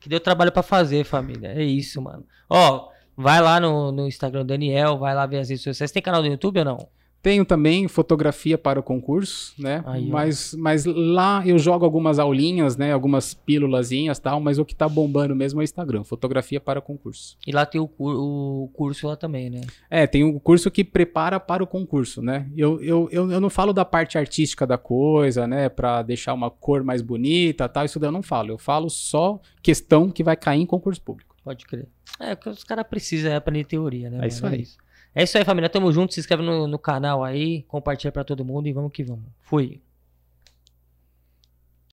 Que 0.00 0.08
deu 0.08 0.18
trabalho 0.18 0.50
para 0.50 0.64
fazer, 0.64 1.04
família. 1.04 1.52
É 1.52 1.62
isso, 1.62 2.02
mano. 2.02 2.26
Ó, 2.48 2.88
vai 3.16 3.40
lá 3.40 3.60
no, 3.60 3.92
no 3.92 4.08
Instagram 4.08 4.40
do 4.40 4.48
Daniel, 4.48 4.98
vai 4.98 5.14
lá 5.14 5.24
ver 5.24 5.38
as 5.38 5.50
redes 5.50 5.62
sociais. 5.62 5.92
Tem 5.92 6.02
canal 6.02 6.22
do 6.22 6.26
YouTube 6.26 6.58
ou 6.58 6.64
não? 6.64 6.88
Tenho 7.22 7.44
também 7.44 7.86
fotografia 7.86 8.56
para 8.56 8.80
o 8.80 8.82
concurso, 8.82 9.54
né? 9.58 9.82
Aí, 9.86 10.08
mas, 10.08 10.54
mas 10.54 10.84
lá 10.86 11.42
eu 11.46 11.58
jogo 11.58 11.84
algumas 11.84 12.18
aulinhas, 12.18 12.76
né? 12.76 12.92
Algumas 12.92 13.34
pílulazinhas 13.34 14.18
tal, 14.18 14.40
mas 14.40 14.58
o 14.58 14.64
que 14.64 14.74
tá 14.74 14.88
bombando 14.88 15.36
mesmo 15.36 15.60
é 15.60 15.62
o 15.62 15.64
Instagram, 15.64 16.02
fotografia 16.02 16.60
para 16.60 16.78
o 16.78 16.82
concurso. 16.82 17.36
E 17.46 17.52
lá 17.52 17.66
tem 17.66 17.80
o, 17.80 17.90
o 17.98 18.70
curso 18.72 19.06
lá 19.06 19.16
também, 19.16 19.50
né? 19.50 19.60
É, 19.90 20.06
tem 20.06 20.24
o 20.24 20.40
curso 20.40 20.70
que 20.70 20.82
prepara 20.82 21.38
para 21.38 21.62
o 21.62 21.66
concurso, 21.66 22.22
né? 22.22 22.48
Eu, 22.56 22.80
eu, 22.82 23.08
eu, 23.12 23.30
eu 23.30 23.40
não 23.40 23.50
falo 23.50 23.72
da 23.72 23.84
parte 23.84 24.16
artística 24.16 24.66
da 24.66 24.78
coisa, 24.78 25.46
né? 25.46 25.68
Para 25.68 26.02
deixar 26.02 26.32
uma 26.32 26.50
cor 26.50 26.82
mais 26.82 27.02
bonita 27.02 27.68
tal, 27.68 27.84
isso 27.84 28.00
daí 28.00 28.08
eu 28.08 28.12
não 28.12 28.22
falo. 28.22 28.50
Eu 28.50 28.58
falo 28.58 28.88
só 28.88 29.40
questão 29.62 30.10
que 30.10 30.24
vai 30.24 30.36
cair 30.36 30.60
em 30.62 30.66
concurso 30.66 31.02
público. 31.02 31.36
Pode 31.44 31.66
crer. 31.66 31.88
É, 32.18 32.32
o 32.32 32.36
que 32.36 32.48
os 32.48 32.64
caras 32.64 32.86
precisam 32.86 33.32
é 33.32 33.36
aprender 33.36 33.64
teoria, 33.64 34.10
né? 34.10 34.24
É 34.24 34.28
isso 34.28 34.46
aí. 34.46 34.54
É 34.54 34.60
isso. 34.62 34.78
É 35.14 35.22
isso 35.24 35.36
aí, 35.36 35.44
família. 35.44 35.68
Tamo 35.68 35.92
junto. 35.92 36.14
Se 36.14 36.20
inscreve 36.20 36.42
no, 36.42 36.66
no 36.66 36.78
canal 36.78 37.24
aí, 37.24 37.62
compartilha 37.62 38.12
para 38.12 38.24
todo 38.24 38.44
mundo 38.44 38.68
e 38.68 38.72
vamos 38.72 38.92
que 38.92 39.02
vamos. 39.02 39.24
Fui. 39.40 39.80